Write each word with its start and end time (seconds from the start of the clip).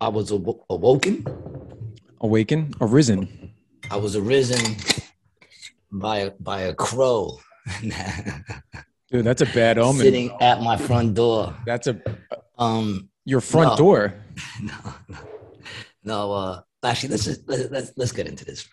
I 0.00 0.08
was 0.08 0.32
aw- 0.32 0.64
awoken. 0.70 1.24
Awaken, 2.20 2.72
arisen. 2.80 3.52
I 3.90 3.96
was 3.96 4.16
arisen 4.16 4.76
by 5.92 6.18
a, 6.18 6.30
by 6.40 6.60
a 6.62 6.74
crow 6.74 7.38
Dude, 9.10 9.24
that's 9.24 9.42
a 9.42 9.46
bad 9.46 9.78
omen. 9.78 10.00
sitting 10.02 10.30
at 10.40 10.62
my 10.62 10.76
front 10.76 11.14
door. 11.14 11.54
That's 11.66 11.86
a 11.88 12.00
Um, 12.58 13.08
your 13.24 13.40
front 13.40 13.70
No. 13.70 13.76
door. 13.76 14.14
no, 14.62 14.74
no, 15.08 15.18
no. 16.04 16.32
Uh, 16.32 16.60
actually, 16.84 17.10
let's 17.10 17.24
just 17.24 17.48
let's 17.48 17.70
let's, 17.70 17.92
let's 17.96 18.12
get 18.12 18.26
into 18.28 18.44
this. 18.44 18.68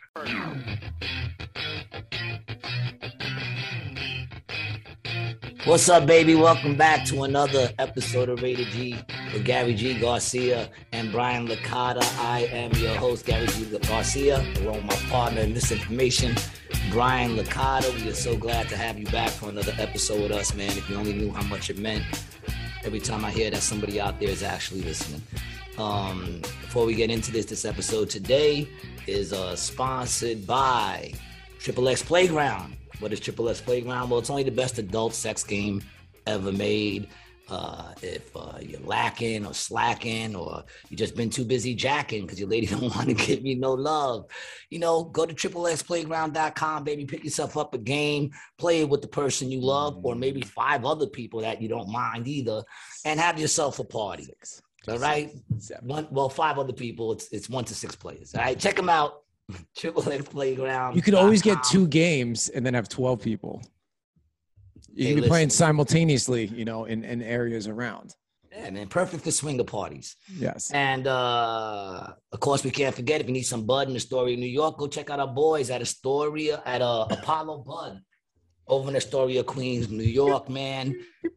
What's 5.68 5.90
up, 5.90 6.06
baby? 6.06 6.34
Welcome 6.34 6.78
back 6.78 7.04
to 7.08 7.24
another 7.24 7.70
episode 7.78 8.30
of 8.30 8.42
Rated 8.42 8.68
G 8.68 8.96
with 9.34 9.44
Gary 9.44 9.76
G. 9.76 10.00
Garcia 10.00 10.70
and 10.94 11.12
Brian 11.12 11.46
Licata. 11.46 12.02
I 12.22 12.48
am 12.54 12.72
your 12.76 12.96
host, 12.96 13.26
Gary 13.26 13.48
G. 13.48 13.78
Garcia, 13.80 14.38
along 14.62 14.76
with 14.76 14.86
my 14.86 14.96
partner 15.10 15.42
in 15.42 15.54
this 15.54 15.74
information, 15.74 16.36
Brian 16.90 17.36
Licata. 17.36 17.94
We 18.02 18.10
are 18.10 18.14
so 18.14 18.38
glad 18.38 18.70
to 18.70 18.78
have 18.78 18.98
you 18.98 19.08
back 19.08 19.30
for 19.30 19.50
another 19.50 19.74
episode 19.78 20.22
with 20.22 20.32
us, 20.32 20.56
man. 20.56 20.70
If 20.70 20.90
you 20.90 20.96
only 20.96 21.12
knew 21.12 21.34
how 21.34 21.44
much 21.44 21.70
it 21.70 21.78
meant 21.78 22.06
every 22.86 23.02
time 23.02 23.26
I 23.26 23.32
hear 23.32 23.52
that 23.52 23.62
somebody 23.62 24.00
out 24.00 24.22
there 24.22 24.30
is 24.30 24.44
actually 24.44 24.84
listening. 24.84 25.22
Um, 25.78 26.40
before 26.62 26.86
we 26.86 26.96
get 26.96 27.12
into 27.12 27.30
this, 27.30 27.44
this 27.44 27.66
episode 27.66 28.10
today 28.10 28.70
is 29.06 29.34
uh, 29.34 29.54
sponsored 29.58 30.48
by 30.48 31.12
Triple 31.60 31.90
X 31.90 32.02
Playground. 32.02 32.77
What 33.00 33.14
is 33.14 33.20
Triple 33.20 33.50
S 33.50 33.62
Playground? 33.62 34.10
Well, 34.10 34.20
it's 34.20 34.30
only 34.30 34.44
the 34.44 34.52
best 34.52 34.80
adult 34.80 35.14
sex 35.14 35.44
game 35.44 35.84
ever 36.26 36.52
made. 36.52 37.10
Uh, 37.50 37.94
if 38.02 38.36
uh, 38.36 38.58
you're 38.60 38.82
lacking 38.82 39.46
or 39.46 39.54
slacking 39.54 40.36
or 40.36 40.66
you 40.90 40.98
just 40.98 41.16
been 41.16 41.30
too 41.30 41.46
busy 41.46 41.74
jacking 41.74 42.24
because 42.24 42.38
your 42.38 42.50
lady 42.50 42.68
don't 42.76 42.94
want 42.94 43.08
to 43.08 43.14
give 43.14 43.46
you 43.46 43.58
no 43.58 43.72
love, 43.72 44.26
you 44.70 44.80
know, 44.80 45.06
go 45.06 45.26
to 45.26 45.34
triple 45.34 45.66
s 45.66 45.82
triplexplayground.com, 45.82 46.84
baby. 46.84 47.06
Pick 47.06 47.24
yourself 47.24 47.56
up 47.56 47.74
a 47.74 47.78
game, 47.78 48.32
play 48.58 48.82
it 48.82 48.90
with 48.90 49.02
the 49.02 49.08
person 49.08 49.50
you 49.50 49.62
love, 49.62 49.98
or 50.04 50.14
maybe 50.14 50.42
five 50.42 50.84
other 50.84 51.08
people 51.08 51.40
that 51.40 51.62
you 51.62 51.70
don't 51.70 51.90
mind 51.90 52.28
either, 52.28 52.64
and 53.06 53.18
have 53.18 53.40
yourself 53.40 53.80
a 53.80 53.86
party. 53.86 54.28
All 54.90 55.00
right. 55.00 55.32
Seven. 55.58 55.88
One, 55.88 56.08
well, 56.12 56.30
five 56.30 56.58
other 56.58 56.74
people. 56.74 57.14
It's 57.14 57.32
it's 57.32 57.50
one 57.50 57.64
to 57.66 57.76
six 57.76 57.96
players. 57.96 58.36
All 58.36 58.42
right, 58.42 58.60
check 58.60 58.76
them 58.76 58.90
out. 58.90 59.24
Triple 59.78 60.04
Playground. 60.04 60.96
You 60.96 61.02
could 61.02 61.14
always 61.14 61.42
get 61.42 61.64
two 61.64 61.88
games 61.88 62.50
and 62.50 62.66
then 62.66 62.74
have 62.74 62.90
12 62.90 63.22
people. 63.22 63.62
You 64.94 65.08
Hey, 65.08 65.14
can 65.14 65.24
be 65.24 65.28
playing 65.28 65.50
simultaneously, 65.50 66.46
you 66.48 66.66
know, 66.66 66.86
in, 66.86 67.04
in 67.04 67.22
areas 67.22 67.68
around. 67.68 68.16
Yeah, 68.52 68.72
man, 68.72 68.88
perfect 68.88 69.24
for 69.24 69.30
swinger 69.32 69.64
parties. 69.64 70.16
Yes. 70.36 70.72
And 70.72 71.06
uh 71.06 72.08
of 72.32 72.40
course, 72.40 72.64
we 72.64 72.72
can't 72.72 72.96
forget 72.96 73.22
if 73.22 73.28
you 73.28 73.34
need 73.34 73.44
some 73.44 73.66
bud 73.66 73.90
in 73.90 73.96
Astoria, 73.96 74.36
New 74.36 74.48
York, 74.48 74.78
go 74.78 74.88
check 74.88 75.10
out 75.12 75.20
our 75.20 75.28
boys 75.28 75.70
at 75.70 75.82
Astoria 75.82 76.64
at 76.66 76.82
uh, 76.82 77.06
Apollo 77.12 77.60
Bud 77.60 78.02
over 78.68 78.90
in 78.90 78.96
Astoria, 78.96 79.44
Queens, 79.44 79.90
New 79.90 80.04
York. 80.04 80.50
Man, 80.50 80.96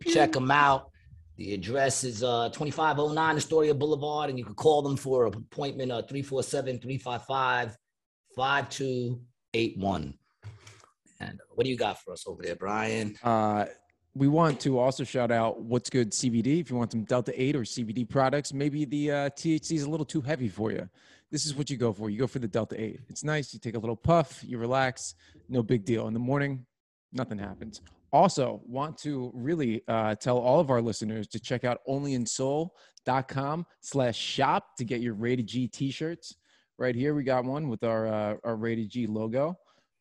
check 0.09 0.33
them 0.33 0.51
out. 0.51 0.91
The 1.37 1.53
address 1.53 2.05
is 2.05 2.23
uh 2.23 2.49
2509 2.51 3.37
Astoria 3.37 3.75
Boulevard, 3.75 4.31
and 4.31 4.39
you 4.39 4.45
can 4.45 4.55
call 4.55 4.81
them 4.81 4.97
for 4.97 5.27
an 5.27 5.35
appointment 5.35 5.93
uh 5.93 6.03
347 6.03 6.79
355 6.81 7.77
5281. 8.35 10.15
And 11.21 11.41
what 11.55 11.65
do 11.65 11.71
you 11.71 11.77
got 11.77 12.03
for 12.03 12.13
us 12.13 12.25
over 12.27 12.43
there, 12.43 12.57
Brian? 12.57 13.17
Uh, 13.23 13.67
we 14.15 14.27
want 14.27 14.59
to 14.61 14.79
also 14.79 15.05
shout 15.05 15.31
out 15.31 15.63
What's 15.63 15.91
Good 15.91 16.11
CBD. 16.13 16.61
If 16.61 16.71
you 16.71 16.77
want 16.77 16.93
some 16.93 17.05
Delta 17.05 17.33
8 17.41 17.57
or 17.57 17.61
CBD 17.61 18.09
products, 18.09 18.53
maybe 18.53 18.85
the 18.85 19.11
uh, 19.11 19.31
THC 19.31 19.73
is 19.73 19.83
a 19.83 19.91
little 19.91 20.07
too 20.07 20.21
heavy 20.21 20.49
for 20.49 20.73
you. 20.73 20.89
This 21.31 21.47
is 21.47 21.55
what 21.55 21.71
you 21.71 21.77
go 21.77 21.93
for. 21.93 22.11
You 22.11 22.19
go 22.19 22.27
for 22.27 22.41
the 22.41 22.49
Delta 22.49 22.81
8. 22.81 23.01
It's 23.09 23.23
nice. 23.23 23.55
You 23.55 23.61
take 23.61 23.77
a 23.77 23.79
little 23.79 23.97
puff, 23.97 24.43
you 24.45 24.59
relax, 24.59 25.15
no 25.49 25.63
big 25.63 25.85
deal. 25.85 26.09
In 26.09 26.15
the 26.15 26.19
morning, 26.19 26.67
nothing 27.13 27.39
happens. 27.39 27.83
Also, 28.13 28.61
want 28.67 28.99
to 28.99 29.31
really 29.33 29.83
uh, 29.87 30.17
tell 30.17 30.39
all 30.39 30.59
of 30.59 30.71
our 30.71 30.83
listeners 30.83 31.29
to 31.29 31.39
check 31.39 31.63
out 31.65 31.79
onlyinsol.com 31.89 33.67
slash 33.81 34.17
shop 34.17 34.77
to 34.77 34.85
get 34.85 35.01
your 35.01 35.15
Rated 35.15 35.47
G 35.47 35.69
t-shirts. 35.69 36.35
Right 36.81 36.95
here, 36.95 37.15
we 37.15 37.23
got 37.25 37.45
one 37.45 37.69
with 37.69 37.85
our 37.85 38.07
uh, 38.07 38.37
our 38.43 38.57
Rated 38.57 38.89
G 38.89 39.07
logo. 39.07 39.55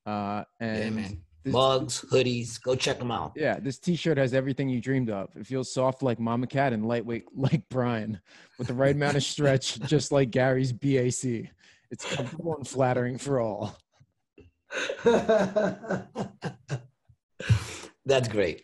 Uh, 0.05 0.45
and 0.61 0.95
Yeah, 0.95 1.07
this- 1.43 1.53
Mugs, 1.53 2.05
hoodies, 2.09 2.61
go 2.61 2.73
check 2.75 2.99
them 2.99 3.11
out. 3.11 3.33
yeah, 3.35 3.59
this 3.59 3.79
T-shirt 3.79 4.17
has 4.17 4.33
everything 4.33 4.69
you 4.69 4.79
dreamed 4.81 5.09
of. 5.09 5.29
It 5.35 5.45
feels 5.45 5.73
soft 5.73 6.01
like 6.03 6.19
Mama 6.19 6.47
Cat 6.47 6.71
and 6.73 6.85
lightweight 6.87 7.25
like 7.35 7.63
Brian, 7.69 8.19
with 8.57 8.67
the 8.67 8.73
right 8.73 8.95
amount 8.95 9.17
of 9.17 9.23
stretch, 9.23 9.77
just 9.87 10.11
like 10.13 10.31
Gary's 10.31 10.71
BAC. 10.71 11.49
It's 11.91 12.05
comfortable 12.13 12.55
and 12.55 12.65
flattering 12.67 13.17
for 13.17 13.41
all. 13.41 13.75
That's 18.05 18.27
great. 18.29 18.63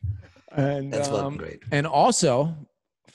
And 0.54 0.92
That's 0.94 1.10
um, 1.10 1.36
great. 1.38 1.64
and 1.72 1.86
also 1.86 2.56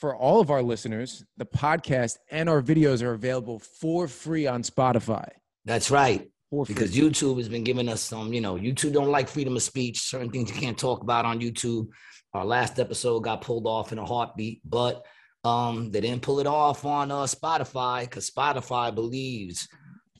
for 0.01 0.15
all 0.15 0.41
of 0.41 0.49
our 0.49 0.63
listeners, 0.63 1.23
the 1.37 1.45
podcast 1.45 2.17
and 2.31 2.49
our 2.49 2.59
videos 2.63 3.03
are 3.03 3.13
available 3.13 3.59
for 3.59 4.07
free 4.07 4.47
on 4.47 4.63
Spotify. 4.63 5.29
That's 5.63 5.91
right. 5.91 6.27
Because 6.67 6.93
YouTube 6.93 7.37
has 7.37 7.47
been 7.47 7.63
giving 7.63 7.87
us 7.87 8.01
some, 8.01 8.33
you 8.33 8.41
know, 8.41 8.55
YouTube 8.55 8.93
don't 8.93 9.11
like 9.11 9.29
freedom 9.29 9.55
of 9.55 9.61
speech. 9.61 9.99
Certain 10.01 10.31
things 10.31 10.53
you 10.53 10.59
can't 10.59 10.77
talk 10.77 11.01
about 11.03 11.23
on 11.23 11.39
YouTube. 11.39 11.87
Our 12.33 12.43
last 12.43 12.79
episode 12.79 13.19
got 13.19 13.41
pulled 13.41 13.67
off 13.67 13.91
in 13.91 13.99
a 13.99 14.05
heartbeat, 14.05 14.61
but 14.65 15.05
um, 15.45 15.91
they 15.91 16.01
didn't 16.01 16.23
pull 16.23 16.39
it 16.39 16.47
off 16.47 16.83
on 16.83 17.11
uh, 17.11 17.23
Spotify 17.23 18.01
because 18.01 18.29
Spotify 18.29 18.93
believes 18.93 19.69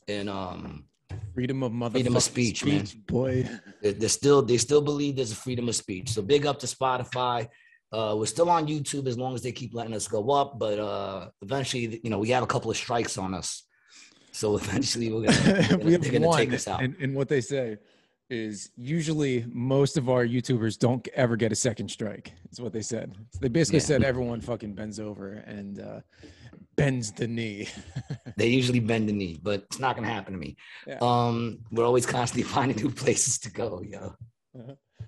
in 0.07 0.29
um, 0.29 0.85
freedom 1.33 1.63
of 1.63 1.71
motherfucking 1.71 1.91
Freedom 1.91 2.15
of 2.15 2.23
speech, 2.23 2.63
man. 2.63 2.85
boy. 3.07 3.49
they 3.81 4.07
still 4.07 4.41
they 4.43 4.57
still 4.57 4.81
believe 4.81 5.15
there's 5.15 5.31
a 5.31 5.35
freedom 5.35 5.67
of 5.67 5.75
speech. 5.75 6.09
So 6.11 6.21
big 6.21 6.45
up 6.45 6.59
to 6.59 6.67
Spotify. 6.67 7.47
Uh, 7.91 8.15
we're 8.17 8.25
still 8.25 8.49
on 8.49 8.67
YouTube 8.67 9.05
as 9.07 9.17
long 9.17 9.35
as 9.35 9.41
they 9.41 9.51
keep 9.51 9.73
letting 9.73 9.93
us 9.93 10.07
go 10.07 10.31
up, 10.31 10.57
but 10.57 10.79
uh, 10.79 11.29
eventually, 11.41 11.99
you 12.03 12.09
know, 12.09 12.19
we 12.19 12.29
have 12.29 12.43
a 12.43 12.47
couple 12.47 12.71
of 12.71 12.77
strikes 12.77 13.17
on 13.17 13.33
us. 13.33 13.63
So 14.31 14.55
eventually, 14.61 15.11
we're 15.11 15.25
gonna, 15.27 15.77
we 15.83 15.97
gonna 15.97 16.35
take 16.37 16.53
us 16.53 16.67
out. 16.67 16.81
and, 16.81 16.95
and 17.01 17.13
what 17.15 17.27
they 17.27 17.41
say 17.41 17.77
is 18.29 18.69
usually 18.77 19.45
most 19.51 19.97
of 19.97 20.09
our 20.09 20.25
YouTubers 20.25 20.79
don't 20.79 21.05
ever 21.15 21.35
get 21.35 21.51
a 21.51 21.55
second 21.55 21.89
strike. 21.91 22.31
Is 22.49 22.61
what 22.61 22.71
they 22.71 22.81
said. 22.81 23.13
So 23.31 23.39
they 23.41 23.49
basically 23.49 23.79
Yeah. 23.79 23.85
said 23.85 24.03
everyone 24.03 24.39
fucking 24.39 24.73
bends 24.73 25.01
over 25.01 25.33
and 25.33 25.81
uh, 25.81 25.99
bends 26.77 27.11
the 27.11 27.27
knee. 27.27 27.67
They 28.37 28.47
usually 28.47 28.79
bend 28.79 29.09
the 29.09 29.13
knee, 29.13 29.37
but 29.43 29.63
it's 29.63 29.79
not 29.79 29.95
gonna 29.95 30.07
happen 30.07 30.31
to 30.33 30.39
me. 30.39 30.55
Yeah. 30.87 30.99
Um, 31.01 31.59
we're 31.71 31.83
always 31.85 32.05
constantly 32.05 32.43
finding 32.43 32.77
new 32.77 32.89
places 32.89 33.37
to 33.39 33.51
go, 33.51 33.81
yo. 33.83 34.15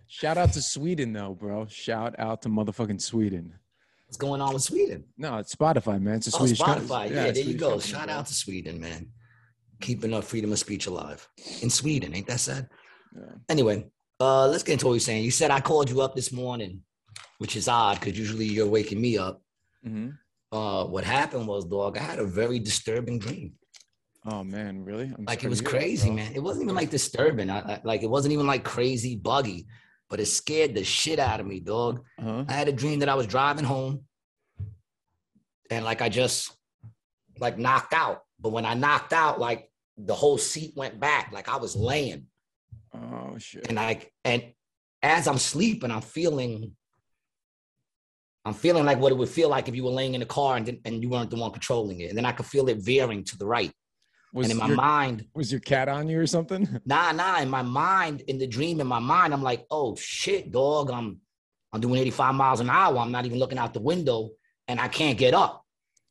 Shout 0.08 0.38
out 0.38 0.54
to 0.54 0.62
Sweden 0.62 1.14
though, 1.14 1.34
bro. 1.34 1.66
Shout 1.68 2.16
out 2.20 2.42
to 2.44 2.50
motherfucking 2.50 3.02
Sweden. 3.02 3.54
What's 4.06 4.18
going 4.18 4.42
on 4.42 4.54
with 4.54 4.62
Sweden? 4.64 5.06
No, 5.18 5.38
it's 5.38 5.56
Spotify, 5.56 6.00
man. 6.00 6.16
It's 6.16 6.28
a 6.28 6.36
Oh, 6.36 6.40
Swedish 6.46 6.60
Spotify. 6.60 7.10
Yeah, 7.10 7.32
there 7.32 7.44
you 7.44 7.56
go. 7.56 7.72
company, 7.72 7.92
Shout 7.92 8.06
bro. 8.08 8.16
out 8.16 8.26
to 8.28 8.34
Sweden, 8.34 8.80
man. 8.80 9.08
Keeping 9.82 10.14
our 10.14 10.22
freedom 10.22 10.52
of 10.52 10.60
speech 10.60 10.86
alive 10.86 11.28
in 11.62 11.70
Sweden. 11.70 12.14
Ain't 12.14 12.28
that 12.28 12.40
sad? 12.40 12.70
Yeah. 13.16 13.22
Anyway, 13.50 13.86
uh, 14.20 14.48
let's 14.48 14.64
get 14.64 14.74
into 14.74 14.86
what 14.88 14.94
you're 14.94 15.00
saying. 15.00 15.24
You 15.24 15.32
said 15.32 15.50
I 15.52 15.62
called 15.62 15.90
you 15.90 16.02
up 16.02 16.16
this 16.16 16.32
morning, 16.32 16.82
which 17.40 17.56
is 17.56 17.68
odd 17.68 18.00
because 18.00 18.18
usually 18.18 18.46
you're 18.46 18.68
waking 18.68 19.02
me 19.02 19.18
up. 19.18 19.42
Mhm. 19.86 20.18
Uh, 20.52 20.86
what 20.86 21.04
happened 21.04 21.48
was, 21.48 21.66
dog, 21.66 21.98
I 21.98 22.02
had 22.02 22.20
a 22.20 22.26
very 22.26 22.60
disturbing 22.60 23.18
dream. 23.18 23.54
Oh 24.26 24.44
man, 24.44 24.86
really? 24.86 25.12
I'm 25.18 25.26
Like 25.26 25.44
it 25.44 25.50
was 25.50 25.60
to 25.60 25.64
hear 25.66 25.72
that, 25.74 25.80
crazy, 25.80 26.12
man. 26.12 26.32
It 26.36 26.40
wasn't 26.44 26.64
even 26.66 26.76
like 26.76 26.92
disturbing. 26.92 27.50
I, 27.50 27.60
I, 27.60 27.82
like 27.84 28.04
it 28.04 28.10
wasn't 28.10 28.34
even 28.34 28.46
like 28.48 28.64
crazy 28.64 29.16
buggy, 29.16 29.66
but 30.14 30.20
it 30.20 30.28
scared 30.28 30.76
the 30.76 30.84
shit 30.84 31.18
out 31.18 31.40
of 31.40 31.48
me, 31.48 31.60
dog. 31.60 32.06
Uh-huh. 32.20 32.46
I 32.48 32.54
had 32.54 32.68
a 32.68 32.72
dream 32.72 33.00
that 33.00 33.10
I 33.10 33.16
was 33.16 33.26
driving 33.26 33.66
home 33.66 34.02
and 35.72 35.84
like 35.84 36.04
I 36.04 36.10
just 36.10 36.56
like 37.40 37.58
knocked 37.58 37.96
out. 37.96 38.22
But 38.40 38.52
when 38.52 38.64
I 38.64 38.76
knocked 38.76 39.12
out, 39.12 39.40
like 39.40 39.72
the 39.98 40.14
whole 40.14 40.38
seat 40.38 40.74
went 40.76 41.00
back, 41.00 41.32
like 41.32 41.50
I 41.50 41.58
was 41.58 41.76
laying. 41.76 42.28
Oh 42.94 43.40
shit. 43.40 43.66
And 43.70 43.78
like, 43.78 44.14
and 44.24 44.44
as 45.02 45.28
I'm 45.28 45.40
sleeping, 45.40 45.90
I'm 45.90 46.02
feeling, 46.02 46.74
I'm 48.46 48.54
feeling 48.54 48.86
like 48.86 49.00
what 49.00 49.12
it 49.12 49.18
would 49.18 49.30
feel 49.30 49.50
like 49.50 49.68
if 49.68 49.76
you 49.76 49.84
were 49.84 49.90
laying 49.90 50.14
in 50.14 50.22
a 50.22 50.28
car 50.28 50.58
and, 50.58 50.80
and 50.86 51.02
you 51.02 51.10
weren't 51.10 51.32
the 51.32 51.38
one 51.38 51.50
controlling 51.50 52.02
it. 52.02 52.10
And 52.10 52.18
then 52.20 52.26
I 52.26 52.34
could 52.34 52.46
feel 52.46 52.70
it 52.70 52.78
veering 52.78 53.24
to 53.24 53.38
the 53.40 53.48
right. 53.48 53.72
Was 54.34 54.46
and 54.46 54.54
in 54.54 54.58
my 54.58 54.68
your, 54.68 54.76
mind, 54.76 55.26
was 55.36 55.52
your 55.52 55.62
cat 55.62 55.88
on 55.88 56.10
you 56.10 56.20
or 56.20 56.26
something? 56.26 56.68
nah, 56.86 57.12
nah, 57.12 57.40
in 57.40 57.50
my 57.50 57.62
mind, 57.62 58.22
in 58.28 58.40
the 58.40 58.48
dream, 58.48 58.82
in 58.82 58.88
my 58.88 59.00
mind, 59.00 59.32
I'm 59.32 59.44
like, 59.44 59.66
oh 59.70 59.96
shit, 59.96 60.52
dog, 60.52 60.90
I'm 60.90 61.20
I'm 61.72 61.82
doing 61.82 62.00
85 62.02 62.36
miles 62.36 62.60
an 62.60 62.70
hour. 62.70 62.98
I'm 62.98 63.12
not 63.12 63.26
even 63.26 63.40
looking 63.40 63.58
out 63.58 63.74
the 63.74 63.80
window 63.80 64.32
and 64.68 64.80
I 64.80 64.88
can't 64.88 65.18
get 65.18 65.34
up. 65.34 65.66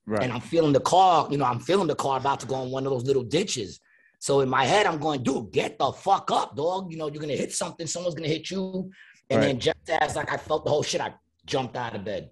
Right. 0.07 0.23
And 0.23 0.33
I'm 0.33 0.41
feeling 0.41 0.73
the 0.73 0.81
car, 0.81 1.29
you 1.31 1.39
know, 1.39 1.45
I'm 1.45 1.61
feeling 1.61 1.87
the 1.87 1.95
car 1.95 2.19
about 2.19 2.41
to 2.41 2.47
go 2.47 2.63
in 2.63 2.71
one 2.71 2.85
of 2.85 2.93
those 2.93 3.05
little 3.05 3.23
ditches. 3.23 3.81
So 4.19 4.41
in 4.41 4.49
my 4.49 4.65
head, 4.65 4.87
I'm 4.87 4.99
going, 4.99 5.23
dude, 5.23 5.53
get 5.53 5.79
the 5.79 5.93
fuck 5.93 6.31
up, 6.31 6.57
dog. 6.57 6.91
You 6.91 6.99
know, 6.99 7.09
you're 7.09 7.21
gonna 7.21 7.35
hit 7.35 7.53
something, 7.53 7.87
someone's 7.87 8.15
gonna 8.15 8.29
hit 8.29 8.51
you. 8.51 8.91
And 9.31 9.41
Right. 9.41 9.47
then 9.47 9.61
just 9.61 9.89
as 9.89 10.17
like 10.17 10.33
I 10.33 10.37
felt 10.37 10.65
the 10.65 10.71
whole 10.71 10.83
shit, 10.83 11.01
I 11.01 11.15
jumped 11.47 11.77
out 11.77 11.95
of 11.95 12.05
bed. 12.05 12.31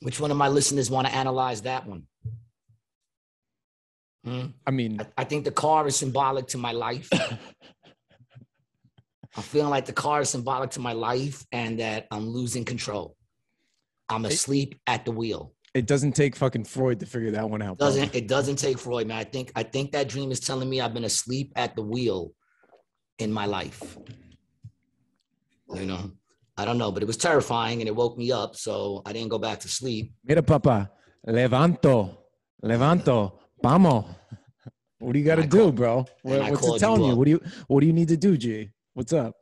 Which 0.00 0.18
one 0.18 0.30
of 0.30 0.36
my 0.36 0.48
listeners 0.48 0.90
want 0.90 1.06
to 1.06 1.14
analyze 1.14 1.62
that 1.62 1.86
one? 1.86 2.06
Hmm? 4.24 4.46
I 4.66 4.70
mean, 4.70 5.00
I, 5.00 5.06
I 5.18 5.24
think 5.24 5.44
the 5.44 5.50
car 5.50 5.86
is 5.86 5.96
symbolic 5.96 6.46
to 6.48 6.58
my 6.58 6.72
life. 6.72 7.08
I'm 9.34 9.42
feeling 9.42 9.70
like 9.70 9.86
the 9.86 9.92
car 9.92 10.20
is 10.20 10.30
symbolic 10.30 10.70
to 10.72 10.80
my 10.80 10.92
life 10.92 11.44
and 11.52 11.80
that 11.80 12.06
I'm 12.10 12.28
losing 12.28 12.64
control. 12.64 13.16
I'm 14.08 14.26
asleep 14.26 14.78
at 14.86 15.04
the 15.06 15.10
wheel. 15.12 15.54
it 15.74 15.86
doesn't 15.86 16.12
take 16.12 16.36
fucking 16.36 16.64
Freud 16.64 17.00
to 17.00 17.06
figure 17.06 17.30
that 17.30 17.48
one 17.48 17.62
out. 17.62 17.78
Doesn't 17.78 18.14
it 18.14 18.28
doesn't 18.28 18.56
take 18.56 18.78
Freud, 18.78 19.06
man. 19.06 19.16
I 19.18 19.24
think 19.24 19.50
I 19.56 19.62
think 19.62 19.92
that 19.92 20.08
dream 20.08 20.30
is 20.30 20.40
telling 20.40 20.68
me 20.68 20.80
I've 20.82 20.92
been 20.92 21.04
asleep 21.04 21.52
at 21.56 21.74
the 21.76 21.82
wheel 21.82 22.32
in 23.18 23.32
my 23.32 23.46
life. 23.46 23.96
You 25.74 25.86
know, 25.86 26.12
I 26.58 26.66
don't 26.66 26.76
know, 26.76 26.92
but 26.92 27.02
it 27.02 27.06
was 27.06 27.16
terrifying 27.16 27.80
and 27.80 27.88
it 27.88 27.96
woke 27.96 28.18
me 28.18 28.30
up, 28.30 28.54
so 28.56 29.00
I 29.06 29.14
didn't 29.14 29.30
go 29.30 29.38
back 29.38 29.60
to 29.60 29.68
sleep. 29.68 30.12
Mira, 30.24 30.42
papa, 30.42 30.90
levanto, 31.26 32.18
levanto, 32.62 33.32
vamos. 33.62 34.04
What 34.98 35.14
do 35.14 35.18
you 35.18 35.24
got 35.24 35.36
to 35.36 35.46
do, 35.46 35.72
bro? 35.72 36.04
What, 36.22 36.50
what's 36.50 36.66
it 36.66 36.78
telling 36.78 37.02
you? 37.02 37.12
up. 37.12 37.18
What 37.18 37.24
do 37.24 37.30
you 37.32 37.40
What 37.66 37.80
do 37.80 37.86
you 37.86 37.92
need 37.92 38.08
to 38.08 38.16
do, 38.16 38.36
G? 38.36 38.70
What's 38.94 39.12
up? 39.12 39.34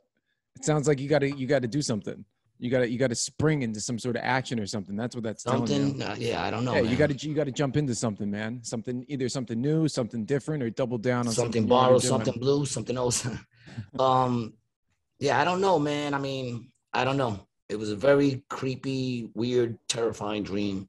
It 0.56 0.64
sounds 0.64 0.88
like 0.88 1.00
you 1.00 1.08
got 1.08 1.20
to 1.20 1.31
you 1.31 1.46
got 1.46 1.62
to 1.62 1.69
do 1.69 1.82
something. 1.82 2.25
You 2.58 2.70
got 2.70 2.81
to 2.81 2.90
you 2.90 2.99
got 2.99 3.08
to 3.08 3.14
spring 3.14 3.62
into 3.62 3.81
some 3.81 3.99
sort 3.99 4.17
of 4.17 4.22
action 4.22 4.61
or 4.61 4.67
something. 4.67 4.96
That's 4.96 5.14
what 5.14 5.25
that's 5.25 5.43
telling 5.43 5.67
you. 5.67 5.69
Something, 5.69 6.02
uh, 6.02 6.17
yeah, 6.19 6.44
I 6.44 6.50
don't 6.50 6.64
know. 6.64 6.75
Yeah, 6.75 6.82
you 6.82 6.96
got 6.96 7.11
to 7.11 7.28
you 7.28 7.34
got 7.34 7.44
to 7.44 7.52
jump 7.52 7.76
into 7.76 7.94
something, 7.94 8.31
man. 8.31 8.61
Something 8.62 9.05
either 9.08 9.28
something 9.28 9.61
new, 9.61 9.88
something 9.88 10.25
different, 10.25 10.62
or 10.62 10.70
double 10.70 10.99
down 10.99 11.26
on 11.26 11.32
something 11.32 11.44
something. 11.44 11.62
you 11.62 11.69
borrow, 11.69 11.99
something 11.99 12.38
blue, 12.38 12.67
something 12.67 12.96
else. 12.96 13.26
um, 13.99 14.55
yeah, 15.19 15.40
I 15.40 15.44
don't 15.44 15.61
know, 15.61 15.78
man. 15.78 16.14
I 16.14 16.19
mean, 16.19 16.70
I 16.93 17.05
don't 17.05 17.17
know. 17.17 17.46
It 17.69 17.78
was 17.78 17.90
a 17.90 17.96
very 17.96 18.43
creepy, 18.49 19.31
weird, 19.34 19.78
terrifying 19.88 20.43
dream. 20.43 20.88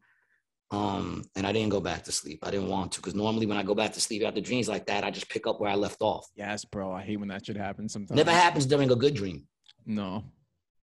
Um, 0.71 1.23
and 1.35 1.45
I 1.45 1.51
didn't 1.51 1.69
go 1.69 1.81
back 1.81 2.03
to 2.03 2.11
sleep. 2.13 2.39
I 2.43 2.51
didn't 2.51 2.69
want 2.69 2.93
to 2.93 3.01
because 3.01 3.13
normally 3.13 3.45
when 3.45 3.57
I 3.57 3.63
go 3.63 3.75
back 3.75 3.91
to 3.93 3.99
sleep 4.01 4.23
after 4.23 4.39
dreams 4.39 4.69
like 4.69 4.85
that, 4.85 5.03
I 5.03 5.11
just 5.11 5.29
pick 5.29 5.45
up 5.45 5.59
where 5.59 5.69
I 5.69 5.75
left 5.75 5.97
off. 6.01 6.27
Yes, 6.35 6.63
bro. 6.63 6.93
I 6.93 7.01
hate 7.01 7.19
when 7.19 7.27
that 7.27 7.45
shit 7.45 7.57
happens. 7.57 7.91
Sometimes. 7.91 8.15
Never 8.15 8.31
happens 8.31 8.65
during 8.65 8.89
a 8.89 8.95
good 8.95 9.13
dream. 9.13 9.45
No. 9.85 10.23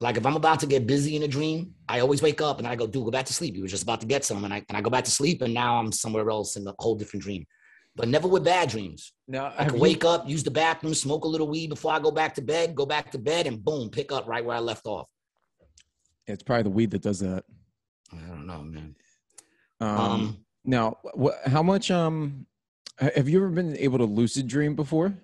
Like 0.00 0.17
if 0.19 0.26
I'm 0.26 0.37
about 0.37 0.61
to 0.61 0.67
get 0.67 0.87
busy 0.87 1.17
in 1.17 1.23
a 1.23 1.29
dream, 1.29 1.75
I 1.88 2.00
always 2.00 2.20
wake 2.20 2.40
up 2.43 2.58
and 2.58 2.69
I 2.69 2.76
go, 2.76 2.87
dude, 2.87 3.05
go 3.05 3.11
back 3.11 3.25
to 3.26 3.32
sleep. 3.32 3.56
You 3.56 3.62
were 3.62 3.69
just 3.69 3.82
about 3.82 4.00
to 4.02 4.06
get 4.06 4.25
some, 4.25 4.44
and 4.44 4.52
I 4.52 4.62
and 4.69 4.76
I 4.76 4.81
go 4.81 4.90
back 4.90 5.05
to 5.05 5.11
sleep, 5.11 5.43
and 5.43 5.52
now 5.55 5.79
I'm 5.79 5.91
somewhere 5.91 6.29
else 6.31 6.56
in 6.56 6.67
a 6.67 6.75
whole 6.79 6.94
different 6.94 7.23
dream. 7.23 7.46
But 7.96 8.08
never 8.08 8.29
with 8.29 8.44
bad 8.44 8.69
dreams. 8.69 9.12
No, 9.26 9.50
I 9.58 9.64
can 9.64 9.75
you- 9.75 9.81
wake 9.81 10.05
up, 10.05 10.29
use 10.29 10.44
the 10.44 10.52
bathroom, 10.52 10.94
smoke 10.94 11.25
a 11.25 11.29
little 11.29 11.49
weed 11.49 11.70
before 11.70 11.93
I 11.93 11.99
go 11.99 12.12
back 12.12 12.34
to 12.37 12.43
bed, 12.43 12.76
go 12.76 12.87
back 12.87 13.11
to 13.12 13.19
bed, 13.19 13.49
and 13.49 13.64
boom, 13.64 13.91
pick 13.91 14.12
up 14.12 14.29
right 14.29 14.44
where 14.44 14.55
I 14.56 14.61
left 14.61 14.87
off. 14.87 15.08
It's 16.29 16.43
probably 16.44 16.64
the 16.64 16.70
weed 16.70 16.91
that 16.93 17.02
does 17.02 17.19
that. 17.20 17.44
I 18.12 18.19
don't 18.29 18.46
know, 18.46 18.62
man. 18.62 18.94
Um, 19.80 19.88
Um, 19.98 20.36
now, 20.64 20.96
wh- 21.20 21.46
how 21.48 21.62
much? 21.62 21.90
Um, 21.90 22.46
have 22.98 23.28
you 23.28 23.38
ever 23.38 23.50
been 23.50 23.76
able 23.76 23.98
to 23.98 24.04
lucid 24.04 24.46
dream 24.48 24.75
before? 24.75 25.14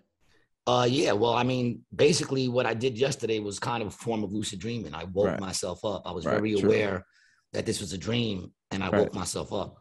uh, 0.66 0.86
yeah. 0.88 1.12
Well, 1.12 1.34
I 1.34 1.42
mean, 1.42 1.84
basically, 1.94 2.48
what 2.48 2.64
I 2.66 2.72
did 2.74 2.96
yesterday 2.98 3.38
was 3.40 3.58
kind 3.58 3.82
of 3.82 3.88
a 3.88 3.90
form 3.90 4.24
of 4.24 4.32
lucid 4.32 4.60
dreaming. 4.60 4.94
I 4.94 5.04
woke 5.04 5.26
Right. 5.26 5.40
myself 5.40 5.84
up. 5.84 6.02
I 6.06 6.12
was 6.12 6.24
Right, 6.24 6.34
very 6.34 6.54
true. 6.54 6.68
aware 6.68 7.04
that 7.52 7.66
this 7.66 7.80
was 7.80 7.92
a 7.92 7.98
dream, 7.98 8.52
and 8.70 8.82
I 8.82 8.88
Right. 8.88 9.00
woke 9.02 9.14
myself 9.14 9.52
up. 9.52 9.76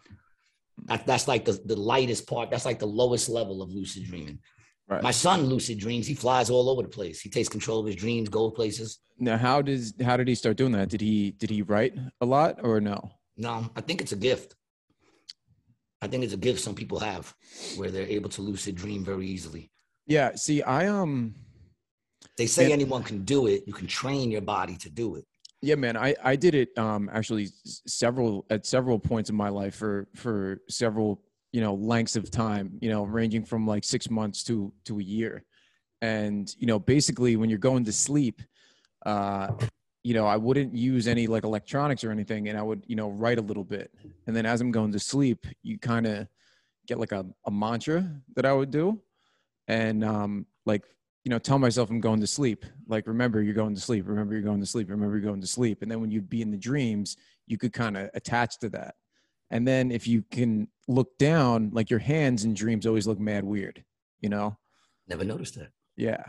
That, 0.85 1.05
that's 1.07 1.27
like 1.27 1.45
the, 1.45 1.53
the 1.65 1.75
lightest 1.77 2.27
part. 2.27 2.49
That's 2.51 2.65
like 2.65 2.79
the 2.79 2.87
lowest 2.87 3.29
level 3.29 3.61
of 3.61 3.69
lucid 3.71 4.03
dreaming. 4.05 4.39
Right. 4.89 5.01
My 5.01 5.11
son 5.11 5.45
lucid 5.45 5.77
dreams. 5.77 6.05
He 6.07 6.15
flies 6.15 6.49
all 6.49 6.67
over 6.69 6.81
the 6.81 6.89
place. 6.89 7.21
He 7.21 7.29
takes 7.29 7.47
control 7.47 7.79
of 7.79 7.85
his 7.85 7.95
dreams, 7.95 8.27
goes 8.27 8.51
places. 8.53 8.99
Now, 9.17 9.37
how 9.37 9.61
does 9.61 9.93
how 10.03 10.17
did 10.17 10.27
he 10.27 10.35
start 10.35 10.57
doing 10.57 10.73
that? 10.73 10.89
Did 10.89 10.99
he 10.99 11.31
did 11.31 11.49
he 11.51 11.61
write 11.61 11.95
a 12.19 12.25
lot 12.25 12.59
or 12.63 12.81
no? 12.81 13.11
No, 13.37 13.69
I 13.75 13.81
think 13.81 14.01
it's 14.01 14.11
a 14.11 14.17
gift. 14.17 14.55
I 16.03 16.07
think 16.07 16.23
it's 16.25 16.33
a 16.33 16.37
gift 16.37 16.59
some 16.59 16.75
people 16.75 16.99
have 16.99 17.33
where 17.77 17.89
they're 17.89 18.05
able 18.17 18.29
to 18.31 18.41
lucid 18.41 18.75
dream 18.75 19.05
very 19.05 19.25
easily. 19.25 19.71
Yeah. 20.05 20.35
See, 20.35 20.61
I 20.61 20.87
um, 20.87 21.33
They 22.37 22.45
say 22.45 22.67
Yeah. 22.67 22.73
anyone 22.73 23.03
can 23.03 23.23
do 23.23 23.47
it. 23.47 23.63
You 23.65 23.73
can 23.73 23.87
train 23.87 24.29
your 24.29 24.41
body 24.41 24.75
to 24.77 24.89
do 24.89 25.15
it. 25.15 25.25
yeah, 25.61 25.75
man. 25.75 25.95
I 25.95 26.13
I 26.31 26.35
did 26.35 26.55
it 26.55 26.69
um 26.77 27.09
actually 27.13 27.47
several 27.87 28.45
at 28.49 28.65
several 28.65 28.99
points 28.99 29.29
in 29.29 29.35
my 29.45 29.47
life 29.61 29.75
for 29.75 30.07
for 30.23 30.61
several 30.67 31.21
you 31.53 31.61
know 31.61 31.73
lengths 31.93 32.15
of 32.17 32.29
time. 32.29 32.65
You 32.81 32.89
know, 32.93 33.03
ranging 33.05 33.45
from 33.45 33.65
like 33.73 33.85
six 33.85 34.09
months 34.09 34.43
to 34.47 34.73
to 34.87 34.99
a 34.99 35.03
year, 35.17 35.45
and 36.01 36.53
you 36.61 36.67
know 36.67 36.79
basically 36.79 37.33
when 37.37 37.49
you're 37.49 37.67
going 37.71 37.85
to 37.85 37.93
sleep, 37.93 38.41
uh, 39.05 39.47
you 40.03 40.13
know 40.13 40.25
I 40.25 40.37
wouldn't 40.37 40.73
use 40.75 41.07
any 41.07 41.27
like 41.27 41.43
electronics 41.43 42.03
or 42.03 42.11
anything, 42.11 42.49
and 42.49 42.57
I 42.57 42.61
would 42.61 42.83
you 42.87 42.95
know 42.95 43.09
write 43.09 43.39
a 43.39 43.41
little 43.41 43.63
bit, 43.63 43.91
and 44.27 44.35
then 44.35 44.45
as 44.45 44.61
I'm 44.61 44.71
going 44.71 44.91
to 44.91 44.99
sleep, 44.99 45.47
you 45.61 45.79
kind 45.79 46.05
of 46.05 46.27
get 46.87 46.99
like 46.99 47.11
a, 47.11 47.25
a 47.45 47.51
mantra 47.51 48.09
that 48.35 48.45
I 48.45 48.53
would 48.53 48.71
do, 48.71 49.01
and 49.67 50.03
um 50.03 50.45
like 50.65 50.83
you 51.23 51.29
know 51.29 51.39
tell 51.39 51.57
myself 51.57 51.89
I'm 51.89 52.01
going 52.01 52.19
to 52.19 52.27
sleep. 52.27 52.65
Like 52.87 53.07
remember 53.07 53.41
you're 53.41 53.53
going 53.53 53.75
to 53.75 53.81
sleep. 53.81 54.07
Remember 54.07 54.33
you're 54.33 54.43
going 54.43 54.59
to 54.59 54.65
sleep. 54.65 54.89
Remember 54.89 55.17
you're 55.17 55.25
going 55.25 55.41
to 55.41 55.47
sleep. 55.47 55.81
And 55.81 55.89
then 55.89 56.01
when 56.01 56.11
you'd 56.11 56.29
be 56.29 56.41
in 56.41 56.51
the 56.51 56.57
dreams, 56.57 57.17
you 57.47 57.57
could 57.57 57.73
kind 57.73 57.97
of 57.97 58.09
attach 58.13 58.59
to 58.59 58.69
that. 58.69 58.95
And 59.49 59.67
then 59.67 59.91
if 59.91 60.07
you 60.07 60.23
can 60.31 60.67
look 60.87 61.17
down, 61.17 61.69
like 61.73 61.89
your 61.89 61.99
hands 61.99 62.43
in 62.43 62.53
dreams 62.53 62.85
always 62.85 63.07
look 63.07 63.19
mad 63.19 63.43
weird. 63.43 63.83
You 64.19 64.29
know? 64.29 64.57
Never 65.07 65.23
noticed 65.23 65.55
that. 65.55 65.71
Yeah. 65.95 66.23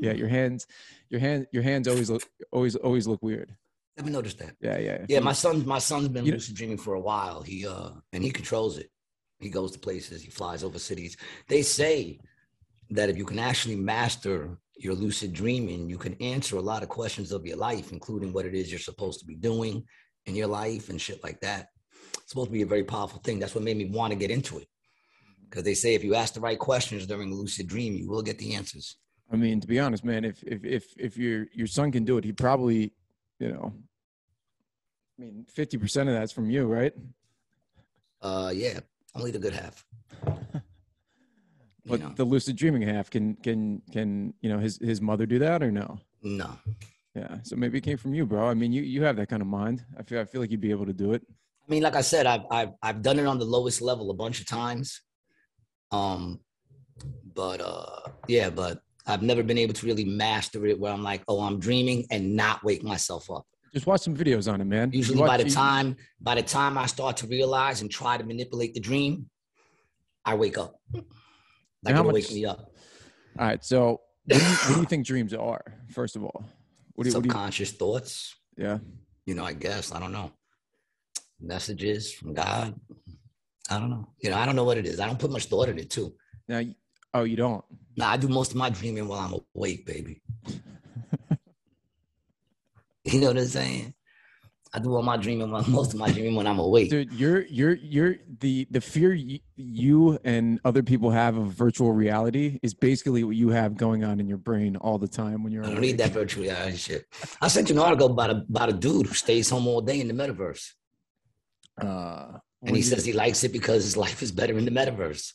Yeah. 0.00 0.12
Your 0.12 0.28
hands, 0.28 0.66
your 1.10 1.20
hand, 1.20 1.46
your 1.52 1.62
hands 1.62 1.88
always 1.88 2.10
look 2.10 2.22
always 2.52 2.76
always 2.76 3.06
look 3.06 3.22
weird. 3.22 3.54
Never 3.96 4.10
noticed 4.10 4.38
that. 4.38 4.54
Yeah. 4.60 4.78
Yeah. 4.78 5.06
Yeah, 5.08 5.20
my 5.20 5.32
son, 5.32 5.66
my 5.66 5.78
son's 5.80 6.08
been 6.08 6.24
lucid 6.24 6.54
dreaming 6.54 6.78
for 6.78 6.94
a 6.94 7.00
while. 7.00 7.42
He 7.42 7.66
uh 7.66 7.90
and 8.12 8.22
he 8.22 8.30
controls 8.30 8.78
it. 8.78 8.90
He 9.40 9.50
goes 9.50 9.72
to 9.72 9.78
places, 9.78 10.22
he 10.22 10.30
flies 10.30 10.64
over 10.64 10.78
cities. 10.78 11.16
They 11.48 11.62
say 11.62 12.20
that 12.90 13.08
if 13.08 13.16
you 13.16 13.24
can 13.24 13.38
actually 13.38 13.76
master 13.76 14.58
your 14.76 14.94
lucid 14.94 15.32
dreaming, 15.32 15.88
you 15.90 15.98
can 15.98 16.14
answer 16.20 16.56
a 16.56 16.62
lot 16.62 16.82
of 16.82 16.88
questions 16.88 17.32
of 17.32 17.46
your 17.46 17.56
life, 17.56 17.92
including 17.92 18.32
what 18.32 18.46
it 18.46 18.54
is 18.54 18.70
you're 18.70 18.78
supposed 18.78 19.20
to 19.20 19.26
be 19.26 19.34
doing 19.34 19.84
in 20.26 20.34
your 20.34 20.46
life 20.46 20.88
and 20.88 21.00
shit 21.00 21.22
like 21.22 21.40
that. 21.40 21.68
It's 22.14 22.30
supposed 22.30 22.48
to 22.48 22.52
be 22.52 22.62
a 22.62 22.66
very 22.66 22.84
powerful 22.84 23.20
thing. 23.20 23.38
That's 23.38 23.54
what 23.54 23.64
made 23.64 23.76
me 23.76 23.86
want 23.86 24.12
to 24.12 24.18
get 24.18 24.30
into 24.30 24.58
it. 24.58 24.68
Because 25.44 25.64
they 25.64 25.74
say 25.74 25.94
if 25.94 26.04
you 26.04 26.14
ask 26.14 26.34
the 26.34 26.40
right 26.40 26.58
questions 26.58 27.06
during 27.06 27.32
a 27.32 27.34
lucid 27.34 27.66
dream, 27.66 27.94
you 27.94 28.08
will 28.08 28.22
get 28.22 28.38
the 28.38 28.54
answers. 28.54 28.96
I 29.30 29.36
mean, 29.36 29.60
to 29.60 29.66
be 29.66 29.78
honest, 29.78 30.04
man, 30.04 30.24
if 30.24 30.42
if 30.42 30.64
if 30.64 30.94
if 30.98 31.16
your 31.16 31.46
your 31.52 31.66
son 31.66 31.92
can 31.92 32.04
do 32.04 32.16
it, 32.18 32.24
he 32.24 32.32
probably, 32.32 32.92
you 33.38 33.52
know, 33.52 33.74
I 35.18 35.22
mean, 35.22 35.44
fifty 35.48 35.76
percent 35.76 36.08
of 36.08 36.14
that's 36.14 36.32
from 36.32 36.50
you, 36.50 36.66
right? 36.66 36.94
Uh 38.22 38.52
yeah, 38.54 38.80
only 39.14 39.30
the 39.30 39.38
good 39.38 39.54
half. 39.54 39.84
You 41.84 41.96
But 41.96 42.00
know, 42.00 42.12
the 42.16 42.24
lucid 42.24 42.56
dreaming 42.56 42.82
half 42.82 43.08
can 43.08 43.34
can 43.36 43.80
can 43.90 44.34
you 44.42 44.50
know 44.50 44.58
his 44.58 44.76
his 44.76 45.00
mother 45.00 45.24
do 45.24 45.38
that 45.38 45.62
or 45.62 45.70
no? 45.72 45.98
no. 46.22 46.50
Yeah, 47.14 47.38
so 47.42 47.56
maybe 47.56 47.78
it 47.78 47.80
came 47.80 47.96
from 47.96 48.12
you, 48.12 48.26
bro. 48.26 48.46
I 48.46 48.52
mean, 48.52 48.72
you 48.72 48.82
you 48.82 49.02
have 49.04 49.16
that 49.16 49.30
kind 49.30 49.40
of 49.40 49.48
mind. 49.48 49.86
I 49.98 50.02
feel 50.02 50.20
I 50.20 50.26
feel 50.26 50.42
like 50.42 50.50
you'd 50.50 50.60
be 50.60 50.70
able 50.70 50.84
to 50.84 50.92
do 50.92 51.14
it. 51.14 51.22
I 51.66 51.70
mean, 51.70 51.82
like 51.82 51.96
I 51.96 52.02
said, 52.02 52.26
I've 52.26 52.42
I've 52.50 52.72
I've 52.82 53.00
done 53.00 53.18
it 53.18 53.24
on 53.24 53.38
the 53.38 53.46
lowest 53.46 53.80
level 53.80 54.10
a 54.10 54.14
bunch 54.14 54.38
of 54.40 54.46
times. 54.46 55.00
Um, 55.90 56.40
but 57.34 57.62
uh, 57.62 58.10
yeah, 58.26 58.50
but 58.50 58.82
I've 59.08 59.22
never 59.22 59.42
been 59.42 59.58
able 59.58 59.74
to 59.74 59.86
really 59.86 60.04
master 60.04 60.66
it 60.66 60.78
where 60.78 60.92
I'm 60.92 61.02
like, 61.02 61.22
oh, 61.28 61.40
I'm 61.40 61.58
dreaming 61.58 62.06
and 62.10 62.36
not 62.36 62.62
wake 62.62 62.82
myself 62.82 63.30
up. 63.30 63.46
Just 63.72 63.86
watch 63.86 64.00
some 64.02 64.16
videos 64.16 64.50
on 64.52 64.60
it, 64.60 64.64
man. 64.64 64.90
Usually, 64.92 65.18
by 65.18 65.36
the 65.36 65.44
you- 65.44 65.50
time 65.50 65.96
by 66.20 66.34
the 66.34 66.42
time 66.42 66.78
I 66.78 66.86
start 66.86 67.16
to 67.18 67.26
realize 67.26 67.80
and 67.82 67.90
try 67.90 68.16
to 68.16 68.24
manipulate 68.24 68.74
the 68.74 68.80
dream, 68.80 69.28
I 70.24 70.34
wake 70.34 70.56
up. 70.58 70.80
Like 70.92 71.04
how 71.94 72.00
it'll 72.00 72.04
much- 72.06 72.14
wake 72.14 72.32
me 72.32 72.44
up. 72.46 72.72
All 73.38 73.46
right, 73.46 73.64
so 73.64 74.00
what 74.24 74.38
do, 74.40 74.44
you, 74.44 74.50
what 74.50 74.74
do 74.74 74.80
you 74.80 74.86
think 74.86 75.06
dreams 75.06 75.32
are? 75.34 75.62
First 75.90 76.16
of 76.16 76.24
all, 76.24 76.44
what 76.94 77.04
do 77.04 77.10
you, 77.10 77.14
what 77.14 77.22
do 77.22 77.28
you 77.28 77.32
Subconscious 77.32 77.72
thoughts. 77.72 78.34
yeah? 78.56 78.78
You 79.26 79.34
know, 79.34 79.44
I 79.44 79.52
guess 79.52 79.92
I 79.92 80.00
don't 80.00 80.12
know. 80.12 80.32
Messages 81.40 82.12
from 82.12 82.34
God. 82.34 82.74
I 83.70 83.78
don't 83.78 83.90
know. 83.90 84.08
You 84.20 84.30
know, 84.30 84.36
I 84.38 84.46
don't 84.46 84.56
know 84.56 84.64
what 84.64 84.78
it 84.78 84.86
is. 84.86 84.98
I 84.98 85.06
don't 85.06 85.18
put 85.18 85.30
much 85.30 85.44
thought 85.44 85.68
in 85.68 85.78
it 85.78 85.90
too. 85.90 86.14
Now, 86.48 86.62
oh, 87.18 87.24
you 87.24 87.36
don't. 87.36 87.64
Nah, 87.96 88.10
I 88.10 88.16
do 88.16 88.28
most 88.28 88.50
of 88.52 88.56
my 88.56 88.70
dreaming 88.70 89.08
while 89.08 89.18
I'm 89.20 89.34
awake, 89.56 89.84
baby. 89.86 90.22
you 93.04 93.20
know 93.20 93.28
what 93.28 93.38
I'm 93.38 93.46
saying? 93.46 93.94
I 94.72 94.78
do 94.80 94.94
all 94.94 95.02
my 95.02 95.16
dreaming, 95.16 95.50
while, 95.50 95.64
most 95.68 95.94
of 95.94 95.98
my 95.98 96.12
dreaming 96.12 96.34
when 96.36 96.46
I'm 96.46 96.58
awake. 96.58 96.90
Dude, 96.90 97.10
you're 97.12 97.46
you're 97.46 97.74
you're 97.76 98.16
the 98.40 98.66
the 98.70 98.80
fear 98.82 99.14
you, 99.14 99.38
you 99.56 100.18
and 100.24 100.60
other 100.64 100.82
people 100.82 101.10
have 101.10 101.36
of 101.38 101.46
virtual 101.52 101.92
reality 101.92 102.58
is 102.62 102.74
basically 102.74 103.24
what 103.24 103.34
you 103.34 103.48
have 103.48 103.76
going 103.78 104.04
on 104.04 104.20
in 104.20 104.28
your 104.28 104.36
brain 104.36 104.76
all 104.76 104.98
the 104.98 105.08
time 105.08 105.42
when 105.42 105.52
you're. 105.52 105.62
I 105.64 105.68
don't 105.68 105.78
awake. 105.78 105.86
need 105.92 105.98
that 105.98 106.10
virtual 106.10 106.44
reality 106.44 106.76
shit. 106.76 107.06
I 107.40 107.48
sent 107.48 107.70
you 107.70 107.76
an 107.76 107.80
article 107.80 108.08
about 108.10 108.30
a, 108.30 108.44
about 108.48 108.68
a 108.68 108.74
dude 108.74 109.06
who 109.06 109.14
stays 109.14 109.48
home 109.48 109.66
all 109.66 109.80
day 109.80 110.00
in 110.00 110.08
the 110.08 110.14
metaverse. 110.14 110.72
Uh, 111.80 112.38
And 112.62 112.76
he 112.76 112.82
says 112.82 113.04
he 113.06 113.12
likes 113.14 113.44
it 113.44 113.52
because 113.52 113.84
his 113.84 113.96
life 113.96 114.20
is 114.22 114.32
better 114.32 114.58
in 114.58 114.64
the 114.66 114.70
metaverse. 114.70 115.32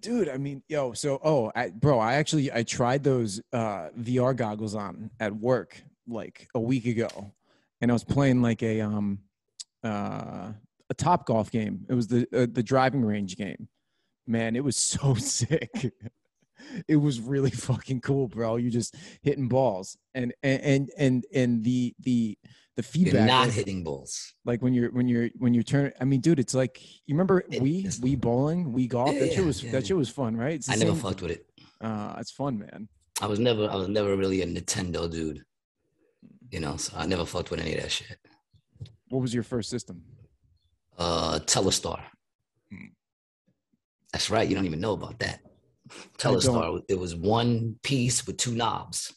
Dude 0.00 0.28
i 0.28 0.36
mean 0.36 0.62
yo 0.68 0.92
so 0.92 1.20
oh 1.24 1.50
I, 1.54 1.70
bro 1.70 1.98
i 1.98 2.14
actually 2.14 2.52
i 2.52 2.62
tried 2.62 3.02
those 3.02 3.40
uh 3.52 3.88
vr 3.98 4.36
goggles 4.36 4.74
on 4.74 5.10
at 5.18 5.34
work 5.34 5.80
like 6.06 6.48
a 6.54 6.60
week 6.60 6.86
ago 6.86 7.32
and 7.80 7.90
i 7.90 7.94
was 7.94 8.04
playing 8.04 8.42
like 8.42 8.62
a 8.62 8.80
um 8.80 9.20
uh 9.82 10.52
a 10.90 10.94
Top 10.94 11.26
Golf 11.26 11.50
game. 11.50 11.86
It 11.88 11.94
was 11.94 12.08
the 12.08 12.26
uh, 12.32 12.46
the 12.50 12.62
driving 12.62 13.04
range 13.04 13.36
game. 13.36 13.68
Man, 14.26 14.56
it 14.56 14.64
was 14.64 14.76
so 14.76 15.14
sick. 15.14 15.92
it 16.86 16.96
was 16.96 17.20
really 17.20 17.50
fucking 17.50 18.00
cool, 18.00 18.28
bro. 18.28 18.56
You 18.56 18.70
just 18.70 18.96
hitting 19.22 19.48
balls, 19.48 19.96
and 20.14 20.32
and 20.42 20.62
and 20.62 20.90
and, 20.98 21.24
and 21.34 21.64
the 21.64 21.94
the 22.00 22.38
the 22.78 22.82
feedback. 22.84 23.14
You're 23.14 23.24
not 23.24 23.46
like, 23.48 23.54
hitting 23.56 23.82
balls. 23.82 24.34
like 24.44 24.62
when 24.62 24.72
you're 24.72 24.90
when 24.92 25.08
you're 25.08 25.28
when 25.36 25.52
you're 25.52 25.64
turning. 25.64 25.90
I 26.00 26.04
mean, 26.04 26.20
dude, 26.20 26.38
it's 26.38 26.54
like 26.54 26.80
you 27.06 27.14
remember 27.16 27.42
It- 27.50 27.60
we 27.60 27.88
we 28.00 28.14
bowling, 28.14 28.72
we 28.72 28.86
golf. 28.86 29.12
Yeah, 29.12 29.18
that 29.20 29.32
shit 29.34 29.44
was 29.44 29.64
yeah, 29.64 29.72
that 29.72 29.86
shit 29.88 29.96
was 29.96 30.08
fun, 30.08 30.36
right? 30.36 30.64
I 30.68 30.76
never 30.76 30.92
same- 30.92 31.00
fucked 31.00 31.20
with 31.22 31.32
it. 31.32 31.44
Uh, 31.80 32.14
it's 32.20 32.30
fun, 32.30 32.60
man. 32.60 32.88
I 33.20 33.26
was 33.26 33.40
never 33.40 33.68
I 33.68 33.74
was 33.74 33.88
never 33.88 34.16
really 34.16 34.42
a 34.42 34.46
Nintendo 34.46 35.10
dude. 35.10 35.42
You 36.52 36.60
know, 36.60 36.76
so 36.76 36.96
I 36.96 37.04
never 37.06 37.26
fucked 37.26 37.50
with 37.50 37.58
any 37.60 37.74
of 37.74 37.82
that 37.82 37.90
shit. 37.90 38.16
What 39.08 39.22
was 39.22 39.34
your 39.34 39.42
first 39.42 39.70
system? 39.70 40.02
Uh 40.96 41.40
Telstar. 41.40 42.00
Hmm. 42.70 42.92
That's 44.12 44.30
right. 44.30 44.48
You 44.48 44.54
don't 44.54 44.66
even 44.66 44.80
know 44.80 44.92
about 44.92 45.18
that. 45.18 45.40
Telstar. 46.16 46.80
It 46.88 46.98
was 46.98 47.16
one 47.16 47.74
piece 47.82 48.24
with 48.24 48.36
two 48.36 48.54
knobs. 48.54 49.12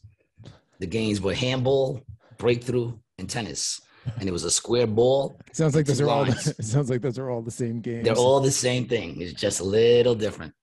The 0.79 0.87
games 0.87 1.21
were 1.21 1.35
handball, 1.35 2.01
breakthrough, 2.39 2.97
and 3.21 3.29
tennis. 3.29 3.79
And 4.19 4.27
it 4.27 4.31
was 4.31 4.45
a 4.45 4.49
square 4.49 4.87
ball. 4.87 5.39
Sounds 5.53 5.75
like 5.75 5.85
those 5.85 6.01
are 6.01 6.09
all. 6.09 6.25
The, 6.25 6.33
sounds 6.63 6.89
like 6.89 7.01
those 7.03 7.19
are 7.19 7.29
all 7.29 7.43
the 7.43 7.51
same 7.51 7.81
games. 7.81 8.03
They're 8.03 8.15
all 8.15 8.39
the 8.39 8.49
same 8.49 8.87
thing. 8.87 9.21
It's 9.21 9.39
just 9.39 9.59
a 9.59 9.63
little 9.63 10.15
different. 10.15 10.55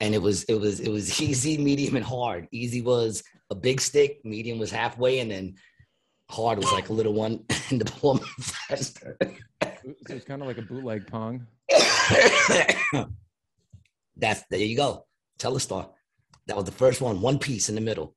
And 0.00 0.14
it 0.14 0.20
was 0.20 0.44
it 0.44 0.60
was 0.60 0.78
it 0.78 0.90
was 0.90 1.18
easy, 1.28 1.56
medium, 1.56 1.96
and 1.96 2.04
hard. 2.04 2.46
Easy 2.52 2.82
was 2.82 3.22
a 3.48 3.54
big 3.54 3.80
stick, 3.80 4.20
medium 4.22 4.58
was 4.58 4.70
halfway, 4.70 5.20
and 5.20 5.30
then 5.30 5.54
hard 6.30 6.58
was 6.58 6.70
like 6.70 6.90
a 6.90 6.92
little 6.92 7.14
one, 7.14 7.42
and 7.70 7.80
the 7.80 7.90
ball 7.90 8.16
moved 8.16 8.44
faster. 8.44 9.16
So 9.22 10.14
it's 10.14 10.26
kind 10.26 10.42
of 10.42 10.48
like 10.48 10.58
a 10.58 10.62
bootleg 10.62 11.06
pong. 11.06 11.46
That's 14.14 14.42
there 14.50 14.60
you 14.60 14.76
go. 14.76 15.06
Telstar. 15.38 15.88
That 16.48 16.56
was 16.56 16.66
the 16.66 16.72
first 16.72 17.00
one, 17.00 17.22
one 17.22 17.38
piece 17.38 17.70
in 17.70 17.74
the 17.74 17.80
middle. 17.80 18.14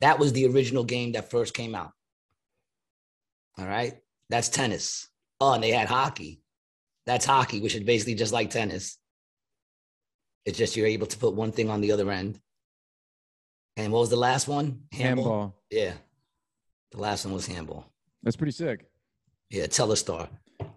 That 0.00 0.18
was 0.18 0.32
the 0.32 0.46
original 0.46 0.82
game 0.84 1.12
that 1.12 1.30
first 1.30 1.54
came 1.54 1.76
out. 1.76 1.92
All 3.58 3.66
right. 3.66 3.94
That's 4.30 4.48
tennis. 4.48 5.08
Oh, 5.40 5.52
and 5.52 5.62
they 5.62 5.70
had 5.70 5.88
hockey. 5.88 6.40
That's 7.06 7.24
hockey, 7.26 7.60
which 7.60 7.74
is 7.74 7.82
basically 7.82 8.14
just 8.14 8.32
like 8.32 8.50
tennis. 8.50 8.98
It's 10.46 10.58
just 10.58 10.76
you're 10.76 10.86
able 10.86 11.06
to 11.06 11.18
put 11.18 11.34
one 11.34 11.52
thing 11.52 11.70
on 11.70 11.80
the 11.80 11.92
other 11.92 12.10
end. 12.10 12.40
And 13.76 13.92
what 13.92 14.00
was 14.00 14.10
the 14.10 14.16
last 14.16 14.46
one? 14.48 14.82
Handball. 14.92 15.54
Yeah. 15.70 15.92
The 16.92 16.98
last 17.00 17.24
one 17.24 17.34
was 17.34 17.46
handball. 17.46 17.86
That's 18.22 18.36
pretty 18.36 18.52
sick. 18.52 18.86
Yeah, 19.50 19.66
Telstar. 19.66 20.28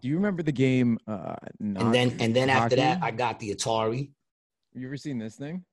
Do 0.01 0.07
you 0.07 0.15
remember 0.15 0.43
the 0.43 0.51
game? 0.51 0.97
Uh, 1.07 1.35
And 1.59 1.93
then 1.93 2.15
and 2.19 2.35
then 2.35 2.49
after 2.49 2.75
that, 2.75 3.01
I 3.03 3.11
got 3.11 3.39
the 3.39 3.53
Atari. 3.55 4.11
you 4.73 4.87
ever 4.87 4.97
seen 4.97 5.17
this 5.19 5.35
thing? 5.35 5.63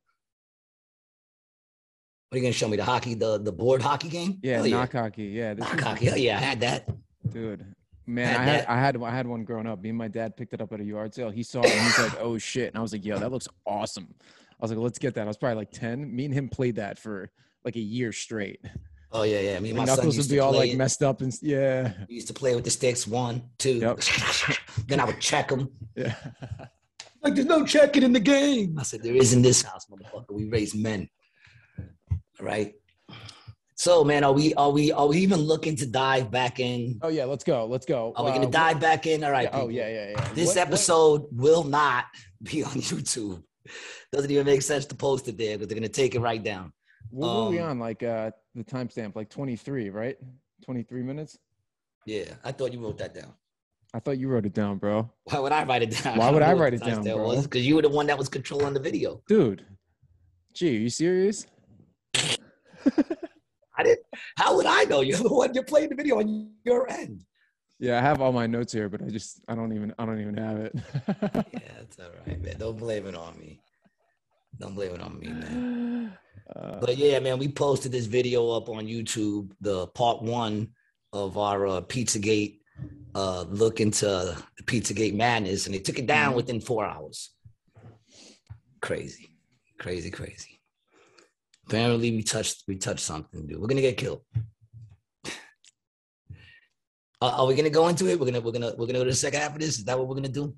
What 2.35 2.39
are 2.39 2.41
you 2.41 2.47
gonna 2.47 2.53
show 2.53 2.67
me? 2.67 2.77
The 2.77 2.83
hockey, 2.83 3.15
the 3.15 3.39
the 3.39 3.53
board 3.53 3.81
hockey 3.81 4.09
game? 4.09 4.41
Yeah, 4.43 4.57
Hell 4.57 4.67
knock 4.67 4.93
hockey. 4.93 5.27
Yeah, 5.27 5.55
this 5.55 5.65
Knock 5.65 5.75
was- 5.77 5.85
hockey. 5.85 6.07
Hell 6.07 6.19
yeah, 6.19 6.37
I 6.37 6.41
had 6.41 6.61
that. 6.63 6.89
dude. 7.31 7.65
Man, 8.09 8.27
Had 8.27 8.37
I 8.41 8.43
had 8.45 8.61
that. 8.63 8.71
I 8.71 8.81
had 8.81 9.03
I 9.05 9.11
had 9.17 9.27
one 9.29 9.45
growing 9.45 9.69
up. 9.69 9.81
Me 9.81 9.91
and 9.91 9.97
my 9.99 10.09
dad 10.09 10.37
picked 10.37 10.53
it 10.53 10.61
up 10.61 10.73
at 10.73 10.81
a 10.81 10.85
yard 10.85 11.15
sale. 11.15 11.31
He 11.31 11.45
saw 11.45 11.61
it 11.61 11.71
and 11.71 11.81
he's 11.81 11.97
like, 12.01 12.17
"Oh 12.21 12.37
shit!" 12.37 12.71
And 12.71 12.77
I 12.77 12.81
was 12.83 12.93
like, 12.93 13.05
"Yo, 13.05 13.17
that 13.21 13.31
looks 13.31 13.47
awesome." 13.65 14.13
I 14.21 14.57
was 14.63 14.73
like, 14.73 14.81
"Let's 14.81 14.99
get 14.99 15.15
that." 15.15 15.23
I 15.23 15.29
was 15.29 15.37
probably 15.37 15.59
like 15.59 15.71
ten. 15.71 16.13
Me 16.13 16.25
and 16.25 16.35
him 16.35 16.49
played 16.49 16.75
that 16.75 16.99
for 16.99 17.31
like 17.65 17.77
a 17.77 17.81
year 17.81 18.11
straight. 18.11 18.59
Oh 19.13 19.23
yeah, 19.23 19.39
yeah. 19.39 19.61
Me 19.61 19.69
and 19.69 19.79
my 19.79 19.83
My 19.85 19.87
son 19.87 19.97
knuckles 19.99 20.17
used 20.17 20.29
would 20.29 20.35
be 20.35 20.39
to 20.41 20.45
all 20.45 20.53
like 20.55 20.73
it. 20.73 20.77
messed 20.77 21.05
up 21.05 21.21
and 21.21 21.33
yeah, 21.41 21.93
We 22.09 22.17
used 22.17 22.27
to 22.27 22.35
play 22.35 22.57
with 22.57 22.65
the 22.65 22.71
sticks. 22.71 23.07
One, 23.07 23.43
two. 23.59 23.75
Yep. 23.75 24.01
then 24.89 24.99
I 24.99 25.05
would 25.05 25.21
check 25.21 25.51
them. 25.51 25.71
yeah. 25.95 26.17
Like, 27.23 27.37
there's 27.37 27.47
no 27.47 27.65
checking 27.65 28.03
in 28.03 28.13
the 28.13 28.21
game. 28.21 28.77
I 28.79 28.83
said, 28.83 29.03
there 29.03 29.15
is 29.15 29.33
in 29.33 29.41
this 29.41 29.63
house, 29.63 29.87
motherfucker. 29.87 30.31
We 30.33 30.45
raise 30.45 30.75
men. 30.75 31.09
Right. 32.41 32.75
So, 33.77 34.05
man, 34.05 34.23
are 34.25 34.33
we 34.33 34.55
are 34.55 34.71
we 34.71 34.93
are 34.93 35.07
we 35.09 35.19
even 35.19 35.41
looking 35.41 35.77
to 35.77 35.87
dive 35.87 36.31
back 36.31 36.61
in? 36.61 36.99
oh 37.03 37.09
yeah, 37.09 37.25
let's 37.25 37.45
go. 37.45 37.67
Let's 37.67 37.87
go. 37.87 38.13
Are 38.17 38.25
we 38.25 38.31
Uh, 38.31 38.35
gonna 38.35 38.47
what- 38.47 38.53
dive 38.53 38.81
back 38.81 39.07
in? 39.07 39.25
All 39.25 39.31
right. 39.33 39.49
yeah, 39.53 39.61
oh 39.61 39.69
yeah, 39.69 39.89
yeah, 39.89 40.11
yeah. 40.11 40.29
This 40.35 40.49
What- 40.49 40.57
what- 40.57 40.67
episode 40.69 41.27
will 41.33 41.65
not 41.65 42.05
be 42.43 42.63
on 42.63 42.71
YouTube. 42.73 43.43
Doesn't 44.13 44.31
even 44.31 44.47
make 44.47 44.63
sense 44.63 44.87
to 44.87 44.95
post 44.95 45.27
it 45.29 45.37
there 45.37 45.57
because 45.57 45.69
they're 45.69 45.77
gonna 45.79 45.89
take 45.89 46.15
it 46.15 46.21
right 46.21 46.43
down. 46.43 46.73
What 47.11 47.35
were 47.45 47.51
we 47.51 47.59
um, 47.59 47.71
on? 47.71 47.79
Like 47.81 48.03
uh 48.03 48.31
the 48.55 48.65
timestamp, 48.65 49.17
like 49.17 49.29
twenty 49.29 49.57
three, 49.57 49.91
right? 49.91 50.17
Twenty 50.65 50.83
three 50.85 51.03
minutes. 51.03 51.37
Yeah, 52.07 52.35
I 52.45 52.53
thought 52.53 52.73
you 52.73 52.81
wrote 52.81 52.99
that 52.99 53.15
down. 53.15 53.33
I 53.93 53.99
thought 54.01 54.19
you 54.19 54.29
wrote 54.29 54.45
it 54.47 54.55
down, 54.55 54.79
bro. 54.79 55.11
Why 55.25 55.39
would 55.39 55.53
I 55.53 55.65
write 55.65 55.83
it 55.83 55.91
down? 56.03 56.19
Why 56.19 56.31
would 56.31 56.41
know 56.41 56.47
I 56.47 56.53
write 56.55 56.75
it 56.75 56.83
down, 56.83 57.03
bro? 57.03 57.41
Because 57.43 57.67
you 57.67 57.77
were 57.77 57.83
the 57.83 57.89
one 57.89 58.07
that 58.09 58.19
was 58.19 58.29
controlling 58.29 58.75
the 58.75 58.81
video. 58.81 59.23
Dude. 59.29 59.65
Gee, 60.53 60.77
are 60.77 60.81
you 60.81 60.89
serious? 60.91 61.47
I 63.77 63.83
didn't. 63.83 64.07
How 64.37 64.55
would 64.57 64.67
I 64.67 64.85
know? 64.85 65.01
You're 65.01 65.19
the 65.19 65.33
one. 65.33 65.53
You're 65.55 65.65
playing 65.65 65.89
the 65.91 65.97
video 65.97 66.19
on 66.19 66.51
your 66.65 66.89
end. 66.91 67.25
Yeah, 67.81 67.99
I 67.99 68.03
have 68.03 68.21
all 68.21 68.33
my 68.33 68.47
notes 68.47 68.73
here, 68.73 68.89
but 68.89 69.03
I 69.03 69.09
just 69.09 69.41
I 69.49 69.55
don't 69.55 69.73
even 69.75 69.93
I 69.99 70.07
don't 70.07 70.21
even 70.21 70.37
have 70.37 70.59
it. 70.59 70.73
Yeah, 71.53 71.81
it's 71.83 71.99
all 71.99 72.11
right, 72.27 72.41
man. 72.41 72.57
Don't 72.59 72.79
blame 72.79 73.07
it 73.07 73.17
on 73.17 73.39
me. 73.39 73.61
Don't 74.61 74.75
blame 74.75 74.95
it 74.95 75.01
on 75.01 75.19
me, 75.19 75.29
man. 75.29 76.19
Uh, 76.55 76.79
But 76.81 76.97
yeah, 76.97 77.19
man, 77.19 77.39
we 77.39 77.49
posted 77.49 77.91
this 77.91 78.07
video 78.07 78.51
up 78.51 78.69
on 78.69 78.87
YouTube, 78.87 79.51
the 79.61 79.89
part 79.89 80.23
one 80.23 80.69
of 81.13 81.37
our 81.37 81.67
uh, 81.67 81.81
Pizzagate 81.81 82.61
uh, 83.17 83.43
look 83.49 83.81
into 83.81 84.07
the 84.07 84.63
Pizzagate 84.65 85.15
madness, 85.15 85.67
and 85.67 85.75
they 85.75 85.79
took 85.81 85.99
it 85.99 86.07
down 86.07 86.33
Mhm. 86.33 86.37
within 86.37 86.61
four 86.61 86.85
hours. 86.85 87.31
Crazy, 88.81 89.37
crazy, 89.79 90.11
crazy. 90.11 90.54
Apparently, 91.67 92.11
we 92.11 92.23
touched 92.23 92.65
we 92.69 92.77
touched 92.77 93.01
something, 93.01 93.47
dude. 93.47 93.59
We're 93.61 93.67
gonna 93.67 93.81
get 93.81 93.97
killed. 93.97 94.23
Uh, 97.23 97.33
are 97.39 97.47
we 97.47 97.55
gonna 97.55 97.71
go 97.71 97.89
into 97.89 98.07
it? 98.09 98.19
We're 98.19 98.27
gonna 98.27 98.41
we're 98.41 98.53
gonna 98.53 98.73
we're 98.77 98.87
gonna 98.87 98.99
go 98.99 99.05
to 99.05 99.11
the 99.11 99.17
second 99.17 99.41
half 99.41 99.55
of 99.55 99.61
this. 99.61 99.79
Is 99.79 99.85
that 99.85 99.99
what 99.99 100.09
we're 100.09 100.15
gonna 100.17 100.29
do? 100.29 100.55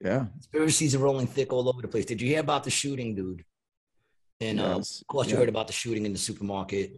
yeah. 0.00 0.26
Conspiracies 0.32 0.94
are 0.94 0.98
rolling 0.98 1.26
thick 1.26 1.52
all 1.52 1.68
over 1.68 1.80
the 1.80 1.88
place. 1.88 2.04
Did 2.04 2.20
you 2.20 2.28
hear 2.28 2.40
about 2.40 2.64
the 2.64 2.70
shooting, 2.70 3.14
dude? 3.14 3.44
And 4.40 4.60
um, 4.60 4.78
yes, 4.78 5.00
of 5.00 5.06
course, 5.06 5.30
you 5.30 5.36
heard 5.36 5.48
about 5.48 5.66
the 5.68 5.72
shooting 5.72 6.04
in 6.04 6.12
the 6.12 6.18
supermarket. 6.18 6.92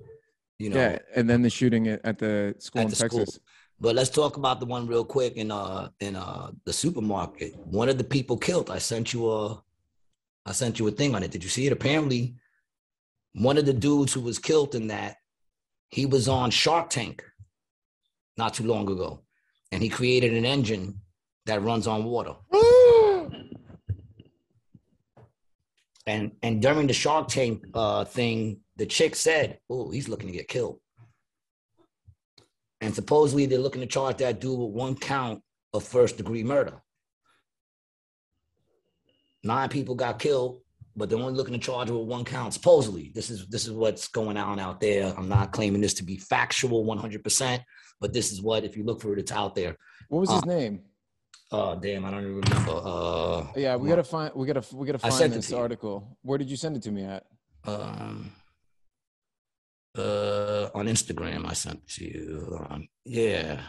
You 0.58 0.70
know, 0.70 0.76
Yeah, 0.80 0.98
and 1.14 1.28
then 1.28 1.42
the 1.42 1.50
shooting 1.50 1.88
at, 1.88 2.18
the 2.18 2.54
school 2.58 2.80
At 2.80 2.84
in 2.84 2.90
the 2.90 2.96
school. 2.96 3.18
Texas. 3.20 3.40
but 3.78 3.94
let's 3.94 4.08
talk 4.10 4.36
about 4.38 4.60
the 4.60 4.66
one 4.66 4.86
real 4.86 5.04
quick 5.04 5.34
in 5.36 5.50
uh 5.50 5.88
in 6.00 6.16
uh 6.16 6.50
the 6.64 6.72
supermarket. 6.72 7.54
One 7.80 7.88
of 7.88 7.98
the 7.98 8.04
people 8.04 8.36
killed. 8.38 8.70
I 8.70 8.78
sent 8.78 9.12
you 9.12 9.30
a, 9.30 9.62
I 10.46 10.52
sent 10.52 10.78
you 10.78 10.88
a 10.88 10.90
thing 10.90 11.14
on 11.14 11.22
it. 11.22 11.30
Did 11.30 11.44
you 11.44 11.50
see 11.50 11.66
it? 11.66 11.72
Apparently, 11.72 12.34
one 13.34 13.58
of 13.58 13.66
the 13.66 13.72
dudes 13.72 14.12
who 14.12 14.20
was 14.20 14.38
killed 14.38 14.74
in 14.74 14.88
that, 14.88 15.16
he 15.88 16.06
was 16.06 16.28
on 16.28 16.50
Shark 16.50 16.90
Tank, 16.90 17.22
not 18.36 18.54
too 18.54 18.64
long 18.64 18.90
ago, 18.90 19.22
and 19.72 19.82
he 19.82 19.88
created 19.88 20.32
an 20.32 20.44
engine 20.44 21.00
that 21.46 21.62
runs 21.62 21.86
on 21.86 22.04
water. 22.04 22.34
And 26.06 26.32
and 26.42 26.60
during 26.60 26.86
the 26.86 26.92
Shark 26.92 27.28
Tank 27.28 27.64
uh, 27.72 28.04
thing, 28.04 28.60
the 28.76 28.84
chick 28.84 29.16
said, 29.16 29.58
"Oh, 29.70 29.90
he's 29.90 30.06
looking 30.06 30.26
to 30.26 30.36
get 30.36 30.48
killed." 30.48 30.78
And 32.82 32.94
supposedly 32.94 33.46
they're 33.46 33.58
looking 33.58 33.80
to 33.80 33.86
charge 33.86 34.18
that 34.18 34.38
dude 34.38 34.58
with 34.58 34.72
one 34.72 34.96
count 34.96 35.40
of 35.72 35.82
first 35.82 36.18
degree 36.18 36.44
murder. 36.44 36.82
Nine 39.42 39.70
people 39.70 39.94
got 39.94 40.18
killed, 40.18 40.60
but 40.96 41.08
they're 41.10 41.18
only 41.18 41.34
looking 41.34 41.54
to 41.54 41.60
charge 41.60 41.90
with 41.90 42.06
one 42.06 42.24
count. 42.24 42.54
Supposedly, 42.54 43.10
this 43.14 43.30
is 43.30 43.46
this 43.48 43.64
is 43.66 43.72
what's 43.72 44.08
going 44.08 44.36
on 44.36 44.58
out 44.58 44.80
there. 44.80 45.12
I'm 45.16 45.28
not 45.28 45.52
claiming 45.52 45.80
this 45.80 45.94
to 45.94 46.04
be 46.04 46.16
factual 46.18 46.84
100%, 46.84 47.60
but 48.00 48.12
this 48.12 48.32
is 48.32 48.40
what, 48.42 48.64
if 48.64 48.76
you 48.76 48.84
look 48.84 49.00
for 49.00 49.12
it, 49.12 49.18
it's 49.18 49.32
out 49.32 49.54
there. 49.54 49.76
What 50.08 50.20
was 50.20 50.30
his 50.30 50.42
Uh, 50.42 50.46
name? 50.46 50.82
Oh, 51.52 51.78
damn, 51.78 52.04
I 52.04 52.10
don't 52.10 52.20
even 52.22 52.40
remember. 52.40 52.80
Uh, 52.84 53.46
Yeah, 53.56 53.76
we 53.76 53.88
gotta 53.88 54.02
find 54.04 54.34
we 54.34 54.46
gotta 54.46 54.64
we 54.74 54.86
gotta 54.86 54.98
find 54.98 55.32
this 55.32 55.52
article. 55.52 56.18
Where 56.22 56.38
did 56.38 56.50
you 56.50 56.56
send 56.56 56.76
it 56.76 56.82
to 56.84 56.90
me 56.90 57.04
at? 57.04 57.24
um, 57.66 58.32
uh, 59.96 60.68
on 60.74 60.86
Instagram, 60.86 61.46
I 61.48 61.52
sent 61.54 61.76
it 61.78 61.88
to 61.96 62.04
you. 62.04 62.66
Um, 62.68 62.88
yeah, 63.04 63.60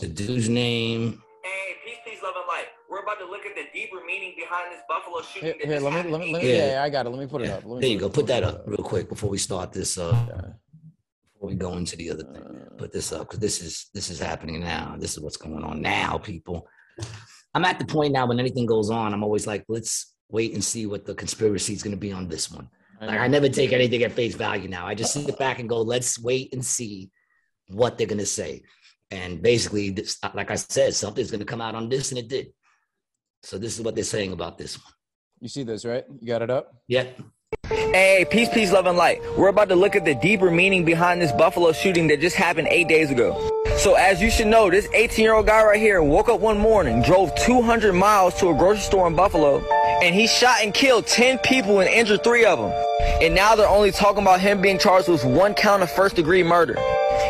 the 0.00 0.06
dude's 0.08 0.48
name. 0.48 1.22
To 3.24 3.30
look 3.30 3.44
at 3.46 3.54
the 3.54 3.64
deeper 3.72 3.96
meaning 4.06 4.34
behind 4.36 4.72
this 4.72 4.80
Buffalo 4.88 5.22
shooting. 5.22 5.54
Here, 5.60 5.78
here 5.78 5.80
let 5.80 6.04
me 6.04 6.10
let 6.10 6.20
me, 6.20 6.32
let 6.32 6.42
me 6.42 6.50
yeah. 6.56 6.72
Yeah. 6.74 6.82
I 6.82 6.90
got 6.90 7.06
it. 7.06 7.10
Let 7.10 7.18
me 7.18 7.26
put 7.26 7.42
it 7.42 7.48
Yeah, 7.48 7.54
up. 7.56 7.64
Let 7.64 7.74
me 7.76 7.80
There 7.80 7.90
you 7.90 7.98
go. 7.98 8.06
it- 8.06 8.12
Put 8.12 8.26
that 8.28 8.42
it 8.42 8.48
up 8.48 8.62
real 8.66 8.78
quick 8.78 9.08
before 9.08 9.30
we 9.30 9.38
start 9.38 9.72
this. 9.72 9.98
Uh, 9.98 10.12
Yeah. 10.28 10.40
before 11.34 11.48
we 11.48 11.54
go 11.54 11.76
into 11.76 11.96
the 11.96 12.10
other 12.10 12.24
thing. 12.24 12.42
Uh, 12.42 12.74
Put 12.76 12.92
this 12.92 13.12
up 13.12 13.22
because 13.26 13.38
this 13.40 13.60
is 13.62 13.88
this 13.94 14.10
is 14.10 14.18
happening 14.18 14.60
now. 14.60 14.96
This 14.98 15.12
is 15.16 15.20
what's 15.20 15.36
going 15.36 15.64
on 15.64 15.80
now, 15.80 16.18
people. 16.18 16.66
I'm 17.54 17.64
at 17.64 17.78
the 17.78 17.84
point 17.86 18.12
now 18.12 18.26
when 18.26 18.40
anything 18.40 18.66
goes 18.66 18.90
on, 18.90 19.14
I'm 19.14 19.22
always 19.22 19.46
like, 19.46 19.64
let's 19.68 20.14
wait 20.28 20.54
and 20.54 20.64
see 20.64 20.86
what 20.86 21.04
the 21.04 21.14
conspiracy 21.14 21.72
is 21.72 21.82
going 21.82 21.94
to 21.94 22.00
be 22.00 22.12
on 22.12 22.28
this 22.28 22.50
one. 22.50 22.68
Like. 23.00 23.20
I 23.20 23.28
never 23.28 23.48
take 23.48 23.72
anything 23.72 24.02
at 24.02 24.12
face 24.12 24.34
value 24.34 24.68
now. 24.68 24.86
I 24.86 24.94
just 24.94 25.12
sit 25.12 25.38
back 25.38 25.58
and 25.60 25.68
go, 25.68 25.82
let's 25.82 26.18
wait 26.18 26.52
and 26.52 26.64
see 26.64 27.10
what 27.68 27.96
they're 27.98 28.06
going 28.06 28.18
to 28.18 28.26
say. 28.26 28.62
And 29.10 29.42
basically, 29.42 29.90
this, 29.90 30.18
like 30.34 30.50
I 30.50 30.54
said, 30.56 30.94
something's 30.94 31.30
going 31.30 31.40
to 31.40 31.44
come 31.46 31.60
out 31.60 31.74
on 31.74 31.88
this, 31.88 32.10
and 32.10 32.18
it 32.18 32.28
did. 32.28 32.46
So 33.44 33.58
this 33.58 33.78
is 33.78 33.84
what 33.84 33.94
they're 33.94 34.04
saying 34.04 34.32
about 34.32 34.56
this 34.56 34.78
one. 34.82 34.92
You 35.40 35.48
see 35.48 35.64
this, 35.64 35.84
right? 35.84 36.04
You 36.18 36.26
got 36.26 36.40
it 36.40 36.50
up? 36.50 36.74
Yeah. 36.88 37.04
Hey, 37.68 38.26
peace, 38.30 38.48
peace, 38.48 38.72
love, 38.72 38.86
and 38.86 38.96
light. 38.96 39.20
We're 39.36 39.48
about 39.48 39.68
to 39.68 39.76
look 39.76 39.94
at 39.94 40.06
the 40.06 40.14
deeper 40.14 40.50
meaning 40.50 40.84
behind 40.84 41.20
this 41.20 41.30
Buffalo 41.30 41.72
shooting 41.72 42.08
that 42.08 42.20
just 42.20 42.36
happened 42.36 42.68
eight 42.70 42.88
days 42.88 43.10
ago. 43.10 43.50
So, 43.76 43.94
as 43.94 44.22
you 44.22 44.30
should 44.30 44.46
know, 44.46 44.70
this 44.70 44.88
18 44.94 45.22
year 45.22 45.34
old 45.34 45.46
guy 45.46 45.62
right 45.62 45.78
here 45.78 46.02
woke 46.02 46.30
up 46.30 46.40
one 46.40 46.58
morning, 46.58 47.02
drove 47.02 47.34
200 47.34 47.92
miles 47.92 48.34
to 48.40 48.48
a 48.48 48.54
grocery 48.54 48.80
store 48.80 49.06
in 49.06 49.14
Buffalo, 49.14 49.62
and 50.02 50.14
he 50.14 50.26
shot 50.26 50.56
and 50.62 50.72
killed 50.72 51.06
10 51.06 51.38
people 51.40 51.80
and 51.80 51.88
injured 51.90 52.24
three 52.24 52.46
of 52.46 52.58
them. 52.58 52.72
And 53.20 53.34
now 53.34 53.54
they're 53.56 53.68
only 53.68 53.92
talking 53.92 54.22
about 54.22 54.40
him 54.40 54.62
being 54.62 54.78
charged 54.78 55.08
with 55.08 55.24
one 55.24 55.52
count 55.52 55.82
of 55.82 55.90
first 55.90 56.16
degree 56.16 56.42
murder. 56.42 56.76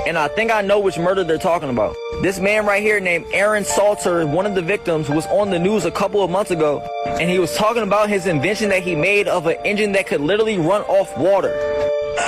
And 0.07 0.19
I 0.19 0.29
think 0.29 0.53
I 0.53 0.61
know 0.61 0.81
which 0.81 0.99
murder 0.99 1.25
they're 1.25 1.39
talking 1.39 1.71
about. 1.71 1.97
This 2.21 2.39
man 2.39 2.67
right 2.67 2.83
here 2.83 3.01
named 3.01 3.25
Aaron 3.33 3.65
Salter, 3.65 4.27
one 4.27 4.45
of 4.45 4.55
the 4.55 4.61
victims, 4.61 5.09
was 5.09 5.25
on 5.29 5.49
the 5.49 5.59
news 5.59 5.87
a 5.87 5.91
couple 5.91 6.23
of 6.23 6.31
months 6.31 6.51
ago, 6.51 6.85
and 7.07 7.31
he 7.31 7.39
was 7.39 7.57
talking 7.57 7.83
about 7.83 8.11
his 8.11 8.27
invention 8.27 8.69
that 8.69 8.83
he 8.83 8.95
made 8.95 9.29
of 9.29 9.47
an 9.47 9.57
engine 9.65 9.93
that 9.93 10.07
could 10.07 10.21
literally 10.21 10.59
run 10.59 10.83
off 10.83 11.17
water. 11.17 11.57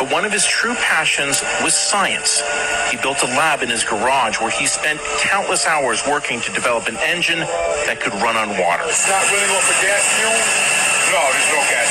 But 0.01 0.11
one 0.11 0.25
of 0.25 0.33
his 0.33 0.47
true 0.47 0.75
passions 0.77 1.43
was 1.63 1.75
science. 1.75 2.41
He 2.91 2.97
built 3.03 3.23
a 3.23 3.29
lab 3.37 3.61
in 3.63 3.69
his 3.69 3.85
garage 3.85 4.41
where 4.41 4.51
he 4.51 4.67
spent 4.67 4.99
countless 5.21 5.67
hours 5.67 6.01
working 6.09 6.41
to 6.41 6.53
develop 6.53 6.89
an 6.89 6.97
engine 7.05 7.41
that 7.85 8.01
could 8.01 8.15
run 8.25 8.37
on 8.37 8.49
water. 8.57 8.85
It's 8.89 9.07
not 9.07 9.21
running 9.29 9.53
off 9.53 9.69
of 9.69 9.77
gas 9.85 10.01
fumes? 10.17 10.49
No, 11.13 11.23
there's 11.29 11.51
no 11.53 11.63
gas 11.71 11.86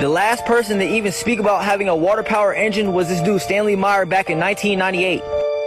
The 0.00 0.08
last 0.08 0.46
person 0.46 0.78
to 0.78 0.84
even 0.84 1.10
speak 1.10 1.40
about 1.40 1.64
having 1.64 1.88
a 1.88 1.96
water 1.96 2.22
power 2.22 2.54
engine 2.54 2.92
was 2.92 3.08
this 3.08 3.20
dude, 3.20 3.42
Stanley 3.42 3.74
Meyer, 3.74 4.06
back 4.06 4.30
in 4.30 4.38
1998. 4.38 5.20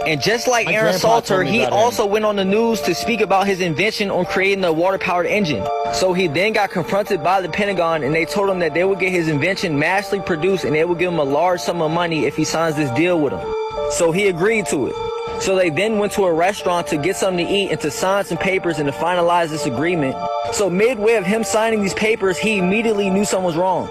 And 0.08 0.22
just 0.22 0.48
like 0.48 0.68
My 0.68 0.74
Aaron 0.74 0.98
Salter, 0.98 1.44
he 1.44 1.64
about 1.64 1.74
him. 1.74 1.78
also 1.78 2.06
went 2.06 2.24
on 2.24 2.38
the 2.38 2.46
news 2.46 2.80
to 2.84 2.96
speak 2.96 3.20
about 3.20 3.46
his 3.46 3.60
invention 3.60 4.10
on 4.10 4.24
creating 4.24 4.64
a 4.64 4.72
water 4.72 4.98
powered 4.98 5.26
engine. 5.26 5.68
So 5.94 6.14
he 6.14 6.30
then 6.30 6.54
got 6.54 6.72
confronted 6.72 7.22
by 7.22 7.42
the 7.42 7.50
Pentagon 7.50 8.04
and 8.04 8.16
they 8.16 8.24
told 8.24 8.50
him 8.50 8.60
that 8.60 8.74
they 8.74 8.86
would 8.86 9.00
get 9.00 9.12
his 9.12 9.28
invention 9.28 9.78
massively 9.78 10.22
produced 10.22 10.64
and 10.64 10.74
they 10.74 10.86
would 10.86 10.98
give 10.98 11.12
him 11.12 11.20
a 11.20 11.26
large 11.26 11.60
sum 11.60 11.82
of 11.82 11.92
money 11.92 12.26
if 12.26 12.38
he 12.38 12.46
signs 12.46 12.78
this 12.78 12.90
deal 12.92 13.20
with 13.20 13.34
them. 13.34 13.56
So 13.92 14.14
he 14.14 14.30
agreed 14.30 14.66
to 14.68 14.88
it. 14.88 15.42
So 15.42 15.58
they 15.58 15.70
then 15.70 15.98
went 15.98 16.14
to 16.14 16.24
a 16.24 16.34
restaurant 16.34 16.88
to 16.88 16.98
get 16.98 17.18
something 17.18 17.46
to 17.46 17.52
eat 17.52 17.72
and 17.72 17.82
to 17.82 17.92
sign 17.92 18.24
some 18.24 18.38
papers 18.38 18.80
and 18.80 18.88
to 18.88 18.98
finalize 18.98 19.50
this 19.50 19.66
agreement. 19.66 20.16
So 20.54 20.70
midway 20.70 21.16
of 21.16 21.26
him 21.26 21.44
signing 21.44 21.82
these 21.82 21.94
papers, 21.94 22.38
he 22.38 22.60
immediately 22.60 23.10
knew 23.10 23.26
something 23.26 23.46
was 23.46 23.58
wrong. 23.58 23.90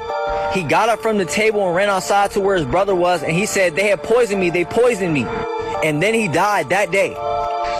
He 0.53 0.65
got 0.65 0.89
up 0.89 1.01
from 1.01 1.17
the 1.17 1.25
table 1.25 1.65
and 1.67 1.77
ran 1.77 1.89
outside 1.89 2.33
to 2.33 2.41
where 2.41 2.57
his 2.57 2.67
brother 2.67 2.95
was 2.95 3.23
and 3.23 3.33
he 3.33 3.47
said, 3.47 3.77
they 3.77 3.89
have 3.89 4.03
poisoned 4.03 4.41
me, 4.41 4.51
they 4.51 4.65
poisoned 4.65 5.15
me. 5.15 5.25
And 5.85 6.03
then 6.03 6.13
he 6.13 6.27
died 6.27 6.71
that 6.71 6.91
day. 6.91 7.15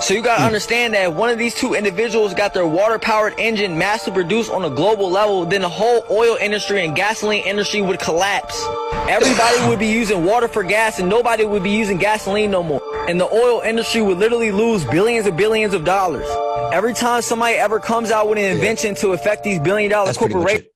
So 0.01 0.15
you 0.15 0.23
gotta 0.23 0.45
understand 0.45 0.95
that 0.95 1.11
if 1.11 1.15
one 1.15 1.29
of 1.29 1.39
these 1.39 1.55
two 1.55 1.75
individuals 1.75 2.33
got 2.33 2.55
their 2.55 2.67
water 2.67 2.99
powered 2.99 3.35
engine 3.39 3.77
mass 3.77 4.09
produced 4.09 4.51
on 4.51 4.65
a 4.65 4.71
global 4.71 5.11
level, 5.11 5.45
then 5.45 5.61
the 5.61 5.69
whole 5.69 6.05
oil 6.11 6.37
industry 6.37 6.85
and 6.87 6.97
gasoline 6.97 7.43
industry 7.45 7.83
would 7.83 7.99
collapse. 8.01 8.65
Everybody 9.09 9.69
would 9.69 9.79
be 9.79 9.89
using 9.89 10.25
water 10.25 10.49
for 10.49 10.63
gas 10.63 11.01
and 11.01 11.09
nobody 11.09 11.45
would 11.45 11.63
be 11.63 11.71
using 11.71 11.99
gasoline 11.99 12.51
no 12.51 12.63
more. 12.63 12.81
And 13.09 13.21
the 13.21 13.29
oil 13.31 13.61
industry 13.61 14.01
would 14.01 14.17
literally 14.19 14.53
lose 14.53 14.85
billions 14.85 15.27
and 15.27 15.37
billions 15.37 15.75
of 15.75 15.85
dollars. 15.85 16.27
Every 16.73 16.95
time 16.95 17.21
somebody 17.21 17.57
ever 17.57 17.81
comes 17.81 18.11
out 18.11 18.29
with 18.29 18.39
an 18.39 18.45
invention 18.45 18.95
to 18.97 19.11
affect 19.11 19.43
these 19.43 19.59
billion 19.59 19.91
dollar 19.91 20.15
corporations. 20.15 20.70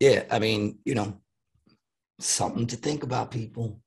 Yeah, 0.00 0.24
I 0.30 0.38
mean, 0.38 0.78
you 0.84 0.94
know, 0.94 1.20
something 2.20 2.66
to 2.68 2.76
think 2.76 3.02
about, 3.02 3.30
people. 3.30 3.80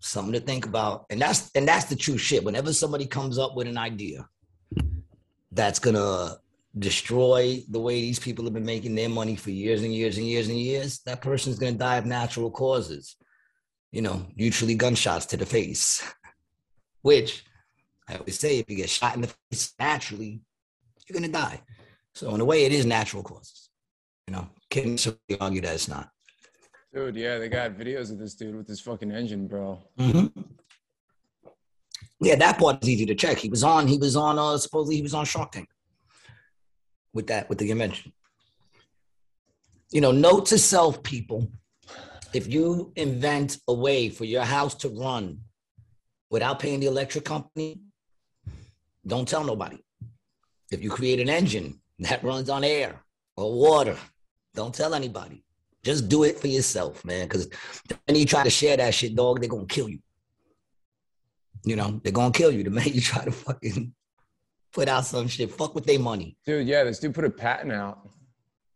Something 0.00 0.34
to 0.34 0.40
think 0.40 0.66
about, 0.66 1.06
and 1.10 1.20
that's 1.20 1.50
and 1.54 1.66
that's 1.66 1.86
the 1.86 1.96
true 1.96 2.18
shit. 2.18 2.44
Whenever 2.44 2.72
somebody 2.72 3.06
comes 3.06 3.38
up 3.38 3.56
with 3.56 3.66
an 3.66 3.78
idea 3.78 4.28
that's 5.52 5.78
gonna 5.78 6.36
destroy 6.78 7.62
the 7.70 7.80
way 7.80 8.00
these 8.00 8.18
people 8.18 8.44
have 8.44 8.52
been 8.52 8.66
making 8.66 8.94
their 8.94 9.08
money 9.08 9.36
for 9.36 9.50
years 9.50 9.82
and 9.82 9.94
years 9.94 10.18
and 10.18 10.26
years 10.26 10.48
and 10.48 10.58
years, 10.58 11.00
that 11.06 11.22
person's 11.22 11.58
gonna 11.58 11.72
die 11.72 11.96
of 11.96 12.04
natural 12.04 12.50
causes. 12.50 13.16
You 13.90 14.02
know, 14.02 14.26
usually 14.34 14.74
gunshots 14.74 15.26
to 15.26 15.36
the 15.38 15.46
face, 15.46 16.02
which 17.02 17.44
I 18.06 18.16
always 18.16 18.38
say, 18.38 18.58
if 18.58 18.68
you 18.68 18.76
get 18.76 18.90
shot 18.90 19.14
in 19.14 19.22
the 19.22 19.34
face 19.50 19.72
naturally, 19.78 20.42
you're 21.08 21.18
gonna 21.18 21.32
die. 21.32 21.62
So 22.14 22.34
in 22.34 22.40
a 22.40 22.44
way, 22.44 22.64
it 22.64 22.72
is 22.72 22.84
natural 22.84 23.22
causes. 23.22 23.70
You 24.28 24.34
know, 24.34 24.48
can 24.76 25.38
argue 25.40 25.60
that 25.62 25.74
it's 25.74 25.88
not. 25.88 26.10
Dude, 26.94 27.16
yeah, 27.16 27.38
they 27.38 27.48
got 27.48 27.72
videos 27.72 28.10
of 28.10 28.18
this 28.18 28.34
dude 28.34 28.54
with 28.56 28.66
this 28.66 28.80
fucking 28.80 29.12
engine, 29.12 29.46
bro. 29.48 29.82
Mhm. 29.98 30.32
Yeah, 32.20 32.36
that 32.36 32.58
part 32.58 32.82
is 32.82 32.88
easy 32.88 33.06
to 33.06 33.14
check. 33.14 33.38
He 33.38 33.50
was 33.50 33.62
on. 33.62 33.86
He 33.86 33.98
was 33.98 34.16
on. 34.16 34.38
Uh, 34.38 34.56
supposedly 34.56 34.96
he 34.96 35.02
was 35.02 35.12
on 35.12 35.26
Shark 35.26 35.52
Tank 35.52 35.68
with 37.12 37.26
that 37.26 37.48
with 37.48 37.58
the 37.58 37.70
invention. 37.70 38.12
You 39.92 40.00
know, 40.00 40.12
note 40.12 40.46
to 40.46 40.58
self, 40.58 41.02
people: 41.02 41.50
if 42.32 42.48
you 42.48 42.92
invent 42.96 43.58
a 43.68 43.74
way 43.74 44.08
for 44.08 44.24
your 44.24 44.44
house 44.44 44.74
to 44.76 44.88
run 44.88 45.40
without 46.30 46.58
paying 46.58 46.80
the 46.80 46.86
electric 46.86 47.24
company, 47.24 47.80
don't 49.06 49.28
tell 49.28 49.44
nobody. 49.44 49.78
If 50.70 50.82
you 50.82 50.90
create 50.90 51.20
an 51.20 51.28
engine 51.28 51.80
that 51.98 52.24
runs 52.24 52.48
on 52.48 52.64
air 52.64 53.04
or 53.36 53.52
water, 53.54 53.98
don't 54.56 54.74
tell 54.74 54.94
anybody. 54.94 55.44
Just 55.84 56.08
do 56.08 56.24
it 56.24 56.38
for 56.38 56.48
yourself, 56.48 57.04
man. 57.04 57.28
Because 57.28 57.48
then 58.06 58.16
you 58.16 58.26
try 58.26 58.42
to 58.42 58.50
share 58.50 58.76
that 58.76 58.92
shit, 58.92 59.14
dog, 59.14 59.40
they're 59.40 59.48
gonna 59.48 59.66
kill 59.66 59.88
you. 59.88 60.00
You 61.64 61.76
know, 61.76 62.00
they're 62.02 62.12
gonna 62.12 62.32
kill 62.32 62.50
you 62.50 62.64
the 62.64 62.70
minute 62.70 62.94
you 62.94 63.00
try 63.00 63.24
to 63.24 63.30
fucking 63.30 63.94
put 64.72 64.88
out 64.88 65.04
some 65.04 65.28
shit. 65.28 65.52
Fuck 65.52 65.74
with 65.74 65.84
their 65.84 66.00
money. 66.00 66.36
Dude, 66.44 66.66
yeah, 66.66 66.82
this 66.82 66.98
dude 66.98 67.14
put 67.14 67.24
a 67.24 67.30
patent 67.30 67.72
out. 67.72 68.08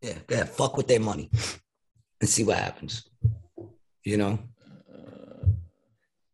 Yeah, 0.01 0.19
yeah, 0.29 0.45
fuck 0.45 0.77
with 0.77 0.87
their 0.87 1.01
money 1.01 1.31
and 2.21 2.29
see 2.29 2.45
what 2.45 2.59
happens. 2.59 3.09
You 4.05 4.17
know? 4.17 4.39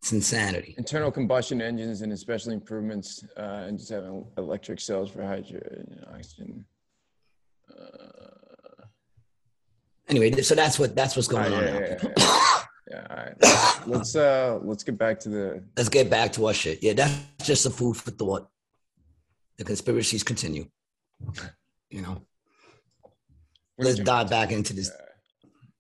It's 0.06 0.12
insanity. 0.12 0.76
Internal 0.78 1.11
combustion 1.11 1.61
engines 1.61 2.02
and 2.02 2.12
especially 2.12 2.54
improvements 2.54 3.24
uh, 3.37 3.64
and 3.66 3.76
just 3.76 3.90
having 3.90 4.24
electric 4.38 4.78
cells 4.78 5.11
for 5.11 5.24
hydrogen, 5.24 5.61
and 5.90 6.04
oxygen. 6.14 6.64
Anyway, 10.09 10.31
so 10.42 10.55
that's 10.55 10.79
what 10.79 10.95
that's 10.95 11.16
what's 11.16 11.29
going 11.29 11.53
on 11.53 11.64
yeah, 11.64 11.71
now. 11.71 11.79
yeah, 11.79 11.97
yeah, 12.16 12.62
Yeah, 12.88 13.07
all 13.11 13.16
right. 13.16 13.87
Let's 13.87 14.14
uh 14.14 14.61
let's 14.62 14.85
get 14.85 14.97
back 14.97 15.19
to 15.21 15.29
the 15.29 15.64
Let's 15.77 15.88
get 15.88 16.09
back 16.09 16.33
to 16.35 16.47
our 16.47 16.55
shit. 16.55 16.83
Yeah, 16.83 16.92
that's 16.92 17.16
just 17.42 17.66
a 17.66 17.71
food 17.71 17.97
for 17.97 18.12
thought. 18.12 18.49
The 19.59 19.64
conspiracies 19.64 20.23
continue. 20.23 20.66
You 21.90 22.03
know. 22.03 22.23
Let's 23.79 23.99
dive 23.99 24.31
back 24.31 24.53
into 24.53 24.73
this 24.73 24.90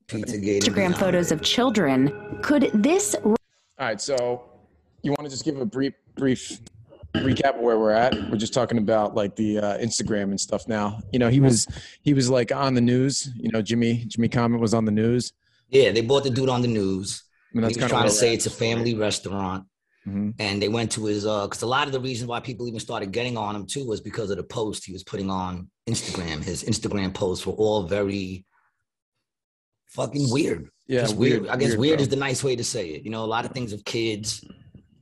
pizza 0.08 0.38
gate. 0.38 0.66
and 0.66 0.74
Instagram 0.74 0.98
photos 0.98 1.30
of 1.30 1.42
children. 1.42 2.40
Could 2.42 2.70
this 2.74 3.14
All 3.24 3.36
right, 3.78 4.00
so 4.00 4.44
you 5.02 5.12
want 5.12 5.22
to 5.24 5.30
just 5.30 5.44
give 5.44 5.58
a 5.60 5.66
brief 5.66 5.94
brief 6.16 6.58
recap 7.24 7.56
of 7.56 7.60
where 7.60 7.78
we're 7.78 7.90
at? 7.92 8.14
We're 8.30 8.36
just 8.36 8.54
talking 8.54 8.78
about 8.78 9.14
like 9.14 9.36
the 9.36 9.58
uh, 9.58 9.78
Instagram 9.78 10.24
and 10.24 10.40
stuff 10.40 10.66
now. 10.68 11.00
You 11.12 11.18
know, 11.18 11.28
he 11.28 11.40
was 11.40 11.66
he 12.02 12.14
was 12.14 12.28
like 12.30 12.52
on 12.52 12.74
the 12.74 12.80
news. 12.80 13.30
You 13.36 13.50
know, 13.50 13.62
Jimmy 13.62 14.04
Jimmy 14.06 14.28
Comet 14.28 14.60
was 14.60 14.74
on 14.74 14.84
the 14.84 14.92
news. 14.92 15.32
Yeah, 15.70 15.90
they 15.92 16.00
bought 16.00 16.24
the 16.24 16.30
dude 16.30 16.48
on 16.48 16.62
the 16.62 16.68
news. 16.68 17.22
I 17.54 17.58
mean, 17.58 17.70
he 17.70 17.78
was 17.80 17.90
trying 17.90 18.04
to 18.04 18.10
say 18.10 18.34
it's 18.34 18.46
a 18.46 18.50
family 18.50 18.94
restaurant. 18.94 19.64
hmm 20.04 20.30
and 20.38 20.60
they 20.62 20.68
went 20.68 20.92
to 20.92 21.04
his 21.06 21.26
uh 21.26 21.46
because 21.46 21.62
a 21.62 21.66
lot 21.66 21.86
of 21.88 21.92
the 21.92 22.00
reason 22.00 22.28
why 22.28 22.38
people 22.40 22.68
even 22.68 22.80
started 22.80 23.10
getting 23.12 23.36
on 23.36 23.56
him 23.56 23.66
too 23.66 23.84
was 23.86 24.00
because 24.00 24.30
of 24.30 24.36
the 24.36 24.42
post 24.44 24.84
he 24.84 24.92
was 24.92 25.02
putting 25.02 25.30
on 25.30 25.68
Instagram. 25.88 26.42
His 26.44 26.62
Instagram 26.64 27.12
posts 27.12 27.46
were 27.46 27.54
all 27.54 27.82
very 27.84 28.44
fucking 29.88 30.30
weird. 30.30 30.68
Yeah, 30.86 31.00
Just 31.00 31.16
weird. 31.16 31.48
I 31.48 31.56
guess 31.56 31.74
weird, 31.76 31.98
bro. 31.98 32.02
is 32.02 32.08
the 32.08 32.16
nice 32.16 32.44
way 32.44 32.54
to 32.54 32.62
say 32.62 32.90
it. 32.90 33.02
You 33.02 33.10
know, 33.10 33.24
a 33.24 33.26
lot 33.36 33.44
of 33.44 33.50
things 33.50 33.72
of 33.72 33.84
kids, 33.84 34.44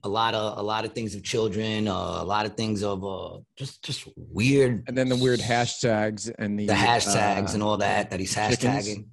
a 0.05 0.09
lot 0.09 0.35
of 0.35 0.59
a 0.59 0.63
lot 0.63 0.85
of 0.85 0.93
things 0.93 1.15
of 1.15 1.23
children, 1.23 1.89
uh, 1.89 1.93
a 1.93 2.25
lot 2.25 2.47
of 2.47 2.55
things 2.55 2.83
of 2.85 3.05
uh 3.05 3.39
just 3.57 3.83
just 3.83 4.07
weird 4.17 4.85
And 4.87 4.97
then 4.97 5.09
the 5.09 5.17
weird 5.17 5.41
hashtags 5.41 6.31
and 6.39 6.59
the 6.59 6.67
the 6.67 6.75
hashtags 6.75 7.51
uh, 7.51 7.55
and 7.55 7.63
all 7.63 7.79
that 7.79 8.11
that 8.11 8.21
he's 8.21 8.35
chickens. 8.35 8.63
hashtagging 8.63 9.07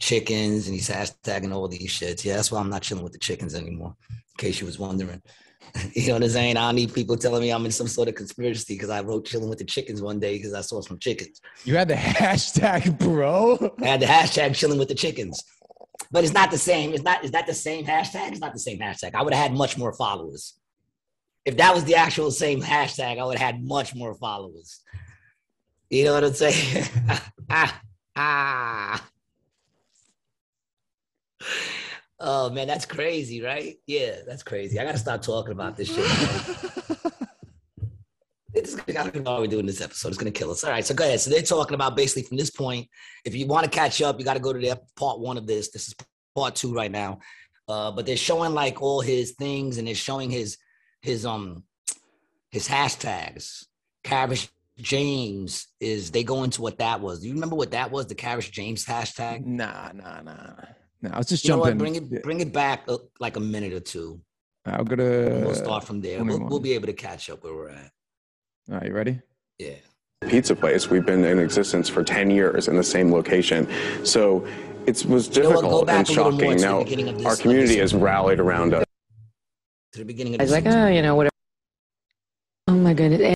chickens 0.00 0.66
and 0.66 0.74
he's 0.74 0.88
hashtagging 0.88 1.54
all 1.54 1.68
these 1.68 1.90
shits. 1.92 2.24
Yeah, 2.24 2.36
that's 2.36 2.50
why 2.50 2.60
I'm 2.60 2.70
not 2.70 2.82
chilling 2.82 3.04
with 3.04 3.12
the 3.12 3.18
chickens 3.18 3.54
anymore. 3.54 3.94
In 4.10 4.16
case 4.38 4.60
you 4.60 4.66
was 4.66 4.78
wondering. 4.78 5.22
You 5.92 6.06
know 6.08 6.14
what 6.14 6.22
I'm 6.22 6.30
saying? 6.30 6.56
I 6.56 6.66
don't 6.68 6.76
need 6.76 6.94
people 6.94 7.16
telling 7.18 7.42
me 7.42 7.50
I'm 7.50 7.66
in 7.66 7.70
some 7.70 7.88
sort 7.88 8.08
of 8.08 8.14
conspiracy 8.14 8.72
because 8.74 8.88
I 8.88 9.02
wrote 9.02 9.26
chilling 9.26 9.50
with 9.50 9.58
the 9.58 9.66
chickens 9.66 10.00
one 10.00 10.18
day 10.18 10.38
because 10.38 10.54
I 10.54 10.62
saw 10.62 10.80
some 10.80 10.98
chickens. 10.98 11.42
You 11.64 11.76
had 11.76 11.88
the 11.88 11.94
hashtag, 12.22 12.98
bro. 12.98 13.74
I 13.82 13.86
had 13.86 14.00
the 14.00 14.06
hashtag 14.06 14.54
chilling 14.54 14.78
with 14.78 14.88
the 14.88 14.94
chickens. 14.94 15.44
But 16.10 16.24
it's 16.24 16.32
not 16.32 16.50
the 16.50 16.58
same. 16.58 16.94
It's 16.94 17.02
not, 17.02 17.24
is 17.24 17.32
that 17.32 17.46
the 17.46 17.54
same 17.54 17.84
hashtag? 17.84 18.30
It's 18.30 18.40
not 18.40 18.52
the 18.52 18.58
same 18.58 18.78
hashtag. 18.78 19.14
I 19.14 19.22
would 19.22 19.34
have 19.34 19.50
had 19.50 19.56
much 19.56 19.76
more 19.76 19.92
followers. 19.92 20.54
If 21.44 21.56
that 21.58 21.74
was 21.74 21.84
the 21.84 21.94
actual 21.94 22.30
same 22.30 22.60
hashtag, 22.60 23.18
I 23.18 23.24
would 23.24 23.38
have 23.38 23.54
had 23.54 23.64
much 23.64 23.94
more 23.94 24.14
followers. 24.14 24.80
You 25.90 26.04
know 26.04 26.14
what 26.14 26.24
I'm 26.24 26.34
saying? 26.34 26.86
ah, 27.50 27.80
ah. 28.16 29.08
Oh 32.20 32.50
man, 32.50 32.66
that's 32.66 32.84
crazy, 32.84 33.40
right? 33.40 33.76
Yeah, 33.86 34.16
that's 34.26 34.42
crazy. 34.42 34.78
I 34.78 34.84
gotta 34.84 34.98
stop 34.98 35.22
talking 35.22 35.52
about 35.52 35.76
this 35.76 35.94
shit. 35.94 37.12
I 38.98 39.02
don't 39.02 39.14
even 39.14 39.22
know 39.22 39.32
what 39.32 39.42
we're 39.42 39.46
doing 39.46 39.66
this 39.66 39.80
episode. 39.80 40.08
It's 40.08 40.18
gonna 40.18 40.30
kill 40.32 40.50
us. 40.50 40.64
All 40.64 40.70
right, 40.70 40.84
so 40.84 40.94
go 40.94 41.04
ahead. 41.04 41.20
So 41.20 41.30
they're 41.30 41.42
talking 41.42 41.74
about 41.74 41.96
basically 41.96 42.22
from 42.24 42.36
this 42.36 42.50
point. 42.50 42.88
If 43.24 43.34
you 43.34 43.46
want 43.46 43.64
to 43.64 43.70
catch 43.70 44.02
up, 44.02 44.18
you 44.18 44.24
got 44.24 44.34
to 44.34 44.40
go 44.40 44.52
to 44.52 44.58
the 44.58 44.80
part 44.96 45.20
one 45.20 45.36
of 45.36 45.46
this. 45.46 45.70
This 45.70 45.88
is 45.88 45.94
part 46.34 46.56
two 46.56 46.74
right 46.74 46.90
now. 46.90 47.20
Uh, 47.68 47.92
but 47.92 48.06
they're 48.06 48.16
showing 48.16 48.54
like 48.54 48.82
all 48.82 49.00
his 49.00 49.32
things, 49.32 49.78
and 49.78 49.86
they're 49.86 49.94
showing 49.94 50.30
his 50.30 50.56
his 51.00 51.24
um 51.24 51.62
his 52.50 52.66
hashtags. 52.66 53.66
Carish 54.04 54.48
James 54.78 55.68
is 55.80 56.10
they 56.10 56.24
go 56.24 56.42
into 56.44 56.62
what 56.62 56.78
that 56.78 57.00
was. 57.00 57.20
Do 57.20 57.28
you 57.28 57.34
remember 57.34 57.56
what 57.56 57.70
that 57.72 57.90
was? 57.90 58.06
The 58.06 58.14
Carish 58.14 58.50
James 58.50 58.84
hashtag. 58.84 59.44
Nah, 59.44 59.92
nah, 59.92 60.22
nah. 60.22 60.54
No, 61.02 61.10
I 61.12 61.18
was 61.18 61.28
just 61.28 61.44
You 61.44 61.48
jumping. 61.48 61.78
Bring 61.78 61.94
it 61.94 62.22
bring 62.22 62.40
it 62.40 62.52
back 62.52 62.82
uh, 62.88 62.98
like 63.20 63.36
a 63.36 63.40
minute 63.40 63.72
or 63.72 63.80
two. 63.80 64.20
I'll 64.66 64.84
go 64.84 64.94
and 64.94 65.44
we'll 65.44 65.54
to. 65.54 65.64
start 65.64 65.84
from 65.84 66.00
there. 66.00 66.22
We'll, 66.22 66.44
we'll 66.46 66.60
be 66.60 66.72
able 66.74 66.86
to 66.86 66.92
catch 66.92 67.30
up 67.30 67.44
where 67.44 67.54
we're 67.54 67.70
at. 67.70 67.90
All 68.70 68.76
right, 68.78 68.86
you 68.86 68.92
ready? 68.92 69.20
Yeah. 69.58 69.74
pizza 70.28 70.54
place. 70.54 70.90
We've 70.90 71.06
been 71.06 71.24
in 71.24 71.38
existence 71.38 71.88
for 71.88 72.04
10 72.04 72.30
years 72.30 72.68
in 72.68 72.76
the 72.76 72.82
same 72.84 73.10
location. 73.12 73.66
So 74.04 74.46
it 74.86 75.04
was 75.06 75.34
know 75.36 75.50
what? 75.50 75.62
Go 75.62 75.84
difficult 75.84 75.88
and 75.90 76.08
a 76.08 76.12
little 76.12 76.32
more 76.32 76.38
shocking. 76.38 76.56
the 76.56 76.62
Now, 76.62 76.82
this- 77.16 77.26
our 77.26 77.36
community 77.36 77.74
this- 77.76 77.92
has 77.92 77.94
rallied 77.94 78.40
around 78.40 78.74
us. 78.74 78.84
To 79.92 79.98
the 80.00 80.04
beginning 80.04 80.34
of 80.34 80.40
I 80.40 80.44
was 80.44 80.52
like, 80.52 80.66
oh, 80.66 80.86
you 80.88 81.00
know, 81.02 81.14
whatever. 81.14 81.30
Oh 82.66 82.72
my 82.74 82.92
goodness. 82.94 83.34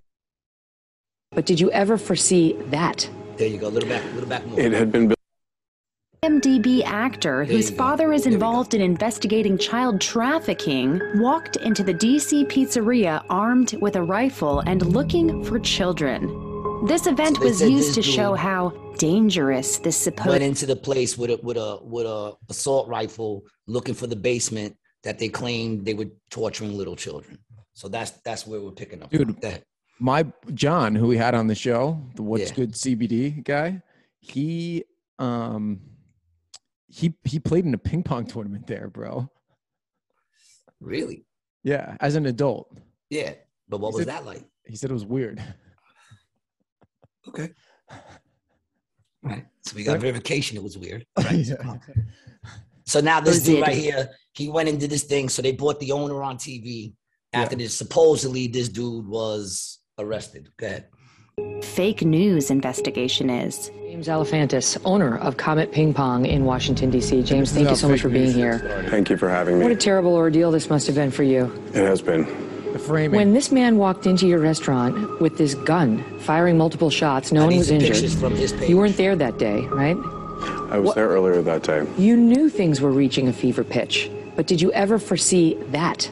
But 1.31 1.47
did 1.47 1.59
you 1.61 1.71
ever 1.71 1.97
foresee 1.97 2.57
that? 2.71 3.09
there 3.39 3.49
you 3.49 3.59
go. 3.59 3.69
A 3.69 3.71
little 3.71 3.89
back, 3.89 4.03
a 4.05 4.15
little 4.15 4.29
back 4.29 4.47
more. 4.47 4.61
It 4.61 4.73
had 4.73 4.93
been 4.93 5.09
built 5.09 5.19
IMDb 6.25 6.85
actor 6.85 7.43
whose 7.43 7.69
father 7.69 8.13
is 8.13 8.23
There 8.23 8.31
we 8.31 8.39
go. 8.39 8.47
involved 8.47 8.75
in 8.75 8.81
investigating 8.81 9.59
child 9.59 10.01
trafficking 10.01 11.01
walked 11.17 11.57
into 11.57 11.83
the 11.83 11.93
DC 11.93 12.47
pizzeria 12.47 13.25
armed 13.29 13.75
with 13.81 13.97
a 13.97 14.03
rifle 14.05 14.61
and 14.61 14.87
looking 14.87 15.43
for 15.45 15.59
children. 15.59 16.29
This 16.87 17.09
event 17.09 17.41
they 17.41 17.47
was 17.47 17.61
used 17.61 17.89
this 17.89 17.95
to 17.97 18.03
show 18.03 18.35
how 18.35 18.69
dangerous 18.99 19.79
this 19.79 19.97
supposed 19.97 20.29
Went 20.29 20.45
into 20.45 20.65
the 20.65 20.77
place 20.77 21.19
with 21.19 21.31
a 21.31 21.41
with 21.43 21.57
a 21.57 21.81
with 21.83 22.07
a 22.07 22.35
assault 22.49 22.87
rifle, 22.87 23.43
looking 23.67 23.95
for 23.95 24.07
the 24.07 24.15
basement 24.15 24.77
that 25.03 25.19
they 25.19 25.29
claimed 25.29 25.85
they 25.85 25.95
were 25.95 26.07
torturing 26.31 26.77
little 26.79 26.95
children. 26.95 27.37
So 27.75 27.89
that's 27.89 28.13
that's 28.25 28.47
where 28.47 28.61
we're 28.61 28.71
picking 28.71 29.03
up. 29.03 29.11
Dude. 29.11 29.41
Go 29.41 29.49
ahead. 29.49 29.65
My 29.99 30.25
John, 30.55 30.95
who 30.95 31.09
we 31.09 31.17
had 31.17 31.35
on 31.35 31.49
the 31.49 31.57
show, 31.57 32.01
the 32.15 32.23
What's 32.23 32.51
Yeah. 32.51 32.55
Good 32.55 32.73
CBD 32.75 33.43
guy, 33.43 33.83
he 34.21 34.85
um 35.19 35.81
he 36.93 37.15
he 37.25 37.39
played 37.39 37.65
in 37.65 37.73
a 37.75 37.79
ping 37.79 38.03
pong 38.03 38.27
tournament 38.27 38.67
there, 38.67 38.89
bro. 38.89 39.29
Really? 40.81 41.25
Yeah, 41.65 41.97
as 42.01 42.17
an 42.17 42.27
adult. 42.27 42.77
Yeah. 43.09 43.33
But 43.69 43.81
what 43.81 43.91
He 43.91 43.97
was 43.97 44.05
said- 44.05 44.09
that 44.15 44.27
like? 44.27 44.45
He 44.67 44.77
said 44.77 44.91
it 44.91 44.95
was 44.95 45.07
weird. 45.07 45.43
Okay. 47.29 47.51
Right. 49.25 49.47
So 49.61 49.77
we 49.77 49.85
got 49.85 50.01
verification. 50.01 50.57
It 50.57 50.65
was 50.65 50.77
weird. 50.77 51.07
Right. 51.17 51.47
Yeah. 51.47 51.77
So 52.87 53.01
now 53.01 53.21
this 53.21 53.45
dude 53.45 53.61
right 53.63 53.77
here, 53.77 54.09
he 54.35 54.49
went 54.49 54.69
into 54.69 54.89
this 54.89 55.05
thing. 55.05 55.29
So 55.29 55.41
they 55.43 55.53
brought 55.53 55.79
the 55.79 55.93
owner 55.93 56.25
on 56.25 56.37
TV 56.39 56.95
after 57.33 57.55
this. 57.55 57.79
Supposedly, 57.79 58.49
this 58.49 58.69
dude 58.69 59.07
was 59.07 59.79
arrested. 59.97 60.49
Go 60.59 60.67
ahead. 60.67 60.89
Fake 61.63 62.03
news 62.03 62.51
investigation 62.51 63.31
is. 63.31 63.71
James 63.91 64.09
Alefantis, 64.09 64.81
owner 64.85 65.19
of 65.19 65.37
Comet 65.37 65.73
Ping 65.73 65.95
Pong 65.95 66.27
in 66.27 66.45
Washington, 66.45 66.91
D.C. 66.91 67.23
James, 67.23 67.53
thank 67.53 67.69
you 67.69 67.77
so 67.77 67.89
much 67.89 68.01
for 68.01 68.09
being 68.09 68.33
here. 68.33 68.87
Thank 68.91 69.11
you 69.11 69.17
for 69.17 69.29
having 69.29 69.59
me. 69.59 69.63
What 69.65 69.73
a 69.73 69.77
terrible 69.77 70.15
ordeal 70.15 70.51
this 70.51 70.69
must 70.71 70.87
have 70.87 70.97
been 70.97 71.11
for 71.11 71.23
you. 71.23 71.53
It 71.69 71.87
has 71.87 72.03
been. 72.03 72.25
The 72.73 72.79
framing. 72.79 73.17
When 73.17 73.35
this 73.35 73.53
man 73.53 73.77
walked 73.77 74.07
into 74.07 74.27
your 74.27 74.39
restaurant 74.39 75.21
with 75.21 75.37
this 75.37 75.55
gun, 75.55 76.03
firing 76.21 76.57
multiple 76.57 76.89
shots, 76.89 77.31
no 77.31 77.43
I 77.43 77.47
one 77.47 77.57
was 77.59 77.71
injured. 77.71 77.93
pictures 77.93 78.19
from 78.19 78.35
his 78.35 78.53
page. 78.53 78.71
You 78.71 78.79
weren't 78.79 78.97
there 78.97 79.15
that 79.15 79.39
day, 79.39 79.67
right? 79.67 79.97
I 80.71 80.79
was 80.79 80.95
there 80.95 81.09
earlier 81.09 81.43
that 81.43 81.63
day. 81.65 81.87
You 81.99 82.17
knew 82.17 82.49
things 82.49 82.81
were 82.81 82.91
reaching 82.91 83.29
a 83.29 83.33
fever 83.33 83.63
pitch, 83.63 84.11
but 84.37 84.47
did 84.47 84.63
you 84.63 84.73
ever 84.73 84.99
foresee 84.99 85.55
that? 85.69 86.11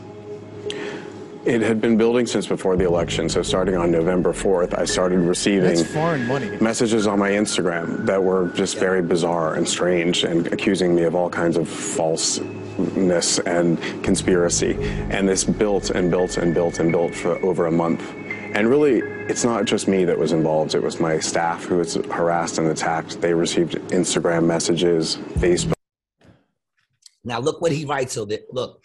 It 1.51 1.63
had 1.63 1.81
been 1.81 1.97
building 1.97 2.27
since 2.27 2.47
before 2.47 2.77
the 2.77 2.85
election. 2.85 3.29
So 3.29 3.43
starting 3.43 3.75
on 3.75 3.91
November 3.91 4.33
4th, 4.33 4.79
I 4.79 4.85
started 4.85 5.19
receiving 5.19 5.83
foreign 5.83 6.25
money. 6.29 6.57
messages 6.61 7.09
on 7.09 7.19
my 7.19 7.31
Instagram 7.31 8.07
that 8.07 8.23
were 8.23 8.51
just 8.51 8.79
very 8.79 9.03
bizarre 9.03 9.55
and 9.55 9.69
strange 9.69 10.23
and 10.23 10.47
accusing 10.53 10.95
me 10.95 11.03
of 11.03 11.17
all 11.17 11.29
kinds 11.29 11.57
of 11.57 11.69
falseness 11.69 13.41
and 13.41 13.83
conspiracy. 14.05 14.77
And 15.11 15.29
this 15.29 15.43
built 15.43 15.91
and 15.91 16.09
built 16.09 16.37
and 16.37 16.55
built 16.55 16.79
and 16.79 16.93
built 16.93 17.17
for 17.17 17.45
over 17.45 17.67
a 17.67 17.73
month. 17.73 18.09
And 18.55 18.69
really, 18.69 19.01
it's 19.29 19.43
not 19.43 19.65
just 19.65 19.89
me 19.89 20.05
that 20.05 20.17
was 20.17 20.31
involved. 20.31 20.77
It 20.77 20.83
was 20.85 21.01
my 21.01 21.19
staff 21.19 21.65
who 21.65 21.79
was 21.79 21.97
harassed 21.97 22.59
and 22.59 22.69
attacked. 22.69 23.21
They 23.21 23.35
received 23.35 23.75
Instagram 23.91 24.47
messages, 24.47 25.17
Facebook. 25.41 25.75
Now 27.25 27.41
look 27.41 27.61
what 27.61 27.73
he 27.73 27.85
writes. 27.87 28.13
So 28.13 28.25
that 28.27 28.47
look, 28.55 28.81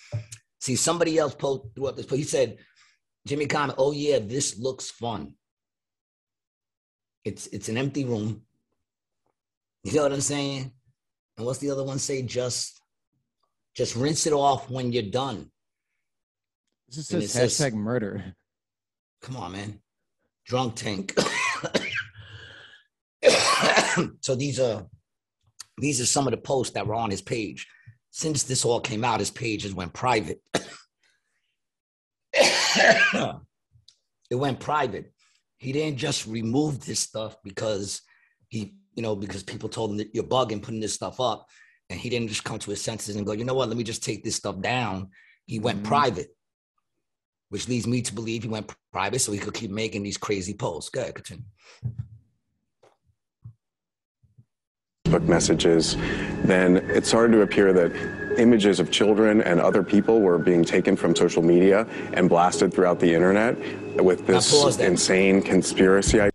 see 0.65 0.75
somebody 0.75 1.17
else 1.17 1.35
post 1.35 1.63
threw 1.75 1.85
up 1.85 1.95
this. 1.95 2.09
He 2.09 2.23
said, 2.23 2.57
Jimmy 3.27 3.45
Comet. 3.45 3.75
Oh 3.77 3.91
yeah, 3.91 4.19
this 4.19 4.57
looks 4.57 4.89
fun. 4.89 5.33
It's 7.23 7.47
it's 7.47 7.69
an 7.69 7.77
empty 7.77 8.03
room. 8.05 8.41
You 9.83 9.93
know 9.93 10.03
what 10.03 10.13
I'm 10.13 10.21
saying? 10.21 10.71
And 11.37 11.45
what's 11.45 11.59
the 11.59 11.69
other 11.69 11.83
one 11.83 11.99
say? 11.99 12.23
Just 12.23 12.81
just 13.75 13.95
rinse 13.95 14.25
it 14.25 14.33
off 14.33 14.69
when 14.69 14.91
you're 14.91 15.03
done. 15.03 15.51
This 16.87 17.11
is 17.11 17.23
it 17.23 17.29
says- 17.29 17.59
hashtag 17.59 17.73
murder. 17.73 18.35
Come 19.21 19.37
on, 19.37 19.51
man. 19.53 19.79
Drunk 20.45 20.75
tank. 20.75 21.17
so 24.21 24.35
these 24.35 24.59
are 24.59 24.85
these 25.77 25.99
are 25.99 26.05
some 26.05 26.27
of 26.27 26.31
the 26.31 26.37
posts 26.37 26.73
that 26.73 26.85
were 26.85 26.95
on 26.95 27.09
his 27.09 27.21
page. 27.21 27.67
Since 28.15 28.43
this 28.43 28.63
all 28.63 28.79
came 28.79 29.03
out, 29.03 29.19
his 29.19 29.29
pages 29.29 29.73
went 29.73 29.91
private. 29.91 30.39
it 32.33 33.35
went 34.31 34.61
private. 34.61 35.11
He 35.57 35.73
didn't 35.73 35.97
just 35.97 36.25
remove 36.25 36.85
this 36.85 37.01
stuff 37.01 37.35
because 37.43 38.01
he, 38.47 38.77
you 38.93 39.03
know, 39.03 39.17
because 39.17 39.43
people 39.43 39.67
told 39.67 39.91
him 39.91 39.97
that 39.97 40.15
you're 40.15 40.23
bugging 40.23 40.63
putting 40.63 40.79
this 40.79 40.93
stuff 40.93 41.19
up. 41.19 41.45
And 41.89 41.99
he 41.99 42.09
didn't 42.09 42.29
just 42.29 42.45
come 42.45 42.57
to 42.59 42.69
his 42.69 42.81
senses 42.81 43.17
and 43.17 43.25
go, 43.25 43.33
you 43.33 43.43
know 43.43 43.53
what, 43.53 43.67
let 43.67 43.77
me 43.77 43.83
just 43.83 44.01
take 44.01 44.23
this 44.23 44.37
stuff 44.37 44.61
down. 44.61 45.09
He 45.45 45.59
went 45.59 45.83
Mhm. 45.83 45.87
private 45.87 46.29
which 47.49 47.67
leads 47.67 47.85
me 47.85 48.01
to 48.01 48.13
believe 48.13 48.43
he 48.43 48.49
went 48.49 48.73
private 48.91 49.19
so 49.19 49.31
he 49.31 49.37
could 49.37 49.53
keep 49.53 49.71
making 49.71 50.03
these 50.03 50.17
crazy 50.17 50.53
posts. 50.53 50.89
Go 50.89 51.01
ahead, 51.01 51.15
continue. 51.15 51.45
Facebook 55.05 55.27
messages, 55.27 55.95
then 56.43 56.77
it 56.77 57.05
started 57.05 57.33
to 57.33 57.41
appear 57.41 57.73
that 57.73 57.91
images 58.39 58.79
of 58.79 58.91
children 58.91 59.41
and 59.41 59.61
other 59.61 59.83
people 59.83 60.19
were 60.19 60.37
being 60.37 60.63
taken 60.63 60.95
from 60.95 61.15
social 61.15 61.41
media 61.41 61.87
and 62.13 62.27
blasted 62.27 62.73
throughout 62.73 62.99
the 62.99 63.13
internet 63.13 63.55
with 64.03 64.25
this 64.27 64.77
insane 64.79 65.41
conspiracy. 65.41 66.19
idea. 66.19 66.31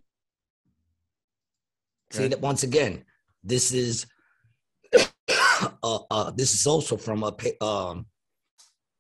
See 2.11 2.29
that 2.29 2.41
once 2.41 2.63
again, 2.63 3.05
this 3.45 3.73
is 3.73 4.07
uh, 4.97 5.99
uh, 6.11 6.31
this 6.31 6.55
is 6.55 6.67
also 6.67 6.97
from 6.97 7.23
a 7.23 7.65
um 7.65 8.07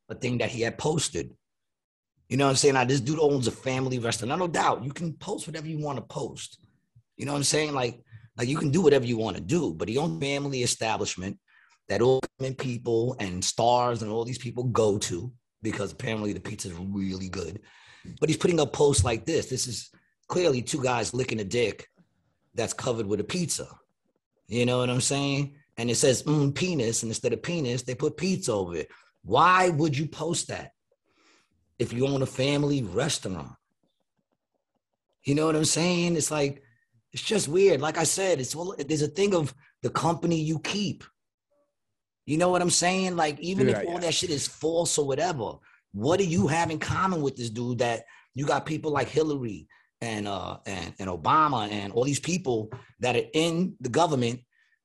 a 0.08 0.14
thing 0.14 0.38
that 0.38 0.50
he 0.50 0.60
had 0.60 0.76
posted. 0.76 1.32
You 2.28 2.36
know 2.36 2.44
what 2.44 2.50
I'm 2.50 2.56
saying? 2.56 2.74
Now 2.74 2.84
this 2.84 3.00
dude 3.00 3.18
owns 3.18 3.46
a 3.46 3.52
family 3.52 3.98
restaurant. 3.98 4.28
Now, 4.28 4.36
no 4.36 4.46
doubt, 4.46 4.84
you 4.84 4.92
can 4.92 5.14
post 5.14 5.46
whatever 5.46 5.66
you 5.66 5.78
want 5.78 5.98
to 5.98 6.02
post. 6.02 6.58
You 7.16 7.26
know 7.26 7.32
what 7.32 7.38
I'm 7.38 7.44
saying? 7.44 7.74
Like, 7.74 8.00
like 8.40 8.48
you 8.48 8.56
can 8.56 8.70
do 8.70 8.80
whatever 8.80 9.04
you 9.04 9.18
want 9.18 9.36
to 9.36 9.42
do, 9.42 9.74
but 9.74 9.86
he 9.86 9.98
owns 9.98 10.16
a 10.16 10.20
family 10.20 10.62
establishment 10.62 11.38
that 11.90 12.00
all 12.00 12.22
people 12.56 13.14
and 13.20 13.44
stars 13.44 14.00
and 14.00 14.10
all 14.10 14.24
these 14.24 14.38
people 14.38 14.64
go 14.64 14.96
to 14.96 15.30
because 15.60 15.92
apparently 15.92 16.32
the 16.32 16.40
pizza 16.40 16.68
is 16.68 16.74
really 16.74 17.28
good. 17.28 17.60
But 18.18 18.30
he's 18.30 18.38
putting 18.38 18.58
up 18.58 18.72
posts 18.72 19.04
like 19.04 19.26
this. 19.26 19.50
This 19.50 19.66
is 19.66 19.90
clearly 20.26 20.62
two 20.62 20.82
guys 20.82 21.12
licking 21.12 21.40
a 21.40 21.44
dick 21.44 21.86
that's 22.54 22.72
covered 22.72 23.04
with 23.04 23.20
a 23.20 23.24
pizza. 23.24 23.68
You 24.48 24.64
know 24.64 24.78
what 24.78 24.88
I'm 24.88 25.02
saying? 25.02 25.56
And 25.76 25.90
it 25.90 25.96
says 25.96 26.22
mm, 26.22 26.54
penis, 26.54 27.02
and 27.02 27.10
instead 27.10 27.34
of 27.34 27.42
penis, 27.42 27.82
they 27.82 27.94
put 27.94 28.16
pizza 28.16 28.54
over 28.54 28.74
it. 28.76 28.88
Why 29.22 29.68
would 29.68 29.98
you 29.98 30.06
post 30.06 30.48
that 30.48 30.72
if 31.78 31.92
you 31.92 32.06
own 32.06 32.22
a 32.22 32.26
family 32.26 32.82
restaurant? 32.84 33.52
You 35.24 35.34
know 35.34 35.44
what 35.44 35.56
I'm 35.56 35.66
saying? 35.66 36.16
It's 36.16 36.30
like 36.30 36.62
it's 37.12 37.22
just 37.22 37.48
weird. 37.48 37.80
Like 37.80 37.98
I 37.98 38.04
said, 38.04 38.40
it's 38.40 38.54
all 38.54 38.74
there's 38.78 39.02
a 39.02 39.08
thing 39.08 39.34
of 39.34 39.54
the 39.82 39.90
company 39.90 40.40
you 40.40 40.58
keep. 40.58 41.04
You 42.26 42.38
know 42.38 42.50
what 42.50 42.62
I'm 42.62 42.70
saying? 42.70 43.16
Like 43.16 43.40
even 43.40 43.66
Dude, 43.66 43.76
if 43.76 43.88
all 43.88 43.98
that 43.98 44.14
shit 44.14 44.30
is 44.30 44.46
false 44.46 44.96
or 44.98 45.06
whatever, 45.06 45.54
what 45.92 46.18
do 46.18 46.26
you 46.26 46.46
have 46.46 46.70
in 46.70 46.78
common 46.78 47.22
with 47.22 47.36
this 47.36 47.50
dude 47.50 47.78
that 47.78 48.04
you 48.34 48.46
got 48.46 48.66
people 48.66 48.92
like 48.92 49.08
Hillary 49.08 49.66
and 50.00 50.28
uh 50.28 50.58
and, 50.66 50.94
and 50.98 51.10
Obama 51.10 51.68
and 51.70 51.92
all 51.92 52.04
these 52.04 52.20
people 52.20 52.70
that 53.00 53.16
are 53.16 53.28
in 53.34 53.74
the 53.80 53.88
government 53.88 54.40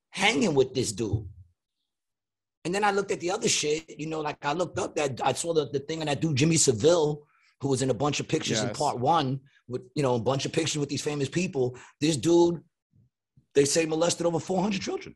hanging 0.10 0.56
with 0.56 0.74
this 0.74 0.92
dude? 0.92 1.28
And 2.64 2.74
then 2.74 2.84
I 2.84 2.90
looked 2.90 3.12
at 3.12 3.20
the 3.20 3.30
other 3.30 3.48
shit, 3.48 4.00
you 4.00 4.08
know, 4.08 4.22
like 4.22 4.44
I 4.44 4.54
looked 4.54 4.80
up 4.80 4.96
that 4.96 5.22
I 5.24 5.34
saw 5.34 5.54
the, 5.54 5.70
the 5.70 5.80
thing 5.80 6.00
on 6.00 6.08
that 6.08 6.22
dude 6.22 6.38
Jimmy 6.38 6.58
Savile, 6.58 7.28
who 7.62 7.68
was 7.68 7.84
in 7.84 7.92
a 7.92 7.94
bunch 7.94 8.20
of 8.20 8.28
pictures 8.28 8.64
in 8.64 8.70
part 8.72 8.98
one 8.98 9.42
with 9.68 9.82
you 9.96 10.04
know 10.04 10.16
a 10.16 10.20
bunch 10.20 10.46
of 10.46 10.54
pictures 10.54 10.78
with 10.78 10.90
these 10.90 11.02
famous 11.02 11.30
people. 11.30 11.78
This 12.00 12.18
dude, 12.18 12.62
they 13.54 13.66
say 13.66 13.86
molested 13.86 14.26
over 14.26 14.40
400 14.40 14.82
children. 14.82 15.16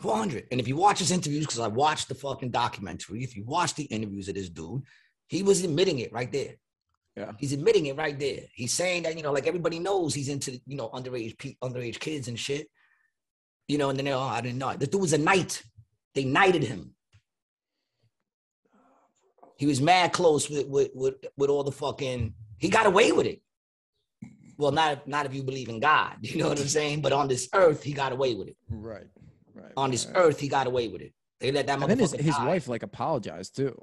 400. 0.00 0.48
And 0.50 0.60
if 0.60 0.66
you 0.66 0.76
watch 0.76 0.98
his 0.98 1.12
interviews, 1.12 1.46
because 1.46 1.60
I 1.60 1.68
watched 1.68 2.08
the 2.08 2.14
fucking 2.14 2.50
documentary, 2.50 3.22
if 3.22 3.36
you 3.36 3.44
watch 3.44 3.74
the 3.74 3.84
interviews 3.84 4.28
of 4.28 4.34
this 4.34 4.48
dude, 4.48 4.82
he 5.28 5.42
was 5.42 5.62
admitting 5.62 6.00
it 6.00 6.12
right 6.12 6.30
there. 6.30 6.56
Yeah. 7.16 7.32
He's 7.38 7.52
admitting 7.52 7.86
it 7.86 7.96
right 7.96 8.18
there. 8.18 8.40
He's 8.54 8.72
saying 8.72 9.04
that, 9.04 9.16
you 9.16 9.22
know, 9.22 9.32
like 9.32 9.46
everybody 9.46 9.78
knows 9.78 10.14
he's 10.14 10.28
into, 10.28 10.60
you 10.66 10.76
know, 10.76 10.88
underage 10.90 11.36
underage 11.62 12.00
kids 12.00 12.28
and 12.28 12.38
shit. 12.38 12.66
You 13.68 13.78
know, 13.78 13.90
and 13.90 13.98
then 13.98 14.06
they're, 14.06 14.14
oh, 14.14 14.20
I 14.20 14.40
didn't 14.40 14.58
know. 14.58 14.74
The 14.74 14.86
dude 14.86 15.00
was 15.00 15.12
a 15.12 15.18
knight. 15.18 15.62
They 16.14 16.24
knighted 16.24 16.64
him. 16.64 16.94
He 19.58 19.66
was 19.66 19.80
mad 19.80 20.12
close 20.12 20.48
with 20.50 20.66
with 20.66 20.90
with, 20.94 21.14
with 21.36 21.50
all 21.50 21.64
the 21.64 21.72
fucking. 21.72 22.34
He 22.58 22.68
got 22.68 22.86
away 22.86 23.12
with 23.12 23.26
it. 23.26 23.42
Well, 24.56 24.72
not 24.72 25.06
not 25.08 25.26
if 25.26 25.34
you 25.34 25.42
believe 25.42 25.68
in 25.68 25.80
God, 25.80 26.16
you 26.20 26.38
know 26.38 26.48
what 26.48 26.60
I'm 26.60 26.68
saying. 26.68 27.02
But 27.02 27.12
on 27.12 27.28
this 27.28 27.48
earth, 27.54 27.82
he 27.82 27.92
got 27.92 28.12
away 28.12 28.34
with 28.34 28.48
it. 28.48 28.56
Right. 28.68 29.06
Right. 29.54 29.72
On 29.76 29.90
this 29.90 30.06
right. 30.06 30.16
earth, 30.16 30.40
he 30.40 30.48
got 30.48 30.66
away 30.66 30.88
with 30.88 31.02
it. 31.02 31.12
They 31.40 31.50
let 31.50 31.66
that 31.66 31.82
And 31.82 31.90
then 31.90 31.98
his, 31.98 32.12
his 32.12 32.36
die. 32.36 32.46
wife 32.46 32.68
like 32.68 32.82
apologized 32.82 33.56
too 33.56 33.74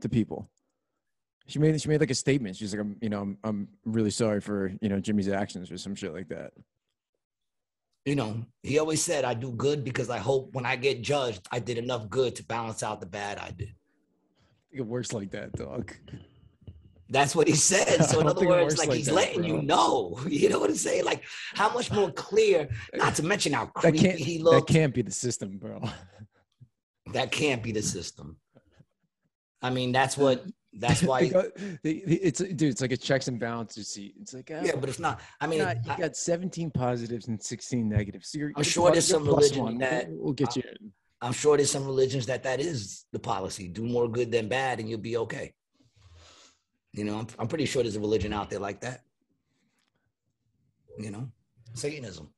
to 0.00 0.08
people. 0.08 0.50
She 1.46 1.58
made 1.58 1.80
she 1.80 1.88
made 1.88 2.00
like 2.00 2.10
a 2.10 2.14
statement. 2.14 2.56
She's 2.56 2.72
like, 2.72 2.80
I'm 2.80 2.96
you 3.00 3.08
know, 3.08 3.20
I'm 3.20 3.38
I'm 3.44 3.68
really 3.84 4.10
sorry 4.10 4.40
for 4.40 4.72
you 4.80 4.88
know 4.88 5.00
Jimmy's 5.00 5.28
actions 5.28 5.70
or 5.70 5.78
some 5.78 5.94
shit 5.94 6.12
like 6.12 6.28
that. 6.28 6.52
You 8.04 8.16
know, 8.16 8.42
he 8.62 8.78
always 8.78 9.02
said, 9.02 9.24
"I 9.24 9.34
do 9.34 9.52
good 9.52 9.84
because 9.84 10.08
I 10.08 10.18
hope 10.18 10.54
when 10.54 10.64
I 10.64 10.76
get 10.76 11.02
judged, 11.02 11.46
I 11.52 11.58
did 11.58 11.76
enough 11.76 12.08
good 12.08 12.36
to 12.36 12.44
balance 12.44 12.82
out 12.82 13.00
the 13.00 13.06
bad 13.06 13.38
I 13.38 13.50
did." 13.50 13.74
I 14.74 14.78
it 14.78 14.86
works 14.86 15.12
like 15.12 15.30
that, 15.32 15.52
dog. 15.52 15.92
That's 17.10 17.34
what 17.34 17.48
he 17.48 17.54
said. 17.54 18.04
So 18.08 18.18
I 18.18 18.20
in 18.22 18.26
other 18.28 18.46
words, 18.46 18.78
like, 18.78 18.88
like 18.88 18.98
he's 18.98 19.06
that, 19.06 19.14
letting 19.14 19.44
you 19.44 19.62
know. 19.62 20.18
You 20.28 20.48
know 20.50 20.58
what 20.60 20.70
I'm 20.70 20.76
saying? 20.76 21.04
Like 21.04 21.22
how 21.54 21.72
much 21.72 21.90
more 21.90 22.10
clear. 22.12 22.68
Not 22.94 23.14
to 23.16 23.22
mention 23.24 23.52
how 23.54 23.66
That 23.66 23.80
creepy 23.80 23.98
can't 24.00 24.18
he 24.18 24.38
that 24.42 24.64
can't 24.66 24.94
be 24.94 25.02
the 25.02 25.10
system, 25.10 25.58
bro. 25.58 25.82
That 27.14 27.32
can't 27.32 27.62
be 27.62 27.72
the 27.72 27.80
system. 27.80 28.36
I 29.62 29.70
mean, 29.70 29.92
that's 29.92 30.18
what. 30.18 30.44
That's 30.74 31.02
why. 31.02 31.22
Because 31.22 31.46
the- 31.82 32.04
the- 32.04 32.16
it's 32.16 32.40
dude, 32.40 32.62
it's 32.64 32.82
like 32.82 32.92
a 32.92 32.98
checks 32.98 33.28
and 33.28 33.40
balances. 33.40 33.88
See, 33.88 34.12
it's 34.20 34.34
like 34.34 34.50
yeah, 34.50 34.72
oh, 34.74 34.76
but 34.78 34.90
it's 34.90 34.98
not. 34.98 35.18
I 35.40 35.46
mean, 35.46 35.60
you, 35.60 35.64
got, 35.64 35.86
you 35.86 35.92
I- 35.92 35.98
got 36.00 36.16
17 36.16 36.70
positives 36.70 37.28
and 37.28 37.42
16 37.42 37.88
negatives. 37.88 38.28
So 38.28 38.38
you're, 38.38 38.48
I'm 38.48 38.54
you're 38.58 38.64
sure 38.64 38.82
plus- 38.90 38.92
there's 38.96 39.06
some 39.08 39.24
religion 39.24 39.62
one. 39.64 39.78
that- 39.78 40.10
we'll, 40.10 40.24
we'll 40.24 40.32
get 40.34 40.54
you. 40.54 40.62
in. 40.70 40.92
I'm 41.20 41.32
sure 41.32 41.56
there's 41.56 41.70
some 41.70 41.84
religions 41.84 42.26
that 42.26 42.44
that 42.44 42.60
is 42.60 43.04
the 43.12 43.18
policy. 43.18 43.68
Do 43.68 43.84
more 43.84 44.08
good 44.08 44.30
than 44.30 44.48
bad, 44.48 44.78
and 44.78 44.88
you'll 44.88 45.00
be 45.00 45.16
okay. 45.16 45.52
You 46.92 47.04
know, 47.04 47.18
I'm, 47.18 47.26
I'm 47.38 47.48
pretty 47.48 47.66
sure 47.66 47.82
there's 47.82 47.96
a 47.96 48.00
religion 48.00 48.32
out 48.32 48.50
there 48.50 48.60
like 48.60 48.80
that. 48.82 49.02
You 50.98 51.10
know, 51.10 51.28
Satanism. 51.74 52.28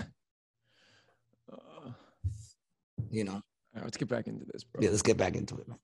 Uh, 0.00 1.90
You 3.10 3.24
know, 3.24 3.32
all 3.34 3.42
right, 3.74 3.84
let's 3.84 3.96
get 3.96 4.08
back 4.08 4.26
into 4.26 4.44
this, 4.52 4.64
bro. 4.64 4.82
yeah. 4.82 4.90
Let's 4.90 5.02
get 5.02 5.16
back 5.16 5.34
into 5.36 5.56
it, 5.58 5.68
man. 5.68 5.78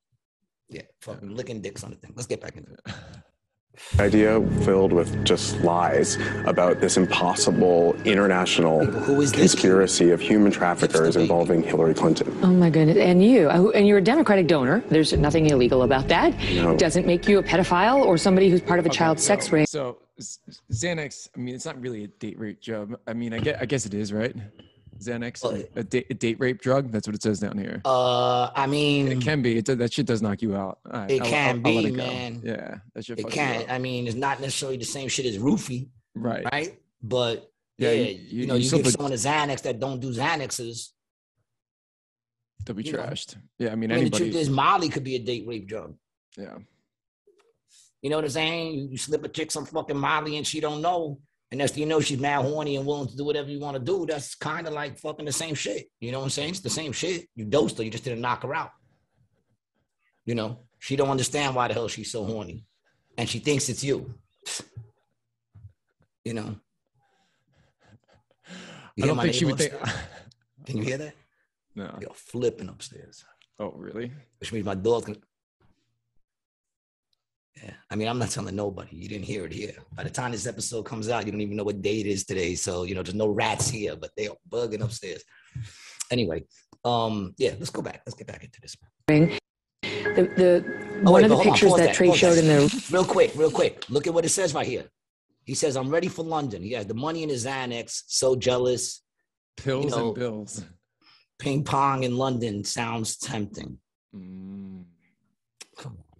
Yeah, 0.68 0.82
fucking 1.00 1.34
licking 1.36 1.60
dicks 1.60 1.84
on 1.84 1.90
the 1.90 1.96
thing. 1.96 2.12
Let's 2.16 2.26
get 2.26 2.40
back 2.40 2.56
into 2.56 2.72
it. 2.72 2.80
idea 3.98 4.40
filled 4.64 4.92
with 4.92 5.24
just 5.24 5.58
lies 5.60 6.16
about 6.46 6.80
this 6.80 6.96
impossible 6.96 7.94
international 8.04 8.84
Who 8.84 9.20
is 9.20 9.32
this? 9.32 9.52
conspiracy 9.52 10.10
of 10.10 10.20
human 10.20 10.52
traffickers 10.52 11.16
involving 11.16 11.62
Hillary 11.62 11.94
Clinton. 11.94 12.36
Oh 12.42 12.48
my 12.48 12.70
goodness. 12.70 12.96
And 12.98 13.24
you, 13.24 13.48
uh, 13.50 13.68
and 13.70 13.86
you're 13.86 13.98
a 13.98 14.02
Democratic 14.04 14.46
donor. 14.46 14.82
There's 14.88 15.12
nothing 15.12 15.46
illegal 15.46 15.82
about 15.82 16.08
that. 16.08 16.38
No. 16.54 16.76
Doesn't 16.76 17.06
make 17.06 17.26
you 17.28 17.38
a 17.38 17.42
pedophile 17.42 18.04
or 18.04 18.16
somebody 18.18 18.50
who's 18.50 18.60
part 18.60 18.78
of 18.78 18.86
a 18.86 18.88
Okay, 18.88 18.98
child 18.98 19.18
sex 19.20 19.50
ring. 19.50 19.66
So 19.66 19.98
Z- 20.20 20.38
Xanax, 20.70 21.28
I 21.36 21.40
mean, 21.40 21.54
it's 21.54 21.64
not 21.66 21.80
really 21.80 22.04
a 22.04 22.08
date 22.08 22.38
rape 22.38 22.60
job. 22.60 22.96
I 23.06 23.12
mean, 23.14 23.32
I 23.32 23.38
guess, 23.38 23.58
I 23.60 23.64
guess 23.66 23.86
it 23.86 23.94
is, 23.94 24.12
right? 24.12 24.34
Xanax, 25.02 25.42
Well, 25.42 25.62
a, 25.76 25.82
date, 25.84 26.06
a 26.10 26.14
date 26.14 26.40
rape 26.40 26.60
drug. 26.60 26.90
That's 26.90 27.06
what 27.06 27.14
it 27.14 27.22
says 27.22 27.40
down 27.40 27.58
here. 27.58 27.80
Uh, 27.84 28.50
I 28.54 28.66
mean, 28.66 29.08
It 29.08 29.20
can 29.20 29.42
be. 29.42 29.56
It, 29.58 29.64
does- 29.66 29.78
that 29.78 29.92
shit 29.92 30.06
does 30.06 30.22
knock 30.22 30.40
you 30.42 30.54
out. 30.56 30.78
Right, 30.84 31.10
It 31.10 31.20
I'll- 31.22 31.28
can 31.28 31.48
I'll- 31.64 31.76
I'll 31.76 31.82
be, 31.82 31.88
it 31.88 31.94
man. 31.94 32.40
Yeah, 32.44 32.78
that 32.94 33.04
shit. 33.04 33.18
it 33.18 33.28
can't. 33.30 33.70
I 33.70 33.78
mean, 33.78 34.06
it's 34.06 34.16
not 34.16 34.40
necessarily 34.40 34.78
the 34.78 34.84
same 34.84 35.08
shit 35.08 35.26
as 35.26 35.38
roofie, 35.38 35.88
Right. 36.14 36.44
right? 36.52 36.78
But 37.02 37.50
Yeah, 37.78 37.90
yeah, 37.92 38.02
you- 38.02 38.06
you, 38.08 38.40
you- 38.42 38.46
know, 38.46 38.54
you 38.54 38.70
give 38.70 38.82
put- 38.84 38.92
someone 38.92 39.12
a 39.12 39.16
Xanax 39.16 39.62
that 39.62 39.80
don't 39.80 40.00
do 40.00 40.12
Xanaxes. 40.12 40.90
They'll 42.64 42.76
be 42.76 42.84
you 42.84 42.92
know. 42.92 43.00
trashed. 43.00 43.36
Yeah, 43.58 43.72
I 43.72 43.74
mean, 43.74 43.90
I 43.90 43.96
mean, 43.96 44.04
the 44.10 44.16
truth 44.16 44.34
is, 44.36 44.48
Molly 44.48 44.88
could 44.88 45.02
be 45.04 45.16
a 45.16 45.18
date 45.18 45.46
rape 45.46 45.66
drug. 45.66 45.96
yeah. 46.36 46.58
You 48.02 48.10
know 48.10 48.16
what 48.16 48.24
I'm 48.24 48.30
saying? 48.30 48.88
You 48.90 48.96
slip 48.98 49.22
a 49.24 49.28
chick 49.28 49.52
some 49.52 49.64
fucking 49.64 49.96
Molly 49.96 50.36
and 50.36 50.44
she 50.46 50.58
don't 50.58 50.82
know, 50.82 51.20
and 51.52 51.60
that's 51.60 51.76
you 51.76 51.84
know 51.84 52.00
she's 52.00 52.18
mad 52.18 52.40
horny 52.42 52.76
and 52.76 52.86
willing 52.86 53.06
to 53.08 53.16
do 53.16 53.24
whatever 53.24 53.50
you 53.50 53.60
want 53.60 53.76
to 53.76 53.82
do. 53.82 54.06
That's 54.06 54.34
kind 54.34 54.66
of 54.66 54.72
like 54.72 54.98
fucking 54.98 55.26
the 55.26 55.32
same 55.32 55.54
shit. 55.54 55.86
You 56.00 56.10
know 56.10 56.18
what 56.18 56.24
I'm 56.24 56.30
saying? 56.30 56.48
It's 56.48 56.60
the 56.60 56.70
same 56.70 56.92
shit. 56.92 57.26
You 57.36 57.44
dosed 57.44 57.76
her, 57.76 57.84
you 57.84 57.90
just 57.90 58.04
didn't 58.04 58.22
knock 58.22 58.42
her 58.42 58.54
out. 58.54 58.70
You 60.24 60.34
know, 60.34 60.60
she 60.78 60.96
don't 60.96 61.10
understand 61.10 61.54
why 61.54 61.68
the 61.68 61.74
hell 61.74 61.88
she's 61.88 62.10
so 62.10 62.24
horny, 62.24 62.64
and 63.18 63.28
she 63.28 63.38
thinks 63.38 63.68
it's 63.68 63.84
you. 63.84 64.14
You 66.24 66.34
know. 66.34 66.56
You 68.96 69.04
I 69.04 69.06
don't 69.08 69.20
think 69.20 69.34
she 69.34 69.44
would 69.44 69.58
think. 69.58 69.74
Can 70.64 70.78
you 70.78 70.84
hear 70.84 70.98
that? 70.98 71.14
no. 71.74 71.98
You're 72.00 72.14
flipping 72.14 72.68
upstairs, 72.68 73.24
Oh, 73.58 73.72
really? 73.76 74.10
which 74.38 74.52
means 74.52 74.64
my 74.64 74.74
dog's 74.74 75.06
gonna. 75.06 75.18
Yeah, 77.62 77.72
I 77.90 77.96
mean, 77.96 78.08
I'm 78.08 78.18
not 78.18 78.30
telling 78.30 78.56
nobody. 78.56 78.96
You 78.96 79.08
didn't 79.08 79.24
hear 79.26 79.44
it 79.44 79.52
here. 79.52 79.74
By 79.94 80.04
the 80.04 80.10
time 80.10 80.32
this 80.32 80.46
episode 80.46 80.84
comes 80.84 81.08
out, 81.08 81.26
you 81.26 81.32
don't 81.32 81.40
even 81.42 81.56
know 81.56 81.64
what 81.64 81.82
day 81.82 82.00
it 82.00 82.06
is 82.06 82.24
today. 82.24 82.54
So 82.54 82.84
you 82.84 82.94
know, 82.94 83.02
there's 83.02 83.14
no 83.14 83.28
rats 83.28 83.68
here, 83.68 83.94
but 83.96 84.10
they 84.16 84.28
are 84.28 84.36
bugging 84.48 84.82
upstairs. 84.82 85.22
Anyway, 86.10 86.44
um, 86.84 87.34
yeah, 87.38 87.50
let's 87.58 87.70
go 87.70 87.82
back. 87.82 88.02
Let's 88.06 88.16
get 88.16 88.26
back 88.26 88.42
into 88.44 88.60
this. 88.60 88.76
ring. 89.08 89.38
The, 89.82 90.30
the 90.36 90.82
Oh, 91.04 91.10
one 91.10 91.14
wait, 91.14 91.24
of 91.24 91.30
the 91.30 91.36
but 91.36 91.42
hold 91.42 91.46
on, 91.46 91.52
pictures 91.54 91.74
that 91.76 91.94
Trey 91.94 92.08
pause 92.08 92.18
showed 92.18 92.38
in 92.38 92.46
the 92.46 92.86
real 92.92 93.04
quick, 93.04 93.32
real 93.34 93.50
quick. 93.50 93.84
Look 93.88 94.06
at 94.06 94.14
what 94.14 94.24
it 94.24 94.28
says 94.28 94.54
right 94.54 94.66
here. 94.66 94.84
He 95.44 95.54
says, 95.54 95.76
"I'm 95.76 95.90
ready 95.90 96.06
for 96.08 96.22
London." 96.24 96.62
He 96.62 96.72
has 96.72 96.86
the 96.86 96.94
money 96.94 97.22
in 97.24 97.28
his 97.28 97.44
Xanax. 97.44 98.02
So 98.06 98.36
jealous. 98.36 99.02
Pills 99.56 99.90
know- 99.90 100.08
and 100.08 100.14
bills. 100.14 100.64
Ping 101.38 101.64
pong 101.64 102.04
in 102.04 102.16
London 102.16 102.62
sounds 102.62 103.16
tempting. 103.16 103.78
Mm. 104.14 104.84
Come 105.76 105.92
on, 105.92 105.96
man. 105.96 106.11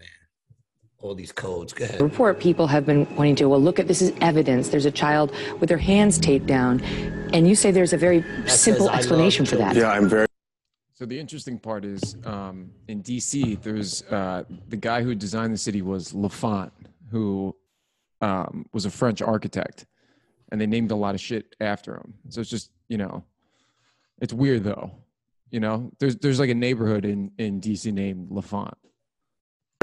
All 1.02 1.16
these 1.16 1.32
codes. 1.32 1.72
Go 1.72 1.84
ahead. 1.84 2.00
report, 2.00 2.38
people 2.38 2.68
have 2.68 2.86
been 2.86 3.04
pointing 3.06 3.34
to, 3.36 3.48
well, 3.48 3.60
look 3.60 3.80
at 3.80 3.88
this 3.88 4.00
is 4.00 4.12
evidence. 4.20 4.68
There's 4.68 4.86
a 4.86 4.90
child 4.90 5.32
with 5.58 5.68
their 5.68 5.78
hands 5.78 6.16
taped 6.16 6.46
down. 6.46 6.80
And 7.32 7.48
you 7.48 7.56
say 7.56 7.72
there's 7.72 7.92
a 7.92 7.96
very 7.96 8.22
says, 8.46 8.60
simple 8.60 8.88
explanation 8.88 9.44
for 9.44 9.56
that. 9.56 9.74
Yeah, 9.74 9.90
I'm 9.90 10.08
very 10.08 10.26
So 10.94 11.04
the 11.04 11.18
interesting 11.18 11.58
part 11.58 11.84
is, 11.84 12.16
um, 12.24 12.70
in 12.86 13.02
DC, 13.02 13.60
there's 13.62 14.04
uh, 14.04 14.44
the 14.68 14.76
guy 14.76 15.02
who 15.02 15.16
designed 15.16 15.52
the 15.52 15.58
city 15.58 15.82
was 15.82 16.14
Lafont, 16.14 16.72
who 17.10 17.56
um, 18.20 18.64
was 18.72 18.86
a 18.86 18.90
French 18.90 19.20
architect, 19.20 19.86
and 20.52 20.60
they 20.60 20.66
named 20.66 20.92
a 20.92 20.96
lot 20.96 21.16
of 21.16 21.20
shit 21.20 21.56
after 21.60 21.96
him. 21.96 22.14
So 22.28 22.40
it's 22.40 22.50
just, 22.50 22.70
you 22.88 22.96
know, 22.96 23.24
it's 24.20 24.32
weird 24.32 24.62
though. 24.62 24.92
You 25.50 25.58
know, 25.58 25.90
there's 25.98 26.16
there's 26.16 26.38
like 26.38 26.48
a 26.48 26.54
neighborhood 26.54 27.04
in 27.04 27.32
in 27.38 27.60
DC 27.60 27.92
named 27.92 28.30
Lafont. 28.30 28.74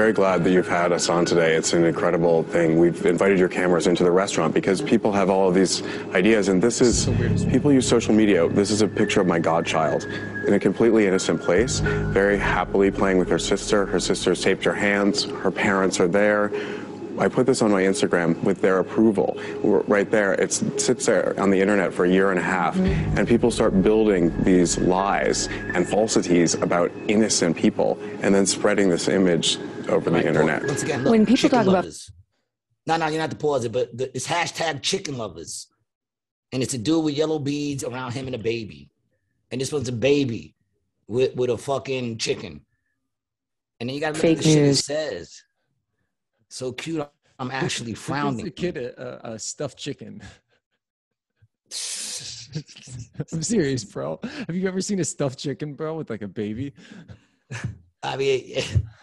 Very 0.00 0.14
glad 0.14 0.44
that 0.44 0.52
you've 0.52 0.66
had 0.66 0.92
us 0.92 1.10
on 1.10 1.26
today. 1.26 1.54
It's 1.54 1.74
an 1.74 1.84
incredible 1.84 2.42
thing. 2.44 2.78
We've 2.78 3.04
invited 3.04 3.38
your 3.38 3.50
cameras 3.50 3.86
into 3.86 4.02
the 4.02 4.10
restaurant 4.10 4.54
because 4.54 4.80
people 4.80 5.12
have 5.12 5.28
all 5.28 5.46
of 5.46 5.54
these 5.54 5.82
ideas, 6.14 6.48
and 6.48 6.62
this 6.62 6.80
is 6.80 7.04
So 7.04 7.10
weird 7.10 7.32
as 7.32 7.44
well. 7.44 7.52
people 7.52 7.70
use 7.70 7.86
social 7.86 8.14
media. 8.14 8.48
This 8.48 8.70
is 8.70 8.80
a 8.80 8.88
picture 8.88 9.20
of 9.20 9.26
my 9.26 9.38
godchild 9.38 10.04
in 10.46 10.54
a 10.54 10.58
completely 10.58 11.06
innocent 11.06 11.42
place, 11.42 11.80
very 11.80 12.38
happily 12.38 12.90
playing 12.90 13.18
with 13.18 13.28
her 13.28 13.38
sister. 13.38 13.84
Her 13.84 14.00
sister's 14.00 14.40
taped 14.40 14.64
her 14.64 14.72
hands. 14.72 15.24
Her 15.24 15.50
parents 15.50 16.00
are 16.00 16.08
there. 16.08 16.50
I 17.18 17.28
put 17.28 17.44
this 17.44 17.60
on 17.60 17.70
my 17.70 17.82
Instagram 17.82 18.42
with 18.42 18.62
their 18.62 18.78
approval. 18.78 19.38
Right 19.62 20.10
there, 20.10 20.32
it 20.32 20.50
sits 20.80 21.04
there 21.04 21.38
on 21.38 21.50
the 21.50 21.60
internet 21.60 21.92
for 21.92 22.06
a 22.06 22.10
year 22.10 22.30
and 22.30 22.38
a 22.38 22.42
half, 22.42 22.74
mm-hmm. 22.74 23.18
and 23.18 23.28
people 23.28 23.50
start 23.50 23.82
building 23.82 24.32
these 24.44 24.78
lies 24.78 25.48
and 25.74 25.86
falsities 25.86 26.54
about 26.54 26.90
innocent 27.08 27.54
people, 27.54 27.98
and 28.22 28.34
then 28.34 28.46
spreading 28.46 28.88
this 28.88 29.06
image 29.06 29.58
over 29.90 30.10
the 30.10 30.16
Right, 30.16 30.26
internet. 30.26 30.64
Once 30.66 30.82
again, 30.82 31.02
look, 31.04 31.10
When 31.12 31.22
people 31.26 31.36
chicken 31.36 31.50
talk 31.58 31.62
about- 31.66 31.72
lovers. 31.84 32.10
no, 32.86 32.96
no, 32.96 33.06
you 33.06 33.12
don't 33.12 33.20
have 33.20 33.30
to 33.30 33.36
pause 33.36 33.64
it, 33.64 33.72
but 33.72 33.96
the, 33.96 34.14
it's 34.16 34.26
hashtag 34.26 34.82
chicken 34.82 35.16
lovers, 35.18 35.66
and 36.52 36.62
it's 36.62 36.74
a 36.74 36.78
dude 36.78 37.04
with 37.04 37.14
yellow 37.16 37.38
beads 37.38 37.84
around 37.84 38.12
him 38.12 38.26
and 38.26 38.34
a 38.34 38.38
baby, 38.38 38.90
and 39.50 39.60
this 39.60 39.72
one's 39.72 39.88
a 39.88 39.92
baby 39.92 40.54
with 41.06 41.34
with 41.36 41.50
a 41.50 41.58
fucking 41.58 42.18
chicken, 42.18 42.64
and 43.80 43.88
then 43.88 43.94
you 43.94 44.00
got 44.00 44.08
to 44.08 44.12
look 44.14 44.22
Fake 44.22 44.38
at 44.38 44.44
the 44.44 44.50
shit 44.50 44.62
it 44.68 44.76
says. 44.76 45.42
So 46.48 46.72
cute, 46.72 47.08
I'm 47.38 47.50
actually 47.50 47.90
Who 47.92 47.96
gives 47.96 48.00
frowning. 48.06 48.44
the 48.44 48.50
kid 48.50 48.76
a, 48.76 49.28
a, 49.30 49.32
a 49.34 49.38
stuffed 49.38 49.78
chicken. 49.78 50.20
I'm 53.32 53.42
serious, 53.42 53.84
bro. 53.84 54.18
Have 54.48 54.56
you 54.56 54.66
ever 54.66 54.80
seen 54.80 54.98
a 55.00 55.04
stuffed 55.04 55.38
chicken, 55.38 55.74
bro, 55.74 55.94
with 55.96 56.10
like 56.10 56.22
a 56.22 56.28
baby? 56.28 56.72
I 58.02 58.16
mean, 58.16 58.62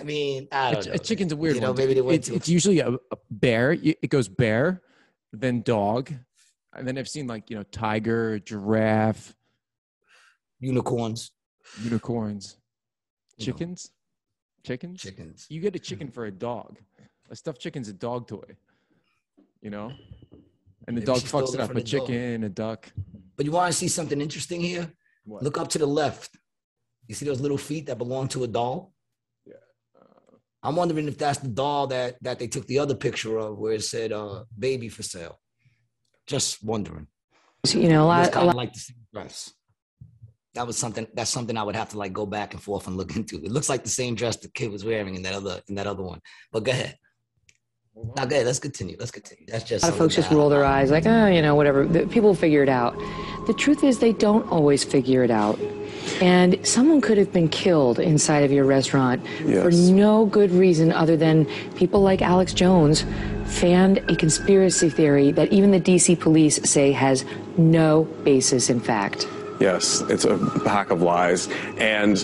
I 0.00 0.02
mean, 0.02 0.48
I 0.50 0.70
A, 0.70 0.72
don't 0.72 0.82
ch- 0.82 0.86
know. 0.86 0.92
a 0.94 0.98
chicken's 0.98 1.32
a 1.32 1.36
weird 1.36 1.54
You 1.56 1.60
know, 1.60 1.68
one. 1.68 1.76
maybe 1.78 1.94
they 1.94 2.00
went 2.00 2.16
it's, 2.18 2.28
it's 2.28 2.48
usually 2.48 2.80
a, 2.80 2.88
a 2.88 3.16
bear. 3.30 3.72
It 3.72 4.08
goes 4.10 4.28
bear, 4.28 4.82
then 5.32 5.62
dog, 5.62 6.12
and 6.74 6.86
then 6.88 6.96
I've 6.98 7.08
seen 7.08 7.26
like 7.26 7.50
you 7.50 7.56
know 7.56 7.64
tiger, 7.64 8.38
giraffe, 8.38 9.34
unicorns, 10.58 11.32
unicorns, 11.82 12.56
chickens, 13.38 13.90
chickens. 14.64 15.00
chickens. 15.02 15.46
You 15.50 15.60
get 15.60 15.76
a 15.76 15.78
chicken 15.78 16.08
for 16.10 16.24
a 16.26 16.30
dog. 16.30 16.78
A 17.30 17.36
stuffed 17.36 17.60
chicken's 17.60 17.88
a 17.88 17.92
dog 17.92 18.26
toy. 18.26 18.56
You 19.62 19.70
know, 19.70 19.92
and 20.88 20.96
the 20.96 21.00
Maybe 21.00 21.06
dog 21.06 21.18
fucks 21.18 21.54
it 21.54 21.60
up. 21.60 21.70
A 21.70 21.74
the 21.74 21.80
dog. 21.80 21.86
chicken, 21.86 22.44
a 22.44 22.48
duck. 22.48 22.90
But 23.36 23.44
you 23.46 23.52
want 23.52 23.70
to 23.72 23.78
see 23.78 23.88
something 23.88 24.20
interesting 24.20 24.60
here? 24.60 24.90
What? 25.24 25.42
Look 25.42 25.58
up 25.58 25.68
to 25.68 25.78
the 25.78 25.86
left. 25.86 26.36
You 27.06 27.14
see 27.14 27.26
those 27.26 27.40
little 27.40 27.58
feet 27.58 27.86
that 27.86 27.98
belong 27.98 28.28
to 28.28 28.44
a 28.44 28.46
doll? 28.48 28.94
I'm 30.62 30.76
wondering 30.76 31.08
if 31.08 31.16
that's 31.16 31.38
the 31.38 31.48
doll 31.48 31.86
that 31.88 32.22
that 32.22 32.38
they 32.38 32.46
took 32.46 32.66
the 32.66 32.78
other 32.78 32.94
picture 32.94 33.38
of, 33.38 33.58
where 33.58 33.72
it 33.72 33.84
said 33.84 34.12
uh, 34.12 34.44
"baby 34.58 34.88
for 34.88 35.02
sale." 35.02 35.38
Just 36.26 36.62
wondering. 36.62 37.06
You 37.68 37.88
know, 37.88 38.04
a 38.04 38.06
lot, 38.06 38.20
It's 38.20 38.28
a 38.28 38.32
kind 38.32 38.46
lot 38.46 38.54
of 38.54 38.56
like 38.56 38.72
the 38.72 38.80
same 38.80 38.96
dress. 39.12 39.52
That 40.54 40.66
was 40.66 40.76
something. 40.76 41.06
That's 41.14 41.30
something 41.30 41.56
I 41.56 41.62
would 41.62 41.76
have 41.76 41.90
to 41.90 41.98
like 41.98 42.12
go 42.12 42.26
back 42.26 42.52
and 42.52 42.62
forth 42.62 42.86
and 42.86 42.96
look 42.96 43.16
into. 43.16 43.36
It 43.36 43.50
looks 43.50 43.68
like 43.68 43.82
the 43.84 43.90
same 43.90 44.14
dress 44.14 44.36
the 44.36 44.48
kid 44.48 44.70
was 44.70 44.84
wearing 44.84 45.14
in 45.14 45.22
that 45.22 45.34
other 45.34 45.60
in 45.68 45.74
that 45.76 45.86
other 45.86 46.02
one. 46.02 46.20
But 46.52 46.64
go 46.64 46.72
ahead. 46.72 46.96
Now, 48.16 48.24
go 48.24 48.34
ahead. 48.34 48.46
Let's 48.46 48.58
continue. 48.58 48.96
Let's 48.98 49.10
continue. 49.10 49.44
That's 49.48 49.64
just 49.64 49.84
A 49.84 49.88
lot 49.88 49.92
of 49.92 49.98
folks 49.98 50.14
just 50.14 50.30
roll 50.30 50.48
their 50.48 50.64
eyes, 50.64 50.90
like, 50.90 51.06
oh, 51.06 51.26
you 51.26 51.42
know, 51.42 51.54
whatever. 51.54 51.86
The, 51.86 52.06
people 52.06 52.34
figure 52.34 52.62
it 52.62 52.68
out. 52.68 52.96
The 53.46 53.52
truth 53.52 53.84
is, 53.84 53.98
they 53.98 54.12
don't 54.12 54.48
always 54.48 54.84
figure 54.84 55.22
it 55.24 55.30
out. 55.30 55.58
And 56.20 56.64
someone 56.66 57.00
could 57.00 57.16
have 57.18 57.32
been 57.32 57.48
killed 57.48 57.98
inside 57.98 58.44
of 58.44 58.52
your 58.52 58.64
restaurant 58.64 59.26
for 59.26 59.70
no 59.70 60.26
good 60.26 60.50
reason 60.50 60.92
other 60.92 61.16
than 61.16 61.46
people 61.76 62.00
like 62.02 62.20
Alex 62.20 62.52
Jones 62.52 63.04
fanned 63.46 63.98
a 64.08 64.14
conspiracy 64.14 64.90
theory 64.90 65.32
that 65.32 65.52
even 65.52 65.70
the 65.70 65.80
DC 65.80 66.20
police 66.20 66.60
say 66.68 66.92
has 66.92 67.24
no 67.56 68.04
basis 68.24 68.70
in 68.70 68.80
fact. 68.80 69.26
Yes, 69.60 70.00
it's 70.08 70.24
a 70.24 70.38
pack 70.64 70.90
of 70.90 71.02
lies, 71.02 71.48
and 71.76 72.16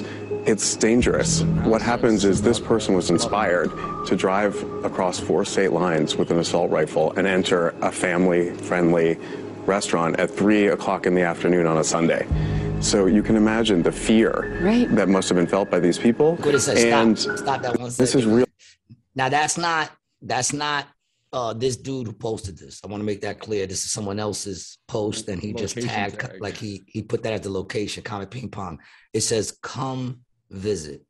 it's 0.46 0.74
dangerous. 0.76 1.42
What 1.64 1.82
happens 1.82 2.24
is 2.24 2.40
this 2.40 2.58
person 2.58 2.94
was 2.94 3.10
inspired 3.10 3.70
to 4.06 4.16
drive 4.16 4.62
across 4.84 5.20
four 5.20 5.44
state 5.44 5.72
lines 5.72 6.16
with 6.16 6.30
an 6.30 6.38
assault 6.38 6.70
rifle 6.70 7.12
and 7.16 7.26
enter 7.26 7.74
a 7.82 7.92
family-friendly 7.92 9.18
restaurant 9.66 10.18
at 10.18 10.30
three 10.30 10.68
o'clock 10.68 11.04
in 11.04 11.14
the 11.14 11.22
afternoon 11.22 11.66
on 11.66 11.76
a 11.76 11.84
Sunday. 11.84 12.26
So 12.80 13.06
you 13.06 13.22
can 13.22 13.36
imagine 13.36 13.82
the 13.82 13.90
fear 13.90 14.58
Right. 14.62 14.88
that 14.94 15.08
must 15.08 15.28
have 15.28 15.36
been 15.36 15.46
felt 15.46 15.70
by 15.70 15.80
these 15.80 15.98
people. 15.98 16.36
Good, 16.36 16.54
it 16.54 16.60
says 16.60 16.84
and 16.84 17.18
stop. 17.18 17.38
Stop 17.38 17.62
that 17.62 17.78
one 17.78 17.90
this 17.96 18.14
is 18.14 18.26
real. 18.26 18.46
Now 19.14 19.28
that's 19.28 19.58
not 19.58 19.90
that's 20.22 20.52
not 20.52 20.86
uh 21.32 21.52
this 21.52 21.76
dude 21.76 22.06
who 22.06 22.12
posted 22.12 22.56
this. 22.56 22.80
I 22.84 22.88
want 22.88 23.00
to 23.00 23.04
make 23.04 23.20
that 23.22 23.40
clear. 23.40 23.66
This 23.66 23.84
is 23.84 23.90
someone 23.90 24.20
else's 24.20 24.78
post, 24.86 25.28
and 25.28 25.40
he 25.42 25.52
just 25.52 25.80
tagged 25.80 26.20
tag. 26.20 26.40
like 26.40 26.56
he 26.56 26.84
he 26.86 27.02
put 27.02 27.22
that 27.24 27.32
as 27.32 27.40
the 27.40 27.50
location. 27.50 28.02
Comet 28.02 28.30
ping 28.30 28.48
pong. 28.50 28.78
It 29.12 29.22
says 29.22 29.58
come 29.62 30.20
visit. 30.50 31.02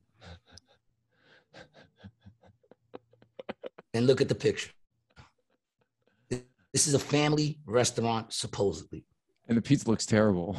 and 3.92 4.06
look 4.06 4.20
at 4.20 4.28
the 4.28 4.34
picture. 4.34 4.70
This 6.28 6.86
is 6.86 6.92
a 6.92 6.98
family 6.98 7.58
restaurant, 7.64 8.32
supposedly. 8.32 9.06
And 9.48 9.56
the 9.56 9.62
pizza 9.62 9.88
looks 9.88 10.04
terrible. 10.04 10.56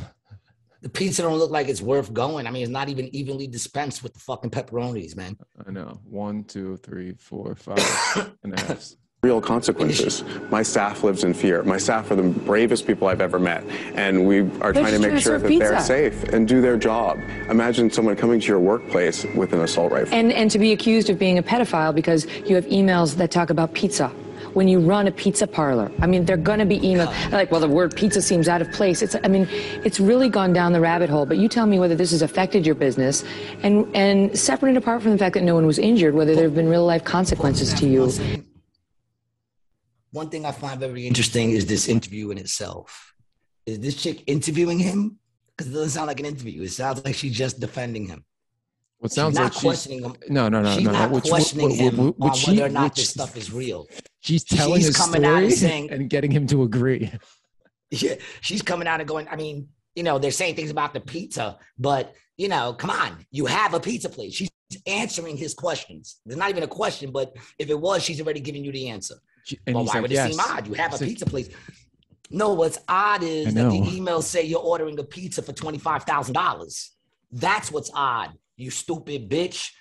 The 0.81 0.89
pizza 0.89 1.23
don't 1.23 1.37
look 1.39 1.51
like 1.51 1.69
it's 1.69 1.81
worth 1.81 2.13
going. 2.13 2.45
I 2.45 2.51
mean, 2.51 2.61
it's 2.61 2.71
not 2.71 2.87
even 2.89 3.13
evenly 3.15 3.47
dispensed 3.47 4.03
with 4.03 4.13
the 4.13 4.19
fucking 4.19 4.51
pepperonis, 4.51 5.15
man. 5.15 5.37
I 5.65 5.71
know. 5.71 5.99
One, 6.03 6.43
two, 6.43 6.77
three, 6.77 7.13
four, 7.13 7.55
five 7.55 8.31
and 8.43 8.53
a 8.53 8.61
half. 8.61 8.91
real 9.23 9.41
consequences. 9.41 10.23
My 10.51 10.61
staff 10.61 11.03
lives 11.03 11.23
in 11.23 11.33
fear. 11.33 11.63
My 11.63 11.77
staff 11.77 12.11
are 12.11 12.15
the 12.15 12.23
bravest 12.23 12.85
people 12.85 13.07
I've 13.07 13.21
ever 13.21 13.39
met, 13.39 13.63
and 13.95 14.27
we 14.27 14.41
are 14.61 14.71
trying 14.71 14.93
to 14.93 14.99
make 14.99 15.11
sure 15.13 15.39
serve 15.39 15.41
that 15.43 15.57
they're 15.57 15.79
safe 15.79 16.23
and 16.25 16.47
do 16.47 16.61
their 16.61 16.77
job. 16.77 17.17
Imagine 17.49 17.89
someone 17.89 18.15
coming 18.15 18.39
to 18.39 18.47
your 18.47 18.59
workplace 18.59 19.25
with 19.35 19.53
an 19.53 19.61
assault 19.61 19.91
rifle. 19.91 20.13
And, 20.13 20.31
and 20.31 20.51
to 20.51 20.59
be 20.59 20.73
accused 20.73 21.09
of 21.09 21.17
being 21.17 21.39
a 21.39 21.43
pedophile 21.43 21.93
because 21.95 22.27
you 22.45 22.53
have 22.55 22.65
emails 22.67 23.15
that 23.15 23.31
talk 23.31 23.49
about 23.49 23.73
pizza. 23.73 24.11
When 24.53 24.67
you 24.67 24.79
run 24.79 25.07
a 25.07 25.11
pizza 25.11 25.47
parlor, 25.47 25.91
I 25.99 26.07
mean, 26.07 26.25
they're 26.25 26.37
going 26.37 26.59
to 26.59 26.65
be 26.65 26.79
emails 26.79 27.31
like, 27.31 27.51
well, 27.51 27.61
the 27.61 27.67
word 27.67 27.95
pizza 27.95 28.21
seems 28.21 28.47
out 28.47 28.61
of 28.61 28.71
place. 28.71 29.01
It's, 29.01 29.15
I 29.23 29.27
mean, 29.27 29.47
it's 29.83 29.99
really 29.99 30.29
gone 30.29 30.53
down 30.53 30.73
the 30.73 30.81
rabbit 30.81 31.09
hole. 31.09 31.25
But 31.25 31.37
you 31.37 31.47
tell 31.47 31.65
me 31.65 31.79
whether 31.79 31.95
this 31.95 32.11
has 32.11 32.21
affected 32.21 32.65
your 32.65 32.75
business, 32.75 33.23
and 33.63 33.87
and 33.95 34.37
separate 34.37 34.69
and 34.69 34.77
apart 34.77 35.01
from 35.01 35.11
the 35.11 35.17
fact 35.17 35.33
that 35.35 35.43
no 35.43 35.55
one 35.55 35.65
was 35.65 35.79
injured, 35.79 36.13
whether 36.13 36.35
there 36.35 36.45
have 36.45 36.55
been 36.55 36.69
real 36.69 36.85
life 36.85 37.03
consequences 37.03 37.73
to 37.75 37.87
you. 37.87 38.11
One 40.11 40.29
thing 40.29 40.45
I 40.45 40.51
find 40.51 40.79
very 40.79 41.05
interesting 41.05 41.51
is 41.51 41.65
this 41.65 41.87
interview 41.87 42.31
in 42.31 42.37
itself. 42.37 43.13
Is 43.65 43.79
this 43.79 44.01
chick 44.01 44.23
interviewing 44.27 44.79
him? 44.79 45.19
Because 45.55 45.71
it 45.71 45.73
doesn't 45.73 45.89
sound 45.89 46.07
like 46.07 46.19
an 46.19 46.25
interview. 46.25 46.61
It 46.63 46.69
sounds 46.69 47.03
like 47.03 47.15
she's 47.15 47.35
just 47.35 47.59
defending 47.59 48.07
him. 48.07 48.23
What 48.99 49.11
sounds 49.11 49.35
not 49.35 49.43
like 49.43 49.53
she's 49.53 49.61
questioning 49.61 50.03
him. 50.03 50.15
no, 50.29 50.49
no, 50.49 50.61
no, 50.61 50.73
she's 50.75 50.83
no, 50.85 50.91
no. 50.91 50.97
not 50.99 51.11
Which- 51.11 51.23
questioning 51.25 51.69
what- 51.69 51.77
him 51.79 51.97
what 52.17 52.29
on 52.31 52.35
she- 52.35 52.51
whether 52.51 52.65
or 52.65 52.69
not 52.69 52.83
which- 52.85 52.95
this 52.95 53.09
stuff 53.09 53.37
is 53.37 53.51
real. 53.51 53.87
she's 54.21 54.43
telling 54.43 54.77
she's 54.77 54.87
his 54.87 54.97
coming 54.97 55.23
out 55.23 55.43
and 55.43 55.51
story 55.53 55.69
saying- 55.69 55.89
and 55.91 56.09
getting 56.09 56.31
him 56.31 56.47
to 56.47 56.63
agree. 56.63 57.11
Yeah, 57.89 58.15
she's 58.41 58.61
coming 58.61 58.85
out 58.85 58.99
and 58.99 59.07
going. 59.07 59.29
I 59.29 59.37
mean, 59.37 59.69
you 59.95 60.03
know, 60.03 60.19
they're 60.19 60.29
saying 60.31 60.55
things 60.55 60.71
about 60.71 60.93
the 60.93 60.99
pizza, 60.99 61.57
but 61.79 62.13
you 62.35 62.49
know, 62.49 62.73
come 62.73 62.89
on, 62.89 63.25
you 63.31 63.45
have 63.45 63.73
a 63.73 63.79
pizza 63.79 64.09
place. 64.09 64.33
She's 64.33 64.49
answering 64.85 65.37
his 65.37 65.53
questions. 65.53 66.17
There's 66.25 66.37
not 66.37 66.49
even 66.49 66.63
a 66.63 66.67
question, 66.67 67.11
but 67.11 67.33
if 67.57 67.69
it 67.69 67.79
was, 67.79 68.03
she's 68.03 68.19
already 68.19 68.41
giving 68.41 68.65
you 68.65 68.73
the 68.73 68.89
answer. 68.89 69.15
She- 69.45 69.57
And 69.65 69.73
well, 69.73 69.85
why 69.85 69.93
like, 69.93 70.01
would 70.01 70.11
it 70.11 70.15
yes. 70.15 70.31
seem 70.31 70.39
odd? 70.41 70.67
You 70.67 70.73
have 70.73 70.93
a 70.93 70.97
pizza 70.97 71.25
place. 71.25 71.47
No, 72.29 72.53
what's 72.55 72.77
odd 72.89 73.23
is 73.23 73.53
that 73.53 73.69
the 73.69 73.79
emails 73.79 74.23
say 74.23 74.43
you're 74.43 74.59
ordering 74.59 74.99
a 74.99 75.03
pizza 75.05 75.41
for 75.41 75.53
twenty 75.53 75.77
five 75.77 76.03
thousand 76.03 76.33
dollars. 76.33 76.91
That's 77.31 77.71
what's 77.71 77.89
odd. 77.93 78.33
You 78.57 78.71
stupid 78.71 79.29
bitch. 79.29 79.71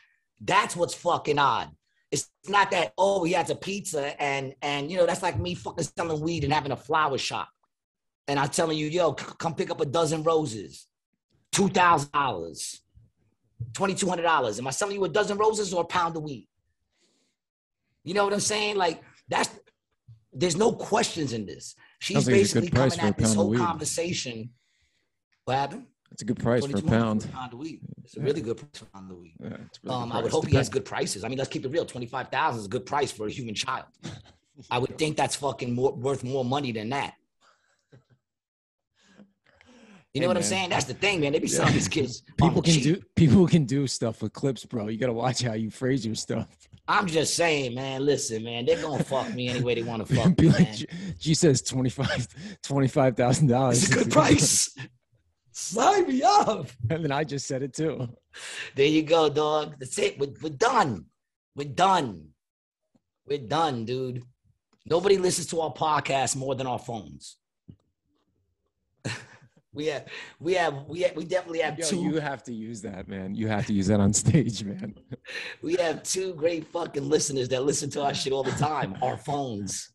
That's 0.40 0.76
what's 0.76 0.94
fucking 0.94 1.38
odd. 1.38 1.70
It's 2.12 2.30
not 2.46 2.70
that 2.70 2.92
oh 2.96 3.24
he 3.24 3.32
has 3.32 3.50
a 3.50 3.56
pizza 3.56 4.20
and 4.22 4.54
and 4.62 4.90
you 4.90 4.96
know 4.96 5.06
that's 5.06 5.22
like 5.22 5.38
me 5.38 5.54
fucking 5.54 5.84
selling 5.96 6.20
weed 6.20 6.44
and 6.44 6.52
having 6.52 6.72
a 6.72 6.76
flower 6.76 7.18
shop, 7.18 7.48
and 8.28 8.38
I'm 8.38 8.48
telling 8.48 8.78
you 8.78 8.86
yo 8.86 9.16
c- 9.18 9.26
come 9.38 9.54
pick 9.54 9.70
up 9.70 9.80
a 9.80 9.86
dozen 9.86 10.22
roses, 10.22 10.86
two 11.50 11.68
thousand 11.68 12.12
dollars, 12.12 12.80
twenty 13.72 13.94
two 13.94 14.08
hundred 14.08 14.22
dollars. 14.22 14.58
Am 14.58 14.66
I 14.68 14.70
selling 14.70 14.94
you 14.94 15.04
a 15.04 15.08
dozen 15.08 15.36
roses 15.36 15.74
or 15.74 15.82
a 15.82 15.86
pound 15.86 16.16
of 16.16 16.22
weed? 16.22 16.48
You 18.04 18.14
know 18.14 18.24
what 18.24 18.32
I'm 18.32 18.40
saying? 18.40 18.76
Like 18.76 19.02
that's 19.28 19.50
there's 20.32 20.56
no 20.56 20.72
questions 20.72 21.32
in 21.32 21.46
this. 21.46 21.74
She's 21.98 22.16
Sounds 22.16 22.26
like 22.28 22.36
it's 22.36 22.52
a 22.52 22.54
good 22.54 22.60
basically 22.70 22.78
coming 22.88 23.00
at 23.00 23.18
this 23.18 23.34
whole 23.34 23.56
conversation. 23.56 24.50
What 25.44 25.56
happened? 25.56 25.86
It's 26.16 26.22
a 26.22 26.24
good 26.24 26.38
price 26.38 26.64
for 26.64 26.70
a 26.78 26.80
2200 26.80 26.98
pound. 26.98 27.30
Pound 27.34 27.52
of. 27.52 27.60
It's 28.02 28.16
a 28.16 28.20
really 28.22 28.40
good 28.40 28.56
price 28.56 28.70
for 28.78 28.86
a 28.86 28.88
pound 28.88 29.10
of. 29.10 29.18
Yeah, 29.38 29.48
really 29.82 29.94
Um, 30.02 30.12
I 30.12 30.22
would 30.22 30.32
hope 30.32 30.46
he 30.46 30.56
has 30.56 30.70
good 30.70 30.86
prices. 30.86 31.24
I 31.24 31.28
mean, 31.28 31.36
let's 31.36 31.50
keep 31.50 31.62
it 31.66 31.68
real. 31.68 31.84
Twenty-five 31.84 32.28
thousand 32.30 32.60
is 32.60 32.64
a 32.64 32.70
good 32.70 32.86
price 32.86 33.12
for 33.12 33.26
a 33.26 33.30
human 33.30 33.54
child. 33.54 33.84
I 34.70 34.78
would 34.78 34.96
think 34.96 35.18
that's 35.18 35.36
fucking 35.36 35.74
more, 35.74 35.92
worth 35.92 36.24
more 36.24 36.42
money 36.42 36.72
than 36.72 36.88
that. 36.88 37.16
You 40.14 40.22
know 40.22 40.24
Hey, 40.24 40.28
what 40.28 40.36
I'm 40.38 40.42
saying? 40.42 40.70
That's 40.70 40.86
the 40.86 40.94
thing, 40.94 41.20
man. 41.20 41.32
They 41.32 41.38
be 41.38 41.48
Yeah. 41.48 41.56
selling 41.58 41.74
these 41.74 41.88
kids. 41.88 42.22
People 42.38 42.62
can 42.62 42.72
cheap. 42.72 42.82
do 42.84 43.02
people 43.14 43.46
can 43.46 43.66
do 43.66 43.86
stuff 43.86 44.22
with 44.22 44.32
clips, 44.32 44.64
bro. 44.64 44.88
You 44.88 44.96
gotta 44.96 45.12
watch 45.12 45.42
how 45.42 45.52
you 45.52 45.68
phrase 45.70 46.06
your 46.06 46.14
stuff. 46.14 46.48
I'm 46.88 47.06
just 47.06 47.34
saying, 47.34 47.74
man. 47.74 48.06
Listen, 48.06 48.42
man. 48.42 48.64
They're 48.64 48.80
gonna 48.80 49.04
fuck 49.04 49.34
me 49.34 49.48
any 49.48 49.60
way 49.60 49.74
they 49.74 49.82
want 49.82 50.06
to 50.06 50.14
fuck 50.16 50.34
Be 50.34 50.44
me, 50.44 50.48
like, 50.54 50.60
man. 50.62 50.76
G, 50.76 50.86
G 51.18 51.34
says 51.34 51.60
25 51.60 52.28
25,000. 52.62 53.48
dollars. 53.48 53.82
It's 53.84 53.92
a 53.92 54.04
good 54.04 54.10
price. 54.10 54.74
Sign 55.58 56.06
me 56.06 56.22
up. 56.22 56.68
And 56.90 57.02
then 57.02 57.10
I 57.10 57.24
just 57.24 57.46
said 57.46 57.62
it 57.62 57.72
too. 57.72 58.06
There 58.74 58.86
you 58.86 59.02
go, 59.02 59.30
dog. 59.30 59.76
That's 59.78 59.98
it. 59.98 60.18
We're, 60.18 60.34
we're 60.42 60.50
done. 60.50 61.06
We're 61.54 61.68
done. 61.68 62.28
We're 63.26 63.38
done, 63.38 63.86
dude. 63.86 64.22
Nobody 64.84 65.16
listens 65.16 65.46
to 65.48 65.62
our 65.62 65.72
podcast 65.72 66.36
more 66.36 66.54
than 66.54 66.66
our 66.66 66.78
phones. 66.78 67.38
we 69.72 69.86
have, 69.86 70.04
we 70.38 70.52
have, 70.52 70.84
we 70.88 71.00
have, 71.00 71.16
we 71.16 71.24
definitely 71.24 71.60
have 71.60 71.78
Yo, 71.78 71.86
two. 71.86 72.02
you 72.02 72.20
have 72.20 72.42
to 72.44 72.52
use 72.52 72.82
that, 72.82 73.08
man. 73.08 73.34
You 73.34 73.48
have 73.48 73.64
to 73.66 73.72
use 73.72 73.86
that 73.86 73.98
on 73.98 74.12
stage, 74.12 74.62
man. 74.62 74.94
we 75.62 75.76
have 75.76 76.02
two 76.02 76.34
great 76.34 76.66
fucking 76.66 77.08
listeners 77.08 77.48
that 77.48 77.64
listen 77.64 77.88
to 77.90 78.02
our 78.02 78.12
shit 78.12 78.34
all 78.34 78.42
the 78.42 78.50
time. 78.52 78.94
Our 79.00 79.16
phones. 79.16 79.90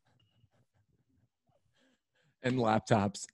And 2.41 2.55
laptops 2.55 3.27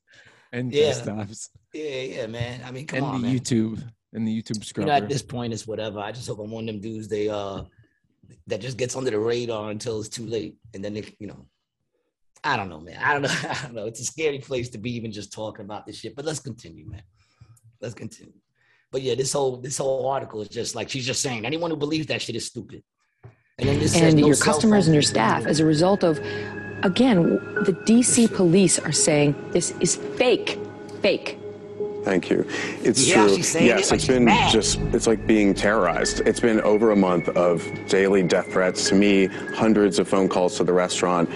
and 0.58 0.74
Yeah. 0.74 0.92
desktops 0.92 1.50
Yeah, 1.74 2.02
yeah, 2.02 2.28
man. 2.28 2.62
I 2.66 2.72
mean, 2.72 2.88
come 2.88 2.98
and 2.98 3.06
on, 3.06 3.22
the 3.22 3.28
man. 3.28 3.40
YouTube 3.40 3.84
and 4.14 4.28
the 4.28 4.42
YouTube 4.42 4.78
you 4.78 4.86
know, 4.86 4.92
at 4.92 5.10
this 5.10 5.22
point, 5.22 5.54
it's 5.54 5.68
whatever. 5.68 6.00
I 6.00 6.12
just 6.12 6.28
hope 6.28 6.40
I'm 6.40 6.52
one 6.52 6.68
of 6.68 6.74
them 6.76 6.82
dudes 6.82 7.08
they 7.08 7.30
uh 7.30 7.64
that 8.48 8.62
just 8.62 8.78
gets 8.78 8.96
under 8.96 9.12
the 9.12 9.20
radar 9.20 9.72
until 9.72 10.00
it's 10.00 10.10
too 10.10 10.26
late, 10.26 10.56
and 10.74 10.84
then 10.84 10.94
they, 10.94 11.16
you 11.20 11.28
know, 11.28 11.46
I 12.44 12.58
don't 12.58 12.70
know, 12.70 12.80
man. 12.80 12.98
I 13.02 13.14
don't 13.14 13.22
know. 13.22 13.30
I 13.50 13.60
don't 13.64 13.74
know. 13.74 13.86
It's 13.86 14.00
a 14.00 14.06
scary 14.06 14.40
place 14.40 14.70
to 14.70 14.78
be 14.78 14.96
even 14.96 15.12
just 15.12 15.32
talking 15.32 15.66
about 15.66 15.86
this 15.86 15.98
shit. 15.98 16.16
But 16.16 16.26
let's 16.26 16.40
continue, 16.40 16.90
man. 16.90 17.04
Let's 17.82 17.94
continue. 17.94 18.34
But 18.92 19.02
yeah, 19.02 19.16
this 19.16 19.34
whole 19.34 19.58
this 19.58 19.78
whole 19.78 20.08
article 20.08 20.42
is 20.42 20.50
just 20.50 20.76
like 20.76 20.90
she's 20.90 21.06
just 21.06 21.22
saying 21.22 21.46
anyone 21.46 21.70
who 21.72 21.78
believes 21.78 22.08
that 22.08 22.22
shit 22.22 22.36
is 22.36 22.46
stupid. 22.46 22.84
And 23.60 23.68
then 23.68 23.80
this 23.80 23.96
and 23.96 24.18
no 24.18 24.28
your 24.28 24.36
cell 24.36 24.54
customers 24.54 24.88
and 24.88 24.94
your 24.94 25.02
staff 25.02 25.46
as 25.46 25.60
a 25.60 25.66
result 25.66 26.04
of 26.04 26.20
again 26.92 27.18
the 27.68 27.74
dc 27.88 28.34
police 28.34 28.80
are 28.80 28.92
saying 29.08 29.36
this 29.52 29.68
is 29.80 29.96
fake 30.20 30.50
fake 31.02 31.38
Thank 32.04 32.30
you. 32.30 32.48
It's 32.88 33.02
You 33.06 33.06
hear 33.08 33.18
how 33.18 33.28
true. 33.28 33.36
she's 33.36 33.50
saying 33.50 33.66
it? 33.66 33.68
yes, 33.68 33.92
Like 33.92 33.98
it's 33.98 34.06
she's 34.06 34.16
been 34.16 34.24
mad. 34.24 34.50
just, 34.54 34.80
it's 34.96 35.08
like 35.08 35.28
being 35.28 35.54
terrorized. 35.54 36.22
It's 36.26 36.40
been 36.40 36.62
over 36.62 36.92
a 36.92 36.96
month 36.96 37.28
of 37.48 37.68
daily 37.90 38.24
death 38.24 38.48
threats 38.54 38.88
to 38.90 38.96
me, 38.96 39.26
hundreds 39.64 40.00
of 40.00 40.08
phone 40.08 40.30
calls 40.30 40.56
to 40.58 40.64
the 40.64 40.72
restaurant 40.72 41.30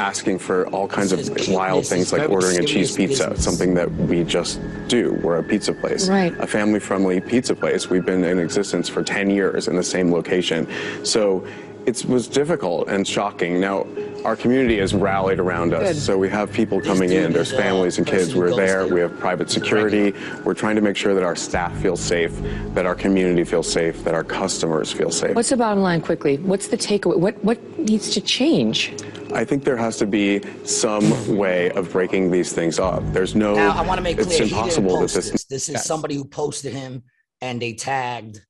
asking 0.00 0.38
for 0.38 0.66
all 0.68 0.88
kinds 0.88 1.10
This 1.10 1.28
of 1.28 1.36
is 1.36 1.48
wild 1.50 1.80
business. 1.82 1.88
things 1.90 2.02
It's 2.04 2.12
like 2.22 2.30
ordering 2.30 2.58
a 2.58 2.64
cheese 2.64 2.96
pizza, 2.96 3.24
business. 3.28 3.44
something 3.44 3.74
that 3.74 3.90
we 4.10 4.24
just 4.24 4.60
do. 4.88 5.12
We're 5.22 5.36
a 5.40 5.42
pizza 5.42 5.74
place. 5.74 6.08
Right. 6.08 6.32
A 6.40 6.46
family 6.46 6.80
friendly 6.80 7.20
pizza 7.20 7.54
place. 7.54 7.90
We've 7.90 8.06
been 8.06 8.24
in 8.24 8.38
existence 8.38 8.88
for 8.88 9.02
10 9.02 9.28
years 9.28 9.68
in 9.68 9.76
the 9.76 9.82
same 9.84 10.10
location. 10.10 10.66
So 11.04 11.46
it 11.86 12.04
was 12.06 12.28
difficult 12.28 12.88
and 12.88 13.06
shocking. 13.06 13.60
Now, 13.60 13.86
our 14.24 14.36
community 14.36 14.78
has 14.78 14.94
rallied 14.94 15.38
around 15.38 15.74
us. 15.74 15.94
Good. 15.94 15.96
So 15.96 16.16
we 16.16 16.30
have 16.30 16.52
people 16.52 16.80
coming 16.80 17.12
in. 17.12 17.32
There's 17.32 17.52
families 17.52 17.98
and 17.98 18.06
kids. 18.06 18.34
We're 18.34 18.54
there. 18.54 18.84
there. 18.84 18.94
We 18.94 19.00
have 19.00 19.18
private 19.18 19.50
security. 19.50 20.14
We're 20.44 20.54
trying 20.54 20.76
to 20.76 20.82
make 20.82 20.96
sure 20.96 21.14
that 21.14 21.22
our 21.22 21.36
staff 21.36 21.76
feels 21.80 22.00
safe, 22.00 22.32
that 22.74 22.86
our 22.86 22.94
community 22.94 23.44
feels 23.44 23.70
safe, 23.70 24.02
that 24.04 24.14
our 24.14 24.24
customers 24.24 24.92
feel 24.92 25.10
safe. 25.10 25.34
what's 25.34 25.50
the 25.50 25.56
bottom 25.56 25.82
line 25.82 26.00
quickly 26.00 26.36
what's 26.38 26.68
the 26.68 26.76
takeaway 26.76 27.16
what 27.16 27.42
what 27.44 27.78
needs 27.78 28.10
to 28.10 28.20
change 28.20 28.92
I 29.32 29.44
think 29.44 29.64
there 29.64 29.76
has 29.76 29.96
to 29.98 30.06
be 30.06 30.42
some 30.64 31.36
way 31.36 31.70
of 31.72 31.90
breaking 31.90 32.30
these 32.30 32.52
things 32.52 32.78
up. 32.78 33.02
There's 33.12 33.34
no. 33.34 33.56
Now 33.56 33.76
I 33.76 33.82
want 33.84 33.98
to 33.98 34.02
make 34.02 34.16
it's 34.16 34.28
clear 34.28 34.42
It's 34.42 34.52
impossible 34.52 35.00
that 35.00 35.10
this. 35.10 35.30
this. 35.30 35.44
This 35.44 35.68
is 35.68 35.84
somebody 35.84 36.14
who 36.14 36.24
posted 36.24 36.72
him 36.72 37.02
and 37.40 37.60
they 37.60 37.72
tagged 37.72 38.40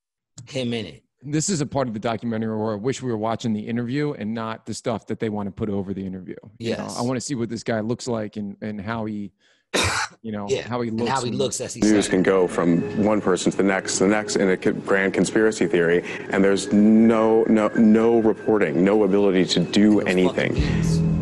him 0.46 0.74
in 0.74 0.86
it. 0.86 1.03
This 1.24 1.48
is 1.48 1.60
a 1.60 1.66
part 1.66 1.88
of 1.88 1.94
the 1.94 2.00
documentary 2.00 2.56
where 2.56 2.72
I 2.72 2.76
wish 2.76 3.00
we 3.02 3.10
were 3.10 3.16
watching 3.18 3.52
the 3.52 3.66
interview 3.66 4.12
and 4.12 4.34
not 4.34 4.66
the 4.66 4.74
stuff 4.74 5.06
that 5.06 5.20
they 5.20 5.28
want 5.30 5.46
to 5.46 5.50
put 5.50 5.70
over 5.70 5.94
the 5.94 6.04
interview. 6.06 6.36
You 6.58 6.76
know, 6.76 6.92
I 6.96 7.02
want 7.02 7.16
to 7.16 7.20
see 7.20 7.34
what 7.34 7.48
this 7.48 7.62
guy 7.62 7.80
looks 7.80 8.06
like 8.06 8.36
and, 8.36 8.56
and 8.60 8.80
how 8.80 9.06
he, 9.06 9.32
you 10.22 10.32
know, 10.32 10.46
Yeah, 10.48 10.68
how 10.68 10.82
he 10.82 10.90
looks. 10.90 11.00
and 11.00 11.08
how 11.08 11.24
he 11.24 11.30
looks 11.30 11.60
as 11.60 11.72
he 11.74 11.80
News 11.80 12.04
said. 12.04 12.10
can 12.10 12.22
go 12.22 12.46
from 12.46 13.02
one 13.04 13.20
person 13.22 13.50
to 13.52 13.56
the 13.56 13.62
next, 13.62 13.98
to 13.98 14.04
the 14.04 14.10
next, 14.10 14.36
in 14.36 14.48
a 14.50 14.56
grand 14.56 15.14
conspiracy 15.14 15.66
theory, 15.66 16.04
and 16.30 16.44
there's 16.44 16.72
no, 16.72 17.44
no, 17.44 17.68
no 17.68 18.18
reporting, 18.20 18.84
no 18.84 19.04
ability 19.04 19.46
to 19.46 19.60
do 19.60 20.00
Those 20.00 20.06
anything. 20.06 20.54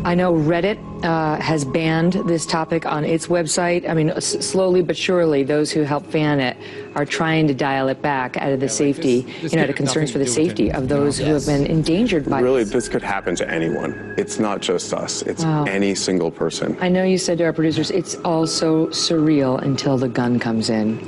Fucking 0.03 0.05
beats. 0.05 0.07
I 0.07 0.15
know 0.15 0.33
Reddit 0.33 1.03
uh, 1.03 1.39
has 1.41 1.65
banned 1.65 2.13
this 2.27 2.45
topic 2.45 2.85
on 2.85 3.03
its 3.03 3.27
website. 3.27 3.89
I 3.89 3.93
mean, 3.93 4.09
s- 4.11 4.45
slowly 4.45 4.81
but 4.81 4.95
surely, 4.97 5.43
those 5.43 5.71
who 5.71 5.81
help 5.83 6.05
fan 6.07 6.39
it 6.39 6.55
are 6.95 7.05
trying 7.05 7.47
to 7.47 7.53
dial 7.53 7.87
it 7.89 8.01
back 8.01 8.37
out 8.37 8.51
of 8.51 8.59
the 8.59 8.65
like 8.67 8.71
safety, 8.71 9.21
this- 9.21 9.41
this 9.41 9.51
you 9.53 9.57
know, 9.59 9.63
could 9.65 9.67
to 9.67 9.67
have 9.67 9.75
concerns 9.75 10.11
for 10.11 10.19
the 10.19 10.25
to 10.25 10.31
do 10.33 10.41
with 10.41 10.47
safety 10.49 10.71
of 10.71 10.83
you 10.83 10.89
know? 10.89 11.03
those 11.03 11.17
who 11.17 11.25
have 11.25 11.45
been 11.45 11.65
endangered 11.65 12.29
by 12.29 12.39
Really, 12.39 12.63
this. 12.63 12.73
this 12.73 12.89
could 12.89 13.01
happen 13.03 13.35
to 13.35 13.49
anyone. 13.49 14.13
It's 14.17 14.39
not 14.39 14.61
just 14.61 14.93
us. 14.93 15.21
It's 15.23 15.43
Wow. 15.43 15.65
any 15.65 15.95
single 15.95 16.31
person. 16.31 16.77
I 16.81 16.89
know 16.89 17.03
you 17.03 17.17
said 17.17 17.37
to 17.39 17.43
our 17.45 17.53
producers, 17.53 17.91
it's 17.91 18.15
all 18.23 18.45
so 18.47 18.87
surreal 18.87 19.61
until 19.61 19.97
the 19.97 20.07
gun 20.09 20.39
comes 20.39 20.69
in. 20.69 20.99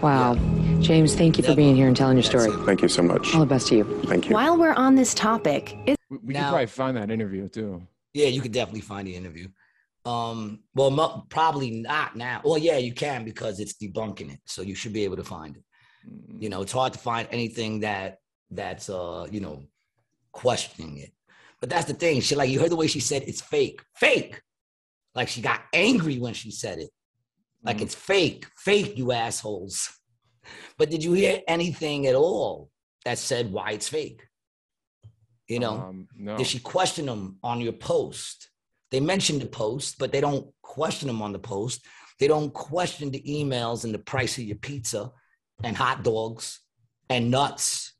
Wow. 0.00 0.36
James, 0.80 1.14
thank 1.14 1.38
you 1.38 1.44
for 1.44 1.54
being 1.54 1.74
here 1.76 1.86
and 1.88 1.96
telling 1.96 2.16
your 2.16 2.22
story. 2.24 2.50
Thank 2.66 2.82
you 2.82 2.88
so 2.88 3.02
much. 3.02 3.32
All 3.34 3.40
the 3.40 3.46
best 3.46 3.68
to 3.68 3.76
you. 3.76 4.02
Thank 4.04 4.28
you. 4.28 4.34
While 4.34 4.58
we're 4.58 4.74
on 4.74 4.94
this 4.96 5.14
topic, 5.14 5.76
is 5.86 5.96
We, 6.10 6.18
we 6.22 6.34
Now- 6.34 6.40
can 6.40 6.48
probably 6.50 6.66
find 6.66 6.96
that 6.98 7.10
interview 7.10 7.48
too. 7.48 7.80
Yeah, 8.14 8.28
you 8.28 8.40
could 8.40 8.52
definitely 8.52 8.80
find 8.80 9.06
the 9.06 9.16
interview. 9.16 9.48
Um, 10.06 10.60
well, 10.74 10.90
mo- 10.90 11.26
probably 11.28 11.70
not 11.70 12.16
now. 12.16 12.40
Well, 12.44 12.58
yeah, 12.58 12.76
you 12.78 12.92
can 12.92 13.24
because 13.24 13.58
it's 13.58 13.74
debunking 13.74 14.32
it, 14.32 14.40
so 14.46 14.62
you 14.62 14.74
should 14.74 14.92
be 14.92 15.04
able 15.04 15.16
to 15.16 15.24
find 15.24 15.56
it. 15.56 15.64
You 16.38 16.48
know, 16.48 16.62
it's 16.62 16.72
hard 16.72 16.92
to 16.92 16.98
find 16.98 17.26
anything 17.30 17.80
that 17.80 18.18
that's 18.50 18.88
uh, 18.88 19.26
you 19.30 19.40
know, 19.40 19.64
questioning 20.32 20.98
it. 20.98 21.10
But 21.60 21.70
that's 21.70 21.86
the 21.86 21.94
thing. 21.94 22.20
She 22.20 22.34
like 22.34 22.50
you 22.50 22.60
heard 22.60 22.70
the 22.70 22.76
way 22.76 22.86
she 22.86 23.00
said 23.00 23.24
it's 23.26 23.40
fake, 23.40 23.82
fake. 23.96 24.40
Like 25.14 25.28
she 25.28 25.40
got 25.40 25.62
angry 25.72 26.18
when 26.18 26.34
she 26.34 26.50
said 26.50 26.78
it. 26.78 26.90
Like 27.62 27.80
it's 27.80 27.94
fake, 27.94 28.46
fake, 28.56 28.96
you 28.96 29.12
assholes. 29.12 29.90
But 30.76 30.90
did 30.90 31.02
you 31.02 31.14
hear 31.14 31.40
anything 31.48 32.06
at 32.06 32.14
all 32.14 32.68
that 33.06 33.16
said 33.16 33.50
why 33.50 33.70
it's 33.70 33.88
fake? 33.88 34.20
You 35.48 35.58
know, 35.58 35.74
um, 35.74 36.08
no. 36.16 36.36
did 36.36 36.46
she 36.46 36.58
question 36.58 37.06
them 37.06 37.38
on 37.42 37.60
your 37.60 37.72
post? 37.72 38.50
They 38.90 39.00
mentioned 39.00 39.42
the 39.42 39.46
post, 39.46 39.98
but 39.98 40.12
they 40.12 40.20
don't 40.20 40.46
question 40.62 41.08
them 41.08 41.20
on 41.20 41.32
the 41.32 41.38
post. 41.38 41.84
They 42.18 42.28
don't 42.28 42.52
question 42.54 43.10
the 43.10 43.22
emails 43.22 43.84
and 43.84 43.92
the 43.92 43.98
price 43.98 44.38
of 44.38 44.44
your 44.44 44.56
pizza 44.56 45.10
and 45.62 45.76
hot 45.76 46.02
dogs 46.04 46.60
and 47.10 47.30
nuts. 47.30 47.94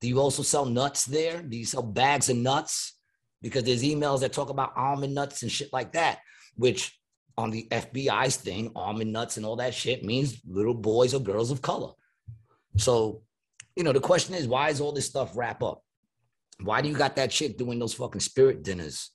Do 0.00 0.08
you 0.08 0.20
also 0.20 0.42
sell 0.42 0.64
nuts 0.64 1.04
there? 1.04 1.42
Do 1.42 1.56
you 1.56 1.64
sell 1.64 1.82
bags 1.82 2.28
of 2.28 2.36
nuts? 2.36 2.94
Because 3.42 3.64
there's 3.64 3.82
emails 3.82 4.20
that 4.20 4.32
talk 4.32 4.50
about 4.50 4.76
almond 4.76 5.14
nuts 5.14 5.42
and 5.42 5.50
shit 5.50 5.72
like 5.72 5.92
that, 5.92 6.20
which 6.56 6.98
on 7.38 7.50
the 7.50 7.66
FBI's 7.70 8.36
thing, 8.36 8.72
almond 8.74 9.12
nuts 9.12 9.36
and 9.36 9.44
all 9.44 9.56
that 9.56 9.74
shit 9.74 10.04
means 10.04 10.40
little 10.46 10.74
boys 10.74 11.12
or 11.12 11.20
girls 11.20 11.50
of 11.50 11.60
color. 11.60 11.92
So, 12.76 13.22
you 13.74 13.84
know, 13.84 13.92
the 13.92 14.00
question 14.00 14.34
is, 14.34 14.48
why 14.48 14.70
is 14.70 14.80
all 14.80 14.92
this 14.92 15.06
stuff 15.06 15.36
wrap 15.36 15.62
up? 15.62 15.82
Why 16.62 16.80
do 16.80 16.88
you 16.88 16.96
got 16.96 17.16
that 17.16 17.30
chick 17.30 17.58
doing 17.58 17.78
those 17.78 17.94
fucking 17.94 18.20
spirit 18.20 18.62
dinners? 18.62 19.10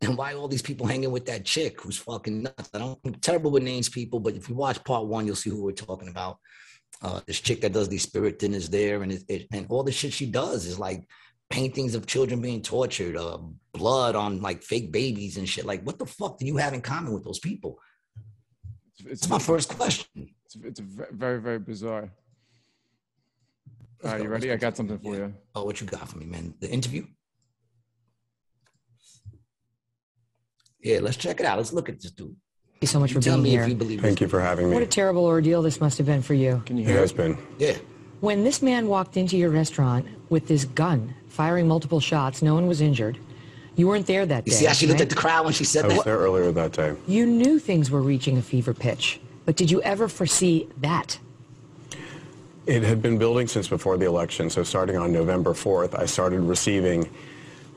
And 0.00 0.16
why 0.16 0.34
all 0.34 0.48
these 0.48 0.62
people 0.62 0.86
hanging 0.86 1.12
with 1.12 1.26
that 1.26 1.44
chick 1.44 1.80
who's 1.80 1.96
fucking 1.96 2.42
nuts? 2.42 2.70
I 2.74 2.78
don't, 2.78 2.98
I'm 3.04 3.14
terrible 3.14 3.52
with 3.52 3.62
names, 3.62 3.88
people, 3.88 4.18
but 4.18 4.34
if 4.34 4.48
you 4.48 4.54
watch 4.54 4.82
part 4.82 5.06
one, 5.06 5.26
you'll 5.26 5.36
see 5.36 5.50
who 5.50 5.62
we're 5.62 5.72
talking 5.72 6.08
about. 6.08 6.38
Uh, 7.00 7.20
this 7.26 7.40
chick 7.40 7.60
that 7.60 7.72
does 7.72 7.88
these 7.88 8.02
spirit 8.02 8.38
dinners 8.38 8.68
there, 8.68 9.02
and 9.02 9.12
it, 9.12 9.22
it, 9.28 9.46
and 9.52 9.66
all 9.68 9.82
the 9.82 9.92
shit 9.92 10.12
she 10.12 10.26
does 10.26 10.66
is 10.66 10.78
like 10.78 11.06
paintings 11.50 11.94
of 11.94 12.06
children 12.06 12.40
being 12.40 12.62
tortured, 12.62 13.16
uh, 13.16 13.38
blood 13.72 14.16
on 14.16 14.40
like 14.40 14.62
fake 14.62 14.90
babies 14.90 15.36
and 15.36 15.48
shit. 15.48 15.64
Like, 15.64 15.84
what 15.84 15.98
the 15.98 16.06
fuck 16.06 16.38
do 16.38 16.46
you 16.46 16.56
have 16.56 16.74
in 16.74 16.80
common 16.80 17.12
with 17.12 17.24
those 17.24 17.38
people? 17.38 17.78
It's, 18.98 19.24
it's, 19.24 19.28
my 19.28 19.38
first 19.38 19.68
question. 19.68 20.28
it's, 20.44 20.56
it's 20.56 20.80
very, 20.80 21.40
very 21.40 21.58
bizarre. 21.58 22.10
All 24.04 24.10
Let's 24.10 24.12
right, 24.14 24.18
go, 24.18 24.24
you 24.24 24.30
ready? 24.30 24.52
I 24.52 24.56
got 24.56 24.76
something 24.76 24.98
for 24.98 25.14
you. 25.14 25.32
Oh, 25.54 25.64
what 25.64 25.80
you 25.80 25.86
got 25.86 26.08
for 26.08 26.18
me, 26.18 26.26
man? 26.26 26.54
The 26.58 26.68
interview? 26.68 27.06
Yeah, 30.80 30.98
let's 31.00 31.16
check 31.16 31.38
it 31.38 31.46
out. 31.46 31.58
Let's 31.58 31.72
look 31.72 31.88
at 31.88 32.00
this 32.00 32.10
dude. 32.10 32.34
Thank 32.72 32.82
you 32.82 32.88
so 32.88 32.98
much 32.98 33.12
for 33.12 33.20
Tell 33.20 33.34
being 33.34 33.44
me 33.44 33.50
here. 33.50 33.62
if 33.62 33.68
you 33.68 33.74
believe 33.76 34.00
Thank 34.00 34.20
you 34.20 34.26
for 34.26 34.40
having 34.40 34.68
me. 34.68 34.74
What 34.74 34.82
a 34.82 34.86
terrible 34.86 35.24
ordeal 35.24 35.62
this 35.62 35.80
must 35.80 35.98
have 35.98 36.06
been 36.08 36.20
for 36.22 36.34
you. 36.34 36.60
Can 36.66 36.76
you 36.76 36.82
It 36.82 36.88
hear 36.88 36.98
has 36.98 37.12
it? 37.12 37.16
been. 37.16 37.38
Yeah. 37.58 37.76
When 38.20 38.42
this 38.42 38.60
man 38.60 38.88
walked 38.88 39.16
into 39.16 39.36
your 39.36 39.50
restaurant 39.50 40.06
with 40.30 40.48
this 40.48 40.64
gun, 40.64 41.14
firing 41.28 41.68
multiple 41.68 42.00
shots, 42.00 42.42
no 42.42 42.54
one 42.54 42.66
was 42.66 42.80
injured. 42.80 43.18
You 43.76 43.86
weren't 43.86 44.06
there 44.06 44.26
that 44.26 44.46
You 44.46 44.50
day. 44.50 44.56
see 44.58 44.64
how 44.64 44.72
she 44.72 44.86
looked 44.88 44.98
right? 44.98 45.04
at 45.06 45.10
the 45.10 45.14
crowd 45.20 45.44
when 45.44 45.54
she 45.54 45.64
said 45.64 45.84
I 45.84 45.88
was 45.88 45.96
that? 45.98 46.04
there 46.06 46.18
earlier 46.18 46.50
that 46.50 46.72
day. 46.72 46.94
You 47.06 47.24
knew 47.26 47.60
things 47.60 47.88
were 47.90 48.02
reaching 48.02 48.36
a 48.36 48.42
fever 48.42 48.74
pitch, 48.74 49.20
but 49.44 49.54
did 49.56 49.70
you 49.70 49.80
ever 49.82 50.08
foresee 50.08 50.68
that? 50.78 51.18
It 52.66 52.84
had 52.84 53.02
been 53.02 53.18
building 53.18 53.48
since 53.48 53.66
before 53.66 53.96
the 53.96 54.06
election. 54.06 54.48
So 54.48 54.62
starting 54.62 54.96
on 54.96 55.12
November 55.12 55.52
4th, 55.52 55.98
I 55.98 56.06
started 56.06 56.40
receiving 56.40 57.08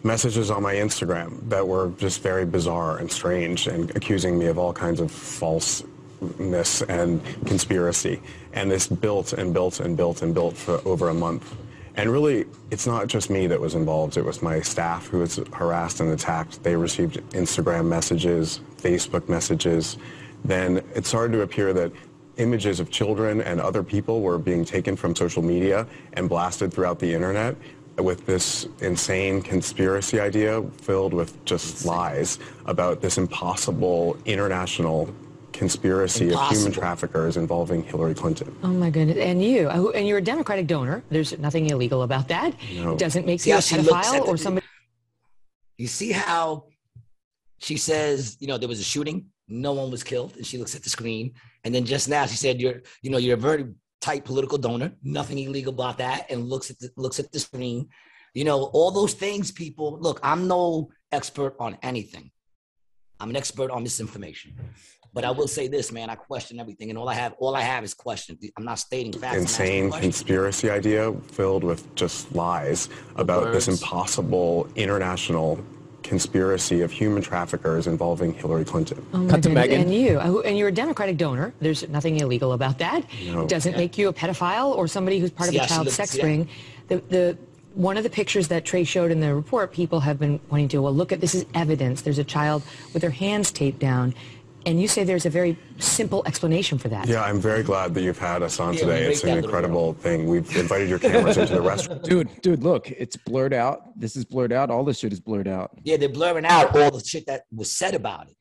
messages 0.03 0.51
on 0.51 0.61
my 0.61 0.75
Instagram 0.75 1.49
that 1.49 1.67
were 1.67 1.91
just 1.97 2.21
very 2.21 2.45
bizarre 2.45 2.99
and 2.99 3.11
strange 3.11 3.65
and 3.65 3.89
accusing 3.95 4.37
me 4.37 4.45
of 4.45 4.59
all 4.59 4.71
kinds 4.71 4.99
of 4.99 5.11
falseness 5.11 6.83
and 6.83 7.19
conspiracy. 7.47 8.21
And 8.53 8.69
this 8.69 8.85
built 8.85 9.33
and 9.33 9.51
built 9.51 9.79
and 9.79 9.97
built 9.97 10.21
and 10.21 10.35
built 10.35 10.55
for 10.55 10.79
over 10.87 11.09
a 11.09 11.15
month. 11.15 11.55
And 11.95 12.11
really, 12.11 12.45
it's 12.69 12.85
not 12.85 13.07
just 13.07 13.31
me 13.31 13.47
that 13.47 13.59
was 13.59 13.73
involved. 13.73 14.17
It 14.17 14.25
was 14.25 14.43
my 14.43 14.59
staff 14.59 15.07
who 15.07 15.19
was 15.19 15.37
harassed 15.51 15.99
and 15.99 16.11
attacked. 16.11 16.61
They 16.61 16.75
received 16.75 17.15
Instagram 17.31 17.87
messages, 17.87 18.59
Facebook 18.77 19.27
messages. 19.27 19.97
Then 20.43 20.83
it 20.93 21.07
started 21.07 21.31
to 21.33 21.41
appear 21.41 21.73
that 21.73 21.91
images 22.37 22.79
of 22.79 22.89
children 22.91 23.41
and 23.41 23.59
other 23.59 23.83
people 23.83 24.21
were 24.21 24.37
being 24.37 24.65
taken 24.65 24.95
from 24.95 25.15
social 25.15 25.41
media 25.41 25.87
and 26.13 26.29
blasted 26.29 26.73
throughout 26.73 26.99
the 26.99 27.13
internet 27.13 27.55
with 27.97 28.25
this 28.25 28.67
insane 28.81 29.41
conspiracy 29.41 30.19
idea 30.19 30.61
filled 30.81 31.13
with 31.13 31.43
just 31.45 31.85
lies 31.85 32.39
about 32.65 33.01
this 33.01 33.17
impossible 33.17 34.17
international 34.25 35.09
conspiracy 35.53 36.33
of 36.33 36.49
human 36.49 36.71
traffickers 36.71 37.37
involving 37.37 37.81
Hillary 37.83 38.13
Clinton. 38.13 38.53
Oh 38.61 38.67
my 38.67 38.89
goodness! 38.89 39.17
And 39.17 39.41
you, 39.41 39.69
uh, 39.69 39.91
and 39.91 40.05
you're 40.05 40.17
a 40.17 40.21
Democratic 40.21 40.67
donor. 40.67 41.01
There's 41.09 41.37
nothing 41.39 41.69
illegal 41.69 42.03
about 42.03 42.27
that. 42.27 42.53
No. 42.73 42.93
It 42.93 42.99
doesn't 42.99 43.25
make 43.25 43.39
See 43.39 43.51
you 43.51 43.55
a 43.55 43.57
how 43.57 43.61
she 43.61 43.77
looks 43.77 44.09
pedophile 44.09 44.27
or 44.27 44.37
somebody. 44.37 44.65
You 45.77 45.87
see 45.87 46.11
how 46.11 46.65
she 47.59 47.77
says, 47.77 48.35
you 48.41 48.47
know, 48.47 48.57
there 48.57 48.67
was 48.67 48.79
a 48.79 48.83
shooting, 48.83 49.27
no 49.47 49.73
one 49.73 49.91
was 49.91 50.03
killed, 50.03 50.35
and 50.37 50.45
she 50.45 50.57
looks 50.57 50.75
at 50.75 50.83
the 50.83 50.89
screen. 50.89 51.33
And 51.63 51.73
then 51.73 51.85
just 51.85 52.09
now 52.09 52.25
she 52.25 52.37
said, 52.37 52.61
you're, 52.61 52.81
you 53.01 53.09
know, 53.09 53.17
you're 53.17 53.35
a 53.35 53.39
very 53.39 53.65
tight 54.01 54.25
political 54.25 54.57
donor, 54.57 54.91
nothing 55.03 55.39
illegal 55.39 55.73
about 55.73 55.97
that, 55.97 56.29
and 56.29 56.47
looks 56.47 56.69
at 56.69 56.79
the 56.79 56.89
looks 56.95 57.19
at 57.19 57.31
the 57.31 57.39
screen. 57.39 57.89
You 58.33 58.43
know, 58.43 58.65
all 58.73 58.91
those 58.91 59.13
things, 59.13 59.51
people. 59.51 59.97
Look, 59.99 60.19
I'm 60.21 60.47
no 60.47 60.89
expert 61.11 61.55
on 61.59 61.77
anything. 61.81 62.31
I'm 63.19 63.29
an 63.29 63.35
expert 63.35 63.71
on 63.71 63.83
misinformation. 63.83 64.55
But 65.13 65.23
I 65.23 65.31
will 65.31 65.47
say 65.47 65.69
this, 65.69 65.93
man. 65.93 66.09
I 66.09 66.15
question 66.15 66.59
everything, 66.59 66.89
and 66.89 66.99
all 66.99 67.07
I 67.07 67.13
have, 67.13 67.35
all 67.39 67.55
I 67.55 67.61
have 67.61 67.85
is 67.85 67.93
questions 67.93 68.37
I'm 68.57 68.65
not 68.65 68.79
stating 68.79 69.13
facts. 69.13 69.37
Insane 69.37 69.89
conspiracy 69.89 70.69
idea 70.69 71.13
filled 71.31 71.63
with 71.63 71.95
just 71.95 72.35
lies 72.35 72.89
about 73.15 73.53
this 73.53 73.69
impossible 73.69 74.67
international 74.75 75.63
conspiracy 76.05 76.81
of 76.81 76.91
human 76.91 77.21
traffickers 77.21 77.87
involving 77.87 78.33
Hillary 78.33 78.63
Clinton. 78.63 79.05
Oh 79.13 79.27
Cut 79.27 79.43
to. 79.43 79.49
Megan. 79.49 79.81
And 79.81 79.93
you, 79.93 80.19
uh, 80.19 80.25
who- 80.27 80.41
and 80.43 80.57
you're 80.57 80.69
a 80.69 80.71
Democratic 80.71 81.17
donor. 81.17 81.53
There's 81.59 81.87
nothing 81.89 82.19
illegal 82.19 82.53
about 82.53 82.77
that. 82.79 83.03
No. 83.25 83.41
It 83.43 83.49
doesn't 83.49 83.75
make 83.75 83.97
you 83.97 84.07
a 84.09 84.13
pedophile 84.13 84.75
or 84.75 84.87
somebody 84.87 85.19
who's 85.19 85.31
part 85.31 85.49
of 85.49 85.55
how 85.55 85.63
a 85.65 85.67
child 85.67 85.85
looks- 85.85 85.95
sex 85.95 86.11
see 86.11 86.21
ring. 86.21 86.47
The, 86.87 86.97
the, 87.09 87.37
one 87.73 87.97
of 87.97 88.03
the 88.03 88.09
pictures 88.09 88.47
that 88.49 88.63
Trey 88.63 88.85
showed 88.85 89.11
in 89.11 89.19
the 89.19 89.35
report, 89.35 89.73
people 89.73 89.99
have 89.99 90.17
been 90.17 90.39
pointing 90.39 90.69
to, 90.69 90.81
well, 90.81 90.93
look 90.93 91.11
at 91.11 91.19
this 91.19 91.35
is 91.35 91.45
evidence. 91.53 92.03
There's 92.03 92.19
a 92.19 92.23
child 92.23 92.63
with 92.93 93.03
her 93.03 93.09
hands 93.09 93.51
taped 93.51 93.79
down. 93.79 94.13
And 94.65 94.81
you 94.81 94.87
say 94.87 95.03
there's 95.03 95.27
a 95.27 95.29
very 95.29 95.57
simple 95.77 96.23
explanation 96.25 96.77
for 96.77 96.89
that. 96.89 97.07
Yeah, 97.07 97.23
I'm 97.23 97.39
very 97.39 97.61
glad 97.61 97.93
that 97.93 98.01
you've 98.01 98.17
had 98.17 98.41
us 98.41 98.59
on 98.59 98.73
Yeah, 98.73 98.79
today. 98.79 99.03
It's 99.05 99.23
an 99.23 99.37
incredible 99.37 99.93
thing. 99.93 100.27
We've 100.27 100.55
invited 100.57 100.89
your 100.89 100.97
cameras 100.99 101.37
into 101.37 101.53
the 101.53 101.61
restaurant. 101.61 102.03
Dude, 102.15 102.41
dude, 102.41 102.63
look, 102.63 102.89
it's 102.89 103.15
blurred 103.15 103.53
out. 103.53 103.99
This 103.99 104.15
is 104.15 104.25
blurred 104.25 104.51
out. 104.51 104.71
All 104.71 104.83
this 104.83 104.99
shit 104.99 105.13
is 105.13 105.19
blurred 105.19 105.47
out. 105.47 105.71
Yeah, 105.83 105.97
they're 105.97 106.09
blurring 106.09 106.45
out 106.45 106.75
all 106.75 106.91
the 106.91 107.03
shit 107.05 107.27
that 107.27 107.43
was 107.53 107.71
said 107.71 107.93
about 107.93 108.27
it. 108.27 108.35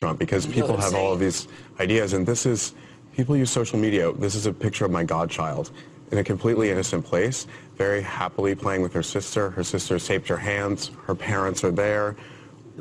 restaurant 0.00 0.18
because 0.18 0.46
know 0.46 0.54
people 0.54 0.70
what 0.70 0.78
I'm 0.80 0.92
have 0.92 0.94
all 0.94 1.12
of 1.12 1.20
these 1.20 1.46
ideas 1.78 2.14
and 2.14 2.26
this 2.26 2.46
is 2.46 2.74
people 3.14 3.36
use 3.36 3.50
social 3.50 3.78
media 3.78 4.12
this 4.12 4.34
is 4.34 4.46
a 4.46 4.52
picture 4.52 4.86
of 4.86 4.90
my 4.90 5.04
godchild 5.04 5.72
in 6.10 6.16
a 6.18 6.24
completely 6.24 6.70
innocent 6.70 7.04
place 7.04 7.46
very 7.76 8.00
happily 8.00 8.54
playing 8.54 8.80
with 8.80 8.94
her 8.94 9.02
sister 9.02 9.50
her 9.50 9.62
sister's 9.62 10.06
taped 10.06 10.26
her 10.26 10.38
hands 10.38 10.90
her 11.06 11.14
parents 11.14 11.62
are 11.64 11.70
there 11.70 12.16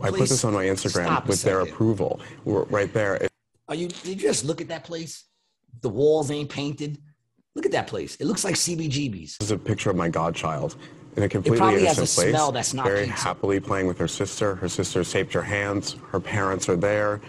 i 0.03 0.09
put 0.09 0.29
this 0.29 0.43
on 0.43 0.53
my 0.53 0.65
instagram 0.65 1.25
with 1.25 1.41
their 1.43 1.61
approval 1.61 2.19
right 2.45 2.93
there 2.93 3.19
Are 3.67 3.75
you? 3.75 3.87
Did 3.87 4.21
you 4.21 4.27
just 4.29 4.45
look 4.45 4.61
at 4.61 4.67
that 4.69 4.83
place? 4.83 5.25
The 5.81 5.89
walls 5.89 6.31
ain't 6.31 6.49
painted. 6.49 6.97
Look 7.55 7.65
at 7.65 7.71
that 7.71 7.87
place. 7.87 8.15
It 8.15 8.25
looks 8.25 8.43
like 8.43 8.55
CBGB's. 8.55 9.37
this 9.37 9.47
is 9.47 9.51
a 9.51 9.57
picture 9.57 9.91
of 9.91 9.95
my 9.95 10.09
godchild 10.09 10.75
in 11.15 11.23
a 11.23 11.29
completely 11.29 11.57
it 11.57 11.59
probably 11.59 11.85
has 11.85 11.97
a 11.97 12.01
place 12.01 12.31
smell 12.31 12.51
that's 12.51 12.73
not 12.73 12.85
very 12.85 13.05
happily 13.05 13.59
playing 13.59 13.87
with 13.87 13.97
her 13.97 14.07
sister 14.07 14.55
her 14.55 14.69
sister's 14.69 15.11
taped 15.11 15.33
her 15.33 15.41
hands 15.41 15.95
her 16.11 16.19
parents 16.19 16.69
are 16.69 16.75
there 16.75 17.21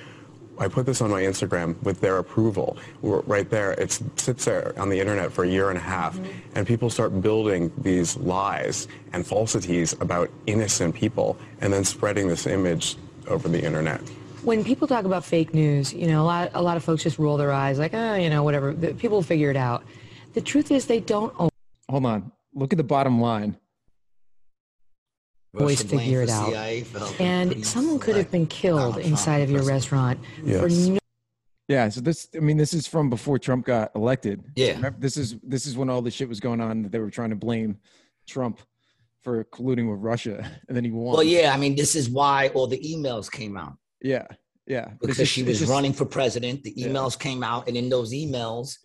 I 0.60 0.68
put 0.68 0.86
this 0.86 1.00
on 1.00 1.10
my 1.10 1.22
Instagram 1.22 1.74
with 1.82 2.00
their 2.00 2.18
approval. 2.18 2.76
Right 3.02 3.48
there. 3.50 3.72
It 3.72 3.90
sits 4.16 4.44
there 4.44 4.72
on 4.78 4.88
the 4.90 5.00
internet 5.00 5.32
for 5.32 5.42
a 5.44 5.48
year 5.48 5.70
and 5.70 5.78
a 5.78 5.80
half, 5.80 6.16
Mm-hmm. 6.16 6.30
and 6.56 6.66
people 6.66 6.90
start 6.90 7.20
building 7.20 7.72
these 7.78 8.16
lies 8.18 8.86
and 9.12 9.26
falsities 9.26 9.94
about 10.00 10.30
innocent 10.46 10.94
people, 10.94 11.36
and 11.60 11.72
then 11.72 11.84
spreading 11.84 12.28
this 12.28 12.46
image 12.46 12.96
over 13.26 13.48
the 13.48 13.62
internet. 13.64 14.00
When 14.42 14.62
people 14.64 14.86
talk 14.88 15.04
about 15.04 15.24
fake 15.24 15.52
news, 15.54 15.92
you 15.92 16.06
know, 16.06 16.22
a 16.22 16.24
lot, 16.24 16.50
a 16.54 16.62
lot 16.62 16.76
of 16.76 16.84
folks 16.84 17.02
just 17.02 17.18
roll 17.18 17.36
their 17.36 17.52
eyes 17.52 17.78
like, 17.78 17.92
oh, 17.94 18.14
you 18.14 18.30
know, 18.30 18.42
whatever. 18.42 18.72
The- 18.72 18.94
People 18.94 19.22
figure 19.22 19.50
it 19.50 19.56
out. 19.56 19.84
The 20.34 20.40
truth 20.40 20.70
is 20.70 20.86
they 20.86 21.00
don't 21.00 21.32
Hold 21.90 22.06
on. 22.06 22.30
Look 22.54 22.72
at 22.72 22.76
the 22.76 22.84
bottom 22.84 23.20
line. 23.20 23.56
Always 25.58 25.82
figure 25.82 26.22
it 26.22 26.30
out. 26.30 26.48
CIA 26.50 26.82
for 26.82 26.98
helping 27.00 27.26
And 27.26 27.66
someone 27.66 27.98
could 27.98 28.16
have 28.16 28.30
been 28.30 28.46
killed 28.46 28.98
inside 28.98 29.38
of 29.38 29.50
your 29.50 29.62
president. 29.62 30.18
restaurant 30.20 30.20
for 30.60 30.68
no 30.92 30.98
Yeah, 31.68 31.88
so 31.88 32.00
this 32.00 32.28
I 32.36 32.40
mean 32.40 32.56
this 32.56 32.72
is 32.74 32.86
from 32.86 33.10
before 33.10 33.38
Trump 33.38 33.66
got 33.66 33.90
elected. 33.94 34.42
Yeah. 34.56 34.72
Remember, 34.74 34.98
This 35.00 35.16
is 35.16 35.36
this 35.42 35.66
is 35.66 35.76
when 35.76 35.88
all 35.90 36.02
this 36.02 36.14
shit 36.14 36.28
was 36.28 36.40
going 36.40 36.60
on 36.60 36.82
that 36.82 36.92
they 36.92 36.98
were 36.98 37.10
trying 37.10 37.30
to 37.30 37.36
blame 37.36 37.78
Trump 38.26 38.60
for 39.22 39.44
colluding 39.44 39.90
with 39.90 40.00
Russia 40.00 40.50
and 40.68 40.76
then 40.76 40.84
he 40.84 40.90
won. 40.90 41.14
Well, 41.14 41.22
yeah. 41.22 41.52
I 41.52 41.56
mean, 41.56 41.74
this 41.76 41.94
is 41.96 42.08
why 42.08 42.48
all 42.48 42.66
the 42.66 42.78
emails 42.78 43.30
came 43.30 43.56
out 43.56 43.74
Yeah. 44.00 44.26
Yeah. 44.66 44.90
Because 45.00 45.16
just- 45.18 45.32
she 45.32 45.42
was 45.42 45.58
just- 45.58 45.70
running 45.70 45.92
for 45.92 46.04
president. 46.06 46.62
The 46.62 46.72
Yeah. 46.76 46.88
emails 46.88 47.18
came 47.18 47.42
out, 47.42 47.66
and 47.66 47.76
in 47.76 47.88
those 47.88 48.12
emails, 48.12 48.78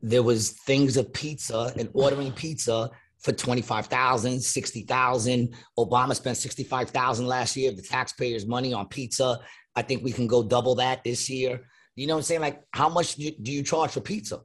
there 0.00 0.22
was 0.22 0.50
things 0.50 0.96
of 0.96 1.12
pizza 1.12 1.72
and 1.78 1.88
ordering 1.94 2.30
pizza 2.32 2.90
for 3.24 3.32
25,000, 3.32 4.40
60,000. 4.40 5.54
Obama 5.78 6.14
spent 6.14 6.36
65,000 6.36 7.26
last 7.26 7.56
year 7.56 7.70
of 7.70 7.76
the 7.76 7.82
taxpayers' 7.82 8.46
money 8.46 8.74
on 8.74 8.86
pizza. 8.86 9.40
I 9.74 9.80
think 9.82 10.04
we 10.04 10.12
can 10.12 10.26
go 10.26 10.42
double 10.42 10.74
that 10.76 11.02
this 11.02 11.30
year. 11.30 11.62
You 11.96 12.06
know 12.06 12.14
what 12.14 12.18
I'm 12.18 12.24
saying? 12.24 12.40
Like, 12.42 12.62
how 12.72 12.90
much 12.90 13.14
do 13.14 13.22
you, 13.22 13.32
do 13.40 13.50
you 13.50 13.62
charge 13.62 13.92
for 13.92 14.00
pizza? 14.00 14.40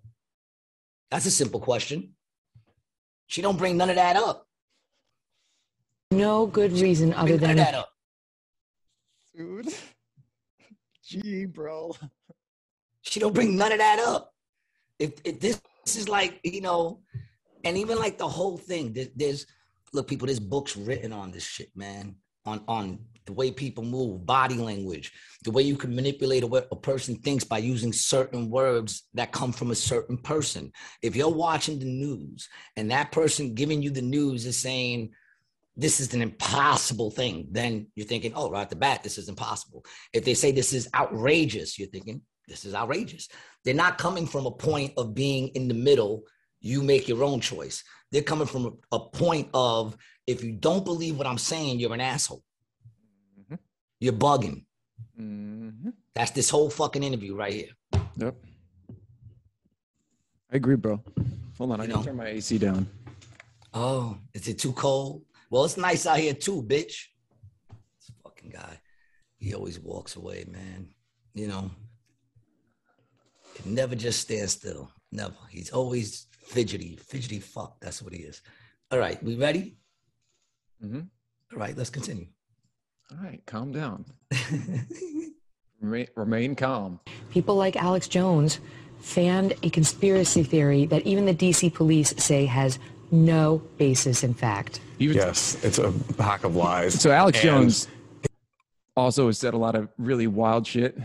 That's 1.11 1.25
a 1.25 1.31
simple 1.31 1.59
question. 1.59 2.13
She 3.27 3.41
don't 3.41 3.57
bring 3.57 3.75
none 3.75 3.89
of 3.89 3.97
that 3.97 4.15
up. 4.15 4.47
no 6.11 6.47
good 6.47 6.71
reason 6.71 7.13
other 7.13 7.37
than 7.37 7.57
that 7.57 7.75
up. 7.75 7.89
dude. 9.35 9.73
Gee, 11.03 11.45
bro. 11.45 11.95
She 13.01 13.19
don't 13.19 13.33
bring 13.33 13.57
none 13.57 13.71
of 13.71 13.79
that 13.79 13.99
up. 13.99 14.31
If, 14.99 15.13
if 15.23 15.39
this, 15.39 15.61
this 15.83 15.95
is 15.95 16.07
like, 16.07 16.39
you 16.43 16.61
know, 16.61 17.01
and 17.63 17.77
even 17.77 17.97
like 17.97 18.17
the 18.17 18.27
whole 18.27 18.57
thing, 18.57 18.93
there, 18.93 19.07
there's 19.15 19.45
look, 19.93 20.07
people, 20.07 20.27
there's 20.27 20.39
books 20.39 20.75
written 20.77 21.11
on 21.11 21.31
this 21.31 21.45
shit, 21.45 21.69
man. 21.75 22.15
On 22.45 22.63
on 22.67 22.99
the 23.25 23.33
way 23.33 23.51
people 23.51 23.83
move, 23.83 24.25
body 24.25 24.55
language, 24.55 25.11
the 25.43 25.51
way 25.51 25.61
you 25.61 25.75
can 25.75 25.93
manipulate 25.95 26.43
a 26.43 26.75
person 26.75 27.15
thinks 27.17 27.43
by 27.43 27.59
using 27.59 27.93
certain 27.93 28.49
words 28.49 29.03
that 29.13 29.31
come 29.31 29.51
from 29.51 29.69
a 29.69 29.75
certain 29.75 30.17
person. 30.17 30.71
If 31.03 31.15
you're 31.15 31.29
watching 31.29 31.77
the 31.77 31.85
news 31.85 32.49
and 32.75 32.89
that 32.89 33.11
person 33.11 33.53
giving 33.53 33.83
you 33.83 33.91
the 33.91 34.01
news 34.01 34.47
is 34.47 34.57
saying 34.57 35.11
this 35.77 35.99
is 35.99 36.13
an 36.13 36.21
impossible 36.23 37.11
thing, 37.11 37.47
then 37.51 37.87
you're 37.95 38.07
thinking, 38.07 38.33
oh, 38.35 38.49
right 38.49 38.63
at 38.63 38.69
the 38.69 38.75
bat, 38.75 39.03
this 39.03 39.17
is 39.17 39.29
impossible. 39.29 39.85
If 40.11 40.25
they 40.25 40.33
say 40.33 40.51
this 40.51 40.73
is 40.73 40.89
outrageous, 40.95 41.77
you're 41.77 41.87
thinking, 41.87 42.21
this 42.47 42.65
is 42.65 42.73
outrageous. 42.73 43.29
They're 43.63 43.75
not 43.75 43.97
coming 43.97 44.25
from 44.25 44.45
a 44.45 44.51
point 44.51 44.93
of 44.97 45.13
being 45.13 45.49
in 45.49 45.67
the 45.67 45.73
middle. 45.73 46.23
You 46.61 46.83
make 46.83 47.07
your 47.07 47.23
own 47.23 47.39
choice. 47.39 47.83
They're 48.11 48.21
coming 48.23 48.47
from 48.47 48.65
a, 48.91 48.95
a 48.95 48.99
point 48.99 49.49
of 49.53 49.95
if 50.27 50.43
you 50.43 50.51
don't 50.53 50.83
believe 50.83 51.17
what 51.17 51.27
I'm 51.27 51.37
saying, 51.37 51.79
you're 51.79 51.93
an 51.93 52.01
asshole. 52.01 52.43
Mhm. 53.39 53.57
You're 53.99 54.13
bugging. 54.13 54.65
Mhm. 55.19 55.93
That's 56.13 56.31
this 56.31 56.49
whole 56.49 56.69
fucking 56.69 57.03
interview 57.03 57.35
right 57.35 57.53
here. 57.53 58.01
Yep. 58.17 58.35
I 60.51 60.55
agree, 60.55 60.75
bro. 60.75 61.01
Hold 61.57 61.71
on, 61.71 61.81
I 61.81 61.85
You 61.85 61.93
can 61.93 62.03
turn 62.03 62.15
my 62.17 62.27
AC 62.27 62.57
down. 62.57 62.89
Oh, 63.73 64.17
is 64.33 64.47
it 64.47 64.57
too 64.59 64.73
cold? 64.73 65.23
Well, 65.49 65.63
it's 65.65 65.77
nice 65.77 66.05
out 66.05 66.19
here 66.19 66.33
too, 66.33 66.63
bitch. 66.63 67.05
This 67.69 68.11
fucking 68.23 68.49
guy. 68.49 68.79
He 69.37 69.53
always 69.53 69.79
walks 69.79 70.15
away, 70.15 70.45
man. 70.47 70.89
You 71.33 71.47
know, 71.47 71.71
he 73.63 73.69
never 73.69 73.95
just 73.95 74.19
stands 74.21 74.53
still. 74.53 74.91
Never. 75.11 75.35
He's 75.49 75.69
always 75.71 76.27
fidgety, 76.53 76.95
fidgety 76.97 77.39
fuck. 77.39 77.79
That's 77.79 78.01
what 78.01 78.11
he 78.13 78.19
is. 78.19 78.41
All 78.91 78.99
right, 78.99 79.21
we 79.23 79.35
ready? 79.35 79.77
Mhm. 80.83 81.07
All 81.53 81.59
right, 81.59 81.77
let's 81.77 81.89
continue. 81.91 82.27
All 83.11 83.17
right, 83.23 83.41
calm 83.45 83.71
down. 83.71 84.05
Remain, 85.81 86.07
remain 86.15 86.55
calm. 86.55 86.99
people 87.31 87.55
like 87.55 87.77
Alex 87.77 88.07
Jones 88.09 88.59
fanned 88.99 89.53
a 89.63 89.69
conspiracy 89.69 90.43
theory 90.43 90.85
that 90.87 91.03
even 91.03 91.25
the 91.25 91.33
DC 91.33 91.73
police 91.73 92.13
say 92.17 92.45
has 92.45 92.79
no 93.11 93.59
basis 93.77 94.23
in 94.23 94.33
fact. 94.33 94.81
You- 94.97 95.13
Yes, 95.13 95.55
it's 95.63 95.77
a 95.79 95.93
pack 96.17 96.43
of 96.43 96.55
lies. 96.57 96.99
So 96.99 97.11
Alex 97.11 97.37
And 97.39 97.45
Jones 97.45 97.87
also 98.97 99.27
has 99.27 99.37
said 99.39 99.53
a 99.53 99.57
lot 99.57 99.75
of 99.75 99.87
really 99.97 100.27
wild 100.27 100.67
shit 100.67 100.97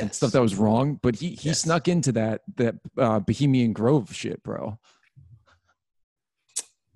and 0.00 0.14
stuff 0.14 0.32
that 0.32 0.40
was 0.40 0.56
wrong, 0.56 0.98
but 1.02 1.16
he 1.16 1.30
he 1.30 1.48
Yes. 1.50 1.60
snuck 1.60 1.88
into 1.88 2.12
that 2.12 2.42
that 2.56 2.76
uh, 2.98 3.20
Bohemian 3.20 3.72
Grove 3.72 4.14
shit, 4.14 4.42
bro. 4.42 4.78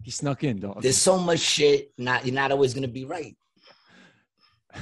He 0.02 0.10
snuck 0.10 0.44
in, 0.44 0.60
dog. 0.60 0.82
There's 0.82 0.96
so 0.96 1.18
much 1.18 1.40
shit. 1.40 1.92
Not 1.98 2.24
you're 2.24 2.34
not 2.34 2.52
always 2.52 2.74
gonna 2.74 2.88
be 2.88 3.04
right. 3.04 3.36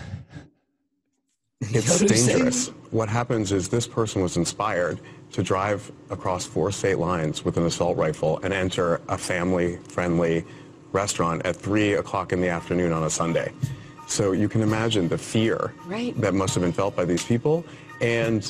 You 1.71 1.79
It's 1.79 1.87
know 2.01 2.07
what 2.07 2.15
dangerous. 2.15 2.69
What 2.91 3.09
happens 3.09 3.51
is 3.51 3.69
this 3.71 3.87
person 3.87 4.21
was 4.21 4.37
inspired 4.37 5.01
to 5.33 5.43
drive 5.43 5.91
across 6.11 6.45
four 6.45 6.71
state 6.71 6.99
lines 6.99 7.43
with 7.45 7.57
an 7.57 7.65
assault 7.65 7.97
rifle 7.97 8.39
and 8.43 8.53
enter 8.53 9.01
a 9.09 9.17
family-friendly 9.17 10.45
restaurant 10.93 11.41
at 11.47 11.57
three 11.57 11.95
o'clock 11.95 12.33
in 12.35 12.41
the 12.43 12.49
afternoon 12.49 12.93
on 12.93 13.05
a 13.05 13.11
Sunday. 13.11 13.51
So 14.07 14.33
you 14.33 14.47
can 14.49 14.61
imagine 14.61 15.09
the 15.09 15.17
fear 15.17 15.73
Right. 15.87 16.15
that 16.21 16.35
must 16.35 16.55
have 16.55 16.63
been 16.63 16.73
felt 16.75 16.95
by 16.95 17.07
these 17.07 17.25
people. 17.25 17.65
And 18.05 18.43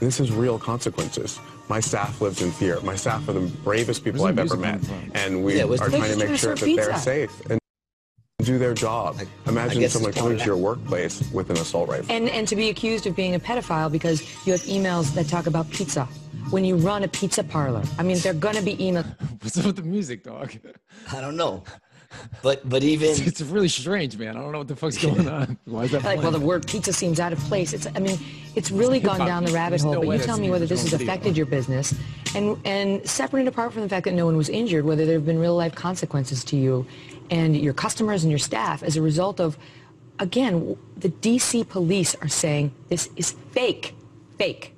this 0.00 0.18
is 0.18 0.32
real 0.32 0.58
consequences. 0.58 1.38
My 1.68 1.78
staff 1.78 2.20
lives 2.20 2.42
in 2.42 2.50
fear. 2.50 2.80
My 2.80 2.96
staff 2.96 3.28
are 3.28 3.32
the 3.34 3.46
bravest 3.62 4.02
people 4.04 4.22
Where's 4.24 4.32
I've 4.38 4.50
ever 4.50 4.56
met. 4.56 4.80
And 5.14 5.44
we 5.44 5.58
Yeah, 5.58 5.64
are 5.64 5.76
trying 5.88 6.12
to 6.12 6.16
make 6.16 6.36
sure 6.36 6.54
that 6.56 6.64
to 6.64 6.76
they're 6.76 6.96
safe 6.98 7.30
and 7.48 7.60
do 8.42 8.58
their 8.58 8.74
job. 8.74 9.16
I- 9.18 9.22
I 9.22 9.50
Imagine 9.50 9.80
guess 9.80 9.92
someone 9.92 10.12
coming 10.12 10.38
to 10.38 10.44
your 10.44 10.56
workplace 10.56 11.22
with 11.32 11.50
an 11.50 11.56
assault 11.58 11.88
rifle. 11.88 12.06
And 12.14 12.28
and 12.28 12.46
to 12.48 12.56
be 12.56 12.68
accused 12.68 13.06
of 13.06 13.14
being 13.14 13.34
a 13.36 13.40
pedophile 13.40 13.90
because 13.90 14.22
you 14.44 14.52
have 14.52 14.62
emails 14.62 15.14
that 15.14 15.28
talk 15.28 15.46
about 15.46 15.70
pizza. 15.70 16.08
When 16.50 16.64
you 16.64 16.76
run 16.76 17.02
a 17.02 17.08
pizza 17.08 17.42
parlor. 17.42 17.82
I 17.98 18.02
mean 18.02 18.18
they're 18.18 18.34
gonna 18.46 18.62
be 18.62 18.76
emails 18.76 19.06
What's 19.42 19.58
up 19.58 19.66
with 19.66 19.76
the 19.76 19.82
music, 19.82 20.22
dog? 20.24 20.52
I 21.12 21.20
don't 21.20 21.36
know. 21.36 21.62
But 22.42 22.68
but 22.68 22.82
even 22.82 23.10
It's, 23.10 23.20
it's 23.20 23.40
really 23.42 23.68
strange, 23.68 24.16
man. 24.18 24.36
I 24.36 24.40
don't 24.40 24.52
know 24.52 24.58
what 24.58 24.68
the 24.68 24.76
fuck's 24.76 24.98
going 24.98 25.28
on. 25.40 25.58
Why 25.64 25.84
is 25.84 25.92
that? 25.92 26.04
like, 26.04 26.22
well, 26.22 26.30
the 26.30 26.40
word 26.40 26.66
pizza 26.66 26.92
seems 26.92 27.20
out 27.20 27.32
of 27.32 27.38
place. 27.40 27.72
It's, 27.72 27.86
I 27.94 27.98
mean, 27.98 28.18
it's 28.54 28.70
really 28.70 29.00
gone 29.00 29.16
Hip-hop 29.16 29.28
down 29.28 29.44
the 29.44 29.52
rabbit 29.52 29.80
hole. 29.80 29.94
no 29.94 30.00
But 30.00 30.18
you 30.18 30.18
tell 30.24 30.38
me 30.38 30.50
whether 30.50 30.66
this 30.66 30.82
has 30.82 30.92
original 30.92 30.98
video. 30.98 31.12
affected 31.12 31.36
your 31.36 31.46
business, 31.46 31.94
and 32.34 32.58
and 32.64 33.08
separate 33.08 33.40
and 33.40 33.48
apart 33.48 33.72
from 33.72 33.82
the 33.82 33.88
fact 33.88 34.04
that 34.04 34.14
no 34.14 34.26
one 34.26 34.36
was 34.36 34.48
injured, 34.48 34.84
whether 34.84 35.04
there 35.04 35.14
have 35.14 35.26
been 35.26 35.38
real 35.38 35.56
life 35.56 35.74
consequences 35.74 36.44
to 36.44 36.56
you 36.56 36.86
and 37.30 37.56
your 37.56 37.74
customers 37.74 38.22
and 38.22 38.30
your 38.30 38.38
staff 38.38 38.82
as 38.84 38.96
a 38.96 39.02
result 39.02 39.40
of, 39.40 39.58
again, 40.20 40.76
the 40.96 41.08
DC 41.08 41.68
police 41.68 42.14
are 42.22 42.28
saying 42.28 42.72
this 42.88 43.10
is 43.16 43.32
fake, 43.50 43.94
fake. 44.38 44.75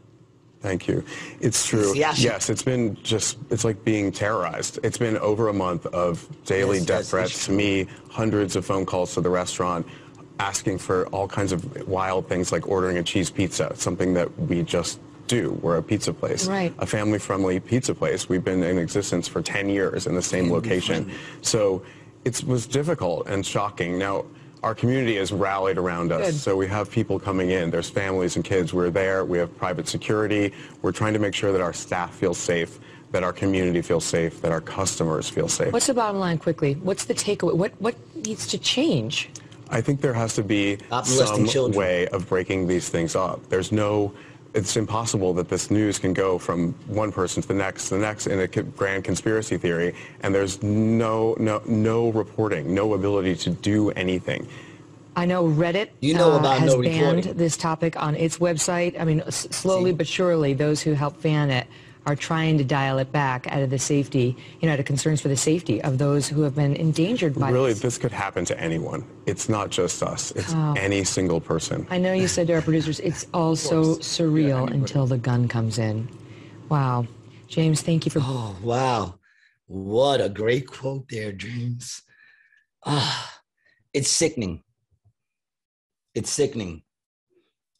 Thank 0.60 0.88
you. 0.88 1.04
It's 1.40 1.66
true. 1.66 1.94
Sure. 1.94 2.12
Yes, 2.16 2.50
it's 2.50 2.62
been 2.62 2.96
just, 3.02 3.38
it's 3.50 3.64
like 3.64 3.84
being 3.84 4.10
terrorized. 4.10 4.78
It's 4.82 4.98
been 4.98 5.16
over 5.18 5.48
a 5.48 5.52
month 5.52 5.86
of 5.86 6.26
daily 6.44 6.78
Yes, 6.78 6.86
death 6.86 6.98
yes, 7.00 7.10
threats 7.10 7.46
to 7.46 7.52
me, 7.52 7.86
hundreds 8.10 8.56
of 8.56 8.66
phone 8.66 8.84
calls 8.84 9.14
to 9.14 9.20
the 9.20 9.30
restaurant, 9.30 9.86
asking 10.40 10.78
for 10.78 11.06
all 11.08 11.28
kinds 11.28 11.52
of 11.52 11.86
wild 11.86 12.28
things 12.28 12.50
like 12.50 12.66
ordering 12.68 12.98
a 12.98 13.02
cheese 13.02 13.30
pizza, 13.30 13.70
something 13.76 14.14
that 14.14 14.36
we 14.38 14.62
just 14.62 14.98
do. 15.28 15.52
We're 15.62 15.76
a 15.76 15.82
pizza 15.82 16.12
place, 16.12 16.48
Right. 16.48 16.74
a 16.78 16.86
family-friendly 16.86 17.60
pizza 17.60 17.94
place. 17.94 18.28
We've 18.28 18.42
been 18.44 18.62
in 18.64 18.78
existence 18.78 19.28
for 19.28 19.42
10 19.42 19.68
years 19.68 20.06
in 20.06 20.14
the 20.14 20.22
same 20.22 20.50
location. 20.50 21.12
So 21.42 21.82
it 22.24 22.42
was 22.44 22.66
difficult 22.66 23.28
and 23.28 23.44
shocking. 23.46 23.98
Now, 23.98 24.24
our 24.62 24.74
community 24.74 25.16
has 25.16 25.32
rallied 25.32 25.78
around 25.78 26.12
us. 26.12 26.26
Good. 26.26 26.34
So 26.34 26.56
we 26.56 26.66
have 26.66 26.90
people 26.90 27.18
coming 27.18 27.50
in. 27.50 27.70
There's 27.70 27.90
families 27.90 28.36
and 28.36 28.44
kids. 28.44 28.74
We're 28.74 28.90
there. 28.90 29.24
We 29.24 29.38
have 29.38 29.56
private 29.56 29.88
security. 29.88 30.52
We're 30.82 30.92
trying 30.92 31.12
to 31.12 31.18
make 31.18 31.34
sure 31.34 31.52
that 31.52 31.60
our 31.60 31.72
staff 31.72 32.14
feels 32.14 32.38
safe, 32.38 32.78
that 33.12 33.22
our 33.22 33.32
community 33.32 33.82
feels 33.82 34.04
safe, 34.04 34.40
that 34.42 34.52
our 34.52 34.60
customers 34.60 35.28
feel 35.28 35.48
safe. 35.48 35.72
What's 35.72 35.86
the 35.86 35.94
bottom 35.94 36.18
line, 36.18 36.38
quickly? 36.38 36.74
What's 36.74 37.04
the 37.04 37.14
takeaway? 37.14 37.54
What 37.54 37.72
what 37.80 37.94
needs 38.16 38.46
to 38.48 38.58
change? 38.58 39.30
I 39.70 39.80
think 39.80 40.00
there 40.00 40.14
has 40.14 40.34
to 40.36 40.42
be 40.42 40.78
Stop 40.86 41.06
some 41.06 41.46
children. 41.46 41.78
way 41.78 42.06
of 42.08 42.26
breaking 42.28 42.66
these 42.66 42.88
things 42.88 43.14
up. 43.14 43.46
There's 43.50 43.70
no, 43.70 44.14
it's 44.58 44.76
impossible 44.76 45.32
that 45.34 45.48
this 45.48 45.70
news 45.70 45.98
can 45.98 46.12
go 46.12 46.36
from 46.36 46.72
one 46.86 47.12
person 47.12 47.40
to 47.40 47.48
the 47.48 47.54
next, 47.54 47.88
to 47.88 47.94
the 47.94 48.00
next 48.00 48.26
in 48.26 48.40
a 48.40 48.46
grand 48.46 49.04
conspiracy 49.04 49.56
theory, 49.56 49.94
and 50.22 50.34
there's 50.34 50.62
no, 50.62 51.34
no, 51.38 51.62
no 51.66 52.10
reporting, 52.10 52.74
no 52.74 52.94
ability 52.94 53.36
to 53.36 53.50
do 53.50 53.90
anything. 53.92 54.46
I 55.16 55.24
know 55.24 55.48
Reddit 55.48 55.88
You 56.00 56.14
know 56.14 56.32
uh, 56.32 56.58
has 56.58 56.74
no 56.74 56.82
banned 56.82 57.24
this 57.24 57.56
topic 57.56 58.00
on 58.00 58.14
its 58.14 58.38
website. 58.38 59.00
I 59.00 59.04
mean, 59.04 59.20
s- 59.22 59.48
slowly 59.50 59.92
but 59.92 60.06
surely, 60.06 60.54
those 60.54 60.80
who 60.80 60.92
help 60.92 61.20
ban 61.22 61.50
it 61.50 61.66
are 62.08 62.16
trying 62.16 62.56
to 62.56 62.64
dial 62.64 62.96
it 62.98 63.12
back 63.12 63.46
out 63.52 63.60
of 63.60 63.68
the 63.68 63.78
safety, 63.78 64.34
you 64.60 64.66
know, 64.66 64.72
out 64.72 64.80
of 64.80 64.86
concerns 64.86 65.20
for 65.20 65.28
the 65.28 65.36
safety 65.36 65.82
of 65.82 65.98
those 65.98 66.26
who 66.26 66.40
have 66.40 66.54
been 66.54 66.74
endangered 66.74 67.34
by 67.34 67.50
Really, 67.50 67.72
this. 67.74 67.80
this 67.82 67.98
could 67.98 68.12
happen 68.12 68.46
to 68.46 68.58
anyone. 68.58 69.04
It's 69.26 69.50
not 69.50 69.68
just 69.68 70.02
us. 70.02 70.30
It's 70.30 70.54
Oh. 70.54 70.72
any 70.78 71.04
single 71.04 71.38
person. 71.38 71.86
I 71.90 71.98
know 71.98 72.14
you 72.14 72.26
said 72.26 72.46
to 72.46 72.54
our 72.54 72.62
producers, 72.62 72.98
it's 73.00 73.26
all 73.34 73.54
so 73.56 73.96
surreal 73.96 74.70
until 74.70 75.06
the 75.06 75.18
gun 75.18 75.48
comes 75.48 75.78
in. 75.78 76.08
Wow. 76.70 77.06
James, 77.46 77.82
thank 77.82 78.06
you 78.06 78.10
for. 78.10 78.20
Oh, 78.22 78.56
wow. 78.62 79.18
What 79.66 80.22
a 80.22 80.30
great 80.30 80.66
quote 80.66 81.08
there, 81.10 81.32
James. 81.32 82.00
Ah, 82.86 83.40
it's 83.92 84.08
sickening. 84.08 84.62
It's 86.14 86.30
sickening. 86.30 86.82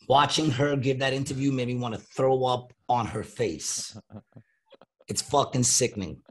Watching 0.06 0.50
her 0.50 0.76
give 0.76 0.98
that 0.98 1.14
interview 1.14 1.50
made 1.50 1.68
me 1.68 1.76
want 1.76 1.94
to 1.94 2.00
throw 2.00 2.44
up 2.44 2.74
on 2.88 3.06
her 3.06 3.22
face. 3.22 3.96
It's 5.08 5.22
fucking 5.22 5.64
sickening. 5.64 6.22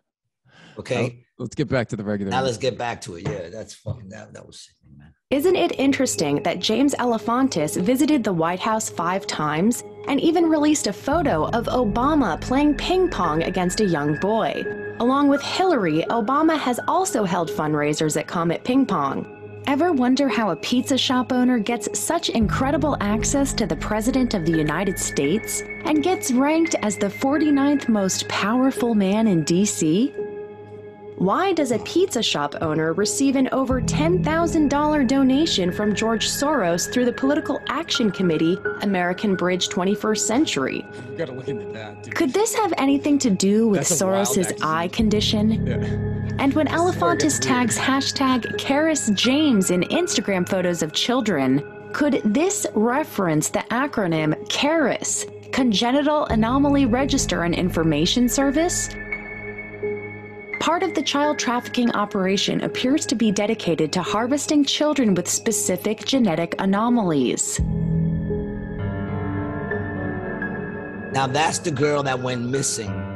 Okay. 0.78 1.26
Let's 1.40 1.56
get 1.56 1.70
back 1.70 1.88
to 1.90 1.96
the 1.96 2.04
regular. 2.04 2.32
Now 2.32 2.44
let's 2.44 2.58
get 2.58 2.78
back 2.78 3.02
to 3.02 3.16
it. 3.16 3.28
Yeah, 3.28 3.50
that's 3.50 3.74
fucking 3.76 4.10
that 4.10 4.34
that 4.34 4.46
was 4.46 4.60
sickening, 4.60 4.98
man. 4.98 5.14
Isn't 5.30 5.56
it 5.56 5.78
interesting 5.80 6.42
that 6.44 6.60
James 6.60 6.96
Alefantis 6.96 7.80
visited 7.82 8.24
the 8.24 8.34
White 8.34 8.60
House 8.60 8.90
five 8.90 9.28
times 9.28 9.84
and 10.08 10.20
even 10.22 10.46
released 10.46 10.88
a 10.88 10.94
photo 10.94 11.46
of 11.50 11.66
Obama 11.66 12.40
playing 12.42 12.76
ping 12.76 13.10
pong 13.10 13.44
against 13.44 13.82
a 13.82 13.86
young 13.86 14.16
boy? 14.20 14.64
Along 15.00 15.28
with 15.28 15.42
Hillary, 15.42 16.04
Obama 16.10 16.58
has 16.58 16.80
also 16.88 17.24
held 17.24 17.52
fundraisers 17.52 18.18
at 18.18 18.28
Comet 18.28 18.64
Ping 18.64 18.86
Pong. 18.86 19.37
Ever 19.68 19.92
wonder 19.92 20.30
how 20.30 20.52
a 20.52 20.56
pizza 20.56 20.98
shop 20.98 21.34
owner 21.34 21.60
gets 21.60 22.00
such 22.00 22.30
incredible 22.30 22.96
access 23.02 23.52
to 23.56 23.68
the 23.68 23.76
President 23.76 24.34
of 24.34 24.46
the 24.46 24.58
United 24.58 24.98
States 24.98 25.62
and 25.84 26.02
gets 26.02 26.32
ranked 26.32 26.76
as 26.82 26.96
the 26.96 27.08
49th 27.08 27.90
most 27.90 28.30
powerful 28.30 28.96
man 28.96 29.28
in 29.28 29.44
D.C.? 29.44 30.14
Why 31.18 31.52
does 31.52 31.72
a 31.72 31.80
pizza 31.80 32.24
shop 32.24 32.56
owner 32.62 32.94
receive 32.94 33.36
an 33.36 33.50
over 33.52 33.82
$10,000 33.82 35.08
donation 35.08 35.74
from 35.74 35.94
George 35.94 36.30
Soros 36.30 36.90
through 36.90 37.06
the 37.06 37.12
Political 37.12 37.60
Action 37.68 38.10
Committee, 38.10 38.58
American 38.84 39.36
Bridge 39.36 39.68
21st 39.68 40.20
Century? 40.20 40.86
You 41.12 41.18
gotta 41.18 41.34
look 41.34 41.50
into 41.50 41.66
that. 41.74 42.16
Could 42.16 42.32
this 42.32 42.56
have 42.56 42.74
anything 42.78 43.20
to 43.20 43.30
do 43.30 43.68
with 43.68 43.80
That's 43.80 44.02
Soros's 44.02 44.54
eye 44.62 44.88
condition? 44.88 45.68
Yeah. 45.68 46.17
And 46.40 46.54
when 46.54 46.68
Alefantis 46.68 47.40
tags 47.40 47.78
hashtag 47.78 48.44
Karis 48.58 49.14
James 49.16 49.72
in 49.72 49.82
Instagram 49.82 50.48
photos 50.48 50.84
of 50.84 50.94
children, 50.94 51.64
could 51.94 52.22
this 52.24 52.68
reference 52.76 53.50
the 53.50 53.66
acronym 53.72 54.48
CARIS, 54.48 55.26
Congenital 55.52 56.26
Anomaly 56.26 56.86
Register 56.86 57.42
and 57.44 57.56
Information 57.56 58.30
Service? 58.30 58.90
Part 60.60 60.84
of 60.84 60.94
the 60.94 61.02
child 61.02 61.40
trafficking 61.40 61.92
operation 61.94 62.62
appears 62.62 63.08
to 63.08 63.16
be 63.16 63.32
dedicated 63.32 63.92
to 63.94 64.04
harvesting 64.04 64.64
children 64.64 65.16
with 65.16 65.28
specific 65.28 66.06
genetic 66.06 66.54
anomalies. 66.60 67.60
Now 71.14 71.26
that's 71.26 71.58
the 71.60 71.72
girl 71.72 72.04
that 72.04 72.20
went 72.20 72.44
missing. 72.44 73.07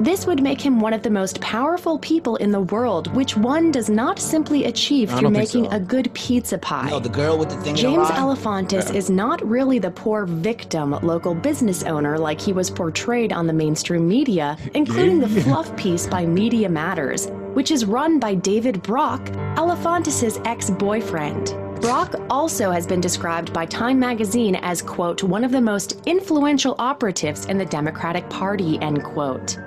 This 0.00 0.26
would 0.26 0.42
make 0.42 0.62
him 0.62 0.80
one 0.80 0.94
of 0.94 1.02
the 1.02 1.10
most 1.10 1.38
powerful 1.42 1.98
people 1.98 2.36
in 2.36 2.50
the 2.50 2.62
world, 2.62 3.14
which 3.14 3.36
one 3.36 3.70
does 3.70 3.90
not 3.90 4.18
simply 4.18 4.64
achieve 4.64 5.10
through 5.10 5.28
making 5.28 5.66
so. 5.66 5.72
a 5.72 5.78
good 5.78 6.10
pizza 6.14 6.56
pie. 6.56 6.88
No, 6.88 7.00
the 7.00 7.10
girl 7.10 7.36
with 7.36 7.50
the 7.50 7.56
thing 7.56 7.76
James 7.76 8.08
in 8.08 8.14
her 8.16 8.20
eye. 8.20 8.34
Alefantis 8.34 8.94
is 8.94 9.10
not 9.10 9.46
really 9.46 9.78
the 9.78 9.90
poor 9.90 10.24
victim 10.24 10.92
local 11.02 11.34
business 11.34 11.82
owner 11.82 12.16
like 12.16 12.40
he 12.40 12.54
was 12.54 12.70
portrayed 12.70 13.30
on 13.30 13.46
the 13.46 13.52
mainstream 13.52 14.08
media, 14.08 14.56
including 14.72 15.20
the 15.20 15.28
fluff 15.42 15.76
piece 15.76 16.06
by 16.06 16.24
Media 16.24 16.70
Matters, 16.70 17.26
which 17.52 17.70
is 17.70 17.84
run 17.84 18.18
by 18.18 18.34
David 18.34 18.82
Brock, 18.82 19.22
Alefantis' 19.56 20.40
ex-boyfriend. 20.46 21.54
Brock 21.82 22.14
also 22.30 22.70
has 22.70 22.86
been 22.86 23.02
described 23.02 23.52
by 23.52 23.66
Time 23.66 23.98
magazine 23.98 24.54
as, 24.56 24.80
quote, 24.80 25.22
one 25.22 25.44
of 25.44 25.50
the 25.50 25.60
most 25.60 26.00
influential 26.06 26.74
operatives 26.78 27.44
in 27.44 27.58
the 27.58 27.66
Democratic 27.66 28.26
Party, 28.30 28.78
end 28.80 29.04
quote. 29.04 29.58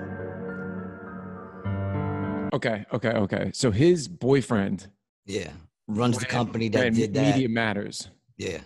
Okay, 2.54 2.86
okay, 2.94 3.10
okay. 3.10 3.52
So 3.54 3.72
his 3.72 4.08
boyfriend 4.08 4.88
Yeah, 5.26 5.52
runs 5.88 6.18
the 6.20 6.26
company 6.26 6.70
that 6.70 6.94
did 6.94 7.14
that. 7.16 7.34
Media 7.36 7.50
Matters. 7.50 8.10
Yeah, 8.38 8.60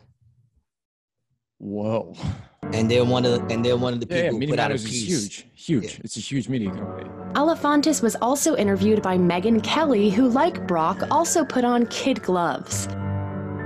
Whoa. 1.59 2.13
and 2.73 2.91
they're 2.91 3.05
one 3.05 3.25
of 3.25 3.31
the, 3.31 3.53
and 3.53 3.63
they're 3.63 3.77
one 3.77 3.93
of 3.93 3.99
the 3.99 4.05
people 4.05 4.17
Yeah, 4.17 4.23
yeah. 4.25 4.31
who 4.31 4.39
Media 4.39 4.53
put 4.53 4.59
out 4.59 4.71
a 4.71 4.73
Matters 4.73 4.85
is 4.85 4.91
piece. 4.91 5.07
huge, 5.07 5.47
huge. 5.55 5.93
Yeah. 5.95 6.01
It's 6.03 6.17
a 6.17 6.19
huge 6.19 6.49
media 6.49 6.69
company. 6.71 7.09
Alefantis 7.33 8.01
was 8.03 8.15
also 8.17 8.55
interviewed 8.55 9.01
by 9.01 9.17
Megyn 9.17 9.63
Kelly, 9.63 10.09
who, 10.09 10.27
like 10.29 10.67
Brock, 10.67 11.03
also 11.11 11.45
put 11.45 11.63
on 11.63 11.85
kid 11.87 12.21
gloves. 12.23 12.87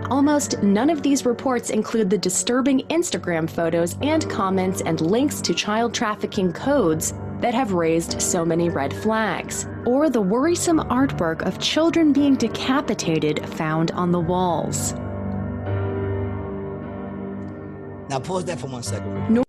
Almost 0.09 0.61
none 0.61 0.89
of 0.89 1.01
these 1.03 1.26
reports 1.26 1.69
include 1.69 2.09
the 2.09 2.17
disturbing 2.17 2.80
Instagram 2.89 3.49
photos 3.49 3.95
and 4.01 4.30
comments 4.30 4.82
and 4.82 4.99
links 5.01 5.41
to 5.41 5.53
child 5.53 5.93
trafficking 5.93 6.51
codes 6.51 7.13
that 7.42 7.54
have 7.54 7.74
raised 7.74 8.22
so 8.22 8.46
many 8.46 8.70
red 8.70 8.94
flags, 8.94 9.68
or 9.86 10.10
the 10.10 10.22
worrisome 10.22 10.80
artwork 10.89 11.42
of 11.46 11.60
children 11.60 12.14
being 12.14 12.36
decapitated 12.36 13.46
found 13.56 13.92
on 13.92 14.12
the 14.12 14.20
walls. 14.20 14.94
Now 18.10 18.20
pause 18.20 18.46
that 18.46 18.60
for 18.60 18.68
one 18.68 18.84
second. 18.84 19.34
No- 19.34 19.44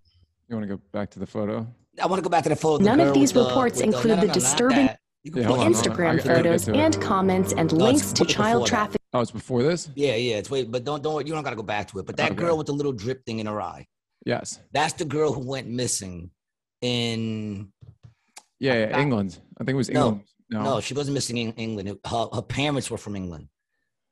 You 0.48 0.56
want 0.56 0.68
to 0.68 0.76
go 0.76 0.82
back 0.92 1.10
to 1.10 1.18
the 1.18 1.26
photo? 1.26 1.66
I 2.00 2.06
want 2.06 2.18
to 2.18 2.22
go 2.22 2.30
back 2.30 2.44
to 2.44 2.48
the 2.48 2.56
photo. 2.56 2.78
the 2.78 2.84
None 2.84 3.00
of 3.00 3.12
these 3.12 3.34
with 3.34 3.44
the- 3.44 3.48
reports 3.48 3.76
with 3.78 3.86
include 3.86 4.16
no, 4.18 4.20
no, 4.22 4.26
the 4.28 4.32
disturbing 4.32 4.86
that. 4.86 4.98
You 5.24 5.30
can 5.32 5.42
Yeah, 5.42 5.48
on, 5.50 5.54
hold 5.54 5.66
on. 5.66 5.72
Instagram 5.74 6.22
photos 6.22 6.68
and 6.68 7.00
comments 7.00 7.52
and 7.52 7.72
No, 7.72 7.84
links 7.84 8.12
to 8.12 8.24
child 8.24 8.66
trafficking. 8.66 8.98
Oh, 9.12 9.20
it's 9.20 9.30
before 9.30 9.62
this? 9.62 9.88
Yeah, 9.94 10.14
yeah. 10.16 10.36
It's 10.36 10.50
wait, 10.50 10.70
but 10.70 10.84
don't 10.84 11.02
don't 11.02 11.26
you 11.26 11.32
don't 11.32 11.42
gotta 11.44 11.56
go 11.56 11.62
back 11.62 11.88
to 11.92 11.98
it. 11.98 12.06
But 12.06 12.16
that 12.16 12.32
Okay. 12.32 12.40
girl 12.40 12.56
with 12.56 12.66
the 12.66 12.72
little 12.72 12.92
drip 12.92 13.24
thing 13.26 13.38
in 13.40 13.46
her 13.46 13.60
eye, 13.60 13.86
Yes. 14.24 14.58
that's 14.72 14.94
the 14.94 15.04
girl 15.04 15.32
who 15.32 15.40
went 15.46 15.68
missing 15.68 16.30
in 16.80 17.71
Yeah, 18.66 18.74
yeah. 18.82 19.00
England. 19.04 19.30
I 19.58 19.64
think 19.64 19.74
it 19.76 19.82
was 19.84 19.90
England. 19.90 20.22
No. 20.50 20.62
no, 20.68 20.80
she 20.86 20.94
wasn't 20.94 21.14
missing 21.18 21.36
in 21.38 21.52
England. 21.66 21.86
It- 21.90 22.00
Her, 22.12 22.24
her 22.36 22.42
parents 22.60 22.86
were 22.90 22.98
from 23.06 23.14
England 23.22 23.46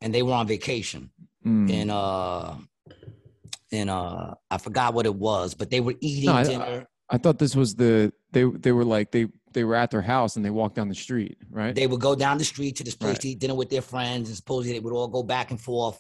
and 0.02 0.08
they 0.14 0.22
were 0.26 0.32
on 0.40 0.46
vacation 0.56 1.02
Mm. 1.46 1.70
in 1.78 1.86
uh 1.90 2.48
in 3.78 3.88
uh 3.88 4.34
I 4.50 4.58
forgot 4.58 4.92
what 4.94 5.06
it 5.06 5.14
was, 5.14 5.54
but 5.54 5.70
they 5.70 5.80
were 5.80 5.94
eating 6.00 6.26
No, 6.26 6.34
I- 6.34 6.44
dinner. 6.44 6.86
I 7.08 7.18
thought 7.18 7.38
this 7.38 7.56
was 7.56 7.74
the 7.82 8.12
they 8.32 8.44
they 8.64 8.72
were 8.72 8.84
like 8.96 9.10
they 9.10 9.24
they 9.52 9.64
were 9.64 9.74
at 9.82 9.90
their 9.90 10.02
house 10.14 10.36
and 10.36 10.44
they 10.44 10.50
walked 10.60 10.76
down 10.76 10.88
the 10.88 10.94
street, 11.06 11.36
right? 11.50 11.74
They 11.74 11.86
would 11.90 12.00
go 12.00 12.14
down 12.14 12.38
the 12.38 12.44
street 12.54 12.76
to 12.76 12.84
this 12.84 12.94
place 12.94 13.14
Right. 13.14 13.20
to 13.22 13.28
eat 13.30 13.38
dinner 13.40 13.56
with 13.62 13.70
their 13.70 13.82
friends, 13.82 14.28
and 14.28 14.36
supposedly 14.36 14.72
they 14.74 14.80
would 14.84 14.92
all 14.98 15.08
go 15.08 15.22
back 15.22 15.50
and 15.50 15.60
forth 15.60 15.98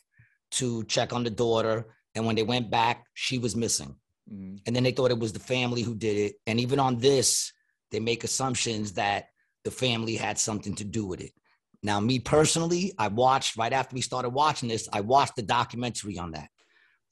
to 0.58 0.84
check 0.84 1.12
on 1.12 1.22
the 1.24 1.30
daughter. 1.30 1.76
And 2.14 2.26
when 2.26 2.36
they 2.36 2.42
went 2.54 2.70
back, 2.70 2.96
she 3.14 3.38
was 3.38 3.54
missing. 3.64 3.92
Mhm. 4.32 4.60
And 4.66 4.72
then 4.76 4.82
they 4.84 4.92
thought 4.92 5.10
it 5.10 5.18
was 5.18 5.32
the 5.32 5.40
family 5.54 5.82
who 5.82 5.94
did 5.94 6.16
it. 6.26 6.32
And 6.46 6.60
even 6.60 6.78
on 6.78 6.98
this, 6.98 7.52
they 7.90 8.00
make 8.00 8.24
assumptions 8.24 8.92
that 8.92 9.26
the 9.64 9.70
family 9.70 10.16
had 10.16 10.38
something 10.38 10.74
to 10.76 10.84
do 10.84 11.06
with 11.06 11.20
it. 11.20 11.32
Now, 11.82 12.00
me 12.00 12.18
personally, 12.18 12.92
I 12.98 13.08
watched 13.08 13.56
right 13.56 13.72
after 13.72 13.94
we 13.94 14.02
started 14.02 14.30
watching 14.30 14.68
this, 14.68 14.88
I 14.92 15.00
watched 15.00 15.36
the 15.36 15.42
documentary 15.42 16.18
on 16.18 16.32
that, 16.32 16.48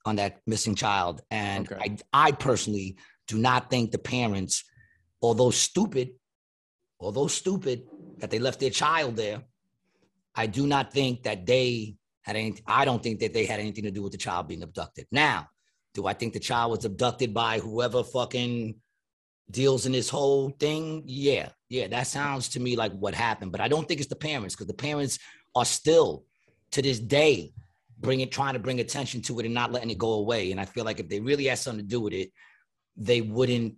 on 0.04 0.16
that 0.16 0.40
missing 0.46 0.74
child. 0.74 1.22
And 1.30 1.70
Okay. 1.70 1.96
I, 2.12 2.28
I 2.28 2.32
personally 2.32 2.96
do 3.26 3.38
not 3.38 3.70
think 3.70 3.90
the 3.90 3.98
parents, 3.98 4.64
although 5.22 5.50
stupid, 5.50 6.10
although 7.00 7.28
stupid 7.28 7.84
that 8.18 8.30
they 8.30 8.38
left 8.38 8.60
their 8.60 8.70
child 8.70 9.16
there, 9.16 9.42
I 10.34 10.46
do 10.46 10.66
not 10.66 10.92
think 10.92 11.22
that 11.22 11.46
they 11.46 11.96
had 12.22 12.36
any, 12.36 12.56
I 12.66 12.84
don't 12.84 13.02
think 13.02 13.20
that 13.20 13.32
they 13.32 13.46
had 13.46 13.60
anything 13.60 13.84
to 13.84 13.90
do 13.90 14.02
with 14.02 14.12
the 14.12 14.18
child 14.18 14.48
being 14.48 14.62
abducted. 14.62 15.06
Now, 15.10 15.48
do 15.94 16.06
I 16.06 16.12
think 16.12 16.34
the 16.34 16.40
child 16.40 16.70
was 16.72 16.84
abducted 16.84 17.32
by 17.32 17.58
whoever 17.58 18.04
fucking 18.04 18.76
deals 19.50 19.86
in 19.86 19.92
this 19.92 20.08
whole 20.08 20.50
thing? 20.50 21.02
Yeah, 21.06 21.50
yeah, 21.68 21.88
that 21.88 22.06
sounds 22.06 22.48
to 22.50 22.60
me 22.60 22.76
like 22.76 22.92
what 22.92 23.14
happened. 23.14 23.52
But 23.52 23.60
I 23.60 23.68
don't 23.68 23.86
think 23.86 24.00
it's 24.00 24.08
the 24.08 24.16
parents 24.16 24.54
because 24.54 24.66
the 24.66 24.74
parents 24.74 25.18
are 25.54 25.64
still 25.64 26.24
to 26.72 26.82
this 26.82 26.98
day 26.98 27.52
bringing 28.00 28.28
trying 28.28 28.52
to 28.52 28.60
bring 28.60 28.80
attention 28.80 29.20
to 29.22 29.38
it 29.40 29.44
and 29.44 29.54
not 29.54 29.72
letting 29.72 29.90
it 29.90 29.98
go 29.98 30.14
away. 30.14 30.52
And 30.52 30.60
I 30.60 30.64
feel 30.64 30.84
like 30.84 31.00
if 31.00 31.08
they 31.08 31.20
really 31.20 31.46
had 31.46 31.58
something 31.58 31.84
to 31.84 31.88
do 31.88 32.00
with 32.00 32.12
it, 32.12 32.30
they 32.96 33.20
wouldn't 33.20 33.74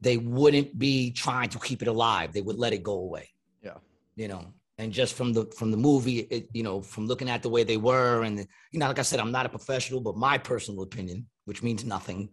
they 0.00 0.16
wouldn't 0.16 0.78
be 0.78 1.10
trying 1.10 1.50
to 1.50 1.58
keep 1.58 1.82
it 1.82 1.88
alive. 1.88 2.32
They 2.32 2.40
would 2.40 2.58
let 2.58 2.72
it 2.72 2.82
go 2.82 2.94
away. 2.94 3.28
Yeah. 3.62 3.76
You 4.16 4.28
know, 4.28 4.54
and 4.78 4.92
just 4.92 5.14
from 5.14 5.32
the 5.32 5.46
from 5.56 5.70
the 5.70 5.76
movie, 5.76 6.20
it, 6.20 6.48
you 6.52 6.62
know, 6.62 6.80
from 6.80 7.06
looking 7.06 7.28
at 7.28 7.42
the 7.42 7.50
way 7.50 7.64
they 7.64 7.76
were, 7.76 8.22
and 8.22 8.38
you 8.72 8.78
know, 8.78 8.86
like 8.86 8.98
I 8.98 9.02
said, 9.02 9.20
I'm 9.20 9.32
not 9.32 9.46
a 9.46 9.50
professional, 9.50 10.00
but 10.00 10.16
my 10.16 10.38
personal 10.38 10.82
opinion, 10.82 11.26
which 11.44 11.62
means 11.62 11.84
nothing, 11.84 12.30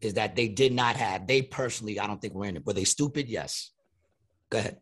is 0.00 0.14
that 0.14 0.36
they 0.36 0.48
did 0.48 0.72
not 0.72 0.96
have. 0.96 1.26
They 1.26 1.42
personally, 1.42 1.98
I 1.98 2.06
don't 2.06 2.20
think 2.20 2.34
were 2.34 2.46
in 2.46 2.56
it. 2.56 2.66
Were 2.66 2.72
they 2.72 2.84
stupid? 2.84 3.28
Yes. 3.28 3.70
Go 4.50 4.58
ahead. 4.58 4.78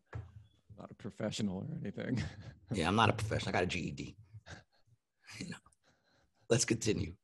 Not 0.78 0.90
a 0.90 0.94
professional 0.94 1.58
or 1.58 1.78
anything. 1.80 2.22
Yeah, 2.72 2.86
I'm 2.86 2.94
not 2.94 3.08
a 3.08 3.12
professional. 3.12 3.48
I 3.48 3.52
got 3.52 3.64
a 3.64 3.66
GED. 3.66 4.16
You 5.40 5.50
know. 5.50 5.56
Let's 6.48 6.64
continue. 6.64 7.14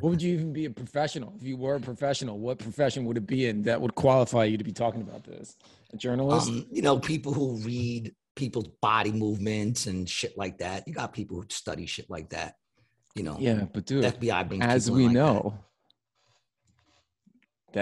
what 0.00 0.10
would 0.10 0.22
you 0.22 0.34
even 0.34 0.52
be 0.52 0.66
a 0.66 0.70
professional? 0.70 1.34
If 1.40 1.46
you 1.46 1.56
were 1.56 1.76
a 1.76 1.80
professional, 1.80 2.38
what 2.38 2.58
profession 2.58 3.06
would 3.06 3.16
it 3.16 3.26
be 3.26 3.46
in 3.46 3.62
that 3.62 3.80
would 3.80 3.94
qualify 3.94 4.44
you 4.44 4.58
to 4.58 4.64
be 4.64 4.72
talking 4.72 5.00
about 5.00 5.24
this? 5.24 5.56
A 5.94 5.96
journalist? 5.96 6.48
Um, 6.48 6.66
you 6.70 6.82
know, 6.82 6.98
people 6.98 7.32
who 7.32 7.56
read 7.56 8.14
people's 8.36 8.68
body 8.80 9.12
movements 9.12 9.86
and 9.86 10.08
shit 10.08 10.36
like 10.36 10.58
that. 10.58 10.86
You 10.86 10.94
got 10.94 11.12
people 11.12 11.36
who 11.36 11.46
study 11.50 11.86
shit 11.86 12.10
like 12.10 12.30
that. 12.30 12.56
You 13.14 13.22
know, 13.22 13.36
yeah, 13.38 13.64
but 13.72 13.86
dude, 13.86 14.04
FBI 14.04 14.48
brings 14.48 14.64
as 14.64 14.90
we 14.90 15.04
like 15.04 15.12
know, 15.12 15.54
that. 15.54 15.60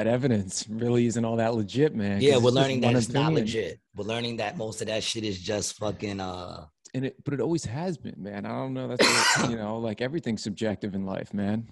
Evidence 0.06 0.66
really 0.68 1.06
isn't 1.06 1.24
all 1.24 1.36
that 1.36 1.54
legit, 1.54 1.94
man. 1.94 2.20
Yeah, 2.20 2.38
we're 2.38 2.50
learning 2.50 2.80
that 2.80 2.94
it's 2.94 3.10
not 3.10 3.32
legit. 3.32 3.80
We're 3.94 4.04
learning 4.04 4.38
that 4.38 4.56
most 4.56 4.80
of 4.80 4.86
that 4.88 5.02
shit 5.02 5.24
is 5.24 5.38
just 5.38 5.76
fucking 5.76 6.20
uh 6.20 6.66
and 6.94 7.06
it 7.06 7.24
but 7.24 7.34
it 7.34 7.40
always 7.40 7.64
has 7.64 7.96
been 7.96 8.14
man 8.18 8.44
i 8.44 8.50
don't 8.50 8.74
know 8.74 8.86
that's 8.86 9.38
what, 9.38 9.50
you 9.50 9.56
know 9.56 9.78
like 9.78 10.02
everything's 10.02 10.42
subjective 10.42 10.94
in 10.94 11.06
life 11.06 11.32
man 11.32 11.66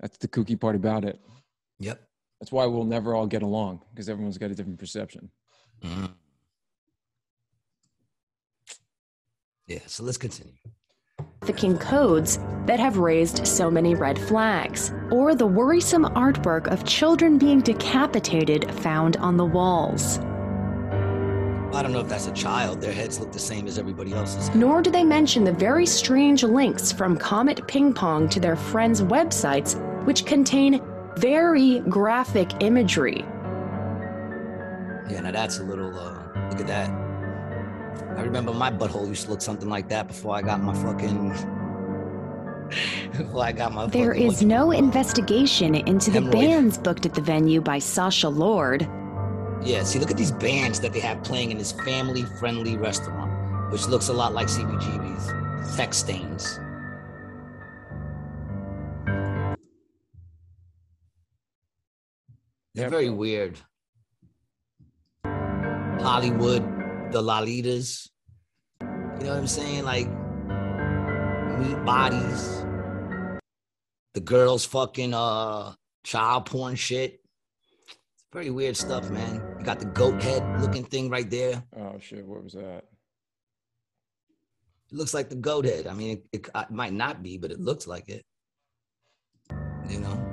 that's 0.00 0.18
the 0.18 0.26
kooky 0.26 0.58
part 0.60 0.74
about 0.74 1.04
it 1.04 1.20
yep. 1.78 2.00
that's 2.40 2.50
why 2.50 2.66
we'll 2.66 2.82
never 2.82 3.14
all 3.14 3.28
get 3.28 3.42
along 3.42 3.80
because 3.94 4.08
everyone's 4.08 4.38
got 4.38 4.50
a 4.50 4.54
different 4.56 4.78
perception 4.78 5.30
Mhm. 5.84 6.12
Yeah, 9.66 9.78
so 9.86 10.02
let's 10.02 10.18
continue. 10.18 10.52
Trafficking 11.40 11.78
codes 11.78 12.38
that 12.66 12.78
have 12.78 12.98
raised 12.98 13.46
so 13.46 13.70
many 13.70 13.94
red 13.94 14.18
flags, 14.18 14.92
or 15.10 15.34
the 15.34 15.46
worrisome 15.46 16.04
artwork 16.04 16.66
of 16.66 16.84
children 16.84 17.38
being 17.38 17.60
decapitated 17.60 18.70
found 18.82 19.16
on 19.16 19.38
the 19.38 19.44
walls. 19.44 20.18
I 21.72 21.82
don't 21.82 21.92
know 21.92 22.00
if 22.00 22.08
that's 22.08 22.26
a 22.26 22.32
child. 22.32 22.82
Their 22.82 22.92
heads 22.92 23.18
look 23.20 23.32
the 23.32 23.38
same 23.38 23.66
as 23.66 23.78
everybody 23.78 24.12
else's. 24.12 24.54
Nor 24.54 24.82
do 24.82 24.90
they 24.90 25.02
mention 25.02 25.44
the 25.44 25.52
very 25.52 25.86
strange 25.86 26.42
links 26.42 26.92
from 26.92 27.16
Comet 27.16 27.66
Ping 27.66 27.94
Pong 27.94 28.28
to 28.28 28.38
their 28.38 28.56
friends' 28.56 29.00
websites, 29.00 29.80
which 30.04 30.26
contain 30.26 30.82
very 31.16 31.78
graphic 31.80 32.62
imagery. 32.62 33.24
Yeah, 35.08 35.20
now 35.22 35.30
that's 35.30 35.58
a 35.58 35.62
little 35.62 35.98
uh 35.98 36.18
look 36.50 36.60
at 36.60 36.66
that. 36.66 37.09
I 38.16 38.22
remember 38.22 38.52
my 38.52 38.70
butthole 38.70 39.08
used 39.08 39.24
to 39.24 39.30
look 39.30 39.40
something 39.40 39.68
like 39.68 39.88
that 39.88 40.06
before 40.08 40.34
I 40.34 40.42
got 40.42 40.60
my 40.62 40.74
fucking 40.74 41.28
before 43.16 43.44
I 43.44 43.52
got 43.52 43.72
my 43.72 43.86
There 43.86 44.12
fucking- 44.14 44.26
is 44.26 44.42
no 44.42 44.70
investigation 44.72 45.74
into 45.74 46.10
the 46.10 46.20
bands 46.20 46.76
booked 46.78 47.06
at 47.06 47.14
the 47.14 47.20
venue 47.22 47.60
by 47.60 47.78
Sasha 47.78 48.28
Lord. 48.28 48.82
Yeah, 49.62 49.82
see, 49.84 49.98
look 49.98 50.10
at 50.10 50.16
these 50.16 50.32
bands 50.32 50.80
that 50.80 50.92
they 50.92 51.00
have 51.00 51.22
playing 51.22 51.50
in 51.50 51.58
this 51.58 51.72
family 51.72 52.22
friendly 52.38 52.76
restaurant, 52.76 53.30
which 53.72 53.86
looks 53.88 54.08
a 54.08 54.12
lot 54.12 54.32
like 54.32 54.48
CBGB's 54.48 55.76
sex 55.76 55.98
stains. 55.98 56.58
They're 62.74 62.90
very 62.90 63.10
weird. 63.10 63.58
Hollywood, 65.24 66.62
the 67.12 67.22
Lolitas. 67.22 68.08
You 68.80 68.86
know 69.26 69.30
what 69.30 69.38
I'm 69.38 69.46
saying? 69.46 69.84
Like 69.84 70.08
meat 71.58 71.84
bodies. 71.84 72.64
The 74.14 74.20
girls 74.20 74.64
fucking 74.64 75.14
uh 75.14 75.74
child 76.04 76.46
porn 76.46 76.76
shit. 76.76 77.20
It's 78.14 78.24
very 78.32 78.50
weird 78.50 78.76
stuff, 78.76 79.10
man. 79.10 79.42
You 79.58 79.64
got 79.64 79.78
the 79.78 79.86
goat 79.86 80.22
head 80.22 80.60
looking 80.60 80.84
thing 80.84 81.10
right 81.10 81.28
there. 81.28 81.62
oh 81.76 81.98
shit 82.00 82.26
what 82.26 82.42
was 82.42 82.54
that 82.54 82.84
It 84.90 84.96
looks 84.96 85.14
like 85.14 85.28
the 85.28 85.36
goat 85.36 85.64
head. 85.64 85.86
I 85.86 85.94
mean, 85.94 86.18
it, 86.32 86.46
it, 86.46 86.48
it 86.54 86.70
might 86.70 86.92
not 86.92 87.22
be, 87.22 87.38
but 87.38 87.50
it 87.50 87.60
looks 87.60 87.86
like 87.86 88.08
it. 88.08 88.24
You 89.88 90.00
know? 90.00 90.29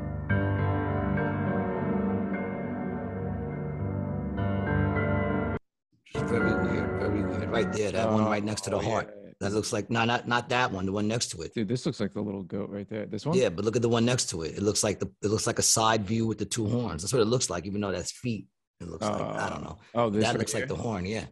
Very 6.13 6.53
weird, 6.53 6.99
very 6.99 7.23
weird. 7.23 7.49
Right 7.49 7.71
there, 7.71 7.91
that 7.91 8.11
one 8.11 8.25
right 8.25 8.43
next 8.43 8.61
to 8.61 8.69
the 8.71 8.77
Oh, 8.77 8.81
heart. 8.81 9.13
yeah. 9.23 9.31
That 9.39 9.53
looks 9.53 9.71
like 9.71 9.89
no, 9.91 10.03
not 10.03 10.27
not 10.27 10.49
that 10.49 10.71
one. 10.71 10.85
The 10.87 10.91
one 10.91 11.07
next 11.07 11.27
to 11.31 11.41
it. 11.43 11.53
dude 11.53 11.67
this 11.67 11.85
looks 11.85 11.99
like 11.99 12.13
the 12.13 12.21
little 12.21 12.41
goat 12.41 12.69
right 12.71 12.89
there 12.89 13.05
this 13.05 13.23
one 13.25 13.37
Yeah, 13.37 13.49
but 13.49 13.65
look 13.65 13.75
at 13.75 13.83
the 13.83 13.89
one 13.89 14.03
next 14.03 14.29
to 14.31 14.41
it. 14.41 14.57
It 14.57 14.63
looks 14.63 14.83
like 14.83 14.99
the 14.99 15.07
it 15.21 15.27
looks 15.27 15.45
like 15.45 15.59
a 15.59 15.63
side 15.63 16.05
view 16.05 16.25
with 16.25 16.39
the 16.39 16.45
two 16.45 16.67
horns. 16.67 17.03
That's 17.03 17.13
what 17.13 17.21
it 17.21 17.25
looks 17.25 17.49
like, 17.49 17.65
even 17.67 17.81
though 17.81 17.91
that's 17.91 18.11
feet. 18.11 18.47
It 18.81 18.87
looks 18.87 19.05
like 19.05 19.21
I 19.21 19.49
don't 19.49 19.59
oh. 19.59 19.63
know. 19.63 19.77
oh 19.95 20.09
this 20.09 20.23
That 20.23 20.29
right 20.31 20.39
looks 20.39 20.53
like 20.55 20.67
the 20.67 20.75
horn. 20.75 21.05
Yeah. 21.05 21.25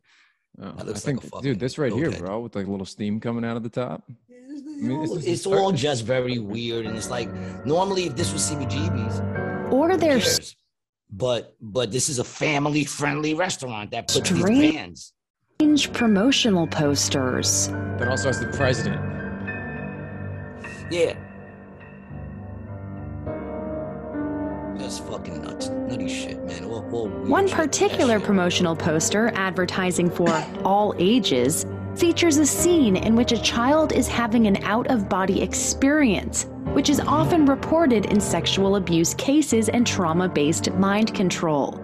Oh, 0.60 0.66
that 0.66 0.80
I 0.80 0.84
looks 0.84 1.06
like 1.08 1.20
think 1.20 1.34
a 1.34 1.42
dude 1.42 1.60
this 1.60 1.78
right 1.78 1.92
here 1.92 2.12
head. 2.12 2.20
bro 2.20 2.42
with 2.42 2.56
like 2.56 2.68
a 2.68 2.72
little 2.72 2.86
steam 2.86 3.20
coming 3.20 3.44
out 3.44 3.58
of 3.58 3.64
the 3.64 3.70
top 3.70 4.04
mean, 4.82 5.02
this 5.02 5.12
is 5.12 5.26
it's 5.28 5.46
all 5.46 5.72
just 5.72 6.04
very 6.06 6.40
weird, 6.40 6.86
and 6.86 6.96
it's 6.98 7.10
like 7.10 7.30
normally 7.66 8.06
if 8.06 8.16
this 8.16 8.32
was 8.34 8.50
CBGB's, 8.50 9.74
Or 9.74 9.98
there's. 9.98 10.24
cares? 10.24 10.56
But 11.12 11.56
but 11.62 11.92
this 11.92 12.10
is 12.10 12.20
a 12.20 12.24
family 12.24 12.84
friendly 12.84 13.34
restaurant 13.34 13.92
that 13.92 14.08
puts 14.08 14.30
these 14.30 14.42
Strange. 14.42 14.76
bands. 14.76 15.14
strange 15.60 15.94
promotional 15.94 16.68
posters. 16.68 17.68
that 17.98 18.08
also 18.08 18.28
has 18.28 18.40
the 18.40 18.48
president 18.48 19.02
Yeah. 20.92 21.14
Just 24.78 25.06
fucking 25.08 25.42
nuts, 25.42 25.70
nutty 25.70 26.08
shit, 26.10 26.44
man. 26.44 26.66
All, 26.66 26.86
all 26.94 27.08
One 27.08 27.48
particular 27.50 28.20
promotional 28.20 28.76
poster 28.76 29.32
advertising 29.34 30.10
for 30.10 30.30
all 30.66 30.94
ages 30.98 31.66
features 31.98 32.38
a 32.38 32.46
scene 32.46 32.96
in 32.96 33.16
which 33.16 33.32
a 33.32 33.42
child 33.42 33.94
is 33.94 34.08
having 34.08 34.48
an 34.48 34.64
out 34.64 34.88
of 34.88 35.10
body 35.10 35.42
experience, 35.42 36.48
which 36.74 36.90
is 36.90 37.00
often 37.00 37.46
reported 37.46 38.06
in 38.08 38.20
sexual 38.20 38.76
abuse 38.76 39.14
cases 39.14 39.70
and 39.70 39.88
trauma 39.88 40.28
based 40.28 40.72
mind 40.74 41.14
control. 41.14 41.82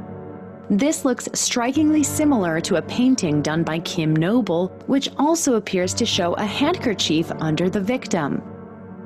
This 0.69 1.03
looks 1.03 1.27
strikingly 1.33 2.03
similar 2.03 2.61
to 2.61 2.77
a 2.77 2.81
painting 2.81 3.41
done 3.41 3.63
by 3.63 3.79
Kim 3.79 4.15
Noble, 4.15 4.67
which 4.87 5.09
also 5.17 5.55
appears 5.55 5.93
to 5.95 6.05
show 6.05 6.33
a 6.35 6.45
handkerchief 6.45 7.31
under 7.39 7.69
the 7.69 7.81
victim. 7.81 8.41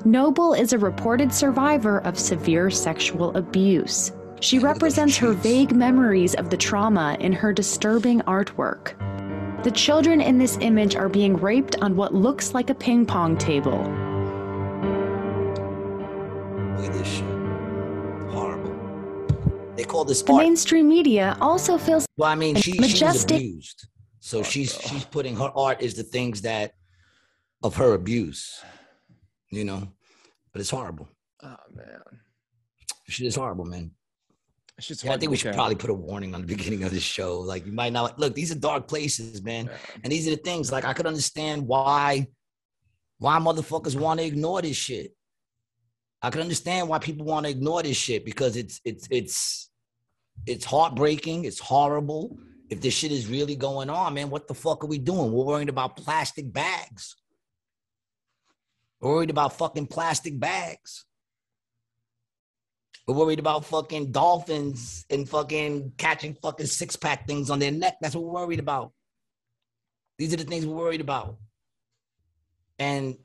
Noble 0.06 0.54
is 0.54 0.74
a 0.74 0.78
reported 0.78 1.34
survivor 1.34 2.00
of 2.02 2.20
severe 2.20 2.70
sexual 2.70 3.36
abuse. 3.36 4.12
She 4.42 4.58
Yeah, 4.58 4.62
look 4.62 4.76
at 4.76 4.80
those 4.80 4.84
represents 4.84 5.18
her 5.18 5.34
vague 5.34 5.76
memories 5.76 6.36
of 6.36 6.52
the 6.52 6.58
trauma 6.58 7.18
in 7.20 7.34
her 7.34 7.52
disturbing 7.52 8.22
artwork. 8.22 8.94
The 9.64 9.72
children 9.72 10.22
in 10.22 10.38
this 10.38 10.58
image 10.62 10.96
are 10.96 11.10
being 11.10 11.36
raped 11.38 11.76
on 11.82 11.96
what 11.96 12.14
looks 12.14 12.54
like 12.54 12.70
a 12.70 12.76
ping 12.76 13.06
pong 13.06 13.36
table. 13.38 13.80
Look 16.78 16.86
at 16.86 16.94
this 16.94 17.08
shit. 17.08 17.24
Horrible. 18.32 18.76
They 19.76 19.84
call 19.84 20.06
this 20.06 20.22
The 20.22 20.34
art. 20.34 20.44
mainstream 20.44 20.88
media 20.88 21.36
also 21.42 21.78
feels 21.78 22.06
Well, 22.18 22.30
I 22.30 22.36
mean, 22.36 22.56
she, 22.56 22.74
she 22.74 23.04
was 23.04 23.24
abused, 23.24 23.88
so 24.20 24.40
oh, 24.40 24.44
she's 24.44 24.80
she's 24.82 25.04
putting 25.06 25.36
her 25.38 25.52
art 25.56 25.82
is 25.82 25.96
the 25.96 26.04
things 26.04 26.42
that 26.44 26.74
of 27.64 27.76
her 27.78 27.94
abuse, 27.96 28.62
you 29.50 29.64
know. 29.66 29.88
But 30.52 30.62
it's 30.62 30.70
horrible. 30.70 31.10
Oh 31.42 31.56
man, 31.74 32.02
Shit 33.08 33.26
is 33.28 33.36
horrible, 33.36 33.66
man. 33.66 33.92
Yeah, 34.78 35.14
I 35.14 35.18
think 35.18 35.32
we 35.32 35.38
should 35.38 35.50
at. 35.50 35.56
probably 35.56 35.76
put 35.76 35.90
a 35.90 35.94
warning 35.94 36.36
on 36.36 36.42
the 36.42 36.48
beginning 36.56 36.84
of 36.84 36.92
the 36.92 37.00
show. 37.00 37.40
Like, 37.40 37.66
you 37.66 37.72
might 37.72 37.94
not 37.94 38.20
look. 38.20 38.36
These 38.36 38.52
are 38.52 38.60
dark 38.60 38.88
places, 38.88 39.42
man, 39.42 39.70
and 40.04 40.12
these 40.12 40.28
are 40.28 40.32
the 40.32 40.38
things. 40.38 40.72
Like, 40.72 40.86
I 40.86 40.94
could 40.94 41.08
understand 41.08 41.66
why 41.68 42.28
why 43.18 43.40
motherfuckers 43.40 43.96
want 43.96 44.20
to 44.20 44.26
ignore 44.26 44.62
this 44.62 44.76
shit. 44.76 45.16
I 46.22 46.30
could 46.30 46.42
understand 46.42 46.90
why 46.90 47.00
people 47.00 47.26
want 47.26 47.46
to 47.46 47.52
ignore 47.52 47.84
this 47.84 47.98
shit 47.98 48.26
because 48.26 48.58
it's 48.58 48.82
it's 48.84 49.08
it's 49.10 49.70
it's 50.46 50.66
heartbreaking. 50.66 51.46
It's 51.46 51.60
horrible. 51.60 52.38
If 52.70 52.82
this 52.82 52.94
shit 52.94 53.12
is 53.12 53.28
really 53.28 53.56
going 53.56 53.90
on, 53.90 54.16
man, 54.16 54.30
what 54.30 54.48
the 54.48 54.56
fuck 54.56 54.84
are 54.84 54.88
we 54.88 54.98
doing? 54.98 55.32
We're 55.32 55.46
worrying 55.46 55.70
about 55.70 55.96
plastic 55.96 56.52
bags. 56.52 57.16
We're 59.00 59.12
worried 59.12 59.30
about 59.30 59.54
fucking 59.54 59.88
plastic 59.88 60.40
bags. 60.40 61.06
We're 63.08 63.16
worried 63.16 63.40
about 63.40 63.66
fucking 63.66 64.12
dolphins 64.12 65.06
and 65.12 65.30
fucking 65.30 65.94
catching 65.98 66.34
fucking 66.42 66.66
six 66.66 66.96
pack 66.96 67.28
things 67.28 67.50
on 67.52 67.60
their 67.60 67.72
neck. 67.72 67.98
That's 68.02 68.16
what 68.16 68.24
we're 68.26 68.46
worried 68.46 68.60
about. 68.60 68.94
These 70.18 70.34
are 70.34 70.38
the 70.38 70.44
things 70.44 70.66
we're 70.66 70.76
worried 70.76 71.02
about. 71.02 71.38
And 72.80 73.16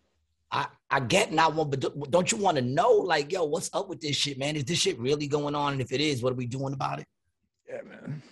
I 0.53 0.67
I 0.91 1.01
get 1.01 1.33
not 1.33 1.55
one, 1.55 1.71
but 1.71 1.81
don't- 2.11 2.31
you 2.33 2.37
want 2.39 2.57
to 2.57 2.63
know, 2.63 2.91
like, 2.91 3.33
yo, 3.33 3.45
what's 3.45 3.71
up 3.73 3.89
with 3.89 4.01
this 4.01 4.17
shit, 4.17 4.37
man? 4.39 4.57
Is 4.57 4.65
this 4.65 4.79
shit 4.81 4.99
really 4.99 5.29
going 5.29 5.55
on? 5.55 5.73
And 5.73 5.81
if 5.81 5.93
it 5.93 6.01
is, 6.01 6.23
what 6.23 6.33
are 6.33 6.37
we 6.37 6.47
doing 6.47 6.75
about 6.75 6.99
it? 7.01 7.07
Yeah, 7.69 7.83
man, 7.83 8.23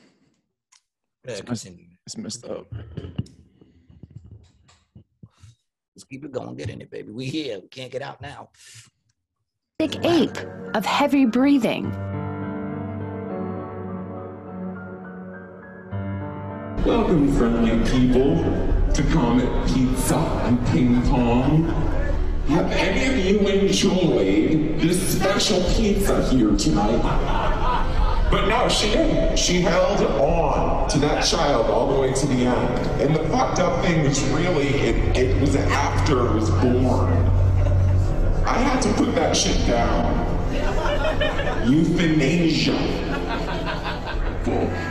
Yeah, 1.27 1.41
continue. 1.41 1.87
it's 2.05 2.17
messed 2.17 2.45
up. 2.45 2.67
Let's 5.95 6.05
keep 6.11 6.25
it 6.25 6.33
going. 6.33 6.57
Get 6.57 6.71
in 6.71 6.81
it, 6.83 6.91
baby. 6.91 7.13
We 7.13 7.27
here. 7.27 7.61
We 7.61 7.69
can't 7.69 7.91
get 7.93 8.03
out 8.03 8.21
now. 8.21 8.51
Ape 9.81 10.37
of 10.75 10.85
heavy 10.85 11.25
breathing. 11.25 11.85
Welcome, 16.85 17.33
friendly 17.37 17.79
people, 17.89 18.43
to 18.93 19.03
Comet 19.13 19.69
Pizza 19.69 20.17
and 20.17 20.67
Ping 20.67 21.01
Pong. 21.03 21.63
Have 22.49 22.73
any 22.73 23.07
of 23.07 23.25
you 23.25 23.39
enjoyed 23.47 24.81
this 24.81 25.17
special 25.17 25.63
pizza 25.75 26.29
here 26.29 26.57
tonight? 26.57 27.01
But 28.33 28.49
no, 28.49 28.69
she 28.69 28.91
didn't. 28.91 29.39
She 29.39 29.61
held 29.61 30.03
on 30.21 30.89
to 30.89 30.99
that 30.99 31.25
child 31.25 31.67
all 31.71 31.95
the 31.95 32.01
way 32.01 32.13
to 32.13 32.27
the 32.27 32.47
end. 32.47 33.01
And 33.01 33.15
the 33.15 33.23
fucked 33.29 33.61
up 33.61 33.85
thing 33.85 34.03
was 34.03 34.21
really, 34.31 34.71
it, 34.71 35.17
it 35.17 35.41
was 35.41 35.55
after 35.55 36.27
it 36.27 36.35
was 36.35 36.51
born. 36.51 37.48
I 38.49 38.57
had 38.57 38.81
to 38.81 38.93
put 38.95 39.15
that 39.15 39.37
shit 39.37 39.67
down. 39.67 40.27
Euthanasia 41.71 42.73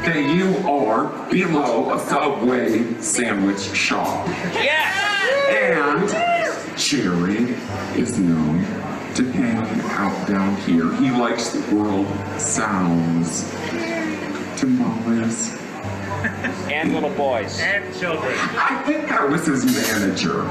that 0.05 0.35
you 0.35 0.55
are 0.69 1.07
below 1.31 1.91
a 1.91 1.99
Subway 1.99 3.01
sandwich 3.01 3.59
shop. 3.59 4.27
Yes! 4.53 4.93
And 5.49 6.77
Jerry 6.77 7.55
is 7.99 8.19
known 8.19 8.59
to 9.15 9.23
hang 9.31 9.57
out 9.89 10.27
down 10.27 10.55
here. 10.57 10.93
He 10.93 11.09
likes 11.09 11.49
the 11.49 11.75
world 11.75 12.05
sounds. 12.39 13.49
Tamales. 14.55 15.57
And 16.71 16.93
little 16.93 17.09
boys. 17.15 17.59
And 17.59 17.91
children. 17.99 18.37
I 18.37 18.83
think 18.85 19.09
that 19.09 19.27
was 19.27 19.47
his 19.47 19.65
manager. 19.65 20.43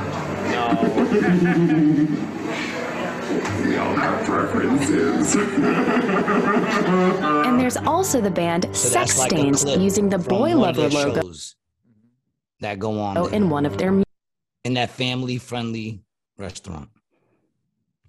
No. 0.50 2.32
We 3.64 3.76
all 3.76 3.94
have 3.94 4.24
preferences. 4.26 5.36
And 7.46 7.60
there's 7.60 7.76
also 7.76 8.20
the 8.20 8.30
band 8.30 8.64
So 8.72 8.88
Sex 8.90 8.92
that's 8.92 9.18
like 9.18 9.30
Stains 9.30 9.64
using 9.64 10.08
the 10.08 10.18
from 10.18 10.38
Boy 10.38 10.56
Lover 10.56 10.88
logo 10.88 11.32
that 12.60 12.78
go 12.78 13.00
on 13.00 13.16
oh, 13.18 13.26
there 13.26 13.36
in 13.36 13.50
one 13.50 13.66
of 13.66 13.78
their 13.78 14.02
in 14.64 14.74
that 14.74 14.90
family 14.90 15.38
friendly 15.38 16.02
restaurant. 16.38 16.88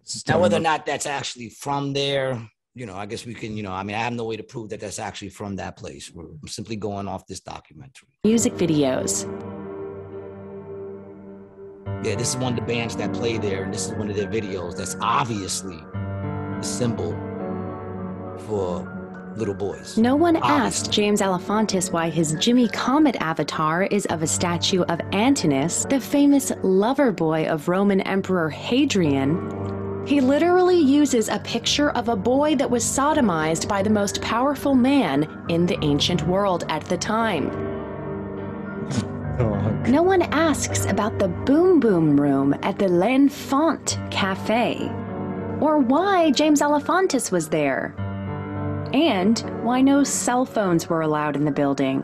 This 0.03 0.27
Now, 0.27 0.39
whether 0.39 0.57
or 0.57 0.61
not 0.61 0.85
that's 0.85 1.05
actually 1.05 1.49
from 1.49 1.93
there, 1.93 2.41
you 2.73 2.85
know, 2.85 2.95
I 2.95 3.05
guess 3.05 3.25
we 3.25 3.33
can, 3.33 3.55
you 3.57 3.63
know, 3.63 3.71
I 3.71 3.83
mean, 3.83 3.95
I 3.95 3.99
have 3.99 4.13
no 4.13 4.25
way 4.25 4.37
to 4.37 4.43
prove 4.43 4.69
that 4.69 4.79
that's 4.79 4.99
actually 4.99 5.29
from 5.29 5.55
that 5.57 5.77
place. 5.77 6.11
We're 6.13 6.27
simply 6.47 6.75
going 6.75 7.07
off 7.07 7.27
this 7.27 7.39
documentary. 7.39 8.09
music 8.23 8.53
videos. 8.53 9.25
Yeah, 12.03 12.15
this 12.15 12.29
is 12.29 12.37
one 12.37 12.53
of 12.53 12.59
the 12.59 12.65
bands 12.65 12.95
that 12.97 13.11
play 13.13 13.37
there, 13.37 13.63
and 13.63 13.73
this 13.73 13.87
is 13.87 13.93
one 13.93 14.09
of 14.09 14.15
their 14.15 14.27
videos. 14.27 14.75
That's 14.75 14.95
obviously 15.01 15.83
a 15.93 16.63
symbol 16.63 17.11
for 18.47 18.93
little 19.35 19.53
boys. 19.53 19.97
No 19.97 20.15
one 20.15 20.35
Obviously. 20.37 20.61
asked 20.65 20.91
James 20.91 21.21
Alefantis 21.21 21.91
why 21.91 22.09
his 22.09 22.35
Jimmy 22.39 22.67
Comet 22.67 23.15
avatar 23.19 23.83
is 23.83 24.05
of 24.07 24.23
a 24.23 24.27
statue 24.27 24.81
of 24.83 24.99
Antinous, 25.11 25.85
the 25.89 25.99
famous 25.99 26.51
lover 26.63 27.11
boy 27.11 27.45
of 27.45 27.67
Roman 27.67 28.01
Emperor 28.01 28.49
Hadrian. 28.49 30.05
He 30.07 30.21
literally 30.21 30.79
uses 30.79 31.29
a 31.29 31.39
picture 31.39 31.91
of 31.91 32.09
a 32.09 32.15
boy 32.15 32.55
that 32.55 32.69
was 32.69 32.83
sodomized 32.83 33.67
by 33.67 33.83
the 33.83 33.89
most 33.89 34.21
powerful 34.21 34.73
man 34.73 35.45
in 35.49 35.65
the 35.65 35.77
ancient 35.83 36.25
world 36.25 36.63
at 36.69 36.83
the 36.85 36.97
time. 36.97 37.76
No 39.37 40.01
one 40.01 40.23
asks 40.23 40.85
about 40.85 41.19
the 41.19 41.27
Boom 41.27 41.79
Boom 41.79 42.19
Room 42.19 42.55
at 42.63 42.79
the 42.79 42.87
L'Enfant 42.87 43.99
Cafe, 44.09 44.89
or 45.61 45.77
why 45.77 46.31
James 46.31 46.61
Alefantis 46.61 47.31
was 47.31 47.49
there, 47.49 47.93
and 48.93 49.39
why 49.63 49.81
no 49.81 50.03
cell 50.03 50.43
phones 50.45 50.89
were 50.89 51.01
allowed 51.01 51.35
in 51.35 51.45
the 51.45 51.51
building. 51.51 52.03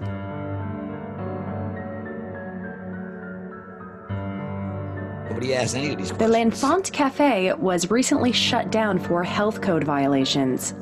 Nobody 5.29 5.55
asked 5.55 5.75
any 5.75 5.91
of 5.91 5.97
these 5.97 6.09
The 6.09 6.15
questions. 6.15 6.61
L'Enfant 6.61 6.93
Cafe 6.93 7.53
was 7.53 7.89
recently 7.89 8.31
shut 8.31 8.71
down 8.71 8.99
for 8.99 9.23
health 9.23 9.61
code 9.61 9.83
violations. 9.83 10.75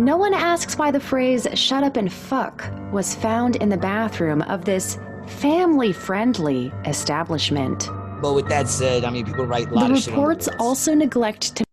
No 0.00 0.16
one 0.16 0.34
asks 0.34 0.76
why 0.76 0.90
the 0.90 0.98
phrase 0.98 1.46
shut 1.54 1.84
up 1.84 1.96
and 1.96 2.12
fuck 2.12 2.68
was 2.92 3.14
found 3.14 3.56
in 3.56 3.68
the 3.68 3.76
bathroom 3.76 4.42
of 4.42 4.64
this 4.64 4.98
family 5.26 5.92
friendly 5.92 6.72
establishment. 6.84 7.88
But 8.20 8.34
with 8.34 8.48
that 8.48 8.68
said, 8.68 9.04
I 9.04 9.10
mean, 9.10 9.24
people 9.24 9.46
write 9.46 9.68
a 9.68 9.74
lot 9.74 9.86
The 9.88 9.94
of 9.94 9.98
shit 9.98 10.06
the 10.06 10.10
reports 10.12 10.48
also 10.58 10.94
neglect 10.94 11.54
to 11.56 11.64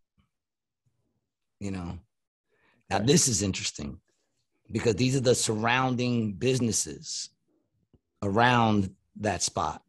you 1.59 1.71
know. 1.71 1.97
Now 2.89 2.99
this 2.99 3.27
is 3.27 3.41
interesting 3.41 3.99
because 4.71 4.95
these 4.95 5.15
are 5.15 5.21
the 5.21 5.33
surrounding 5.35 6.33
businesses 6.33 7.29
around 8.21 8.93
that 9.17 9.41
spot. 9.41 9.81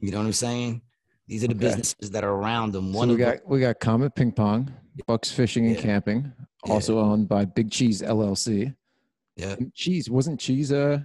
You 0.00 0.10
know 0.10 0.18
what 0.18 0.26
I'm 0.26 0.32
saying? 0.32 0.82
These 1.28 1.44
are 1.44 1.48
the 1.48 1.54
Okay. 1.54 1.60
businesses 1.66 2.10
that 2.10 2.24
are 2.24 2.32
around 2.32 2.72
them. 2.72 2.92
So 2.92 2.98
One 2.98 3.08
we 3.08 3.14
of 3.14 3.20
got 3.20 3.48
we 3.48 3.60
got 3.60 3.80
Comet 3.80 4.14
Ping 4.14 4.32
Pong, 4.32 4.70
Bucks 5.06 5.30
Fishing 5.30 5.66
and 5.66 5.76
Yeah. 5.76 5.82
Camping, 5.82 6.32
Yeah. 6.66 6.72
also 6.72 6.98
owned 6.98 7.28
by 7.28 7.44
Big 7.44 7.70
Cheese 7.70 8.02
LLC. 8.02 8.74
yeah, 9.36 9.54
And 9.58 9.72
Cheese 9.74 10.08
wasn't 10.10 10.38
Cheese 10.40 10.72
uh 10.72 11.00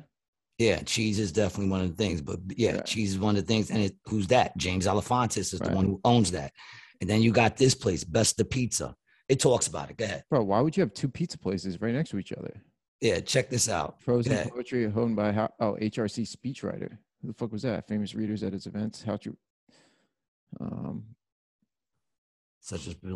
yeah, 0.59 0.81
cheese 0.81 1.19
is 1.19 1.31
definitely 1.31 1.69
one 1.71 1.79
of 1.81 1.89
the 1.89 1.95
things. 1.95 2.21
But 2.21 2.39
yeah, 2.57 2.75
Yeah. 2.75 2.81
cheese 2.81 3.11
is 3.11 3.19
one 3.19 3.37
of 3.37 3.43
the 3.43 3.47
things. 3.47 3.71
And 3.71 3.79
it, 3.81 3.95
who's 4.05 4.27
that? 4.27 4.57
James 4.57 4.85
Alefantis 4.87 5.53
is 5.53 5.59
the 5.59 5.71
one 5.71 5.85
who 5.85 6.01
owns 6.03 6.31
that. 6.31 6.51
And 6.99 7.09
then 7.09 7.21
you 7.21 7.31
got 7.31 7.55
this 7.55 7.73
place, 7.73 8.03
Besta 8.03 8.47
Pizza. 8.49 8.93
It 9.29 9.39
talks 9.39 9.67
about 9.67 9.89
it. 9.89 9.95
Go 9.95 10.03
ahead. 10.03 10.25
bro? 10.29 10.43
Why 10.43 10.59
would 10.59 10.75
you 10.75 10.81
have 10.81 10.93
two 10.93 11.07
pizza 11.07 11.37
places 11.37 11.79
right 11.79 11.93
next 11.93 12.09
to 12.09 12.17
each 12.19 12.33
other? 12.33 12.61
Yeah, 12.99 13.21
check 13.21 13.49
this 13.49 13.69
out. 13.69 14.01
Frozen 14.01 14.33
Yeah. 14.33 14.49
poetry 14.49 14.85
owned 14.87 15.15
by 15.15 15.31
how, 15.31 15.49
oh 15.61 15.77
HRC 15.79 16.23
speechwriter. 16.25 16.97
Who 17.21 17.29
the 17.29 17.33
fuck 17.33 17.53
was 17.53 17.61
that? 17.61 17.87
Famous 17.87 18.13
readers 18.13 18.43
at 18.43 18.53
its 18.53 18.65
events. 18.65 19.01
How 19.01 19.17
you 19.23 19.37
um 20.59 20.65
Such 20.65 20.65
as 20.65 21.05
Bill 21.07 21.18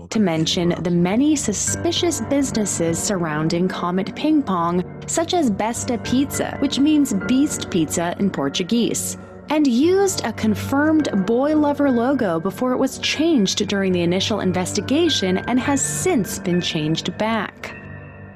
to 0.10 0.20
mention 0.20 0.70
the 0.82 0.90
many 0.90 1.36
suspicious 1.36 2.22
businesses 2.22 2.98
surrounding 2.98 3.68
Comet 3.68 4.16
Ping 4.16 4.42
Pong, 4.42 4.84
such 5.06 5.34
as 5.34 5.52
Besta 5.52 6.04
Pizza, 6.04 6.58
which 6.60 6.80
means 6.80 7.14
beast 7.28 7.70
pizza 7.70 8.16
in 8.20 8.32
Portuguese, 8.32 9.18
and 9.50 9.68
used 9.68 10.26
a 10.26 10.34
confirmed 10.34 11.10
boy 11.28 11.56
lover 11.56 11.92
logo 11.92 12.40
before 12.40 12.72
it 12.72 12.78
was 12.78 12.98
changed 13.00 13.68
during 13.68 13.92
the 13.92 14.02
initial 14.02 14.40
investigation 14.40 15.38
and 15.38 15.60
has 15.60 15.82
since 15.82 16.40
been 16.40 16.60
changed 16.62 17.16
back. 17.20 17.76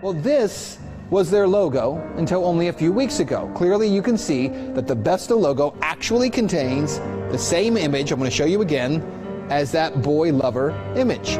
Well, 0.03 0.13
this 0.13 0.77
was 1.09 1.31
their 1.31 1.47
logo 1.47 1.95
until 2.17 2.45
only 2.45 2.67
a 2.67 2.73
few 2.73 2.91
weeks 2.91 3.21
ago. 3.21 3.49
Clearly, 3.55 3.87
you 3.87 4.03
can 4.03 4.17
see 4.17 4.49
that 4.49 4.85
the 4.85 4.95
Besta 4.95 5.35
logo 5.35 5.75
actually 5.81 6.29
contains 6.29 6.99
the 7.31 7.37
same 7.37 7.77
image, 7.77 8.11
I'm 8.11 8.19
going 8.19 8.29
to 8.29 8.35
show 8.35 8.45
you 8.45 8.61
again, 8.61 9.01
as 9.49 9.71
that 9.71 10.01
boy 10.01 10.31
lover 10.31 10.71
image. 10.95 11.37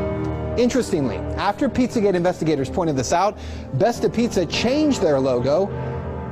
Interestingly, 0.60 1.18
after 1.38 1.70
Pizzagate 1.70 2.16
investigators 2.16 2.70
pointed 2.70 2.96
this 2.96 3.14
out, 3.14 3.38
Besta 3.78 4.12
Pizza 4.12 4.46
changed 4.46 5.02
their 5.02 5.20
logo, 5.20 5.70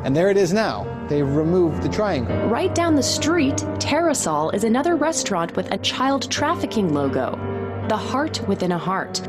and 0.03 0.15
there 0.15 0.29
it 0.29 0.37
is 0.37 0.51
now. 0.51 0.91
They've 1.07 1.27
removed 1.27 1.83
the 1.83 1.89
triangle. 1.89 2.35
Right 2.47 2.73
down 2.73 2.95
the 2.95 3.03
street, 3.03 3.57
Terrasol 3.77 4.53
is 4.53 4.63
another 4.63 4.95
restaurant 4.95 5.55
with 5.55 5.71
a 5.71 5.77
child 5.77 6.31
trafficking 6.31 6.93
logo 6.93 7.39
the 7.87 7.97
heart 7.97 8.47
within 8.47 8.71
a 8.71 8.77
heart. 8.77 9.21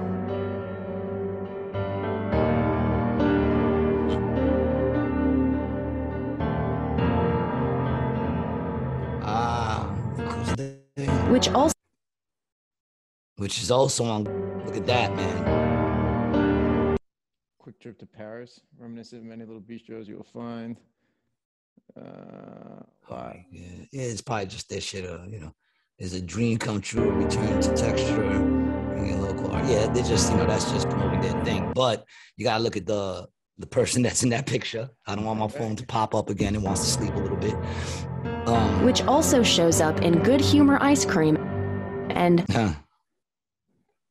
Ah, 9.22 9.84
which 11.28 11.48
also 11.50 11.75
which 13.36 13.62
is 13.62 13.70
also 13.70 14.04
on. 14.04 14.24
Look 14.64 14.76
at 14.76 14.86
that, 14.86 15.14
man. 15.14 16.96
Quick 17.58 17.80
trip 17.80 17.98
to 17.98 18.06
Paris, 18.06 18.60
reminiscent 18.78 19.22
of 19.22 19.26
many 19.26 19.44
little 19.44 19.60
bistros 19.60 20.06
you 20.06 20.16
will 20.16 20.24
find. 20.24 20.76
Uh, 21.96 22.82
wow. 23.10 23.34
Yeah, 23.50 23.62
yeah, 23.92 24.02
it's 24.02 24.20
probably 24.20 24.46
just 24.46 24.68
that 24.70 24.82
shit. 24.82 25.04
Uh, 25.04 25.24
you 25.28 25.40
know, 25.40 25.52
is 25.98 26.14
a 26.14 26.20
dream 26.20 26.58
come 26.58 26.80
true, 26.80 27.10
return 27.10 27.60
to 27.60 27.74
texture, 27.74 28.22
bringing 28.88 29.20
local 29.20 29.50
art. 29.50 29.66
Yeah, 29.66 29.86
they 29.92 30.02
just, 30.02 30.30
you 30.30 30.38
know, 30.38 30.46
that's 30.46 30.70
just 30.70 30.88
promoting 30.88 31.20
their 31.20 31.44
thing. 31.44 31.72
But 31.74 32.04
you 32.36 32.44
gotta 32.44 32.62
look 32.62 32.76
at 32.76 32.86
the 32.86 33.26
the 33.58 33.66
person 33.66 34.02
that's 34.04 34.22
in 34.22 34.28
that 34.30 34.46
picture. 34.46 34.88
I 35.06 35.14
don't 35.14 35.24
want 35.24 35.38
my 35.38 35.48
phone 35.48 35.76
to 35.76 35.86
pop 35.86 36.14
up 36.14 36.30
again 36.30 36.54
It 36.54 36.62
wants 36.62 36.82
to 36.82 36.90
sleep 36.90 37.14
a 37.14 37.18
little 37.18 37.36
bit. 37.36 37.54
Um, 38.46 38.84
which 38.84 39.02
also 39.04 39.42
shows 39.42 39.80
up 39.80 40.02
in 40.02 40.22
Good 40.22 40.40
Humor 40.40 40.78
ice 40.80 41.04
cream 41.04 41.36
and 42.10 42.44
huh, 42.50 42.74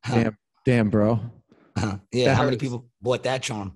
Damn, 0.08 0.36
damn, 0.64 0.90
bro. 0.90 1.20
huh. 1.76 1.98
yeah, 2.12 2.26
That 2.26 2.36
how 2.36 2.44
many 2.44 2.56
people 2.56 2.86
bought 3.02 3.22
that 3.24 3.42
charm? 3.42 3.72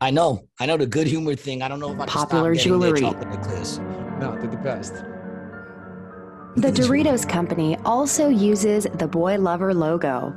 I 0.00 0.10
know, 0.10 0.46
I 0.60 0.66
know 0.66 0.76
the 0.76 0.86
good 0.86 1.06
humor 1.06 1.34
thing. 1.34 1.62
I 1.62 1.68
don't 1.68 1.80
know 1.80 1.90
if 1.92 1.96
I 1.96 2.06
can 2.06 2.08
stop 2.08 2.30
Popular 2.30 2.54
their 2.54 2.64
jewelry. 2.64 3.00
No, 3.00 3.12
they're 3.12 4.46
the 4.46 4.60
best. 4.62 4.94
the 6.56 6.70
Doritos 6.70 7.28
Company 7.28 7.76
also 7.84 8.28
uses 8.28 8.86
the 8.94 9.08
Boy 9.08 9.38
Lover 9.38 9.74
logo. 9.74 10.34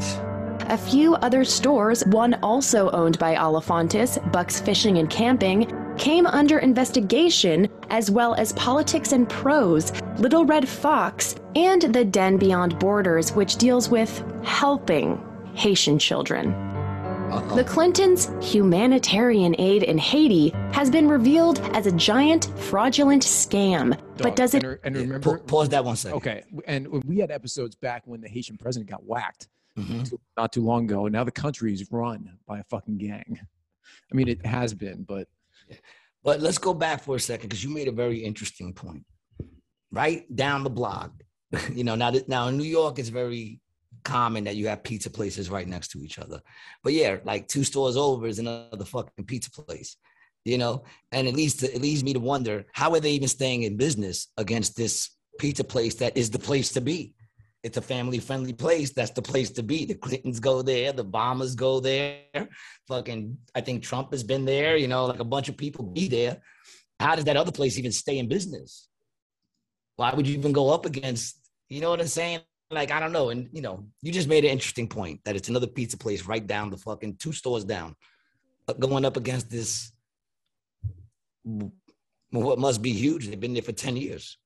A 0.70 0.78
few 0.78 1.16
other 1.16 1.42
stores, 1.42 2.06
one 2.06 2.34
also 2.44 2.90
owned 2.92 3.18
by 3.18 3.34
Alefantis, 3.34 4.20
Bucks 4.30 4.60
Fishing 4.60 4.98
and 4.98 5.10
Camping, 5.10 5.66
came 5.98 6.28
under 6.28 6.60
investigation, 6.60 7.68
as 7.88 8.08
well 8.08 8.34
as 8.34 8.52
Politics 8.52 9.10
and 9.10 9.28
Prose, 9.28 9.90
Little 10.18 10.44
Red 10.44 10.68
Fox, 10.68 11.34
and 11.56 11.82
the 11.82 12.04
Den 12.04 12.36
Beyond 12.36 12.78
Borders, 12.78 13.32
which 13.32 13.56
deals 13.56 13.88
with 13.88 14.22
helping 14.44 15.20
Haitian 15.54 15.98
children. 15.98 16.52
Uh-oh. 16.52 17.56
The 17.56 17.64
Clintons' 17.64 18.30
humanitarian 18.40 19.56
aid 19.58 19.82
in 19.82 19.98
Haiti 19.98 20.50
has 20.70 20.88
been 20.88 21.08
revealed 21.08 21.58
as 21.74 21.86
a 21.86 21.92
giant 21.92 22.48
fraudulent 22.56 23.24
scam. 23.24 23.98
But 24.18 24.36
does 24.36 24.54
it 24.54 24.62
And, 24.62 24.78
and 24.84 24.96
remember, 24.96 25.38
pa- 25.38 25.44
pause 25.48 25.68
that 25.70 25.84
one 25.84 25.96
second. 25.96 26.18
okay, 26.18 26.44
and 26.68 26.86
we 27.04 27.18
had 27.18 27.32
episodes 27.32 27.74
back 27.74 28.04
when 28.06 28.20
the 28.20 28.28
Haitian 28.28 28.56
president 28.56 28.88
got 28.88 29.04
whacked 29.04 29.48
Mhm. 29.84 30.08
too- 30.08 30.20
not 30.36 30.52
too 30.52 30.62
long 30.64 30.84
ago, 30.84 31.06
and 31.06 31.12
now 31.12 31.24
the 31.24 31.30
country 31.30 31.72
is 31.72 31.90
run 31.90 32.38
by 32.46 32.58
a 32.58 32.64
fucking 32.64 32.98
gang. 32.98 33.38
I 34.10 34.14
mean, 34.14 34.28
it 34.28 34.44
has 34.46 34.74
been, 34.74 35.04
but 35.04 35.28
But 36.22 36.40
let's 36.40 36.58
go 36.58 36.74
back 36.74 37.02
for 37.02 37.16
a 37.16 37.20
second 37.20 37.48
because 37.48 37.64
you 37.64 37.70
made 37.70 37.88
a 37.88 37.92
very 37.92 38.18
interesting 38.22 38.74
point. 38.74 39.06
Right 39.90 40.24
down 40.36 40.64
the 40.64 40.70
block, 40.70 41.12
you 41.74 41.82
know, 41.84 41.94
now 41.94 42.12
now 42.28 42.48
in 42.48 42.58
New 42.58 42.64
York, 42.64 42.98
it's 42.98 43.08
very 43.08 43.60
common 44.04 44.44
that 44.44 44.56
you 44.56 44.68
have 44.68 44.82
pizza 44.82 45.10
places 45.10 45.48
right 45.50 45.66
next 45.66 45.88
to 45.92 46.02
each 46.02 46.18
other. 46.18 46.40
But 46.84 46.92
yeah, 46.92 47.18
like 47.24 47.48
two 47.48 47.64
stores 47.64 47.96
over 47.96 48.26
is 48.26 48.38
another 48.38 48.84
fucking 48.84 49.24
pizza 49.26 49.50
place, 49.50 49.96
you 50.44 50.58
know. 50.58 50.84
And 51.12 51.26
it 51.26 51.34
leads 51.34 51.54
to 51.56 51.74
it 51.74 51.80
leads 51.80 52.04
me 52.04 52.12
to 52.12 52.20
wonder 52.20 52.66
how 52.72 52.92
are 52.94 53.00
they 53.00 53.12
even 53.12 53.28
staying 53.28 53.62
in 53.62 53.76
business 53.76 54.28
against 54.36 54.76
this 54.76 55.10
pizza 55.38 55.64
place 55.64 55.94
that 55.96 56.16
is 56.16 56.30
the 56.30 56.38
place 56.38 56.70
to 56.72 56.80
be. 56.80 57.14
It's 57.62 57.76
a 57.76 57.82
family 57.82 58.18
friendly 58.18 58.54
place. 58.54 58.90
That's 58.90 59.10
the 59.10 59.20
place 59.20 59.50
to 59.50 59.62
be. 59.62 59.84
The 59.84 59.94
Clintons 59.94 60.40
go 60.40 60.62
there. 60.62 60.92
The 60.92 61.04
Bombers 61.04 61.54
go 61.54 61.78
there. 61.78 62.22
Fucking, 62.88 63.36
I 63.54 63.60
think 63.60 63.82
Trump 63.82 64.12
has 64.12 64.24
been 64.24 64.46
there. 64.46 64.76
You 64.76 64.88
know, 64.88 65.04
like 65.04 65.20
a 65.20 65.24
bunch 65.24 65.48
of 65.50 65.58
people 65.58 65.84
be 65.84 66.08
there. 66.08 66.40
How 66.98 67.14
does 67.14 67.24
that 67.24 67.36
other 67.36 67.52
place 67.52 67.78
even 67.78 67.92
stay 67.92 68.18
in 68.18 68.28
business? 68.28 68.88
Why 69.96 70.14
would 70.14 70.26
you 70.26 70.38
even 70.38 70.52
go 70.52 70.70
up 70.70 70.86
against? 70.86 71.38
You 71.68 71.82
know 71.82 71.90
what 71.90 72.00
I'm 72.00 72.06
saying? 72.06 72.40
Like 72.70 72.90
I 72.90 73.00
don't 73.00 73.12
know. 73.12 73.28
And 73.28 73.48
you 73.52 73.60
know, 73.60 73.84
you 74.00 74.10
just 74.10 74.28
made 74.28 74.44
an 74.44 74.50
interesting 74.50 74.88
point 74.88 75.20
that 75.24 75.36
it's 75.36 75.50
another 75.50 75.66
pizza 75.66 75.98
place 75.98 76.24
right 76.24 76.46
down 76.46 76.70
the 76.70 76.78
fucking 76.78 77.16
two 77.16 77.32
stores 77.32 77.64
down, 77.64 77.94
but 78.66 78.80
going 78.80 79.04
up 79.04 79.16
against 79.16 79.50
this. 79.50 79.92
What 82.32 82.58
must 82.58 82.80
be 82.80 82.92
huge? 82.92 83.26
They've 83.28 83.40
been 83.40 83.54
there 83.54 83.62
for 83.62 83.72
ten 83.72 83.96
years. 83.96 84.38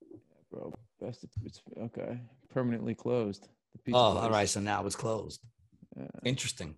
bro, 0.51 0.73
best 1.01 1.25
it's 1.45 1.61
okay. 1.79 2.19
Permanently 2.55 2.95
closed. 2.95 3.49
Oh, 3.49 3.81
place. 3.83 3.95
all 3.95 4.31
right. 4.31 4.49
So 4.49 4.61
now 4.61 4.87
it's 4.87 4.95
closed. 4.95 5.41
Yeah. 5.97 6.07
Interesting. 6.25 6.77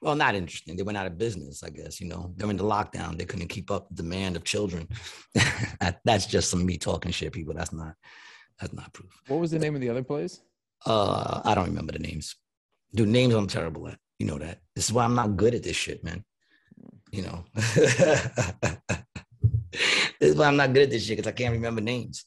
Well, 0.00 0.14
not 0.14 0.34
interesting. 0.34 0.76
They 0.76 0.82
went 0.82 0.96
out 0.96 1.06
of 1.06 1.18
business, 1.18 1.62
I 1.62 1.70
guess. 1.70 2.00
You 2.00 2.08
know, 2.08 2.32
during 2.36 2.56
the 2.56 2.64
lockdown, 2.64 3.18
they 3.18 3.24
couldn't 3.26 3.48
keep 3.48 3.70
up 3.70 3.88
the 3.88 4.02
demand 4.02 4.36
of 4.36 4.44
children. 4.44 4.88
That's 6.04 6.26
just 6.26 6.50
some 6.50 6.64
me 6.64 6.78
talking 6.78 7.12
shit, 7.12 7.32
people. 7.32 7.54
That's 7.54 7.72
not. 7.72 7.94
That's 8.60 8.72
not 8.72 8.92
proof. 8.94 9.20
What 9.28 9.40
was 9.40 9.50
the 9.50 9.58
name 9.58 9.74
of 9.74 9.82
the 9.82 9.90
other 9.90 10.02
place? 10.02 10.40
Uh, 10.86 11.42
I 11.44 11.54
don't 11.54 11.66
remember 11.66 11.92
the 11.92 11.98
names. 11.98 12.34
Dude, 12.94 13.08
names 13.08 13.34
I'm 13.34 13.46
terrible 13.46 13.88
at. 13.88 13.98
You 14.18 14.26
know 14.26 14.38
that. 14.38 14.60
This 14.74 14.86
is 14.86 14.92
why 14.92 15.04
I'm 15.04 15.14
not 15.14 15.36
good 15.36 15.54
at 15.54 15.62
this 15.62 15.76
shit, 15.76 16.02
man. 16.02 16.24
You 17.10 17.22
know. 17.22 17.44
this 17.54 18.80
is 20.20 20.34
why 20.36 20.46
I'm 20.46 20.56
not 20.56 20.72
good 20.72 20.84
at 20.84 20.90
this 20.90 21.04
shit 21.04 21.18
because 21.18 21.28
I 21.30 21.34
can't 21.34 21.52
remember 21.52 21.82
names. 21.82 22.24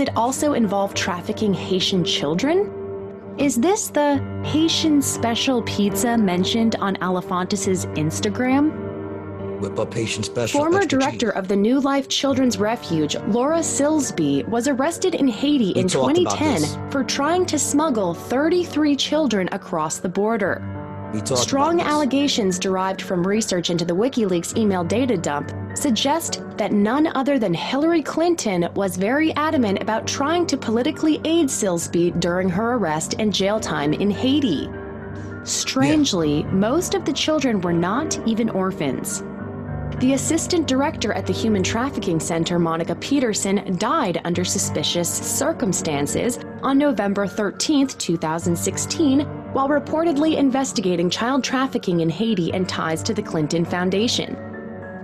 It 0.00 0.16
also 0.16 0.54
involve 0.54 0.94
trafficking 0.94 1.52
Haitian 1.52 2.04
children? 2.04 3.34
Is 3.36 3.56
this 3.56 3.88
the 3.88 4.16
Haitian 4.46 5.02
special 5.02 5.60
pizza 5.64 6.16
mentioned 6.16 6.76
on 6.76 6.96
Alefantis' 6.96 7.84
Instagram? 7.96 9.60
Whip 9.60 9.78
up 9.78 9.92
Haitian 9.92 10.22
special. 10.22 10.58
Former 10.58 10.86
director 10.86 11.28
of 11.28 11.48
the 11.48 11.56
New 11.56 11.80
Life 11.80 12.08
Children's 12.08 12.56
Refuge, 12.56 13.14
Laura 13.28 13.58
Silsby, 13.58 14.48
was 14.48 14.68
arrested 14.68 15.14
in 15.14 15.28
Haiti 15.28 15.74
We 15.74 15.82
in 15.82 15.88
2010 15.88 16.90
for 16.90 17.04
trying 17.04 17.44
to 17.44 17.58
smuggle 17.58 18.14
33 18.14 18.96
children 18.96 19.50
across 19.52 19.98
the 19.98 20.08
border. 20.08 20.79
We 21.12 21.18
talked 21.18 21.30
about 21.30 21.38
Strong 21.38 21.80
allegations 21.80 22.58
derived 22.58 23.02
from 23.02 23.26
research 23.26 23.70
into 23.70 23.84
the 23.84 23.96
WikiLeaks 23.96 24.56
email 24.56 24.84
data 24.84 25.16
dump 25.16 25.52
suggest 25.74 26.40
that 26.56 26.70
none 26.70 27.08
other 27.16 27.36
than 27.36 27.52
Hillary 27.52 28.02
Clinton 28.02 28.68
was 28.74 28.96
very 28.96 29.34
adamant 29.34 29.82
about 29.82 30.06
trying 30.06 30.46
to 30.46 30.56
politically 30.56 31.20
aid 31.24 31.48
Silsby 31.48 32.20
during 32.20 32.48
her 32.48 32.74
arrest 32.74 33.16
and 33.18 33.34
jail 33.34 33.58
time 33.58 33.92
in 33.92 34.08
Haiti. 34.10 34.70
Strangely, 35.42 36.44
most 36.44 36.94
of 36.94 37.04
the 37.04 37.12
children 37.12 37.60
were 37.60 37.72
not 37.72 38.16
even 38.28 38.48
orphans. 38.50 39.24
The 39.98 40.14
assistant 40.14 40.66
director 40.66 41.12
at 41.12 41.26
the 41.26 41.32
Human 41.32 41.62
Trafficking 41.62 42.20
Center, 42.20 42.58
Monica 42.58 42.94
Petersen, 42.94 43.76
died 43.76 44.20
under 44.24 44.44
suspicious 44.44 45.10
circumstances 45.10 46.38
on 46.62 46.78
November 46.78 47.26
13, 47.26 47.88
2016, 47.88 49.20
while 49.52 49.68
reportedly 49.68 50.36
investigating 50.36 51.10
child 51.10 51.44
trafficking 51.44 52.00
in 52.00 52.08
Haiti 52.08 52.52
and 52.54 52.68
ties 52.68 53.02
to 53.02 53.12
the 53.12 53.22
Clinton 53.22 53.64
Foundation. 53.64 54.36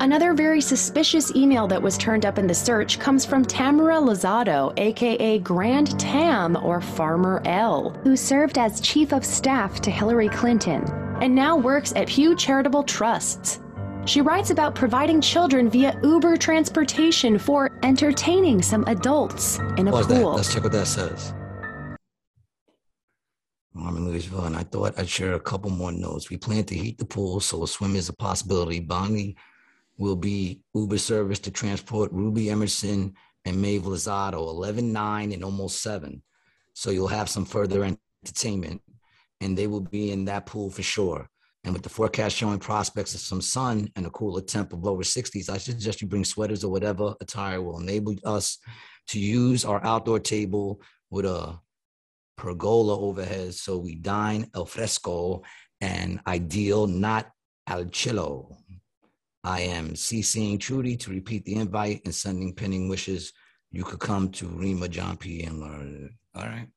Another 0.01 0.35
very 0.35 0.61
suspicious 0.61 1.35
email 1.35 1.67
that 1.69 1.83
was 1.83 1.99
turned 1.99 2.25
up 2.25 2.39
in 2.39 2.47
the 2.47 2.55
search 2.55 2.99
comes 2.99 3.27
from 3.27 3.45
Tamera 3.45 4.01
Luzzatto, 4.01 4.73
aka 4.79 5.39
Grand 5.39 5.99
Tam 5.99 6.57
or 6.63 6.81
Farmer 6.81 7.43
L, 7.45 7.91
who 8.03 8.17
served 8.17 8.57
as 8.57 8.81
chief 8.81 9.13
of 9.13 9.25
staff 9.25 9.81
to 9.81 9.91
Hillary 9.91 10.29
Clinton 10.29 10.85
and 11.21 11.35
now 11.35 11.57
works 11.57 11.95
at 11.97 12.09
Pew 12.09 12.37
Charitable 12.37 12.83
Trusts. 12.83 13.61
She 14.07 14.21
writes 14.21 14.51
about 14.51 14.77
providing 14.77 15.21
children 15.21 15.69
via 15.69 15.99
Uber 16.05 16.37
transportation 16.37 17.39
for 17.39 17.77
entertaining 17.83 18.63
some 18.63 18.85
adults 18.87 19.59
in 19.77 19.89
a 19.89 19.91
Pause 19.91 20.07
that. 20.09 20.23
pool. 20.23 20.35
Let's 20.35 20.55
check 20.55 20.63
what 20.63 20.71
that 20.73 20.87
says. 20.87 21.35
I'm 23.77 23.97
in 23.97 24.09
Louisville, 24.09 24.45
and 24.45 24.57
I 24.57 24.63
thought 24.63 24.97
I'd 24.97 25.09
share 25.09 25.35
a 25.35 25.41
couple 25.41 25.71
more 25.71 25.91
notes. 25.91 26.31
We 26.31 26.37
plan 26.37 26.63
to 26.65 26.75
heat 26.77 26.99
the 26.99 27.05
pool, 27.05 27.41
so 27.41 27.65
a 27.65 27.69
swim 27.69 27.97
is 27.97 28.09
a 28.09 28.13
possibility. 28.13 28.79
Bonnie 28.79 29.37
will 29.99 30.17
be 30.17 30.63
Uber 30.75 30.99
service 30.99 31.41
to 31.41 31.51
transport 31.51 32.13
Ruby 32.13 32.49
Emerson 32.49 33.13
and 33.45 33.61
Maeve 33.61 33.83
Luzzatto, 33.83 34.39
11, 34.39 34.93
9, 34.93 35.33
and 35.33 35.45
almost 35.45 35.83
7. 35.83 36.23
So 36.75 36.91
you'll 36.91 37.09
have 37.09 37.29
some 37.29 37.45
further 37.45 37.85
entertainment, 38.25 38.83
and 39.41 39.59
they 39.59 39.67
will 39.67 39.81
be 39.81 40.13
in 40.13 40.27
that 40.27 40.47
pool 40.47 40.71
for 40.71 40.83
sure. 40.83 41.29
And 41.67 41.73
with 41.73 41.83
the 41.83 41.89
forecast 41.89 42.37
showing 42.37 42.61
prospects 42.61 43.13
of 43.15 43.21
some 43.21 43.41
sun 43.41 43.91
and 43.97 44.07
a 44.07 44.11
cooler 44.11 44.41
temp 44.41 44.73
of 44.73 44.85
lower 44.85 45.03
60s, 45.03 45.51
I 45.51 45.59
suggest 45.59 46.01
you 46.01 46.07
bring 46.07 46.25
sweaters 46.25 46.63
or 46.63 46.71
whatever 46.71 47.15
attire 47.21 47.61
will 47.61 47.81
enable 47.81 48.15
us 48.25 48.59
to 49.09 49.19
use 49.19 49.65
our 49.65 49.85
outdoor 49.85 50.21
table 50.21 50.81
with 51.11 51.25
a 51.25 51.59
pergola 52.37 52.97
overhead. 52.97 53.53
So 53.55 53.79
we 53.79 53.97
dine 53.97 54.49
al 54.55 54.65
fresco 54.65 55.43
and 55.81 56.21
ideal, 56.29 56.87
not 56.87 57.33
al 57.67 57.87
chillo. 57.87 58.57
I 59.43 59.63
am 59.63 59.91
CCing 59.91 60.61
Trudy 60.61 60.97
to 60.99 61.11
repeat 61.11 61.45
the 61.47 61.57
invite 61.57 62.03
and 62.05 62.15
sending 62.15 62.55
pending 62.55 62.89
wishes. 62.89 63.33
You 63.73 63.83
could 63.83 64.01
come 64.01 64.29
to 64.31 64.47
Rima 64.47 64.87
John 64.87 65.17
P 65.17 65.43
and 65.43 65.59
learn. 65.59 66.17
All 66.37 66.45
right. 66.45 66.69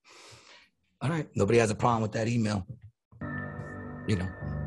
All 1.01 1.11
right. 1.11 1.27
Nobody 1.35 1.59
has 1.59 1.69
a 1.69 1.75
problem 1.75 2.01
with 2.01 2.13
that 2.13 2.27
email. 2.27 2.65
You 4.07 4.15
know. 4.15 4.58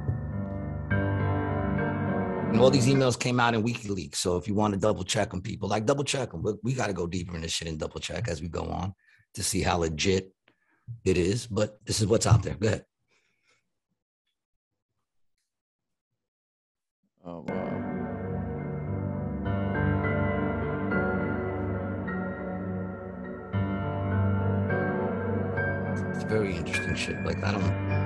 And 2.53 2.61
all 2.61 2.69
these 2.69 2.87
mm. 2.87 2.97
emails 2.97 3.19
came 3.19 3.41
out 3.41 3.55
in 3.55 3.63
WikiLeaks. 3.63 4.17
So 4.17 4.37
if 4.37 4.47
you 4.47 4.55
want 4.55 4.75
to 4.75 4.79
double 4.79 5.05
check 5.05 5.31
them, 5.31 5.41
people 5.41 5.71
like 5.71 5.87
double 5.87 6.05
check 6.05 6.33
them. 6.33 6.45
We 6.63 6.75
got 6.75 6.89
to 6.89 6.93
go 6.93 7.07
deeper 7.07 7.35
in 7.35 7.41
this 7.41 7.51
shit 7.51 7.69
and 7.69 7.79
double 7.79 7.99
check 7.99 8.29
as 8.29 8.43
we 8.43 8.49
go 8.49 8.65
on 8.65 8.95
to 9.35 9.43
see 9.43 9.63
how 9.63 9.79
legit 9.79 10.31
it 11.03 11.17
is. 11.17 11.47
But 11.47 11.79
this 11.87 12.03
is 12.03 12.07
what's 12.07 12.27
out 12.27 12.43
there. 12.43 12.55
Go 12.55 12.69
ahead. 12.69 12.85
Oh 17.25 17.47
wow. 17.49 17.69
It's 26.15 26.25
very 26.25 26.55
interesting 26.55 26.97
shit. 26.97 27.25
Like 27.25 27.43
I 27.43 27.53
don't. 27.53 28.02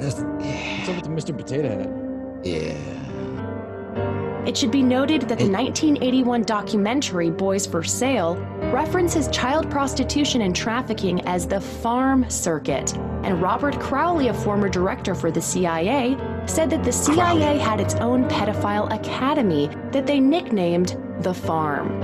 And 0.00 0.10
that's 0.10 0.20
What's 0.20 0.88
up 0.88 0.96
with 0.96 1.04
the 1.26 1.32
Mr. 1.32 1.36
Potato 1.36 1.68
Head? 1.68 2.46
yeah. 2.46 4.46
It 4.46 4.56
should 4.56 4.70
be 4.70 4.82
noted 4.82 5.20
that 5.22 5.38
the 5.38 5.44
1981 5.44 6.42
documentary 6.44 7.30
Boys 7.30 7.66
for 7.66 7.84
Sale 7.84 8.36
references 8.72 9.28
child 9.28 9.70
prostitution 9.70 10.40
and 10.40 10.56
trafficking 10.56 11.20
as 11.26 11.46
the 11.46 11.60
farm 11.60 12.28
circuit. 12.30 12.96
And 13.22 13.42
Robert 13.42 13.78
Crowley, 13.78 14.28
a 14.28 14.34
former 14.34 14.70
director 14.70 15.14
for 15.14 15.30
the 15.30 15.42
CIA, 15.42 16.16
said 16.46 16.70
that 16.70 16.82
the 16.82 16.92
CIA 16.92 17.58
had 17.58 17.80
its 17.80 17.94
own 17.96 18.26
pedophile 18.30 18.90
academy 18.92 19.68
that 19.92 20.06
they 20.06 20.18
nicknamed 20.18 20.96
the 21.20 21.34
Farm. 21.34 22.00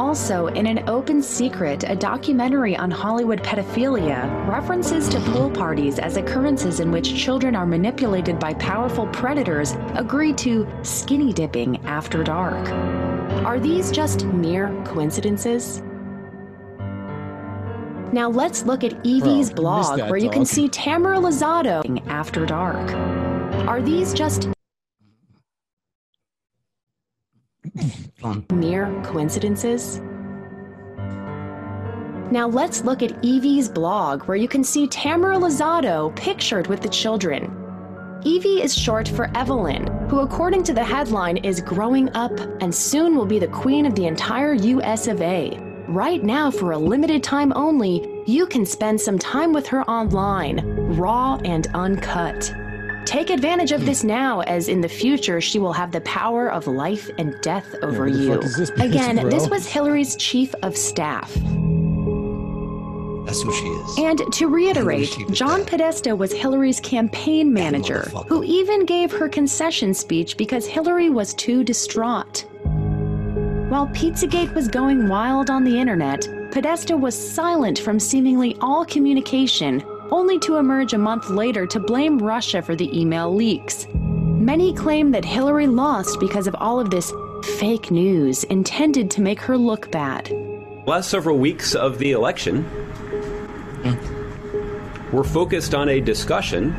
Also, 0.00 0.46
in 0.46 0.66
an 0.66 0.88
open 0.88 1.22
secret, 1.22 1.84
a 1.86 1.94
documentary 1.94 2.74
on 2.74 2.90
Hollywood 2.90 3.42
pedophilia 3.42 4.48
references 4.48 5.10
to 5.10 5.20
pool 5.20 5.50
parties 5.50 5.98
as 5.98 6.16
occurrences 6.16 6.80
in 6.80 6.90
which 6.90 7.14
children 7.14 7.54
are 7.54 7.66
manipulated 7.66 8.38
by 8.38 8.54
powerful 8.54 9.06
predators 9.08 9.74
agree 9.96 10.32
to 10.32 10.66
skinny 10.80 11.34
dipping 11.34 11.84
after 11.84 12.24
dark. 12.24 12.70
Are 13.44 13.60
these 13.60 13.90
just 13.90 14.24
mere 14.24 14.70
coincidences? 14.86 15.82
Now 18.10 18.30
let's 18.30 18.64
look 18.64 18.84
at 18.84 18.94
Evie's 19.04 19.50
Bro, 19.50 19.62
blog 19.62 20.00
where 20.08 20.16
you 20.16 20.30
can 20.30 20.46
see 20.46 20.70
Tamera 20.70 21.20
Luzzatto 21.20 22.08
after 22.08 22.46
dark. 22.46 22.90
Are 23.68 23.82
these 23.82 24.14
just 24.14 24.44
Fun. 24.44 24.54
Mere 28.52 29.02
coincidences? 29.04 30.00
Now 32.30 32.46
let's 32.48 32.84
look 32.84 33.02
at 33.02 33.24
Evie's 33.24 33.68
blog, 33.68 34.24
where 34.24 34.36
you 34.36 34.46
can 34.46 34.62
see 34.62 34.86
Tamera 34.86 35.38
Luzzatto 35.38 36.14
pictured 36.14 36.68
with 36.68 36.80
the 36.80 36.88
children. 36.88 37.56
Evie 38.24 38.62
is 38.62 38.76
short 38.76 39.08
for 39.08 39.30
Evelyn, 39.36 39.86
who, 40.08 40.20
according 40.20 40.62
to 40.64 40.74
the 40.74 40.84
headline, 40.84 41.38
is 41.38 41.60
growing 41.60 42.08
up 42.14 42.38
and 42.60 42.74
soon 42.74 43.16
will 43.16 43.26
be 43.26 43.38
the 43.38 43.48
queen 43.48 43.86
of 43.86 43.94
the 43.94 44.06
entire 44.06 44.52
US 44.52 45.06
of 45.06 45.20
A. 45.22 45.58
Right 45.88 46.22
now, 46.22 46.50
for 46.50 46.72
a 46.72 46.78
limited 46.78 47.24
time 47.24 47.52
only, 47.56 48.22
you 48.26 48.46
can 48.46 48.64
spend 48.64 49.00
some 49.00 49.18
time 49.18 49.52
with 49.52 49.66
her 49.66 49.82
online, 49.90 50.60
raw 50.96 51.36
and 51.44 51.66
uncut. 51.74 52.52
Take 53.06 53.30
advantage 53.30 53.72
of 53.72 53.86
this 53.86 54.04
now, 54.04 54.40
as 54.42 54.68
in 54.68 54.80
the 54.80 54.88
future 54.88 55.40
she 55.40 55.58
will 55.58 55.72
have 55.72 55.90
the 55.90 56.00
power 56.02 56.50
of 56.50 56.66
life 56.66 57.10
and 57.18 57.34
death 57.40 57.74
over 57.82 58.08
who 58.08 58.12
the 58.12 58.22
you. 58.22 58.42
this 58.56 58.70
bitch, 58.70 58.84
Again, 58.84 59.16
bro? 59.16 59.30
this 59.30 59.48
was 59.48 59.66
Hillary's 59.66 60.16
chief 60.16 60.54
of 60.62 60.76
staff. 60.76 61.32
That's 63.26 63.42
who 63.42 63.52
she 63.52 63.66
is. 63.66 63.98
And 63.98 64.32
to 64.32 64.48
reiterate, 64.48 65.14
John 65.30 65.60
staff. 65.60 65.70
Podesta 65.70 66.16
was 66.16 66.32
Hillary's 66.32 66.80
campaign 66.80 67.52
manager, 67.52 68.02
who 68.28 68.42
even 68.44 68.84
gave 68.84 69.12
her 69.12 69.28
concession 69.28 69.94
speech 69.94 70.36
because 70.36 70.66
Hillary 70.66 71.10
was 71.10 71.34
too 71.34 71.62
distraught. 71.62 72.44
While 73.70 73.86
Pizzagate 73.88 74.52
was 74.54 74.66
going 74.68 75.08
wild 75.08 75.48
on 75.48 75.62
the 75.64 75.78
internet, 75.78 76.28
Podesta 76.50 76.96
was 76.96 77.14
silent 77.14 77.78
from 77.78 78.00
seemingly 78.00 78.56
all 78.60 78.84
communication, 78.84 79.80
only 80.10 80.38
to 80.40 80.56
emerge 80.56 80.92
a 80.92 80.98
month 80.98 81.30
later 81.30 81.66
to 81.66 81.80
blame 81.80 82.18
Russia 82.18 82.62
for 82.62 82.74
the 82.74 82.98
email 82.98 83.34
leaks. 83.34 83.86
Many 83.94 84.74
claim 84.74 85.10
that 85.12 85.24
Hillary 85.24 85.66
lost 85.66 86.18
because 86.18 86.46
of 86.46 86.54
all 86.58 86.80
of 86.80 86.90
this 86.90 87.12
fake 87.58 87.90
news 87.90 88.44
intended 88.44 89.10
to 89.12 89.20
make 89.20 89.40
her 89.40 89.56
look 89.56 89.90
bad. 89.90 90.30
last 90.86 91.10
several 91.10 91.38
weeks 91.38 91.74
of 91.74 91.98
the 91.98 92.12
election 92.12 92.64
were 95.12 95.24
focused 95.24 95.74
on 95.74 95.88
a 95.88 96.00
discussion 96.00 96.70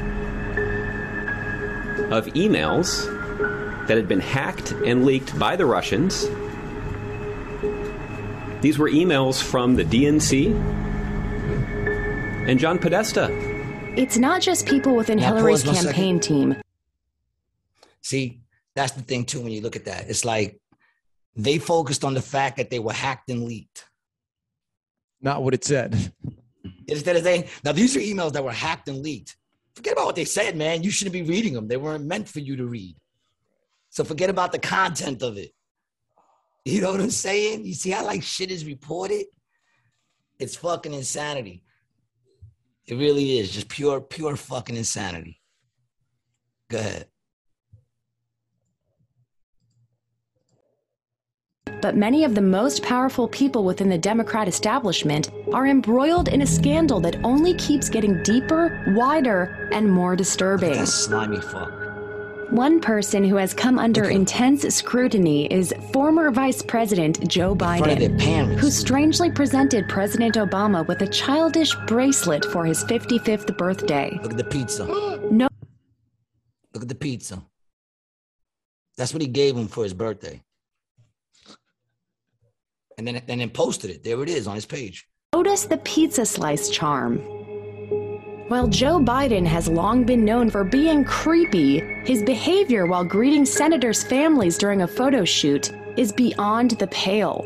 of 2.11 2.25
emails 2.27 3.05
that 3.87 3.97
had 3.97 4.07
been 4.07 4.19
hacked 4.19 4.71
and 4.85 5.05
leaked 5.05 5.37
by 5.37 5.55
the 5.55 5.65
Russians. 5.65 6.27
These 8.61 8.77
were 8.77 8.89
emails 8.89 9.41
from 9.41 9.75
the 9.75 9.83
DNC 9.83 10.90
and 12.47 12.59
John 12.59 12.79
Podesta. 12.79 13.29
It's 13.95 14.17
not 14.17 14.41
just 14.41 14.65
people 14.65 14.95
within 14.95 15.19
Now, 15.19 15.35
Hillary's 15.35 15.63
pause 15.63 15.75
one 15.75 15.85
campaign 15.85 16.19
team. 16.19 16.55
See, 18.01 18.41
that's 18.75 18.93
the 18.93 19.01
thing 19.01 19.25
too. 19.25 19.41
When 19.41 19.51
you 19.51 19.61
look 19.61 19.75
at 19.75 19.85
that, 19.85 20.09
it's 20.09 20.25
like 20.25 20.59
they 21.35 21.57
focused 21.59 22.03
on 22.03 22.13
the 22.13 22.21
fact 22.21 22.57
that 22.57 22.69
they 22.69 22.79
were 22.79 22.93
hacked 22.93 23.29
and 23.29 23.43
leaked 23.43 23.85
Not 25.21 25.43
what 25.43 25.53
it 25.53 25.63
said. 25.63 26.13
instead 26.87 27.15
of 27.15 27.23
saying, 27.23 27.45
"Now 27.63 27.73
these 27.73 27.95
are 27.95 27.99
emails 27.99 28.33
that 28.33 28.43
were 28.43 28.51
hacked 28.51 28.87
and 28.87 29.01
leaked." 29.03 29.37
Forget 29.75 29.93
about 29.93 30.07
what 30.07 30.15
they 30.15 30.25
said, 30.25 30.57
man. 30.57 30.83
You 30.83 30.91
shouldn't 30.91 31.13
be 31.13 31.21
reading 31.21 31.53
them. 31.53 31.67
They 31.67 31.77
weren't 31.77 32.05
meant 32.05 32.27
for 32.27 32.39
you 32.39 32.55
to 32.57 32.65
read. 32.65 32.95
So 33.89 34.03
forget 34.03 34.29
about 34.29 34.51
the 34.51 34.59
content 34.59 35.21
of 35.21 35.37
it. 35.37 35.51
You 36.65 36.81
know 36.81 36.91
what 36.91 37.01
I'm 37.01 37.09
saying? 37.09 37.65
You 37.65 37.73
see 37.73 37.91
how 37.91 38.05
like 38.05 38.23
shit 38.23 38.51
is 38.51 38.65
reported? 38.65 39.25
It's 40.39 40.55
fucking 40.55 40.93
insanity. 40.93 41.63
It 42.91 42.97
really 42.97 43.39
is 43.39 43.49
just 43.49 43.69
pure, 43.69 44.01
pure 44.01 44.35
fucking 44.35 44.75
insanity. 44.75 45.39
Go 46.69 46.77
ahead. 46.77 47.07
But 51.81 51.95
many 51.95 52.25
of 52.25 52.35
the 52.35 52.41
most 52.41 52.83
powerful 52.83 53.29
people 53.29 53.63
within 53.63 53.87
the 53.87 53.97
Democrat 53.97 54.49
establishment 54.49 55.31
are 55.53 55.67
embroiled 55.67 56.27
in 56.27 56.41
a 56.41 56.45
scandal 56.45 56.99
that 56.99 57.15
only 57.23 57.53
keeps 57.53 57.87
getting 57.87 58.21
deeper, 58.23 58.83
wider, 58.89 59.69
and 59.71 59.89
more 59.89 60.17
disturbing. 60.17 60.73
That 60.73 60.87
slimy 60.89 61.39
fuck. 61.39 61.80
One 62.51 62.81
person 62.81 63.23
who 63.23 63.37
has 63.37 63.53
come 63.53 63.79
under 63.79 64.09
intense 64.09 64.63
scrutiny 64.75 65.45
is 65.45 65.73
former 65.93 66.31
Vice 66.31 66.61
President 66.61 67.25
Joe 67.25 67.55
front 67.55 67.89
of 67.89 67.97
their 67.97 68.09
Biden, 68.09 68.59
who 68.59 68.69
strangely 68.69 69.31
presented 69.31 69.87
President 69.87 70.35
Obama 70.35 70.85
with 70.85 71.01
a 71.01 71.07
childish 71.07 71.73
bracelet 71.87 72.43
for 72.43 72.65
his 72.65 72.83
55th 72.83 73.57
birthday. 73.57 74.19
Look 74.21 74.31
at 74.31 74.37
the 74.37 74.43
pizza. 74.43 74.85
No. 75.31 75.47
Look 76.73 76.83
at 76.83 76.89
the 76.89 76.95
pizza. 76.95 77.41
That's 78.97 79.13
what 79.13 79.21
he 79.21 79.29
gave 79.29 79.55
him 79.55 79.69
for 79.69 79.85
his 79.85 79.93
birthday. 79.93 80.43
And 82.97 83.07
then 83.07 83.21
and 83.29 83.39
then 83.39 83.49
posted 83.49 83.91
it. 83.91 84.03
There 84.03 84.21
it 84.21 84.29
is 84.29 84.45
on 84.45 84.55
his 84.55 84.65
page. 84.65 85.07
Notice 85.33 85.63
the 85.63 85.77
pizza 85.77 86.25
slice 86.25 86.69
charm. 86.69 87.40
While 88.51 88.67
Joe 88.67 88.99
Biden 88.99 89.45
has 89.45 89.69
long 89.69 90.03
been 90.03 90.25
known 90.25 90.49
for 90.49 90.65
being 90.65 91.05
creepy, 91.05 91.79
his 92.03 92.21
behavior 92.21 92.85
while 92.85 93.05
greeting 93.05 93.45
senators' 93.45 94.03
families 94.03 94.57
during 94.57 94.81
a 94.81 94.87
photo 94.89 95.23
shoot 95.23 95.71
is 95.95 96.11
beyond 96.11 96.71
the 96.71 96.87
pale. 96.87 97.45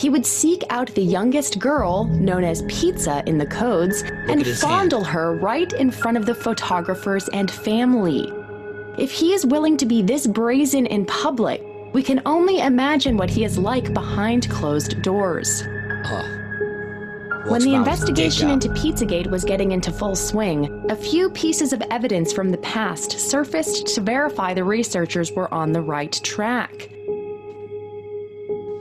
He 0.00 0.08
would 0.08 0.24
seek 0.24 0.62
out 0.70 0.94
the 0.94 1.02
youngest 1.02 1.58
girl, 1.58 2.04
known 2.04 2.44
as 2.44 2.62
Pizza 2.68 3.24
in 3.26 3.36
the 3.36 3.46
codes, 3.46 4.02
and 4.02 4.38
at 4.38 4.46
his 4.46 4.60
fondle 4.60 5.02
her 5.02 5.34
right 5.34 5.72
in 5.72 5.90
front 5.90 6.16
of 6.16 6.24
the 6.24 6.36
photographers 6.36 7.28
and 7.30 7.50
family. 7.50 8.32
If 8.96 9.10
he 9.10 9.32
is 9.32 9.44
willing 9.44 9.76
to 9.78 9.86
be 9.86 10.02
this 10.02 10.28
brazen 10.28 10.86
in 10.86 11.04
public, 11.06 11.64
we 11.92 12.04
can 12.04 12.22
only 12.26 12.60
imagine 12.60 13.16
what 13.16 13.28
he 13.28 13.42
is 13.42 13.58
like 13.58 13.92
behind 13.92 14.48
closed 14.48 15.02
doors. 15.02 15.64
Huh. 16.04 16.37
When 17.46 17.62
the 17.62 17.74
around 17.74 17.86
with 17.86 17.98
his 18.00 18.08
investigation 18.08 18.50
into 18.50 18.68
Pizzagate 18.70 19.30
was 19.30 19.44
getting 19.44 19.70
into 19.70 19.92
full 19.92 20.16
swing, 20.16 20.84
a 20.90 20.96
few 20.96 21.30
pieces 21.30 21.72
of 21.72 21.80
evidence 21.90 22.32
from 22.32 22.50
the 22.50 22.58
past 22.58 23.12
surfaced 23.12 23.86
to 23.94 24.00
verify 24.00 24.52
the 24.54 24.64
researchers 24.64 25.32
were 25.32 25.52
on 25.54 25.72
the 25.72 25.80
right 25.80 26.12
track. 26.24 26.90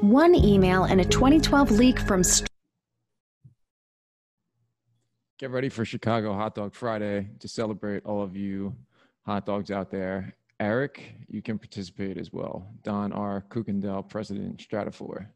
One 0.01 0.33
email 0.35 0.85
and 0.85 0.99
a 0.99 1.05
2012 1.05 1.71
leak 1.71 1.99
from 1.99 2.23
Get 5.37 5.51
ready 5.51 5.69
for 5.69 5.85
Chicago 5.85 6.33
Hot 6.33 6.55
Dog 6.55 6.73
Friday 6.73 7.29
to 7.39 7.47
celebrate 7.47 8.05
all 8.05 8.23
of 8.23 8.35
you 8.35 8.75
hot 9.25 9.45
dogs 9.45 9.69
out 9.69 9.91
there. 9.91 10.35
Eric, 10.59 11.13
you 11.27 11.43
can 11.43 11.59
participate 11.59 12.17
as 12.17 12.33
well. 12.33 12.67
Don 12.81 13.13
R. 13.13 13.45
Kuykendall, 13.49 14.09
President 14.09 14.57
Stratfor. 14.57 15.27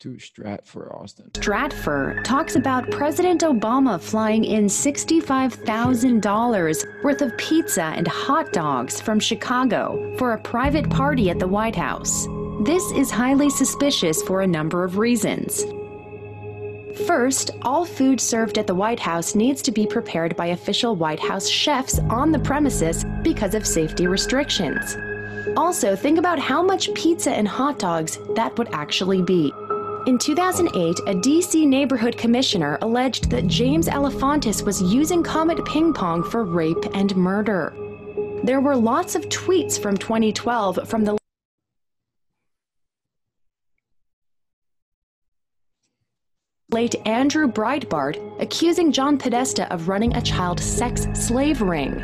To 0.00 0.14
Stratfor 0.14 0.98
Austin. 0.98 1.30
Stratfor 1.34 2.24
talks 2.24 2.56
about 2.56 2.90
President 2.90 3.42
Obama 3.42 4.00
flying 4.00 4.46
in 4.46 4.64
$65,000 4.64 7.04
worth 7.04 7.20
of 7.20 7.36
pizza 7.36 7.82
and 7.82 8.08
hot 8.08 8.50
dogs 8.50 8.98
from 8.98 9.20
Chicago 9.20 10.16
for 10.16 10.32
a 10.32 10.40
private 10.40 10.88
party 10.88 11.28
at 11.28 11.38
the 11.38 11.46
White 11.46 11.76
House. 11.76 12.26
This 12.62 12.82
is 12.92 13.10
highly 13.10 13.50
suspicious 13.50 14.22
for 14.22 14.40
a 14.40 14.46
number 14.46 14.84
of 14.84 14.96
reasons. 14.96 15.66
First, 17.06 17.50
all 17.60 17.84
food 17.84 18.22
served 18.22 18.56
at 18.56 18.66
the 18.66 18.74
White 18.74 19.00
House 19.00 19.34
needs 19.34 19.60
to 19.60 19.70
be 19.70 19.86
prepared 19.86 20.34
by 20.34 20.46
official 20.46 20.96
White 20.96 21.20
House 21.20 21.46
chefs 21.46 21.98
on 22.08 22.32
the 22.32 22.38
premises 22.38 23.04
because 23.20 23.54
of 23.54 23.66
safety 23.66 24.06
restrictions. 24.06 24.96
Also, 25.58 25.94
think 25.94 26.18
about 26.18 26.38
how 26.38 26.62
much 26.62 26.94
pizza 26.94 27.32
and 27.32 27.46
hot 27.46 27.78
dogs 27.78 28.18
that 28.34 28.56
would 28.56 28.72
actually 28.72 29.20
be. 29.20 29.52
In 30.06 30.16
2008, 30.16 30.98
a 31.00 31.14
DC 31.14 31.66
neighborhood 31.66 32.16
commissioner 32.16 32.78
alleged 32.80 33.28
that 33.30 33.46
James 33.46 33.86
Alefantis 33.86 34.64
was 34.64 34.80
using 34.80 35.22
Comet 35.22 35.62
Ping 35.66 35.92
Pong 35.92 36.22
for 36.22 36.42
rape 36.42 36.86
and 36.94 37.14
murder. 37.14 37.74
There 38.42 38.62
were 38.62 38.76
lots 38.76 39.14
of 39.14 39.28
tweets 39.28 39.78
from 39.78 39.98
2012 39.98 40.88
from 40.88 41.04
the 41.04 41.18
late 46.70 46.94
Andrew 47.04 47.46
Breitbart 47.46 48.40
accusing 48.40 48.92
John 48.92 49.18
Podesta 49.18 49.70
of 49.70 49.88
running 49.88 50.16
a 50.16 50.22
child 50.22 50.60
sex 50.60 51.08
slave 51.12 51.60
ring. 51.60 51.94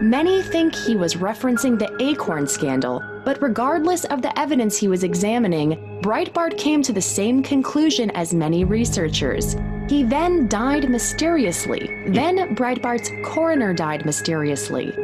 Many 0.00 0.42
think 0.42 0.76
he 0.76 0.94
was 0.94 1.14
referencing 1.14 1.76
the 1.76 1.90
Acorn 2.00 2.46
scandal, 2.46 3.02
but 3.26 3.42
regardless 3.42 4.04
of 4.04 4.22
the 4.22 4.38
evidence 4.38 4.78
he 4.78 4.86
was 4.86 5.02
examining, 5.02 6.00
Breitbart 6.00 6.56
came 6.56 6.80
to 6.84 6.92
the 6.92 7.02
same 7.02 7.42
conclusion 7.42 8.08
as 8.12 8.32
many 8.32 8.62
researchers. 8.62 9.56
He 9.88 10.04
then 10.04 10.46
died 10.46 10.88
mysteriously. 10.88 11.90
Then 12.06 12.54
Breitbart's 12.54 13.10
coroner 13.24 13.74
died 13.74 14.06
mysteriously. 14.06 14.92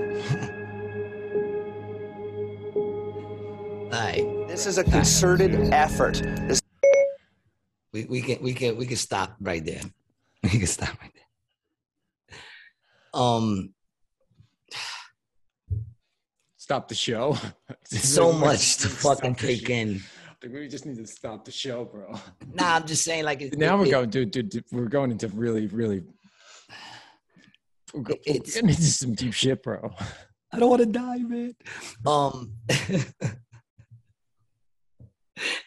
Aye. 3.93 4.45
This 4.47 4.67
is 4.67 4.79
a 4.79 4.85
concerted 4.85 5.73
effort. 5.73 6.23
This 6.47 6.63
We, 7.93 8.05
we 8.05 8.23
can 8.23 8.41
we 8.41 8.55
can 8.55 8.77
we 8.77 8.87
can 8.87 8.99
stop 8.99 9.35
right 9.41 9.65
there. 9.65 9.83
We 10.45 10.51
can 10.51 10.67
stop 10.67 10.91
right 11.01 11.13
there. 11.13 12.39
Um, 13.21 13.75
Stop 16.73 16.89
the 16.89 16.95
show. 16.95 17.37
so 17.85 18.33
much 18.33 18.79
to 18.79 18.89
fucking 18.89 19.35
take 19.35 19.69
in. 19.69 20.01
Like, 20.43 20.53
we 20.55 20.69
just 20.69 20.87
need 20.87 20.97
to 20.97 21.07
stop 21.07 21.45
the 21.45 21.51
show, 21.51 21.85
bro. 21.85 22.15
Nah, 22.55 22.77
I'm 22.77 22.87
just 22.87 23.05
saying, 23.05 23.25
like, 23.25 23.43
it, 23.43 23.59
Now 23.59 23.75
it- 23.75 23.81
we're 23.81 23.91
going, 23.91 24.09
dude, 24.09 24.31
dude, 24.31 24.49
dude, 24.49 24.65
We're 24.73 24.87
going 24.87 25.11
into 25.11 25.29
really, 25.29 25.67
really. 25.67 26.03
We're 27.93 28.01
go- 28.01 28.15
we're 28.27 28.37
It's- 28.37 28.55
getting 28.55 28.71
into 28.71 28.81
some 28.85 29.13
deep 29.13 29.35
shit, 29.35 29.63
bro. 29.63 29.91
I 30.51 30.59
don't 30.59 30.71
want 30.71 30.81
to 30.81 30.87
die, 30.87 31.19
man. 31.19 31.55
Um, 32.07 32.55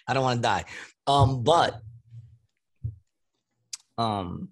I 0.08 0.14
don't 0.16 0.24
want 0.24 0.40
to 0.40 0.42
die. 0.42 0.66
Um, 1.06 1.44
but 1.44 1.82
um, 4.00 4.50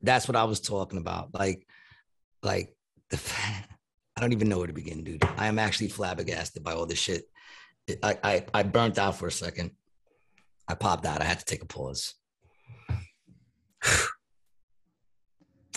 that's 0.00 0.26
what 0.26 0.36
I 0.36 0.44
was 0.44 0.60
talking 0.60 0.98
about. 0.98 1.34
Like, 1.34 1.66
like 2.42 2.74
the. 3.10 3.18
fa- 3.18 3.66
I 4.16 4.20
don't 4.20 4.32
even 4.32 4.48
know 4.48 4.58
where 4.58 4.66
to 4.66 4.72
begin, 4.72 5.02
dude. 5.02 5.24
I 5.36 5.46
am 5.46 5.58
actually 5.58 5.88
flabbergasted 5.88 6.62
by 6.62 6.72
all 6.72 6.86
this 6.86 6.98
shit. 6.98 7.24
I 8.02 8.18
I 8.22 8.44
I 8.54 8.62
burnt 8.62 8.98
out 8.98 9.18
for 9.18 9.26
a 9.26 9.32
second. 9.32 9.72
I 10.68 10.74
popped 10.74 11.04
out. 11.04 11.20
I 11.20 11.24
had 11.24 11.40
to 11.40 11.44
take 11.44 11.62
a 11.62 11.66
pause. 11.66 12.14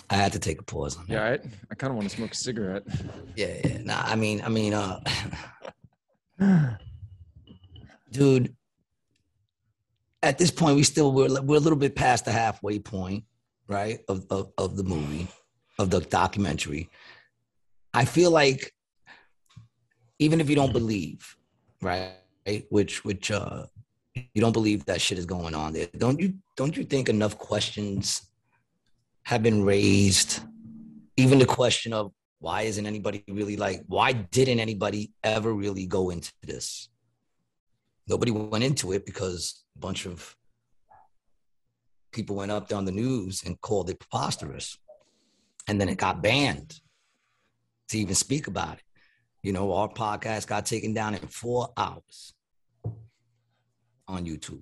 I 0.09 0.15
had 0.15 0.31
to 0.33 0.39
take 0.39 0.61
a 0.61 0.63
pause 0.63 0.95
on 0.95 1.05
that. 1.07 1.13
Yeah, 1.13 1.23
I, 1.25 1.39
I 1.69 1.75
kind 1.75 1.91
of 1.91 1.97
want 1.97 2.09
to 2.09 2.15
smoke 2.15 2.31
a 2.31 2.35
cigarette. 2.35 2.83
Yeah, 3.35 3.59
yeah. 3.63 3.79
Nah, 3.79 4.03
I 4.05 4.15
mean, 4.15 4.41
I 4.41 4.49
mean, 4.49 4.73
uh, 4.73 5.01
dude. 8.11 8.55
At 10.23 10.37
this 10.37 10.49
point, 10.49 10.75
we 10.75 10.83
still 10.83 11.11
we're 11.11 11.41
we're 11.41 11.57
a 11.57 11.59
little 11.59 11.77
bit 11.77 11.95
past 11.95 12.25
the 12.25 12.31
halfway 12.31 12.79
point, 12.79 13.25
right? 13.67 13.99
Of 14.07 14.25
of, 14.29 14.51
of 14.57 14.77
the 14.77 14.83
movie, 14.83 15.27
of 15.79 15.89
the 15.89 15.99
documentary. 16.01 16.89
I 17.93 18.05
feel 18.05 18.31
like 18.31 18.73
even 20.19 20.41
if 20.41 20.49
you 20.49 20.55
don't 20.55 20.73
believe, 20.73 21.35
right, 21.81 22.13
which 22.69 23.03
which 23.03 23.31
uh 23.31 23.65
you 24.33 24.41
don't 24.41 24.53
believe 24.53 24.85
that 24.85 25.01
shit 25.01 25.17
is 25.17 25.25
going 25.25 25.55
on 25.55 25.73
there, 25.73 25.87
don't 25.97 26.19
you 26.19 26.33
don't 26.55 26.75
you 26.75 26.83
think 26.83 27.09
enough 27.09 27.37
questions 27.37 28.29
have 29.23 29.43
been 29.43 29.63
raised? 29.63 30.41
Even 31.17 31.39
the 31.39 31.45
question 31.45 31.93
of 31.93 32.11
why 32.39 32.61
isn't 32.63 32.85
anybody 32.85 33.23
really 33.27 33.57
like 33.57 33.83
why 33.87 34.11
didn't 34.11 34.59
anybody 34.59 35.11
ever 35.23 35.53
really 35.53 35.85
go 35.85 36.09
into 36.09 36.31
this? 36.43 36.89
Nobody 38.07 38.31
went 38.31 38.63
into 38.63 38.93
it 38.93 39.05
because 39.05 39.63
a 39.75 39.79
bunch 39.79 40.05
of 40.05 40.35
people 42.11 42.35
went 42.35 42.51
up 42.51 42.71
on 42.73 42.85
the 42.85 42.91
news 42.91 43.43
and 43.45 43.59
called 43.61 43.89
it 43.89 43.99
preposterous. 43.99 44.77
And 45.67 45.79
then 45.79 45.89
it 45.89 45.97
got 45.97 46.23
banned 46.23 46.79
to 47.89 47.97
even 47.97 48.15
speak 48.15 48.47
about 48.47 48.77
it. 48.77 48.83
You 49.43 49.53
know, 49.53 49.73
our 49.73 49.87
podcast 49.89 50.47
got 50.47 50.65
taken 50.65 50.93
down 50.93 51.13
in 51.13 51.27
four 51.27 51.69
hours 51.77 52.33
on 54.07 54.25
YouTube. 54.25 54.61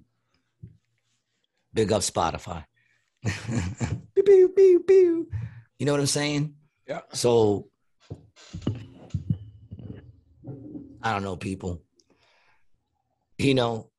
Big 1.73 1.91
up 1.91 2.01
Spotify. 2.01 2.65
Pew, 3.23 4.49
pew, 4.49 4.79
pew. 4.87 5.27
You 5.79 5.85
know 5.85 5.91
what 5.91 6.01
I'm 6.01 6.07
saying? 6.07 6.55
Yeah. 6.87 7.01
So 7.13 7.69
I 11.01 11.13
don't 11.13 11.23
know, 11.23 11.35
people. 11.35 11.81
You 13.37 13.53
know, 13.53 13.89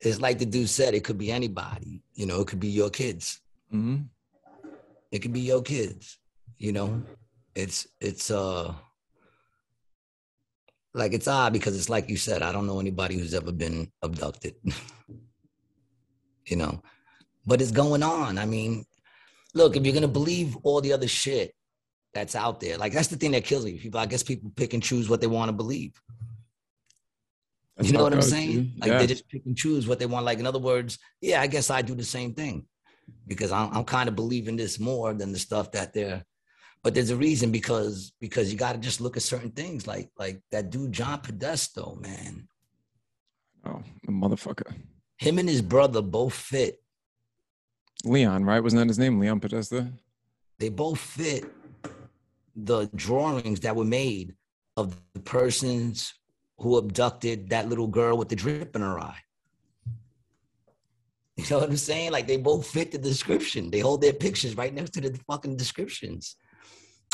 it's 0.00 0.20
like 0.20 0.38
the 0.38 0.46
dude 0.46 0.68
said, 0.68 0.94
it 0.94 1.04
could 1.04 1.18
be 1.18 1.30
anybody. 1.32 2.02
You 2.14 2.26
know, 2.26 2.40
it 2.40 2.46
could 2.48 2.60
be 2.60 2.68
your 2.68 2.90
kids. 2.90 3.40
hmm 3.70 3.96
It 5.10 5.20
could 5.20 5.32
be 5.32 5.40
your 5.40 5.62
kids. 5.62 6.18
You 6.58 6.72
know, 6.72 7.02
it's 7.58 7.88
it's 8.00 8.30
uh 8.30 8.72
like 10.94 11.12
it's 11.12 11.28
odd 11.28 11.52
because 11.52 11.76
it's 11.76 11.90
like 11.90 12.08
you 12.08 12.16
said, 12.16 12.42
I 12.42 12.52
don't 12.52 12.66
know 12.66 12.80
anybody 12.80 13.18
who's 13.18 13.34
ever 13.34 13.52
been 13.52 13.90
abducted. 14.02 14.54
you 16.46 16.56
know, 16.56 16.80
but 17.46 17.60
it's 17.60 17.72
going 17.72 18.02
on. 18.02 18.38
I 18.38 18.46
mean, 18.46 18.84
look, 19.54 19.76
if 19.76 19.84
you're 19.84 19.94
gonna 19.94 20.08
believe 20.08 20.56
all 20.62 20.80
the 20.80 20.92
other 20.92 21.08
shit 21.08 21.52
that's 22.14 22.36
out 22.36 22.60
there, 22.60 22.78
like 22.78 22.92
that's 22.92 23.08
the 23.08 23.16
thing 23.16 23.32
that 23.32 23.44
kills 23.44 23.64
me. 23.64 23.76
People, 23.78 24.00
I 24.00 24.06
guess 24.06 24.22
people 24.22 24.52
pick 24.54 24.72
and 24.72 24.82
choose 24.82 25.08
what 25.08 25.20
they 25.20 25.26
want 25.26 25.48
to 25.48 25.52
believe. 25.52 26.00
That's 27.76 27.88
you 27.88 27.96
know 27.96 28.04
what 28.04 28.12
I'm 28.12 28.22
saying? 28.22 28.72
Like 28.78 28.90
Yeah. 28.90 28.98
they 28.98 29.06
just 29.06 29.28
pick 29.28 29.42
and 29.46 29.56
choose 29.56 29.86
what 29.86 29.98
they 29.98 30.06
want. 30.06 30.24
Like 30.24 30.38
in 30.38 30.46
other 30.46 30.58
words, 30.58 30.98
yeah, 31.20 31.40
I 31.40 31.48
guess 31.48 31.70
I 31.70 31.82
do 31.82 31.94
the 31.94 32.04
same 32.04 32.34
thing 32.34 32.66
because 33.26 33.52
I'm, 33.52 33.70
I'm 33.76 33.84
kind 33.84 34.08
of 34.08 34.16
believing 34.16 34.56
this 34.56 34.78
more 34.80 35.12
than 35.12 35.32
the 35.32 35.38
stuff 35.38 35.72
that 35.72 35.92
they're. 35.92 36.24
But 36.82 36.94
there's 36.94 37.10
a 37.10 37.16
reason 37.16 37.50
because 37.50 38.12
because 38.20 38.52
you 38.52 38.58
got 38.58 38.72
to 38.72 38.78
just 38.78 39.00
look 39.00 39.16
at 39.16 39.22
certain 39.22 39.50
things 39.50 39.86
like 39.86 40.10
like 40.18 40.40
that 40.50 40.70
dude 40.70 40.92
John 40.92 41.20
Podesta, 41.20 41.84
man. 42.00 42.48
Oh, 43.66 43.82
the 44.04 44.12
motherfucker. 44.12 44.74
Him 45.16 45.38
and 45.38 45.48
his 45.48 45.62
brother 45.62 46.00
both 46.00 46.34
fit. 46.34 46.80
Leon, 48.04 48.44
right? 48.44 48.60
Wasn't 48.60 48.78
that 48.78 48.86
his 48.86 48.98
name? 48.98 49.18
Leon 49.18 49.40
Podesta? 49.40 49.92
They 50.58 50.68
both 50.68 51.00
fit 51.00 51.44
the 52.54 52.86
drawings 52.94 53.60
that 53.60 53.74
were 53.74 53.84
made 53.84 54.34
of 54.76 54.96
the 55.14 55.20
persons 55.20 56.14
who 56.58 56.76
abducted 56.76 57.50
that 57.50 57.68
little 57.68 57.86
girl 57.86 58.16
with 58.16 58.28
the 58.28 58.36
drip 58.36 58.74
in 58.74 58.82
her 58.82 58.98
eye. 58.98 59.18
You 61.36 61.44
know 61.50 61.60
what 61.60 61.70
I'm 61.70 61.76
saying? 61.76 62.10
Like 62.10 62.26
they 62.26 62.36
both 62.36 62.66
fit 62.66 62.90
the 62.90 62.98
description. 62.98 63.70
They 63.70 63.78
hold 63.78 64.00
their 64.00 64.12
pictures 64.12 64.56
right 64.56 64.74
next 64.74 64.90
to 64.90 65.00
the 65.00 65.16
fucking 65.28 65.56
descriptions. 65.56 66.36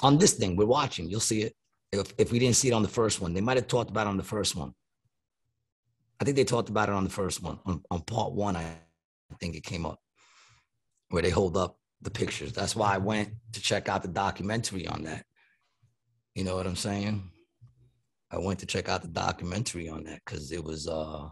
On 0.04 0.18
this 0.18 0.34
thing 0.34 0.54
we're 0.54 0.66
watching, 0.66 1.08
you'll 1.08 1.18
see 1.18 1.42
it. 1.42 1.54
If, 1.90 2.12
if 2.18 2.30
we 2.30 2.38
didn't 2.38 2.56
see 2.56 2.68
it 2.68 2.72
on 2.72 2.82
the 2.82 2.88
first 2.88 3.22
one, 3.22 3.32
they 3.32 3.40
might 3.40 3.56
have 3.56 3.66
talked 3.66 3.90
about 3.90 4.06
it 4.06 4.10
on 4.10 4.18
the 4.18 4.22
first 4.22 4.54
one. 4.54 4.74
I 6.20 6.24
think 6.24 6.36
they 6.36 6.44
talked 6.44 6.68
about 6.68 6.90
it 6.90 6.94
on 6.94 7.04
the 7.04 7.10
first 7.10 7.42
one. 7.42 7.58
On, 7.64 7.82
on 7.90 8.02
part 8.02 8.32
one, 8.32 8.54
I 8.54 8.76
think 9.40 9.56
it 9.56 9.64
came 9.64 9.86
up 9.86 9.98
where 11.08 11.22
they 11.22 11.30
hold 11.30 11.56
up 11.56 11.78
the 12.02 12.10
pictures. 12.10 12.52
That's 12.52 12.76
why 12.76 12.94
I 12.94 12.98
went 12.98 13.30
to 13.54 13.62
check 13.62 13.88
out 13.88 14.02
the 14.02 14.08
documentary 14.08 14.86
on 14.86 15.04
that. 15.04 15.24
You 16.34 16.44
know 16.44 16.54
what 16.54 16.66
I'm 16.66 16.76
saying? 16.76 17.30
I 18.30 18.38
went 18.38 18.58
to 18.58 18.66
check 18.66 18.90
out 18.90 19.00
the 19.00 19.08
documentary 19.08 19.88
on 19.88 20.04
that 20.04 20.20
because 20.22 20.52
it 20.52 20.62
was 20.62 20.86
uh 20.86 21.28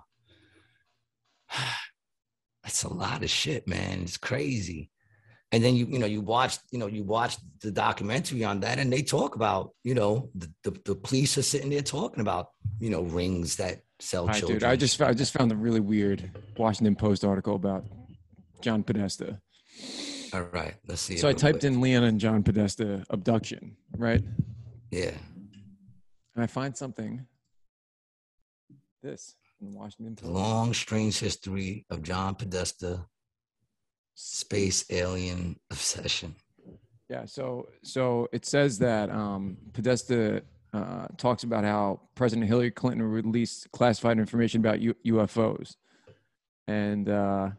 it's 2.65 2.85
a 2.85 2.93
lot 2.93 3.23
of 3.23 3.28
shit, 3.28 3.69
man. 3.69 4.01
It's 4.01 4.16
crazy. 4.16 4.89
And 5.53 5.62
then 5.62 5.77
you, 5.77 5.87
you 5.87 5.99
know, 5.99 6.07
you 6.07 6.23
watch, 6.23 6.57
you 6.70 6.79
know, 6.79 6.87
you 6.87 7.05
watch 7.05 7.37
the 7.61 7.70
documentary 7.70 8.43
on 8.43 8.61
that, 8.61 8.79
and 8.79 8.91
they 8.91 9.03
talk 9.03 9.37
about, 9.37 9.73
you 9.85 9.95
know, 9.95 10.31
the, 10.35 10.51
the, 10.65 10.70
the 10.87 10.95
police 10.95 11.37
are 11.37 11.43
sitting 11.43 11.69
there 11.69 11.83
talking 11.83 12.20
about, 12.20 12.49
you 12.81 12.89
know, 12.89 13.03
rings 13.03 13.57
that 13.57 13.83
sell 14.01 14.29
children. 14.29 14.61
dude, 14.61 14.65
I 14.65 14.77
just 14.77 15.01
I 15.01 15.12
just 15.12 15.33
found 15.33 15.53
a 15.53 15.57
really 15.57 15.81
weird 15.81 16.31
Washington 16.57 16.97
Post 16.97 17.24
article 17.24 17.55
about 17.55 17.85
John 18.62 18.83
Podesta. 18.83 19.41
All 20.33 20.43
right, 20.43 20.74
let's 20.89 21.03
see. 21.03 21.19
So 21.19 21.29
I 21.29 21.35
typed 21.35 21.65
in 21.65 21.83
Leon 21.83 22.05
and 22.05 22.19
John 22.19 22.43
Podesta 22.43 23.05
abduction, 23.11 23.77
right? 23.97 24.23
Yeah. 24.91 25.12
And 26.35 26.43
I 26.43 26.47
find 26.47 26.74
something. 26.74 27.27
This 29.03 29.35
in 29.61 29.70
the 29.70 29.77
Washington 29.77 30.16
The 30.20 30.31
long, 30.31 30.73
strange 30.73 31.19
history 31.19 31.85
of 31.91 32.03
John 32.03 32.35
Podesta, 32.35 33.05
space 34.14 34.84
alien 34.90 35.59
obsession. 35.70 36.34
Yeah, 37.09 37.26
so 37.26 37.68
so 37.82 38.28
it 38.32 38.47
says 38.47 38.78
that 38.78 39.10
um, 39.10 39.59
Podesta 39.72 40.43
uh, 40.72 41.06
talks 41.18 41.43
about 41.43 41.64
how 41.64 42.01
President 42.14 42.48
Hillary 42.48 42.70
Clinton 42.70 43.02
released 43.02 43.70
classified 43.72 44.18
information 44.18 44.60
about 44.60 44.80
U- 44.80 44.94
UFOs, 45.06 45.76
and 46.66 47.09
uh, 47.09 47.51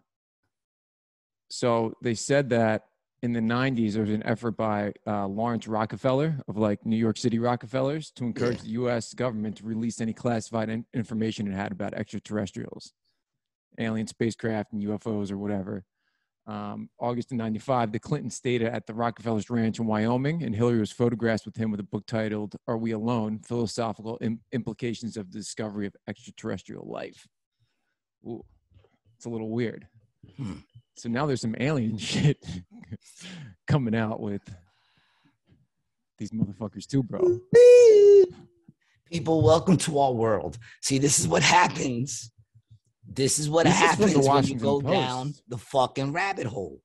so 1.50 1.94
they 2.02 2.16
said 2.16 2.50
that 2.50 2.86
in 3.22 3.32
the 3.32 3.40
90s 3.40 3.94
there 3.94 4.02
was 4.02 4.12
an 4.12 4.26
effort 4.26 4.58
by 4.58 4.92
uh, 5.08 5.26
Laurance 5.28 5.68
Rockefeller 5.68 6.40
of 6.48 6.58
like 6.58 6.86
New 6.86 6.98
York 6.98 7.18
City 7.18 7.40
Rockefellers 7.40 8.12
to 8.12 8.26
encourage 8.26 8.62
the 8.62 8.72
U.S. 8.72 9.14
government 9.14 9.58
to 9.58 9.66
release 9.66 10.02
any 10.02 10.14
classified 10.14 10.70
in- 10.70 10.86
information 10.94 11.48
it 11.48 11.56
had 11.56 11.72
about 11.72 11.94
extraterrestrials, 11.94 12.92
alien 13.78 14.08
spacecraft, 14.08 14.74
and 14.74 14.82
UFOs 14.84 15.32
or 15.32 15.38
whatever. 15.38 15.86
Um, 16.46 16.90
August 17.00 17.32
of 17.32 17.38
95, 17.38 17.94
the 17.94 18.00
Clinton 18.00 18.30
stayed 18.30 18.62
at 18.62 18.86
the 18.86 18.94
Rockefeller's 18.94 19.50
ranch 19.50 19.80
in 19.80 19.86
Wyoming, 19.86 20.44
and 20.44 20.54
Hillary 20.54 20.80
was 20.80 20.92
photographed 20.92 21.46
with 21.46 21.56
him 21.56 21.72
with 21.72 21.80
a 21.80 21.84
book 21.84 22.06
titled 22.06 22.56
Are 22.68 22.78
We 22.78 22.92
Alone? 22.92 23.40
Philosophical 23.40 24.18
Im- 24.22 24.42
Implications 24.52 25.16
of 25.16 25.32
the 25.32 25.38
Discovery 25.38 25.88
of 25.88 25.96
Extraterrestrial 26.08 26.86
Life. 26.86 27.26
Ooh, 28.28 28.44
it's 29.16 29.26
a 29.26 29.30
little 29.30 29.50
weird. 29.50 29.88
Hmm. 30.36 30.56
So 30.98 31.08
now 31.10 31.26
there's 31.26 31.42
some 31.42 31.56
alien 31.60 31.98
shit 31.98 32.44
coming 33.66 33.96
out 33.96 34.20
with 34.20 34.42
these 36.18 36.32
motherfuckers 36.32 36.86
too, 36.86 37.04
bro. 37.04 37.40
People, 39.10 39.42
welcome 39.44 39.78
to 39.78 40.00
our 40.00 40.12
world. 40.12 40.58
See, 40.82 40.98
this 40.98 41.20
is 41.20 41.28
what 41.28 41.42
happens. 41.42 42.33
This 43.16 43.40
is 43.40 43.50
what 43.50 43.66
This 43.66 43.76
is 43.76 43.80
the 43.82 43.86
happens 43.88 44.28
when 44.28 44.44
you 44.46 44.56
go 44.56 44.82
Post. 44.82 44.92
down 44.94 45.34
the 45.48 45.58
fucking 45.58 46.12
rabbit 46.14 46.48
hole. 46.48 46.82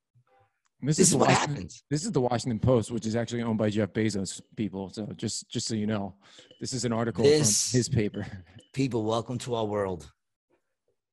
This, 0.81 0.97
This 0.99 1.07
is, 1.09 1.13
is 1.13 1.17
what 1.17 1.29
Washington- 1.29 1.55
happens. 1.55 1.85
This 1.91 2.05
is 2.05 2.13
the 2.13 2.21
Washington 2.21 2.59
Post, 2.61 2.91
which 2.91 3.07
is 3.07 3.17
actually 3.17 3.43
owned 3.43 3.59
by 3.59 3.71
Jeff 3.71 3.93
Bezos 3.93 4.41
people. 4.57 4.91
So 4.91 5.07
just 5.17 5.49
just 5.51 5.67
so 5.67 5.75
you 5.75 5.87
know, 5.87 6.15
this 6.61 6.73
is 6.73 6.85
an 6.85 6.93
article 6.93 7.25
This- 7.25 7.71
from 7.71 7.79
his 7.79 7.89
paper. 7.89 8.27
People, 8.75 9.03
welcome 9.05 9.39
to 9.39 9.55
our 9.57 9.65
world. 9.65 10.09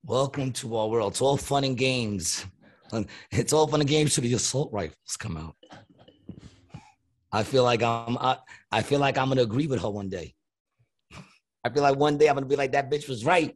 Welcome 0.04 0.52
to 0.54 0.76
our 0.76 0.88
world. 0.88 1.14
It's 1.14 1.22
all 1.22 1.38
fun 1.38 1.64
and 1.64 1.78
games. 1.78 2.46
It's 3.32 3.52
all 3.54 3.68
fun 3.68 3.82
and 3.82 3.90
games 3.90 4.14
till 4.14 4.22
the 4.24 4.34
assault 4.36 4.72
rifles 4.72 5.18
come 5.18 5.36
out. 5.38 5.56
I 7.32 7.42
feel 7.44 7.64
like 7.64 7.82
I'm 7.82 8.18
I, 8.20 8.38
I 8.72 8.84
feel 8.84 9.00
like 9.00 9.18
I'm 9.18 9.30
gonna 9.30 9.42
agree 9.42 9.68
with 9.68 9.82
her 9.82 9.90
one 9.90 10.10
day. 10.10 10.36
I 11.64 11.70
feel 11.70 11.82
like 11.84 11.98
one 11.98 12.18
day 12.20 12.28
I'm 12.28 12.36
gonna 12.36 12.46
be 12.46 12.56
like 12.56 12.74
that 12.74 12.92
bitch 12.92 13.10
was 13.10 13.26
right. 13.26 13.56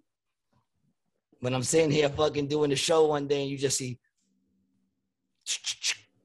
When 1.39 1.53
I'm 1.53 1.63
sitting 1.63 1.91
here 1.91 2.09
fucking 2.09 2.47
doing 2.47 2.69
the 2.69 2.75
show 2.75 3.05
one 3.07 3.27
day 3.27 3.41
and 3.43 3.49
you 3.49 3.57
just 3.57 3.77
see 3.77 3.97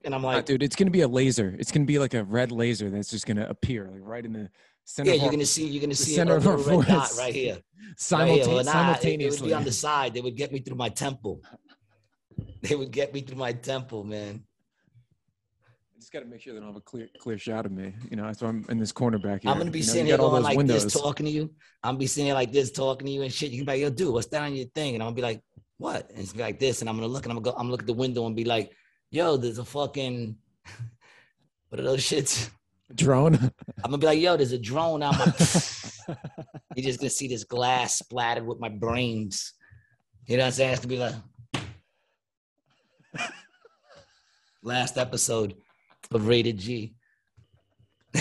and 0.05 0.15
I'm 0.15 0.23
like, 0.23 0.45
dude, 0.45 0.62
it's 0.62 0.77
gonna 0.77 0.91
be 0.91 1.01
a 1.01 1.09
laser. 1.09 1.57
It's 1.59 1.73
gonna 1.73 1.86
be 1.86 1.99
like 1.99 2.15
a 2.15 2.24
red 2.24 2.53
laser 2.53 2.91
that's 2.91 3.11
just 3.11 3.27
gonna 3.27 3.47
appear 3.49 3.89
like 3.91 4.01
right 4.03 4.24
in 4.24 4.32
the 4.35 4.51
center. 4.85 5.09
yeah, 5.11 5.15
of 5.15 5.20
you're 5.23 5.27
our- 5.27 5.32
gonna 5.32 5.47
see 5.47 5.66
you're 5.66 5.81
gonna 5.81 5.95
see 5.95 6.12
a 6.12 6.16
center 6.16 6.36
of 6.36 6.47
our 6.47 6.57
red 6.59 6.86
dot 6.86 7.11
right 7.16 7.32
here. 7.35 7.55
Right 7.55 7.62
here. 7.62 7.65
Nah, 8.11 8.24
it- 8.24 8.39
It, 8.49 8.49
would 8.49 8.66
simultaneously. 8.66 9.49
be 9.49 9.55
on 9.55 9.65
the 9.65 9.73
side. 9.73 10.12
They 10.15 10.20
would 10.20 10.36
get 10.36 10.53
me 10.53 10.59
through 10.61 10.77
my 10.77 10.89
temple. 10.91 11.41
They 12.62 12.74
would 12.74 12.91
get 12.91 13.15
me 13.15 13.20
through 13.23 13.36
my 13.39 13.53
temple, 13.53 14.05
man. 14.05 14.43
Just 16.05 16.12
gotta 16.12 16.26
make 16.26 16.43
sure 16.43 16.52
they 16.52 16.60
don't 16.60 16.68
have 16.68 16.76
a 16.76 16.82
clear 16.82 17.09
clear 17.18 17.39
shot 17.39 17.64
of 17.64 17.72
me. 17.72 17.94
You 18.10 18.18
know, 18.18 18.31
so 18.35 18.47
I'm 18.47 18.66
in 18.68 18.78
this 18.78 18.93
corner 18.93 19.16
back 19.16 19.40
here. 19.40 19.51
I'm 19.51 19.56
gonna 19.56 19.70
be 19.70 19.78
you 19.78 19.86
know, 19.86 19.93
sitting 19.94 20.16
going 20.18 20.43
like 20.43 20.55
windows. 20.55 20.85
this, 20.85 20.93
talking 20.93 21.24
to 21.24 21.32
you. 21.32 21.51
I'm 21.82 21.93
gonna 21.93 21.98
be 22.01 22.06
sitting 22.06 22.26
here 22.26 22.35
like 22.35 22.52
this, 22.52 22.70
talking 22.70 23.06
to 23.06 23.10
you 23.10 23.22
and 23.22 23.32
shit. 23.32 23.51
You 23.52 23.56
can 23.56 23.64
be 23.64 23.72
like, 23.72 23.81
yo, 23.81 23.89
dude, 23.89 24.12
what's 24.12 24.26
that 24.26 24.43
on 24.43 24.55
your 24.55 24.66
thing? 24.66 24.93
And 24.93 25.02
I'm 25.02 25.06
gonna 25.06 25.16
be 25.16 25.22
like, 25.22 25.40
what? 25.78 26.10
And 26.10 26.18
it's 26.18 26.35
be 26.35 26.40
like 26.40 26.60
this, 26.60 26.82
and 26.82 26.90
I'm 26.90 26.97
gonna 26.97 27.06
look 27.06 27.24
and 27.24 27.32
I'm 27.32 27.39
gonna 27.39 27.52
go, 27.52 27.59
I'm 27.59 27.62
gonna 27.62 27.70
look 27.70 27.81
at 27.81 27.86
the 27.86 27.94
window 27.94 28.26
and 28.26 28.36
be 28.36 28.44
like, 28.44 28.70
yo, 29.10 29.39
there's 29.39 29.56
a 29.56 29.64
fucking 29.64 30.36
what 31.70 31.81
are 31.81 31.85
those 31.85 32.01
shits? 32.01 32.51
drone. 32.94 33.36
I'm 33.36 33.52
gonna 33.85 33.97
be 33.97 34.05
like, 34.06 34.20
yo, 34.20 34.36
there's 34.36 34.52
a 34.52 34.59
drone 34.59 35.02
out 35.02 35.16
my. 35.16 35.24
You're 36.76 36.85
just 36.85 37.01
gonna 37.01 37.09
see 37.09 37.28
this 37.28 37.44
glass 37.44 37.94
splattered 37.94 38.47
with 38.47 38.60
my 38.60 38.68
brains. 38.68 39.55
You 40.26 40.36
know 40.36 40.43
what 40.43 40.48
I'm 40.48 40.52
saying? 40.52 40.72
It's 40.72 40.85
gonna 40.85 40.94
be 40.94 40.98
like 40.98 41.14
last 44.62 44.98
episode 44.98 45.55
of 46.15 46.27
Rated 46.27 46.59
G. 46.59 46.95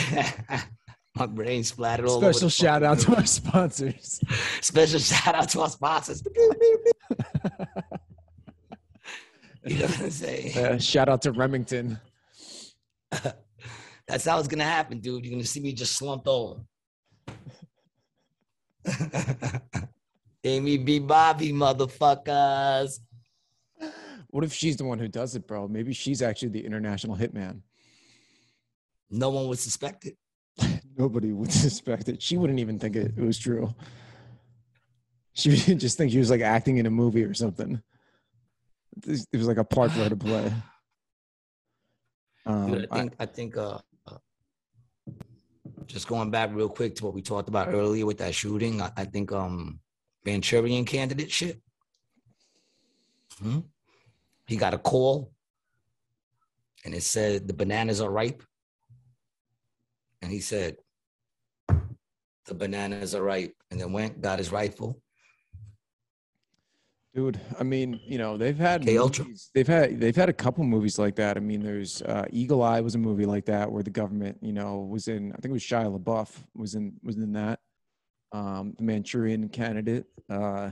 my 1.15 1.25
brain 1.27 1.63
splattered 1.63 2.07
all 2.07 2.17
over. 2.17 2.33
Special 2.33 2.49
shout 2.49 2.83
out 2.83 2.99
to 2.99 3.15
our 3.15 3.25
sponsors. 3.25 4.19
Special 4.61 4.99
shout 4.99 5.35
out 5.35 5.49
to 5.49 5.61
our 5.61 5.69
sponsors. 5.69 6.23
you 9.65 9.77
know 9.77 9.85
what 9.85 10.01
I'm 10.01 10.09
saying? 10.09 10.57
Uh, 10.57 10.77
shout 10.79 11.09
out 11.09 11.21
to 11.23 11.31
Remington. 11.31 11.99
That's 14.07 14.25
how 14.25 14.39
it's 14.39 14.47
gonna 14.47 14.63
happen, 14.63 14.99
dude. 14.99 15.23
You're 15.23 15.33
gonna 15.33 15.45
see 15.45 15.59
me 15.59 15.73
just 15.73 15.95
slumped 15.95 16.27
over. 16.27 16.61
Amy 20.43 20.77
B. 20.77 20.99
Bobby, 20.99 21.53
motherfuckers. 21.53 22.99
What 24.29 24.43
if 24.43 24.51
she's 24.51 24.75
the 24.77 24.83
one 24.83 24.97
who 24.97 25.07
does 25.07 25.35
it, 25.35 25.47
bro? 25.47 25.67
Maybe 25.67 25.93
she's 25.93 26.23
actually 26.23 26.49
the 26.49 26.65
international 26.65 27.15
hitman. 27.15 27.61
No 29.13 29.29
one 29.29 29.47
would 29.47 29.59
suspect 29.59 30.05
it. 30.05 30.17
Nobody 30.97 31.31
would 31.31 31.51
suspect 31.65 32.09
it. 32.09 32.21
She 32.21 32.35
wouldn't 32.37 32.59
even 32.59 32.79
think 32.79 32.95
it, 32.95 33.13
it 33.15 33.23
was 33.23 33.37
true. 33.37 33.73
She 35.33 35.49
would 35.67 35.79
just 35.79 35.97
think 35.97 36.11
she 36.11 36.17
was 36.19 36.29
like 36.31 36.41
acting 36.41 36.77
in 36.77 36.85
a 36.85 36.89
movie 36.91 37.23
or 37.23 37.33
something. 37.33 37.81
It 39.07 39.25
was 39.33 39.47
like 39.47 39.57
a 39.57 39.63
part 39.63 39.91
for 39.91 39.99
her 39.99 40.09
to 40.09 40.15
play. 40.15 40.53
Um, 42.45 42.71
Dude, 42.71 42.87
I 42.91 42.95
I- 42.95 42.99
think 42.99 43.13
I 43.19 43.25
think 43.25 43.57
uh, 43.57 43.77
uh, 44.07 44.17
just 45.85 46.07
going 46.07 46.31
back 46.31 46.49
real 46.53 46.69
quick 46.69 46.95
to 46.95 47.05
what 47.05 47.13
we 47.13 47.21
talked 47.21 47.49
about 47.49 47.73
earlier 47.73 48.05
with 48.05 48.17
that 48.19 48.33
shooting, 48.35 48.81
I, 48.81 48.91
I 48.97 49.05
think 49.05 49.31
um 49.31 49.79
Manchurian 50.25 50.85
candidate 50.85 51.31
shit. 51.31 51.61
Hmm? 53.39 53.59
He 54.47 54.55
got 54.57 54.73
a 54.73 54.77
call 54.77 55.33
and 56.85 56.93
it 56.93 57.03
said 57.03 57.47
the 57.47 57.53
bananas 57.53 57.99
are 58.01 58.11
ripe. 58.11 58.43
And 60.23 60.31
he 60.31 60.39
said, 60.39 60.77
the 61.67 62.53
bananas 62.53 63.13
are 63.13 63.21
ripe. 63.21 63.53
And 63.69 63.79
then 63.79 63.91
went, 63.91 64.21
got 64.21 64.39
his 64.39 64.53
rifle. 64.53 65.01
Dude, 67.13 67.39
I 67.59 67.63
mean, 67.63 67.99
you 68.07 68.17
know, 68.17 68.37
they've 68.37 68.57
had 68.57 68.85
movies, 68.85 69.51
they've 69.53 69.67
had 69.67 69.99
they've 69.99 70.15
had 70.15 70.29
a 70.29 70.33
couple 70.33 70.63
movies 70.63 70.97
like 70.97 71.15
that. 71.17 71.37
I 71.37 71.41
mean, 71.41 71.61
there's 71.61 72.01
uh, 72.01 72.25
Eagle 72.31 72.63
Eye 72.63 72.81
was 72.81 72.95
a 72.95 72.97
movie 72.97 73.27
like 73.27 73.45
that 73.45 73.71
where 73.71 73.83
the 73.83 73.91
government, 73.91 74.39
you 74.41 74.51
know, 74.51 74.79
was 74.79 75.07
in. 75.07 75.31
I 75.31 75.35
think 75.35 75.51
it 75.51 75.51
was 75.51 75.61
Shia 75.61 75.95
LaBeouf 75.95 76.31
was 76.55 76.73
in 76.73 76.93
was 77.03 77.17
in 77.17 77.33
that. 77.33 77.59
Um, 78.31 78.73
the 78.77 78.83
Manchurian 78.83 79.47
Candidate. 79.49 80.05
Uh, 80.27 80.71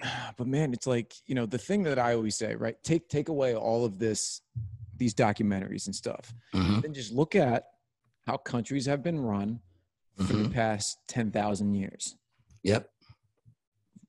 but 0.38 0.46
man, 0.46 0.72
it's 0.72 0.86
like 0.86 1.12
you 1.26 1.34
know 1.34 1.44
the 1.44 1.58
thing 1.58 1.82
that 1.82 1.98
I 1.98 2.14
always 2.14 2.36
say, 2.36 2.54
right? 2.54 2.82
Take 2.82 3.10
take 3.10 3.28
away 3.28 3.54
all 3.54 3.84
of 3.84 3.98
this, 3.98 4.40
these 4.96 5.12
documentaries 5.14 5.84
and 5.84 5.94
stuff, 5.94 6.32
Mhm. 6.54 6.80
then 6.80 6.94
just 6.94 7.12
look 7.12 7.34
at 7.34 7.71
how 8.26 8.36
countries 8.36 8.86
have 8.86 9.02
been 9.02 9.20
run 9.20 9.60
for 10.26 10.34
the 10.34 10.48
past 10.48 10.98
ten 11.08 11.30
thousand 11.30 11.74
years 11.74 12.16
Yep. 12.62 12.88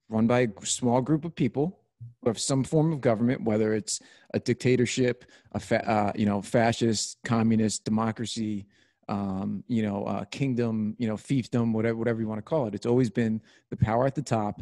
run 0.10 0.27
by 0.27 0.41
a 0.61 0.65
small 0.65 1.02
group 1.02 1.26
of 1.26 1.34
people 1.35 1.80
who 2.22 2.30
have 2.30 2.40
some 2.40 2.64
form 2.64 2.91
of 2.94 3.02
government, 3.02 3.41
whether 3.44 3.73
it's 3.73 3.99
a 4.34 4.40
dictatorship, 4.40 5.26
a 5.53 5.60
fa- 5.60 5.90
uh, 5.90 6.11
you 6.15 6.26
know 6.26 6.41
fascist, 6.41 7.18
communist, 7.23 7.84
democracy, 7.85 8.65
um, 9.10 9.64
you 9.68 9.81
know 9.81 10.03
uh, 10.06 10.26
kingdom, 10.26 10.95
you 10.99 11.07
know 11.07 11.15
fiefdom, 11.15 11.72
whatever 11.73 11.98
whatever 11.98 12.22
you 12.22 12.27
want 12.27 12.38
to 12.40 12.44
call 12.44 12.68
it. 12.68 12.76
It's 12.76 12.85
always 12.85 13.10
been 13.10 13.41
the 13.72 13.77
power 13.77 14.06
at 14.06 14.14
the 14.15 14.22
top, 14.22 14.61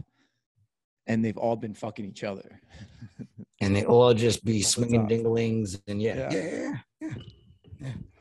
and 1.08 1.26
they've 1.26 1.38
all 1.38 1.56
been 1.56 1.74
fucking 1.74 2.06
each 2.06 2.24
other. 2.24 2.62
And 3.64 3.76
they 3.76 3.86
all 3.86 4.12
just 4.16 4.44
be 4.44 4.64
swinging 4.64 5.06
dinglings. 5.08 5.80
And 5.88 6.02
yeah, 6.02 6.32
Yeah. 6.32 6.74
yeah. 7.00 7.14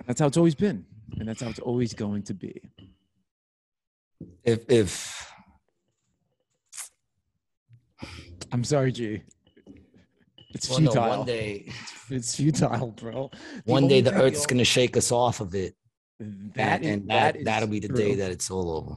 That's 0.07 0.21
how 0.21 0.27
it's 0.27 0.37
always 0.37 0.55
been, 0.55 0.85
and 1.19 1.29
that's 1.29 1.43
how 1.43 1.49
it's 1.49 1.59
always 1.59 1.95
going 1.95 2.23
to 2.25 2.35
be. 2.35 2.61
If 4.45 4.65
if 4.71 5.27
I'm 8.53 8.65
sorry, 8.65 8.93
G. 8.93 9.23
It's 10.53 10.69
well, 10.69 10.81
no, 10.81 10.91
futile. 10.91 11.09
one 11.19 11.27
day, 11.27 11.73
It's 12.11 12.35
futile, 12.35 12.89
bro. 12.93 13.31
one 13.67 13.87
day 13.87 14.01
the 14.01 14.13
earth's 14.13 14.47
gonna 14.47 14.65
shake 14.65 14.97
us 14.97 15.13
off 15.13 15.41
of 15.41 15.55
it, 15.55 15.77
That 16.19 16.79
and, 16.83 16.85
is- 16.85 16.91
and 16.93 17.11
that, 17.11 17.35
that 17.35 17.45
that'll 17.45 17.69
be 17.69 17.79
the 17.79 17.89
day 17.89 18.17
that 18.17 18.31
it's 18.33 18.51
all 18.51 18.71
over. 18.71 18.97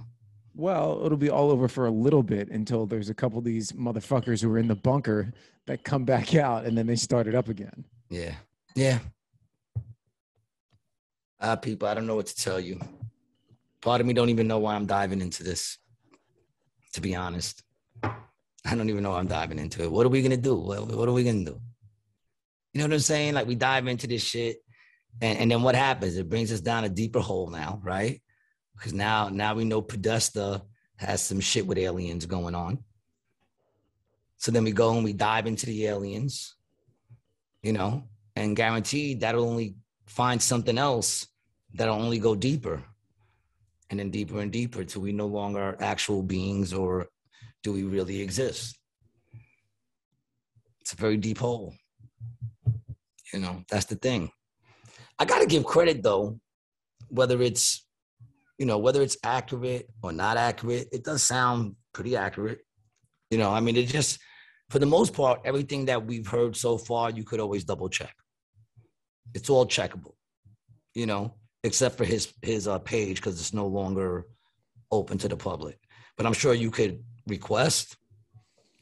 Well, 0.56 1.02
it'll 1.06 1.18
be 1.18 1.30
all 1.30 1.50
over 1.52 1.68
for 1.68 1.86
a 1.88 1.92
little 1.92 2.22
bit 2.24 2.50
until 2.50 2.86
there's 2.86 3.10
a 3.10 3.14
couple 3.14 3.40
of 3.40 3.44
these 3.44 3.72
motherfuckers 3.72 4.42
who 4.42 4.52
are 4.52 4.58
in 4.60 4.68
the 4.68 4.76
bunker 4.76 5.34
that 5.68 5.84
come 5.84 6.06
back 6.06 6.34
out 6.48 6.66
and 6.66 6.76
then 6.78 6.88
they 6.88 6.96
start 6.96 7.28
it 7.28 7.36
up 7.36 7.50
again. 7.50 7.86
Yeah, 8.10 8.36
yeah. 8.76 9.00
Uh, 11.44 11.58
people, 11.58 11.90
I 11.90 11.94
don't 11.94 12.08
know 12.08 12.16
what 12.16 12.28
to 12.28 12.36
tell 12.36 12.58
you. 12.58 12.80
Part 13.82 14.00
of 14.00 14.08
me 14.08 14.14
don't 14.14 14.30
even 14.30 14.48
know 14.48 14.60
why 14.60 14.76
I'm 14.76 14.86
diving 14.86 15.20
into 15.20 15.44
this. 15.44 15.78
To 16.94 17.02
be 17.02 17.16
honest, 17.18 17.62
I 18.02 18.76
don't 18.76 18.90
even 18.90 19.04
know 19.04 19.10
why 19.10 19.20
I'm 19.20 19.28
diving 19.28 19.60
into 19.60 19.84
it. 19.84 19.92
What 19.92 20.06
are 20.06 20.10
we 20.10 20.22
gonna 20.22 20.38
do? 20.38 20.56
What, 20.56 20.88
what 20.88 21.10
are 21.10 21.12
we 21.12 21.26
gonna 21.26 21.44
do? 21.44 21.60
You 22.72 22.80
know 22.80 22.86
what 22.86 22.94
I'm 22.94 23.00
saying? 23.00 23.34
Like 23.34 23.46
we 23.46 23.56
dive 23.56 23.88
into 23.88 24.08
this 24.08 24.24
shit, 24.24 24.64
and, 25.22 25.38
and 25.38 25.52
then 25.52 25.64
what 25.64 25.76
happens? 25.76 26.16
It 26.16 26.30
brings 26.30 26.50
us 26.50 26.62
down 26.62 26.86
a 26.86 26.90
deeper 26.90 27.20
hole 27.20 27.50
now, 27.50 27.82
right? 27.84 28.22
Because 28.78 28.94
now, 28.94 29.28
now 29.28 29.54
we 29.54 29.66
know 29.66 29.82
Podesta 29.82 30.62
has 30.96 31.22
some 31.22 31.42
shit 31.42 31.68
with 31.68 31.78
aliens 31.78 32.26
going 32.26 32.56
on. 32.56 32.82
So 34.38 34.50
then 34.50 34.64
we 34.64 34.72
go 34.72 34.96
and 34.96 35.04
we 35.04 35.12
dive 35.12 35.46
into 35.46 35.66
the 35.66 35.88
aliens, 35.88 36.56
you 37.62 37.74
know, 37.74 38.08
and 38.34 38.56
guaranteed 38.56 39.20
that'll 39.20 39.50
only 39.50 39.76
find 40.06 40.42
something 40.42 40.78
else 40.78 41.28
that'll 41.74 41.96
only 41.96 42.20
go 42.20 42.36
deeper 42.36 42.84
and 43.90 44.00
then 44.00 44.10
deeper 44.10 44.40
and 44.40 44.52
deeper 44.52 44.84
till 44.84 45.02
we 45.02 45.12
no 45.12 45.28
longer 45.28 45.62
are 45.62 45.78
actual 45.80 46.24
beings 46.24 46.74
or 46.74 47.08
do 47.64 47.74
we 47.74 47.84
really 47.84 48.22
exist? 48.22 48.78
It's 50.82 50.94
a 50.94 50.98
very 50.98 51.18
deep 51.18 51.38
hole. 51.38 51.76
You 53.34 53.40
know, 53.40 53.64
that's 53.70 53.86
the 53.86 53.96
thing. 53.96 54.30
I 55.18 55.26
got 55.26 55.40
to 55.40 55.48
give 55.48 55.66
credit 55.66 56.04
though, 56.04 56.40
whether 57.10 57.42
it's, 57.42 57.86
you 58.58 58.66
know, 58.66 58.78
whether 58.78 59.02
it's 59.02 59.18
accurate 59.24 59.90
or 60.02 60.12
not 60.12 60.38
accurate, 60.38 60.90
it 60.92 61.04
does 61.04 61.24
sound 61.24 61.76
pretty 61.94 62.16
accurate. 62.16 62.60
You 63.32 63.38
know, 63.38 63.52
I 63.52 63.60
mean, 63.60 63.78
it 63.78 63.88
just, 63.88 64.20
for 64.70 64.80
the 64.80 64.86
most 64.86 65.14
part, 65.14 65.42
everything 65.46 65.86
that 65.86 66.06
we've 66.06 66.28
heard 66.28 66.56
so 66.56 66.78
far, 66.78 67.10
you 67.10 67.24
could 67.24 67.40
always 67.40 67.64
double 67.64 67.90
check. 67.90 68.14
It's 69.34 69.50
all 69.50 69.66
checkable, 69.66 70.14
you 70.94 71.06
know, 71.06 71.36
except 71.64 71.98
for 71.98 72.06
his 72.06 72.34
his 72.42 72.68
uh, 72.68 72.80
page 72.80 73.18
because 73.18 73.40
it's 73.40 73.54
no 73.54 73.68
longer 73.68 74.28
open 74.92 75.18
to 75.20 75.28
the 75.28 75.38
public. 75.38 75.80
But 76.18 76.26
I'm 76.26 76.34
sure 76.34 76.54
you 76.54 76.72
could 76.72 77.04
request, 77.28 77.98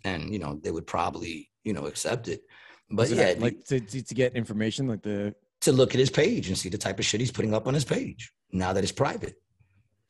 and 0.04 0.32
you 0.32 0.40
know 0.40 0.60
they 0.62 0.72
would 0.72 0.88
probably 0.88 1.50
you 1.64 1.74
know 1.74 1.86
accept 1.86 2.28
it. 2.28 2.42
But 2.90 3.10
yeah, 3.10 3.36
like 3.38 3.64
to, 3.66 3.80
to, 3.80 4.14
get 4.14 4.36
information, 4.36 4.88
like 4.88 5.02
the 5.02 5.34
to 5.62 5.72
look 5.72 5.94
at 5.94 6.00
his 6.00 6.10
page 6.10 6.50
and 6.50 6.58
see 6.58 6.70
the 6.70 6.78
type 6.78 7.00
of 7.00 7.06
shit 7.06 7.22
he's 7.22 7.32
putting 7.32 7.54
up 7.54 7.68
on 7.68 7.74
his 7.74 7.86
page 7.86 8.34
now 8.52 8.74
that 8.74 8.84
it's 8.84 8.92
private. 8.92 9.36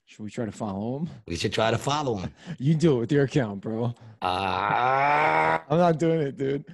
should 0.05 0.23
we 0.23 0.31
try 0.31 0.45
to 0.45 0.51
follow 0.51 0.97
him? 0.97 1.09
We 1.27 1.35
should 1.35 1.53
try 1.53 1.69
to 1.69 1.77
follow 1.77 2.17
him. 2.17 2.33
You 2.57 2.73
do 2.73 2.97
it 2.97 2.99
with 3.01 3.11
your 3.11 3.25
account, 3.25 3.61
bro. 3.61 3.93
Ah, 4.21 5.63
I'm 5.69 5.77
not 5.77 5.99
doing 5.99 6.21
it, 6.21 6.37
dude. 6.37 6.65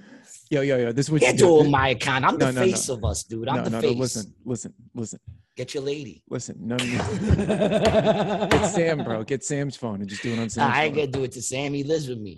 Yo, 0.50 0.62
yo, 0.62 0.76
yo. 0.78 0.92
This 0.92 1.06
is 1.06 1.12
what 1.12 1.22
you 1.22 1.32
do 1.34 1.64
my 1.64 1.90
account. 1.90 2.24
I'm 2.24 2.38
No, 2.38 2.46
the 2.46 2.52
no, 2.52 2.60
no. 2.60 2.66
face 2.66 2.88
of 2.88 3.04
us, 3.04 3.24
dude. 3.24 3.48
I'm 3.48 3.56
no, 3.56 3.64
the 3.64 3.70
no, 3.70 3.80
face. 3.80 3.94
no. 3.94 4.00
Listen, 4.00 4.34
listen, 4.44 4.74
listen, 4.94 5.20
Get 5.58 5.74
your 5.74 5.82
lady. 5.82 6.22
listen. 6.30 6.56
No, 6.60 6.76
no, 6.76 6.84
no. 6.84 8.48
Get 8.50 8.64
Sam, 8.66 9.02
bro. 9.02 9.24
Get 9.24 9.42
Sam's 9.44 9.74
phone 9.76 9.96
and 10.00 10.08
just 10.08 10.22
do 10.22 10.32
it 10.32 10.38
on 10.38 10.48
Sam's 10.48 10.56
Nah, 10.56 10.68
I 10.72 10.84
ain't 10.84 10.94
phone. 10.94 11.04
gonna 11.06 11.12
do 11.12 11.24
it 11.24 11.32
to 11.32 11.42
Sam. 11.42 11.74
He 11.74 11.82
lives 11.82 12.08
with 12.08 12.18
me. 12.20 12.36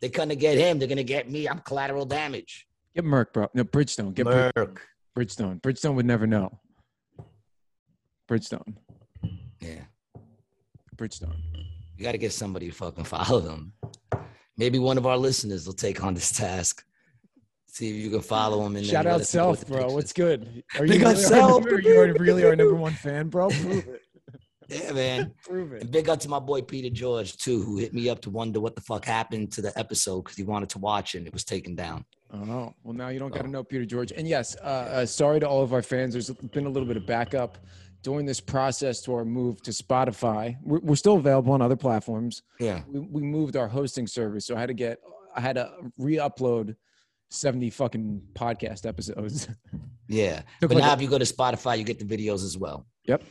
They're 0.00 0.10
gonna 0.10 0.36
get 0.36 0.56
him. 0.56 0.78
They're 0.78 0.86
gonna 0.86 1.02
get 1.02 1.28
me. 1.28 1.48
I'm 1.48 1.58
collateral 1.58 2.06
damage. 2.06 2.68
Get 2.94 3.04
Merc, 3.04 3.32
bro. 3.32 3.48
No, 3.52 3.64
Bridgestone. 3.64 4.14
Get 4.14 4.26
Brid- 4.26 4.52
Merc. 4.54 4.80
Bridgestone. 5.18 5.60
Bridgestone 5.60 5.94
would 5.96 6.06
never 6.06 6.28
know. 6.28 6.60
Bridgestone. 8.30 8.74
Yeah. 9.60 9.82
Bridgestone. 10.96 11.34
You 11.96 12.04
got 12.04 12.12
to 12.12 12.18
get 12.18 12.32
somebody 12.32 12.68
to 12.68 12.72
fucking 12.74 13.04
follow 13.04 13.40
them. 13.40 13.72
Maybe 14.56 14.78
one 14.78 14.98
of 14.98 15.06
our 15.06 15.16
listeners 15.16 15.66
will 15.66 15.74
take 15.74 16.02
on 16.04 16.14
this 16.14 16.30
task. 16.30 16.84
See 17.72 17.88
if 17.90 18.04
you 18.04 18.10
can 18.10 18.20
follow 18.20 18.64
him. 18.66 18.76
And 18.76 18.84
Shout 18.84 19.06
out 19.06 19.20
us 19.20 19.34
know 19.34 19.48
what 19.48 19.58
self, 19.58 19.68
bro. 19.68 19.76
pictures- 19.78 19.94
What's 19.94 20.12
good? 20.12 20.64
Are 20.78 20.86
Big 20.86 21.00
you 21.00 21.06
up 21.06 21.12
really, 21.14 21.24
Self, 21.24 21.64
Our, 21.64 21.68
are 21.74 21.80
you 21.80 22.14
really 22.18 22.44
our 22.44 22.56
number 22.56 22.74
one 22.74 22.92
fan, 22.92 23.28
bro? 23.28 23.48
Prove 23.50 23.88
it. 23.88 24.02
Yeah, 24.68 24.92
man. 24.92 25.32
Prove 25.44 25.72
it. 25.72 25.82
And 25.82 25.90
big 25.90 26.08
up 26.08 26.20
to 26.20 26.28
my 26.28 26.38
boy 26.40 26.62
Peter 26.62 26.90
George 26.90 27.36
too, 27.36 27.62
who 27.62 27.76
hit 27.78 27.92
me 27.94 28.08
up 28.08 28.20
to 28.22 28.30
wonder 28.30 28.60
what 28.60 28.74
the 28.74 28.80
fuck 28.82 29.04
happened 29.04 29.52
to 29.52 29.62
the 29.62 29.76
episode 29.78 30.22
because 30.22 30.36
he 30.36 30.42
wanted 30.42 30.68
to 30.70 30.78
watch 30.78 31.14
it 31.14 31.18
and 31.18 31.26
it 31.26 31.32
was 31.32 31.44
taken 31.44 31.74
down. 31.74 32.04
Oh, 32.32 32.72
well, 32.84 32.94
now 32.94 33.08
you 33.08 33.18
don't 33.18 33.32
got 33.34 33.42
to 33.42 33.48
know 33.48 33.64
Peter 33.64 33.84
George. 33.84 34.12
And 34.12 34.26
yes, 34.28 34.56
uh, 34.62 34.64
uh, 34.66 35.06
sorry 35.06 35.40
to 35.40 35.48
all 35.48 35.62
of 35.62 35.72
our 35.72 35.82
fans. 35.82 36.12
There's 36.12 36.30
been 36.30 36.66
a 36.66 36.70
little 36.70 36.86
bit 36.86 36.96
of 36.96 37.04
backup 37.06 37.58
during 38.02 38.24
this 38.26 38.38
process 38.40 39.00
to 39.02 39.14
our 39.14 39.24
move 39.24 39.60
to 39.62 39.72
Spotify. 39.72 40.56
We're, 40.62 40.78
we're 40.80 40.94
still 40.96 41.16
available 41.16 41.52
on 41.52 41.60
other 41.62 41.74
platforms. 41.76 42.42
Yeah. 42.60 42.82
We, 42.88 43.00
we 43.00 43.22
moved 43.22 43.56
our 43.56 43.66
hosting 43.68 44.06
service, 44.06 44.46
so 44.46 44.56
I 44.56 44.60
had 44.60 44.68
to 44.68 44.74
get, 44.74 44.98
I 45.36 45.40
had 45.40 45.56
to 45.56 45.70
re-upload 45.98 46.76
70 47.30 47.70
fucking 47.70 48.22
podcast 48.34 48.86
episodes. 48.86 49.48
Yeah. 50.12 50.42
But 50.60 50.72
like 50.72 50.82
now 50.82 50.90
a- 50.90 50.94
if 50.94 51.02
you 51.02 51.06
go 51.08 51.18
to 51.18 51.24
Spotify, 51.24 51.78
you 51.78 51.84
get 51.84 52.00
the 52.00 52.04
videos 52.04 52.42
as 52.44 52.58
well. 52.58 52.84
Yep. 53.04 53.22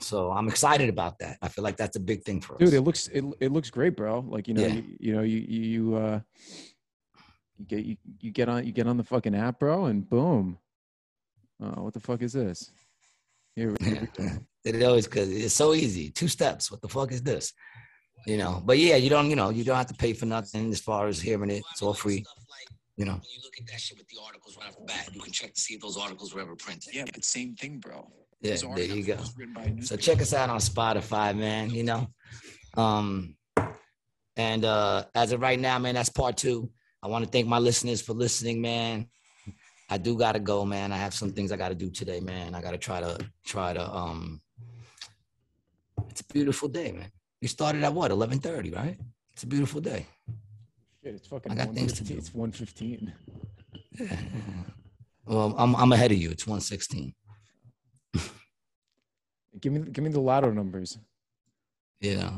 So 0.00 0.32
I'm 0.32 0.48
excited 0.48 0.88
about 0.88 1.18
that. 1.18 1.36
I 1.42 1.48
feel 1.48 1.62
like 1.62 1.76
that's 1.76 1.96
a 1.96 2.00
big 2.00 2.24
thing 2.24 2.40
for 2.40 2.54
us. 2.54 2.60
Dude, 2.60 2.72
it 2.72 2.80
looks 2.80 3.08
it, 3.08 3.22
it 3.40 3.52
looks 3.52 3.68
great, 3.68 3.94
bro. 3.94 4.20
Like 4.20 4.48
you 4.48 4.54
know, 4.54 4.62
Yeah. 4.62 4.72
you, 4.72 4.84
you 4.98 5.12
know, 5.14 5.20
you 5.20 5.38
you 5.46 5.60
you, 5.60 5.96
uh, 5.96 6.20
you 7.58 7.64
get 7.66 7.84
you, 7.84 7.96
you 8.20 8.30
get 8.30 8.48
on 8.48 8.64
you 8.64 8.72
get 8.72 8.86
on 8.86 8.96
the 8.96 9.04
fucking 9.04 9.34
app, 9.34 9.58
bro, 9.58 9.84
and 9.84 10.08
boom. 10.08 10.56
Oh, 11.62 11.82
what 11.82 11.92
the 11.92 12.00
fuck 12.00 12.22
is 12.22 12.32
this? 12.32 12.72
Here, 13.54 13.76
here 13.78 14.08
we 14.16 14.24
go. 14.24 14.30
it 14.64 14.82
always 14.82 15.06
because 15.06 15.28
it's 15.28 15.52
so 15.52 15.74
easy. 15.74 16.08
Two 16.08 16.28
steps. 16.28 16.70
What 16.70 16.80
the 16.80 16.88
fuck 16.88 17.12
is 17.12 17.22
this? 17.22 17.52
You 18.26 18.38
know. 18.38 18.62
But 18.64 18.78
yeah, 18.78 18.96
you 18.96 19.10
don't. 19.10 19.28
You 19.28 19.36
know, 19.36 19.50
you 19.50 19.62
don't 19.62 19.76
have 19.76 19.88
to 19.88 19.94
pay 19.94 20.14
for 20.14 20.24
nothing 20.24 20.70
as 20.72 20.80
far 20.80 21.06
as 21.06 21.20
hearing 21.20 21.50
it. 21.50 21.62
It's 21.72 21.82
all 21.82 21.92
free. 21.92 22.24
You 22.96 23.06
know. 23.06 23.20
You 23.22 23.40
look 23.42 23.54
at 23.58 23.66
that 23.68 23.80
shit 23.80 23.98
with 23.98 24.08
the 24.08 24.18
articles 24.24 24.56
right 24.56 24.68
off 24.68 24.76
the 24.76 24.84
bat. 24.84 25.08
You 25.12 25.20
can 25.20 25.32
check 25.32 25.54
to 25.54 25.60
see 25.60 25.74
if 25.74 25.80
those 25.80 25.96
articles 25.96 26.34
were 26.34 26.42
ever 26.42 26.56
printed. 26.56 26.94
Yeah, 26.94 27.04
but 27.12 27.24
same 27.24 27.54
thing, 27.54 27.78
bro. 27.78 28.10
Yeah, 28.40 28.56
there 28.74 28.84
you 28.84 29.04
go. 29.04 29.12
articles 29.12 29.34
written 29.36 29.54
by 29.54 29.64
a 29.64 29.82
So 29.82 29.96
check 29.96 30.20
us 30.20 30.34
out 30.34 30.50
on 30.50 30.58
Spotify, 30.58 31.36
man. 31.36 31.70
You 31.70 31.84
know. 31.84 32.08
Um, 32.76 33.36
and 34.36 34.64
uh 34.64 35.04
as 35.14 35.32
of 35.32 35.40
right 35.40 35.58
now, 35.58 35.78
man, 35.78 35.94
that's 35.94 36.08
part 36.08 36.36
two. 36.36 36.70
I 37.02 37.08
want 37.08 37.24
to 37.24 37.30
thank 37.30 37.46
my 37.46 37.58
listeners 37.58 38.00
for 38.00 38.12
listening, 38.12 38.60
man. 38.60 39.08
I 39.90 39.98
do 39.98 40.16
gotta 40.16 40.40
go, 40.40 40.64
man. 40.64 40.92
I 40.92 40.96
have 40.96 41.14
some 41.14 41.32
things 41.32 41.52
I 41.52 41.56
gotta 41.56 41.74
do 41.74 41.90
today, 41.90 42.20
man. 42.20 42.54
I 42.54 42.62
gotta 42.62 42.78
try 42.78 43.00
to 43.00 43.18
try 43.44 43.72
to 43.72 43.94
um 43.94 44.40
it's 46.08 46.20
a 46.20 46.24
beautiful 46.32 46.68
day, 46.68 46.92
man. 46.92 47.10
We 47.40 47.48
started 47.48 47.82
at 47.84 47.92
what, 47.92 48.10
eleven 48.10 48.38
thirty, 48.38 48.70
right? 48.70 48.98
It's 49.32 49.42
a 49.42 49.46
beautiful 49.46 49.80
day. 49.80 50.06
Shit, 51.02 51.14
it's 51.14 51.26
fucking. 51.26 51.52
I 51.52 51.54
got 51.56 51.74
things 51.74 51.92
to 51.94 52.04
do. 52.04 52.14
It's 52.14 52.32
one 52.34 52.52
fifteen. 52.52 53.12
Well, 55.24 55.54
I'm 55.56 55.76
I'm 55.76 55.92
ahead 55.92 56.10
of 56.10 56.18
you. 56.18 56.30
It's 56.30 56.46
116. 56.46 57.14
Give 59.60 59.72
me 59.72 59.80
give 59.90 60.02
me 60.02 60.10
the 60.10 60.20
lotto 60.20 60.50
numbers. 60.50 60.98
Yeah. 62.00 62.30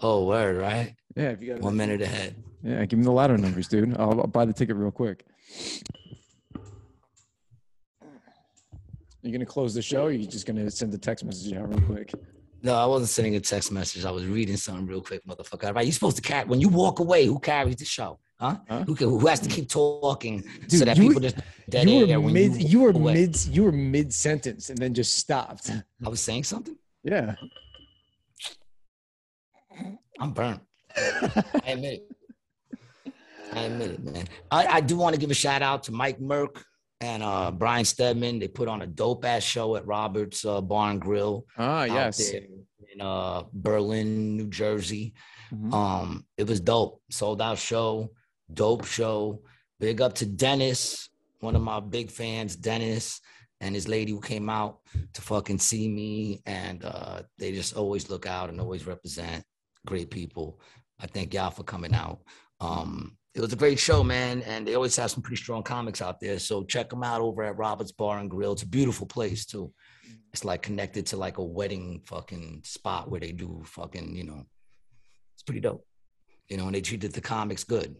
Oh, 0.00 0.24
word, 0.24 0.56
right? 0.56 0.94
Yeah, 1.14 1.30
if 1.30 1.42
you 1.42 1.52
got 1.52 1.60
One 1.62 1.76
minute 1.76 2.00
ahead. 2.00 2.42
Yeah, 2.62 2.84
give 2.86 2.98
me 2.98 3.04
the 3.04 3.10
lotto 3.12 3.36
numbers, 3.36 3.68
dude. 3.68 3.94
I'll, 3.98 4.20
I'll 4.22 4.26
buy 4.26 4.46
the 4.46 4.52
ticket 4.54 4.76
real 4.76 4.90
quick. 4.90 5.26
You 9.22 9.30
gonna 9.32 9.44
close 9.44 9.74
the 9.74 9.82
show? 9.82 10.04
Or 10.04 10.10
you 10.10 10.26
just 10.26 10.46
gonna 10.46 10.70
send 10.70 10.94
a 10.94 10.98
text 10.98 11.24
message 11.24 11.52
out 11.52 11.68
real 11.68 11.80
quick? 11.82 12.14
No, 12.64 12.74
I 12.74 12.86
wasn't 12.86 13.10
sending 13.10 13.36
a 13.36 13.40
text 13.40 13.70
message. 13.70 14.06
I 14.06 14.10
was 14.10 14.24
reading 14.24 14.56
something 14.56 14.86
real 14.86 15.02
quick, 15.02 15.22
motherfucker. 15.26 15.74
Right? 15.74 15.84
You're 15.84 15.92
supposed 15.92 16.16
to 16.16 16.22
carry 16.22 16.46
when 16.48 16.62
you 16.62 16.70
walk 16.70 16.98
away. 16.98 17.26
Who 17.26 17.38
carries 17.38 17.76
the 17.76 17.84
show? 17.84 18.18
Huh? 18.40 18.56
Who 18.86 18.94
can, 18.94 19.10
who 19.10 19.26
has 19.26 19.38
to 19.40 19.50
keep 19.50 19.68
talking 19.68 20.42
so 20.68 20.86
that 20.86 20.96
people 20.96 21.16
were- 21.16 21.20
just 21.20 21.36
dead 21.68 21.88
you 21.88 22.06
air 22.06 22.18
were 22.18 22.24
when 22.24 22.34
mid, 22.34 22.56
you, 22.62 22.68
you, 22.68 22.80
were 22.80 22.90
away. 22.90 23.12
mid 23.12 23.46
you 23.46 23.64
were 23.64 23.72
mid 23.72 24.14
sentence 24.14 24.70
and 24.70 24.78
then 24.78 24.94
just 24.94 25.18
stopped. 25.18 25.70
I 26.04 26.08
was 26.08 26.22
saying 26.22 26.44
something. 26.44 26.76
Yeah. 27.02 27.34
I'm 30.18 30.32
burnt. 30.32 30.62
I 30.96 31.62
admit 31.66 32.02
it. 33.04 33.12
I 33.52 33.60
admit 33.60 33.90
it, 33.90 34.04
man. 34.04 34.26
I, 34.50 34.66
I 34.66 34.80
do 34.80 34.96
want 34.96 35.14
to 35.14 35.20
give 35.20 35.30
a 35.30 35.34
shout 35.34 35.60
out 35.60 35.82
to 35.84 35.92
Mike 35.92 36.18
Merck 36.18 36.62
and 37.00 37.22
uh, 37.22 37.50
Brian 37.50 37.84
Stedman. 37.84 38.38
They 38.38 38.48
put 38.48 38.68
on 38.68 38.82
a 38.82 38.86
dope 38.86 39.24
ass 39.24 39.42
show 39.42 39.76
at 39.76 39.86
Robert's 39.86 40.44
uh, 40.44 40.60
Bar 40.60 40.90
and 40.90 41.00
Grill. 41.00 41.46
Ah, 41.58 41.82
out 41.82 41.88
yes. 41.88 42.30
there 42.30 42.42
in 42.92 43.00
uh, 43.00 43.44
Berlin, 43.52 44.36
New 44.36 44.48
Jersey. 44.48 45.14
Mm-hmm. 45.52 45.74
Um, 45.74 46.26
it 46.36 46.46
was 46.46 46.60
dope. 46.60 47.02
Sold 47.10 47.42
out 47.42 47.58
show, 47.58 48.10
dope 48.52 48.84
show. 48.84 49.42
Big 49.80 50.00
up 50.00 50.14
to 50.14 50.26
Dennis, 50.26 51.10
one 51.40 51.56
of 51.56 51.62
my 51.62 51.80
big 51.80 52.10
fans, 52.10 52.56
Dennis 52.56 53.20
and 53.64 53.74
his 53.74 53.88
lady 53.88 54.12
who 54.12 54.20
came 54.20 54.50
out 54.50 54.80
to 55.14 55.22
fucking 55.22 55.58
see 55.58 55.88
me, 55.88 56.42
and 56.44 56.84
uh, 56.84 57.22
they 57.38 57.50
just 57.50 57.76
always 57.76 58.10
look 58.10 58.26
out 58.26 58.50
and 58.50 58.60
always 58.60 58.86
represent 58.86 59.42
great 59.86 60.10
people. 60.10 60.60
I 61.00 61.06
thank 61.06 61.32
y'all 61.32 61.50
for 61.50 61.64
coming 61.64 61.94
out. 61.94 62.20
Um, 62.60 63.16
it 63.34 63.40
was 63.40 63.52
a 63.52 63.56
great 63.56 63.80
show, 63.80 64.04
man, 64.04 64.42
and 64.42 64.66
they 64.66 64.74
always 64.74 64.94
have 64.96 65.10
some 65.10 65.22
pretty 65.22 65.42
strong 65.42 65.62
comics 65.64 66.00
out 66.00 66.20
there. 66.20 66.38
So 66.38 66.62
check 66.62 66.88
them 66.88 67.02
out 67.02 67.20
over 67.20 67.42
at 67.42 67.56
Robert's 67.56 67.90
Bar 67.90 68.18
and 68.18 68.30
Grill. 68.30 68.52
It's 68.52 68.62
a 68.62 68.68
beautiful 68.68 69.06
place 69.06 69.44
too. 69.44 69.72
Mm-hmm. 70.06 70.14
It's 70.32 70.44
like 70.44 70.62
connected 70.62 71.06
to 71.06 71.16
like 71.16 71.38
a 71.38 71.44
wedding 71.44 72.02
fucking 72.06 72.62
spot 72.64 73.10
where 73.10 73.20
they 73.20 73.32
do 73.32 73.62
fucking, 73.66 74.14
you 74.14 74.24
know, 74.24 74.44
it's 75.34 75.42
pretty 75.42 75.60
dope. 75.60 75.84
You 76.48 76.58
know, 76.58 76.66
and 76.66 76.74
they 76.74 76.80
treated 76.80 77.12
the 77.12 77.20
comics 77.20 77.64
good. 77.64 77.96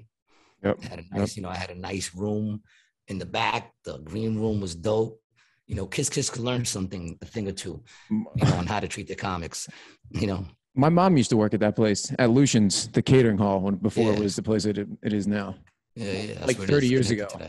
Yep. 0.63 0.79
I 0.83 0.87
had 0.87 0.99
a 1.01 1.19
nice, 1.19 1.31
Yep. 1.31 1.37
you 1.37 1.43
know, 1.43 1.49
I 1.49 1.57
had 1.57 1.71
a 1.71 1.75
nice 1.75 2.15
room 2.15 2.63
in 3.09 3.19
the 3.19 3.27
back. 3.27 3.73
The 3.85 3.99
green 3.99 4.39
room 4.39 4.61
was 4.61 4.75
dope. 4.75 5.21
You 5.67 5.75
know, 5.75 5.87
Kiss 5.87 6.11
Kiss 6.11 6.31
could 6.31 6.43
learn 6.43 6.65
something, 6.65 7.19
a 7.23 7.25
thing 7.27 7.49
or 7.49 7.53
two, 7.53 7.83
you 8.11 8.27
know, 8.37 8.55
on 8.57 8.67
how 8.67 8.81
to 8.81 8.89
treat 8.89 9.09
the 9.09 9.15
comics. 9.15 9.67
You 10.11 10.27
know, 10.27 10.47
My 10.75 10.89
mom 10.89 11.17
used 11.17 11.31
to 11.31 11.37
work 11.37 11.55
at 11.55 11.61
that 11.61 11.77
place 11.77 12.13
at 12.19 12.31
Lucien's, 12.31 12.89
the 12.89 13.03
catering 13.03 13.39
hall, 13.39 13.61
when 13.61 13.77
before 13.77 14.13
it 14.13 14.19
was 14.19 14.35
the 14.35 14.43
place 14.43 14.65
it, 14.65 14.77
it 14.79 15.13
is 15.13 15.27
now. 15.27 15.55
Yeah, 15.95 16.11
yeah. 16.13 16.45
like 16.45 16.57
30 16.57 16.89
years 16.89 17.11
ago. 17.11 17.29
Yeah, 17.39 17.49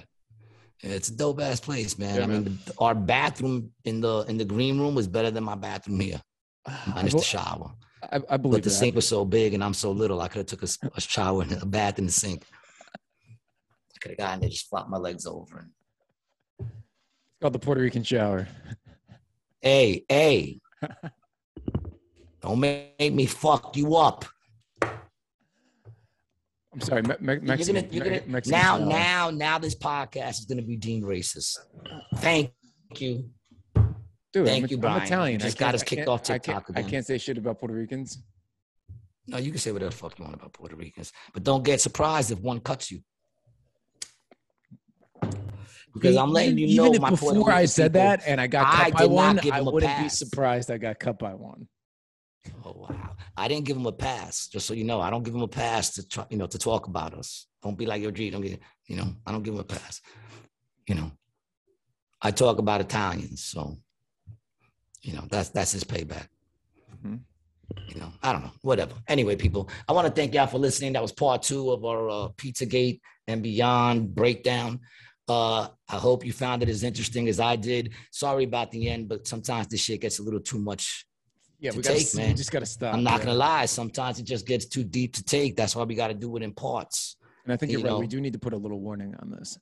it's 0.83 1.09
a 1.09 1.15
dope 1.15 1.41
ass 1.41 1.59
place, 1.59 1.97
man. 1.97 2.17
Yeah, 2.17 2.23
I 2.23 2.27
mean, 2.27 2.43
the- 2.65 2.73
our 2.77 2.93
bathroom 2.93 3.71
in 3.85 4.01
the 4.01 4.25
in 4.27 4.37
the 4.37 4.45
green 4.45 4.79
room 4.79 4.93
was 4.93 5.07
better 5.07 5.31
than 5.31 5.43
my 5.43 5.55
bathroom 5.55 5.99
here, 5.99 6.21
minus 6.93 7.13
the 7.13 7.21
shower. 7.21 7.71
I, 8.03 8.21
I 8.29 8.37
believe 8.37 8.57
But 8.57 8.63
the 8.63 8.69
that. 8.69 8.75
sink 8.75 8.93
was 8.95 9.07
so 9.07 9.25
big 9.25 9.55
and 9.55 9.63
I'm 9.63 9.73
so 9.73 9.91
little, 9.91 10.21
I 10.21 10.27
could 10.27 10.39
have 10.39 10.45
took 10.59 10.61
a 10.61 11.01
shower 11.01 11.41
and 11.41 11.53
a 11.53 11.65
bath 11.65 11.97
in 11.97 12.05
the 12.05 12.11
sink. 12.11 12.45
I 12.93 13.97
could 13.99 14.11
have 14.11 14.17
gotten 14.19 14.41
there, 14.41 14.49
just 14.49 14.69
flopped 14.69 14.89
my 14.91 14.97
legs 14.97 15.25
over. 15.25 15.57
And, 16.59 16.69
It's 16.69 17.39
called 17.41 17.53
the 17.53 17.59
Puerto 17.59 17.81
Rican 17.81 18.03
shower. 18.03 18.47
hey, 19.61 20.05
hey, 20.07 20.59
don't 22.45 22.59
make 22.59 23.13
me 23.13 23.25
fuck 23.25 23.75
you 23.75 23.95
up. 23.95 24.25
I'm 24.81 26.81
sorry, 26.81 27.01
me- 27.03 27.15
me- 27.21 27.39
You're 27.43 27.57
gonna, 27.57 27.87
you're 27.89 28.03
gonna, 28.03 28.21
Mexican 28.27 28.59
now, 28.59 28.77
shower. 28.77 28.85
now, 28.85 29.29
now, 29.31 29.59
this 29.59 29.75
podcast 29.75 30.39
is 30.39 30.45
gonna 30.45 30.61
be 30.61 30.75
deemed 30.75 31.05
racist. 31.05 31.57
Thank 32.17 32.51
you. 32.97 33.29
Dude, 34.33 34.45
Thank 34.45 34.65
I'm, 34.65 34.69
you, 34.69 34.75
I'm 34.77 34.81
Brian. 34.81 35.03
Italian. 35.03 35.39
You 35.39 35.45
just 35.45 35.57
I 35.57 35.59
got 35.59 35.65
can't- 35.67 35.75
us 35.75 35.83
kicked 35.83 36.07
off 36.09 36.21
I 36.29 36.37
can't- 36.37 36.43
TikTok 36.43 36.65
I 36.75 36.83
can't 36.83 37.05
say 37.05 37.17
shit 37.17 37.37
about 37.37 37.59
Puerto 37.59 37.73
Ricans. 37.73 38.21
No, 39.27 39.37
you 39.37 39.49
can 39.51 39.59
say 39.59 39.71
whatever 39.71 39.91
the 39.91 39.95
fuck 39.97 40.19
you 40.19 40.23
want 40.25 40.35
about 40.35 40.53
Puerto 40.53 40.75
Ricans, 40.75 41.11
but 41.33 41.43
don't 41.43 41.63
get 41.63 41.79
surprised 41.81 42.31
if 42.31 42.39
one 42.39 42.59
cuts 42.59 42.91
you. 42.91 42.99
Because 45.93 46.17
I'm 46.17 46.31
letting 46.31 46.57
you 46.57 46.65
Even 46.67 46.75
know, 46.75 46.93
if 46.93 47.01
my 47.01 47.09
before 47.11 47.51
I 47.51 47.63
said 47.65 47.93
people, 47.93 48.01
that 48.01 48.23
and 48.27 48.41
I 48.41 48.47
got 48.47 48.67
I 48.67 48.89
cut 48.91 48.99
by 48.99 49.05
one, 49.05 49.39
I 49.49 49.61
wouldn't 49.61 49.97
be 50.03 50.09
surprised 50.09 50.69
I 50.69 50.77
got 50.77 50.99
cut 50.99 51.17
by 51.17 51.33
one. 51.33 51.67
Oh 52.65 52.87
wow! 52.89 53.15
I 53.37 53.47
didn't 53.47 53.65
give 53.65 53.77
him 53.77 53.85
a 53.85 53.91
pass. 53.91 54.47
Just 54.47 54.65
so 54.67 54.73
you 54.73 54.83
know, 54.83 55.01
I 55.01 55.09
don't 55.09 55.23
give 55.23 55.35
him 55.35 55.41
a 55.41 55.47
pass 55.47 55.93
to 55.95 56.07
try, 56.07 56.25
you 56.29 56.37
know, 56.37 56.47
to 56.47 56.57
talk 56.57 56.87
about 56.87 57.13
us. 57.13 57.47
Don't 57.63 57.77
be 57.77 57.85
like 57.85 58.01
your 58.01 58.11
G. 58.11 58.29
Don't 58.29 58.41
get, 58.41 58.59
you 58.87 58.97
know, 58.97 59.07
I 59.25 59.31
don't 59.31 59.43
give 59.43 59.53
him 59.53 59.59
a 59.59 59.63
pass. 59.63 60.01
You 60.87 60.95
know, 60.95 61.11
I 62.21 62.31
talk 62.31 62.59
about 62.59 62.81
Italians, 62.81 63.43
so 63.43 63.77
you 65.01 65.13
know 65.13 65.25
that's 65.29 65.49
that's 65.49 65.71
his 65.71 65.83
payback. 65.83 66.27
Mhm. 66.95 67.19
You 67.89 67.99
know, 67.99 68.11
I 68.21 68.31
don't 68.31 68.43
know, 68.43 68.51
whatever. 68.61 68.93
Anyway, 69.07 69.35
people, 69.35 69.69
I 69.87 69.93
want 69.93 70.07
to 70.07 70.13
thank 70.13 70.33
y'all 70.33 70.45
for 70.45 70.59
listening. 70.59 70.93
That 70.93 71.01
was 71.01 71.11
part 71.11 71.41
two 71.41 71.71
of 71.71 71.83
our 71.83 72.09
uh, 72.09 72.27
Pizzagate 72.37 72.99
and 73.27 73.41
Beyond 73.41 74.13
breakdown. 74.13 74.81
Uh, 75.27 75.69
I 75.89 75.95
hope 75.95 76.23
you 76.23 76.31
found 76.31 76.61
it 76.61 76.69
as 76.69 76.83
interesting 76.83 77.27
as 77.27 77.39
I 77.39 77.55
did. 77.55 77.93
Sorry 78.11 78.43
about 78.43 78.71
the 78.71 78.87
end, 78.87 79.09
but 79.09 79.27
sometimes 79.27 79.67
this 79.67 79.81
shit 79.81 80.01
gets 80.01 80.19
a 80.19 80.23
little 80.23 80.39
too 80.39 80.59
much 80.59 81.07
Yeah, 81.59 81.71
to 81.71 81.77
we 81.77 81.83
gotta, 81.83 82.17
man. 82.17 82.27
we 82.29 82.33
just 82.33 82.51
got 82.51 82.59
to 82.59 82.65
stop. 82.65 82.93
I'm 82.93 83.03
not 83.03 83.19
yeah. 83.19 83.25
gonna 83.25 83.37
lie. 83.37 83.65
Sometimes 83.65 84.19
it 84.19 84.23
just 84.23 84.45
gets 84.45 84.65
too 84.65 84.83
deep 84.83 85.13
to 85.13 85.23
take. 85.23 85.55
That's 85.55 85.75
why 85.75 85.83
we 85.83 85.95
got 85.95 86.07
to 86.09 86.13
do 86.13 86.35
it 86.37 86.43
in 86.43 86.53
parts. 86.53 87.17
And 87.43 87.53
I 87.53 87.57
think 87.57 87.71
you 87.71 87.77
you're 87.77 87.85
right. 87.85 87.93
know. 87.93 87.99
We 87.99 88.07
do 88.07 88.19
need 88.19 88.33
to 88.33 88.39
put 88.39 88.53
a 88.53 88.57
little 88.57 88.79
warning 88.79 89.15
on 89.21 89.31
this. 89.31 89.57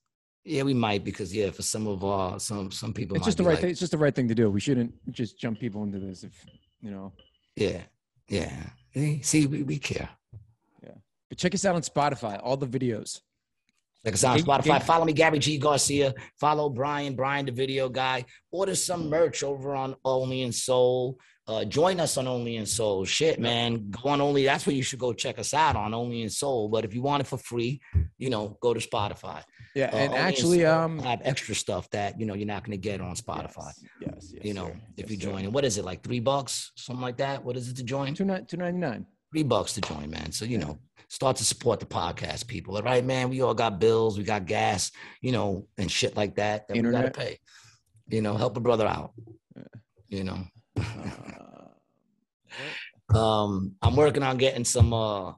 Yeah, 0.46 0.64
we 0.64 0.74
might 0.74 1.04
because 1.04 1.34
yeah, 1.34 1.52
for 1.52 1.62
some 1.62 1.88
of 1.88 2.04
our 2.04 2.40
some 2.40 2.72
some 2.72 2.94
people, 2.94 3.16
It's 3.16 3.26
just 3.26 3.38
the 3.38 3.44
right 3.44 3.52
like, 3.52 3.62
thing. 3.62 3.70
It's 3.70 3.80
just 3.80 3.92
the 3.92 3.98
right 3.98 4.14
thing 4.14 4.28
to 4.28 4.36
do. 4.36 4.50
We 4.50 4.60
shouldn't 4.60 4.94
just 5.12 5.40
jump 5.40 5.60
people 5.60 5.84
into 5.84 6.00
this. 6.00 6.24
If 6.24 6.46
you 6.82 6.92
know. 6.92 7.14
Yeah, 7.56 7.82
yeah. 8.28 8.52
See, 9.22 9.48
we, 9.48 9.64
we 9.64 9.78
care. 9.78 10.10
Yeah, 10.84 10.96
but 11.30 11.38
check 11.38 11.54
us 11.54 11.66
out 11.66 11.76
on 11.76 11.82
Spotify. 11.82 12.40
All 12.44 12.58
the 12.58 12.68
videos. 12.68 13.22
Like 14.04 14.16
us 14.16 14.24
on 14.24 14.38
Spotify. 14.40 14.64
gang- 14.66 14.82
Follow 14.82 15.06
me, 15.06 15.14
Gabby 15.14 15.40
G 15.40 15.58
Garcia. 15.58 16.14
Follow 16.40 16.70
Brian, 16.70 17.16
Brian 17.16 17.46
the 17.46 17.52
video 17.52 17.88
guy. 17.90 18.26
Order 18.52 18.76
some 18.76 19.10
merch 19.10 19.44
over 19.44 19.76
on 19.76 19.96
Only 20.04 20.42
in 20.42 20.52
Sol. 20.52 21.18
Uh, 21.46 21.66
join 21.66 22.00
us 22.00 22.18
on 22.18 22.28
Only 22.28 22.56
in 22.58 22.66
Sol. 22.66 23.04
Shit, 23.06 23.40
man. 23.40 23.90
Go 23.92 24.10
on 24.10 24.22
Only. 24.22 24.46
That's 24.46 24.66
where 24.66 24.76
you 24.76 24.84
should 24.84 25.00
go 25.00 25.12
check 25.14 25.40
us 25.40 25.54
out 25.54 25.76
on 25.76 25.94
Only 25.94 26.22
in 26.22 26.30
Sol. 26.30 26.68
But 26.70 26.84
if 26.86 26.94
you 26.94 27.02
want 27.02 27.22
it 27.22 27.28
for 27.28 27.38
free, 27.38 27.82
you 28.18 28.30
know, 28.30 28.58
go 28.62 28.74
to 28.74 28.80
Spotify. 28.80 29.44
Yeah, 29.76 29.90
Uh, 29.92 29.96
and 29.98 30.14
actually, 30.14 30.62
Sol 30.64 30.72
um, 30.84 31.00
have 31.00 31.22
extra 31.24 31.56
stuff 31.56 31.90
that 31.92 32.20
you 32.20 32.26
know 32.26 32.34
you're 32.34 32.48
not 32.48 32.64
going 32.64 32.72
to 32.80 32.82
get 32.90 33.00
on 33.02 33.16
Spotify. 33.16 33.72
Yes, 34.02 34.32
yes. 34.34 34.44
you 34.44 34.54
know, 34.54 34.68
sir. 34.68 34.80
if 34.98 35.06
Yes, 35.06 35.12
you 35.12 35.18
join. 35.18 35.44
And 35.46 35.54
what 35.54 35.64
is 35.66 35.78
it 35.78 35.86
like? 35.86 36.04
Three 36.04 36.20
bucks, 36.20 36.72
something 36.76 37.02
like 37.02 37.18
that. 37.18 37.44
What 37.44 37.56
is 37.58 37.70
it 37.70 37.76
to 37.78 37.84
join? 37.84 38.14
Two 38.14 38.26
nine 38.26 38.46
two 38.46 38.58
ninety 38.58 38.80
nine. 38.80 39.06
Three 39.32 39.44
bucks 39.44 39.74
to 39.74 39.82
join, 39.82 40.10
man. 40.12 40.32
So 40.32 40.46
you 40.46 40.60
know, 40.60 40.78
start 41.14 41.38
to 41.38 41.46
support 41.46 41.80
the 41.80 41.86
podcast, 41.86 42.48
people. 42.48 42.76
All 42.76 42.82
right, 42.82 43.06
man. 43.06 43.30
We 43.30 43.44
all 43.44 43.54
got 43.54 43.80
bills, 43.80 44.18
we 44.18 44.24
got 44.24 44.48
gas, 44.48 44.92
you 45.22 45.32
know, 45.32 45.68
and 45.78 45.92
shit 45.92 46.18
like 46.18 46.34
that 46.36 46.68
that 46.68 46.76
Internet. 46.76 47.04
we 47.04 47.10
gotta 47.10 47.20
pay. 47.20 47.40
You 48.08 48.24
know, 48.24 48.36
help 48.36 48.58
a 48.58 48.60
brother 48.60 48.88
out. 48.88 49.14
You 50.10 50.24
know. 50.24 50.40
um, 53.16 53.76
I'm 53.84 53.96
working 53.96 54.24
on 54.24 54.38
getting 54.38 54.66
some 54.66 54.92
uh 54.92 55.34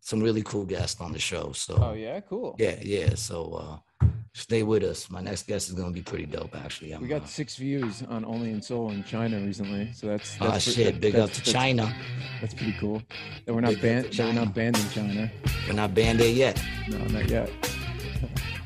some 0.00 0.20
really 0.20 0.42
cool 0.42 0.66
guests 0.66 1.00
on 1.00 1.12
the 1.12 1.18
show. 1.18 1.52
So 1.52 1.78
Oh 1.82 1.94
yeah, 1.94 2.20
cool. 2.20 2.54
yeah, 2.58 2.76
yeah. 2.82 3.14
So 3.14 3.80
uh 4.02 4.06
stay 4.38 4.62
with 4.62 4.82
us. 4.82 5.10
My 5.10 5.20
next 5.20 5.46
guest 5.46 5.68
is 5.68 5.74
gonna 5.74 5.90
be 5.90 6.02
pretty 6.02 6.26
dope, 6.26 6.54
actually. 6.56 6.92
I'm, 6.92 7.02
We 7.02 7.08
got 7.08 7.28
six 7.28 7.56
views 7.56 8.02
on 8.08 8.24
Only 8.24 8.50
in 8.50 8.62
Sol 8.62 8.90
in 8.90 9.04
China 9.04 9.38
recently, 9.40 9.90
so 9.92 10.06
that's, 10.06 10.36
Ah, 10.40 10.52
that's 10.52 10.64
pre- 10.64 10.74
shit, 10.74 10.94
that- 10.94 11.00
big 11.00 11.12
that's- 11.14 11.28
up 11.30 11.34
to 11.34 11.40
that's- 11.40 11.52
China. 11.62 11.94
That's 12.40 12.54
pretty 12.54 12.74
cool. 12.80 13.02
That 13.44 13.54
we're 13.54 13.60
not 13.60 13.70
Big 13.74 13.82
banned. 13.82 14.04
That 14.12 14.26
we're 14.26 14.32
not 14.32 14.54
banned 14.54 14.76
in 14.78 14.88
China. 14.90 15.30
we're 15.66 15.74
not 15.74 15.94
banned 15.94 16.20
there 16.20 16.30
yet. 16.30 16.62
No, 16.88 16.98
not 17.06 17.28
yet. 17.28 17.50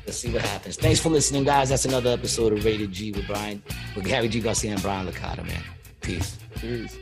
Let's 0.05 0.17
see 0.19 0.31
what 0.31 0.41
happens. 0.41 0.75
Thanks 0.75 0.99
for 0.99 1.09
listening, 1.09 1.43
guys. 1.45 1.69
That's 1.69 1.85
another 1.85 2.11
episode 2.11 2.53
of 2.53 2.63
Rated 2.65 2.91
G 2.91 3.11
with 3.13 3.25
Brian, 3.25 3.63
with 3.95 4.05
Gary 4.05 4.27
G. 4.27 4.41
Garcia 4.41 4.73
and 4.73 4.81
Brian 4.81 5.07
Licata, 5.07 5.45
man. 5.45 5.63
Peace. 6.01 6.37
Peace. 6.59 6.97